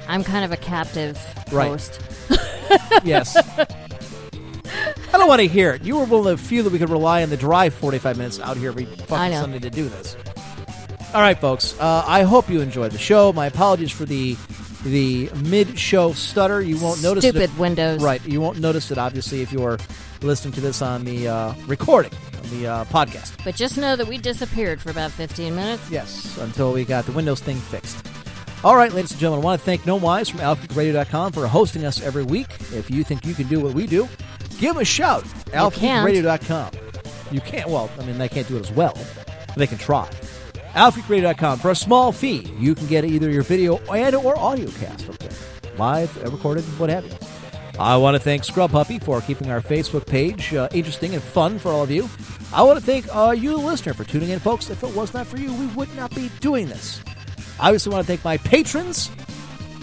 I'm 0.07 0.23
kind 0.23 0.45
of 0.45 0.53
a 0.53 0.57
captive 0.57 1.19
Right. 1.51 1.67
host. 1.69 1.99
Yes. 3.03 3.35
I 3.37 5.17
don't 5.17 5.27
want 5.27 5.39
to 5.41 5.47
hear 5.47 5.71
it. 5.73 5.83
You 5.83 5.97
were 5.97 6.05
one 6.05 6.19
of 6.19 6.25
the 6.25 6.37
few 6.37 6.63
that 6.63 6.71
we 6.71 6.79
could 6.79 6.89
rely 6.89 7.23
on 7.23 7.29
the 7.29 7.37
drive 7.37 7.73
45 7.73 8.17
minutes 8.17 8.39
out 8.39 8.57
here 8.57 8.69
every 8.69 8.85
fucking. 8.85 9.33
Sunday 9.37 9.59
to 9.59 9.69
do 9.69 9.87
this. 9.89 10.15
All 11.13 11.21
right, 11.21 11.39
folks. 11.39 11.77
Uh, 11.79 12.03
I 12.05 12.23
hope 12.23 12.49
you 12.49 12.59
enjoyed 12.61 12.91
the 12.91 12.97
show. 12.97 13.31
My 13.33 13.45
apologies 13.47 13.91
for 13.91 14.05
the 14.05 14.35
the 14.83 15.29
mid-show 15.43 16.13
stutter. 16.13 16.61
You 16.61 16.77
won't 16.79 17.01
notice 17.01 17.23
it. 17.23 17.29
Stupid 17.29 17.49
if- 17.51 17.57
Windows. 17.57 18.01
Right. 18.03 18.25
You 18.25 18.39
won't 18.41 18.59
notice 18.59 18.91
it, 18.91 18.97
obviously, 18.97 19.41
if 19.41 19.51
you're 19.51 19.77
listening 20.21 20.53
to 20.53 20.61
this 20.61 20.81
on 20.81 21.03
the 21.05 21.27
uh, 21.27 21.53
recording, 21.67 22.11
on 22.43 22.49
the 22.49 22.67
uh, 22.67 22.85
podcast. 22.85 23.43
But 23.43 23.55
just 23.55 23.77
know 23.77 23.95
that 23.95 24.07
we 24.07 24.17
disappeared 24.17 24.81
for 24.81 24.89
about 24.91 25.11
15 25.11 25.55
minutes. 25.55 25.89
Yes, 25.89 26.37
until 26.37 26.73
we 26.73 26.85
got 26.85 27.05
the 27.05 27.11
Windows 27.11 27.39
thing 27.39 27.57
fixed. 27.57 28.05
All 28.63 28.75
right, 28.75 28.91
ladies 28.91 29.11
and 29.11 29.19
gentlemen, 29.19 29.43
I 29.43 29.45
want 29.45 29.61
to 29.61 29.65
thank 29.65 29.85
No 29.85 29.95
Wise 29.95 30.29
from 30.29 30.39
AlphaGeekRadio.com 30.39 31.31
for 31.31 31.45
hosting 31.47 31.85
us 31.85 32.01
every 32.01 32.23
week. 32.23 32.47
If 32.73 32.89
you 32.89 33.03
think 33.03 33.25
you 33.25 33.33
can 33.35 33.47
do 33.47 33.59
what 33.59 33.73
we 33.73 33.85
do, 33.85 34.09
give 34.59 34.73
them 34.73 34.81
a 34.81 34.85
shout. 34.85 35.23
can't. 35.51 35.73
AlphaGeekRadio.com. 35.73 36.71
You 37.31 37.41
can't, 37.41 37.69
well, 37.69 37.89
I 37.99 38.05
mean, 38.05 38.17
they 38.17 38.29
can't 38.29 38.47
do 38.47 38.57
it 38.57 38.61
as 38.61 38.71
well, 38.71 38.97
they 39.55 39.67
can 39.67 39.77
try. 39.77 40.09
AlphaGeekRadio.com. 40.73 41.59
For 41.59 41.71
a 41.71 41.75
small 41.75 42.11
fee, 42.11 42.51
you 42.57 42.73
can 42.73 42.87
get 42.87 43.05
either 43.05 43.29
your 43.29 43.43
video 43.43 43.77
and 43.93 44.15
or 44.15 44.37
audio 44.37 44.69
cast 44.71 45.07
up 45.09 45.17
there. 45.19 45.31
Live, 45.77 46.15
recorded, 46.23 46.63
what 46.79 46.89
have 46.89 47.05
you. 47.05 47.36
I 47.79 47.95
want 47.95 48.15
to 48.15 48.19
thank 48.19 48.43
Scrub 48.43 48.71
Puppy 48.71 48.97
for 48.97 49.21
keeping 49.21 49.51
our 49.51 49.61
Facebook 49.61 50.07
page 50.07 50.51
uh, 50.53 50.67
interesting 50.71 51.13
and 51.13 51.21
fun 51.21 51.59
for 51.59 51.69
all 51.69 51.83
of 51.83 51.91
you. 51.91 52.09
I 52.51 52.63
want 52.63 52.79
to 52.79 52.83
thank 52.83 53.05
uh, 53.15 53.31
you, 53.31 53.51
the 53.51 53.57
listener, 53.57 53.93
for 53.93 54.03
tuning 54.03 54.29
in, 54.29 54.39
folks. 54.39 54.71
If 54.71 54.83
it 54.83 54.95
was 54.95 55.13
not 55.13 55.27
for 55.27 55.37
you, 55.37 55.53
we 55.53 55.67
would 55.67 55.93
not 55.95 56.13
be 56.15 56.29
doing 56.39 56.67
this. 56.67 57.01
I 57.59 57.67
obviously 57.67 57.91
want 57.91 58.03
to 58.03 58.07
thank 58.07 58.23
my 58.23 58.37
patrons 58.37 59.11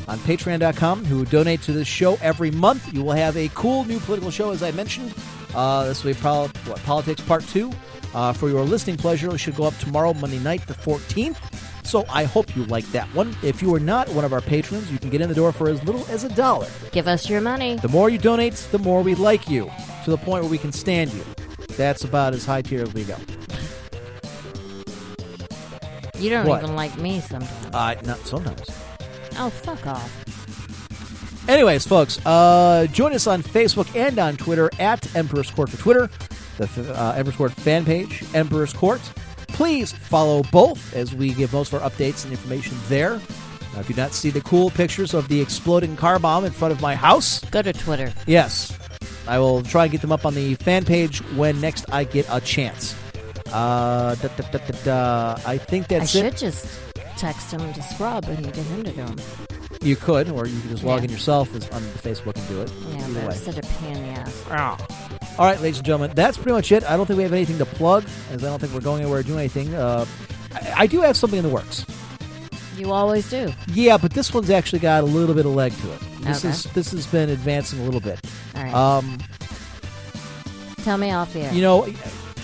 on 0.08 0.18
patreon.com 0.20 1.04
who 1.04 1.24
donate 1.24 1.62
to 1.62 1.72
this 1.72 1.86
show 1.86 2.18
every 2.20 2.50
month. 2.50 2.92
You 2.92 3.04
will 3.04 3.12
have 3.12 3.36
a 3.36 3.48
cool 3.50 3.84
new 3.84 4.00
political 4.00 4.32
show, 4.32 4.50
as 4.50 4.62
I 4.62 4.72
mentioned. 4.72 5.14
Uh, 5.54 5.84
this 5.84 6.02
will 6.02 6.14
be 6.14 6.20
what, 6.20 6.82
Politics 6.82 7.20
Part 7.22 7.46
2. 7.46 7.70
Uh, 8.12 8.32
for 8.32 8.48
your 8.48 8.64
listening 8.64 8.96
pleasure, 8.96 9.32
it 9.32 9.38
should 9.38 9.56
go 9.56 9.64
up 9.64 9.76
tomorrow, 9.78 10.12
Monday 10.14 10.38
night, 10.40 10.66
the 10.66 10.74
14th. 10.74 11.36
So 11.84 12.04
I 12.10 12.24
hope 12.24 12.56
you 12.56 12.64
like 12.64 12.84
that 12.92 13.06
one. 13.14 13.36
If 13.42 13.62
you 13.62 13.74
are 13.74 13.80
not 13.80 14.08
one 14.10 14.24
of 14.24 14.32
our 14.32 14.40
patrons, 14.40 14.90
you 14.90 14.98
can 14.98 15.10
get 15.10 15.20
in 15.20 15.28
the 15.28 15.34
door 15.34 15.52
for 15.52 15.68
as 15.68 15.82
little 15.84 16.04
as 16.08 16.24
a 16.24 16.28
dollar. 16.34 16.66
Give 16.92 17.06
us 17.06 17.28
your 17.28 17.40
money. 17.40 17.76
The 17.76 17.88
more 17.88 18.08
you 18.10 18.18
donate, 18.18 18.54
the 18.72 18.78
more 18.78 19.02
we 19.02 19.14
like 19.14 19.48
you, 19.48 19.70
to 20.04 20.10
the 20.10 20.16
point 20.16 20.42
where 20.42 20.50
we 20.50 20.58
can 20.58 20.72
stand 20.72 21.12
you. 21.12 21.24
That's 21.76 22.04
about 22.04 22.32
as 22.34 22.44
high 22.44 22.62
tier 22.62 22.82
as 22.82 22.92
we 22.94 23.04
go. 23.04 23.16
You 26.18 26.30
don't 26.30 26.46
What? 26.46 26.62
even 26.62 26.74
like 26.76 26.96
me 26.98 27.20
sometimes. 27.20 27.74
Uh, 27.74 27.94
not 28.04 28.18
sometimes. 28.20 28.62
Oh, 29.38 29.50
fuck 29.50 29.86
off. 29.86 31.48
Anyways, 31.48 31.86
folks, 31.86 32.24
uh, 32.24 32.86
join 32.92 33.12
us 33.12 33.26
on 33.26 33.42
Facebook 33.42 33.94
and 33.94 34.18
on 34.18 34.36
Twitter 34.36 34.70
at 34.78 35.14
Emperor's 35.14 35.50
Court 35.50 35.68
for 35.68 35.76
Twitter, 35.76 36.08
the 36.56 36.94
uh, 36.98 37.12
Emperor's 37.12 37.36
Court 37.36 37.52
fan 37.52 37.84
page, 37.84 38.24
Emperor's 38.32 38.72
Court. 38.72 39.00
Please 39.54 39.92
follow 39.92 40.42
both 40.50 40.94
as 40.94 41.14
we 41.14 41.32
give 41.32 41.52
most 41.52 41.72
of 41.72 41.80
our 41.82 41.88
updates 41.88 42.24
and 42.24 42.32
information 42.32 42.76
there. 42.88 43.14
Uh, 43.14 43.80
if 43.80 43.88
you 43.88 43.94
do 43.94 44.00
not 44.02 44.12
see 44.12 44.30
the 44.30 44.40
cool 44.42 44.70
pictures 44.70 45.14
of 45.14 45.28
the 45.28 45.40
exploding 45.40 45.96
car 45.96 46.18
bomb 46.18 46.44
in 46.44 46.52
front 46.52 46.72
of 46.72 46.80
my 46.80 46.94
house, 46.94 47.40
Go 47.50 47.62
to 47.62 47.72
Twitter. 47.72 48.12
yes, 48.26 48.76
I 49.28 49.38
will 49.38 49.62
try 49.62 49.84
and 49.84 49.92
get 49.92 50.00
them 50.00 50.12
up 50.12 50.26
on 50.26 50.34
the 50.34 50.54
fan 50.56 50.84
page 50.84 51.18
when 51.36 51.60
next 51.60 51.84
I 51.92 52.04
get 52.04 52.26
a 52.30 52.40
chance. 52.40 52.94
Uh, 53.52 54.14
da, 54.16 54.28
da, 54.28 54.48
da, 54.50 54.58
da, 54.58 54.78
da. 54.84 55.36
I 55.46 55.56
think 55.58 55.90
I 55.92 55.98
that's 56.00 56.10
should 56.10 56.36
just 56.36 56.66
text 57.16 57.52
him 57.52 57.72
to 57.74 57.82
Scrub 57.82 58.24
and 58.24 58.44
get 58.44 58.56
him 58.56 58.82
to 58.84 58.90
do 58.90 58.96
them. 58.96 59.16
You 59.82 59.94
could, 59.96 60.30
or 60.30 60.46
you 60.46 60.60
could 60.62 60.70
just 60.70 60.82
log 60.82 61.00
Yeah. 61.00 61.04
in 61.04 61.10
yourself 61.10 61.54
as, 61.54 61.68
on 61.70 61.82
Facebook 61.82 62.36
and 62.36 62.48
do 62.48 62.62
it. 62.62 62.72
Yeah, 62.90 62.96
Either 63.04 63.14
but 63.14 63.22
way. 63.28 63.34
it's 63.34 63.44
such 63.44 63.58
a 63.58 63.62
pain 63.78 63.96
in 63.96 64.02
the 64.14 64.20
ass. 64.20 64.44
All 65.38 65.46
right, 65.46 65.60
ladies 65.60 65.78
and 65.78 65.86
gentlemen, 65.86 66.12
that's 66.14 66.36
pretty 66.36 66.52
much 66.52 66.70
it. 66.70 66.84
I 66.84 66.96
don't 66.96 67.06
think 67.06 67.16
we 67.16 67.24
have 67.24 67.32
anything 67.32 67.58
to 67.58 67.66
plug, 67.66 68.04
as 68.30 68.44
I 68.44 68.48
don't 68.48 68.60
think 68.60 68.72
we're 68.72 68.80
going 68.80 69.02
anywhere 69.02 69.18
or 69.20 69.22
doing 69.24 69.40
anything. 69.40 69.74
Uh, 69.74 70.06
I, 70.52 70.74
I 70.82 70.86
do 70.86 71.00
have 71.00 71.16
something 71.16 71.38
in 71.38 71.44
the 71.44 71.50
works. 71.52 71.84
You 72.76 72.92
always 72.92 73.28
do. 73.28 73.52
Yeah, 73.68 73.98
but 73.98 74.12
this 74.12 74.32
one's 74.32 74.50
actually 74.50 74.78
got 74.78 75.02
a 75.02 75.06
little 75.06 75.34
bit 75.34 75.44
of 75.44 75.52
leg 75.54 75.72
to 75.72 75.92
it. 75.92 76.00
This 76.20 76.44
Okay. 76.44 76.50
is 76.54 76.64
this 76.72 76.90
has 76.92 77.06
been 77.08 77.30
advancing 77.30 77.80
a 77.80 77.82
little 77.84 78.00
bit. 78.00 78.20
All 78.54 78.62
right. 78.62 78.72
Um, 78.74 79.18
Tell 80.84 80.98
me 80.98 81.10
off 81.10 81.32
the 81.32 81.40
air. 81.40 81.52
you 81.52 81.62
know, 81.62 81.86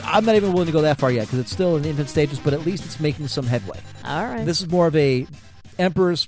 I'm 0.05 0.25
not 0.25 0.35
even 0.35 0.53
willing 0.53 0.67
to 0.67 0.73
go 0.73 0.83
that 0.83 0.99
far 0.99 1.13
yet 1.13 1.27
because 1.27 1.39
it's 1.39 1.51
still 1.53 1.77
in 1.77 1.83
the 1.83 1.91
infant 1.91 2.09
stages, 2.09 2.41
but 2.41 2.53
at 2.55 2.65
least 2.67 2.85
it's 2.85 2.99
making 2.99 3.29
some 3.29 3.47
headway. 3.47 3.79
All 4.05 4.25
right. 4.25 4.45
This 4.45 4.61
is 4.61 4.69
more 4.69 4.87
of 4.89 4.97
a 4.97 5.27
Emperor's 5.79 6.27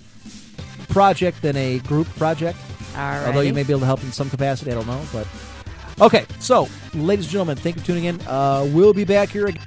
project 0.89 1.43
than 1.43 1.57
a 1.57 1.81
group 1.81 2.07
project. 2.17 2.59
All 2.95 3.01
right. 3.01 3.27
Although 3.27 3.41
you 3.41 3.53
may 3.55 3.63
be 3.65 3.73
able 3.73 3.81
to 3.81 3.87
help 3.87 4.03
in 4.05 4.13
some 4.13 4.31
capacity, 4.31 4.71
I 4.71 4.75
don't 4.75 4.87
know. 4.87 5.03
But 5.13 5.27
okay, 6.03 6.27
so 6.39 6.69
ladies 6.95 7.25
and 7.27 7.33
gentlemen, 7.33 7.57
thank 7.57 7.77
you 7.77 7.81
for 7.81 7.87
tuning 7.87 8.05
in. 8.05 8.21
Uh, 8.23 8.69
we'll 8.73 8.93
be 8.93 9.05
back 9.05 9.31
here 9.31 9.47
again. 9.47 9.63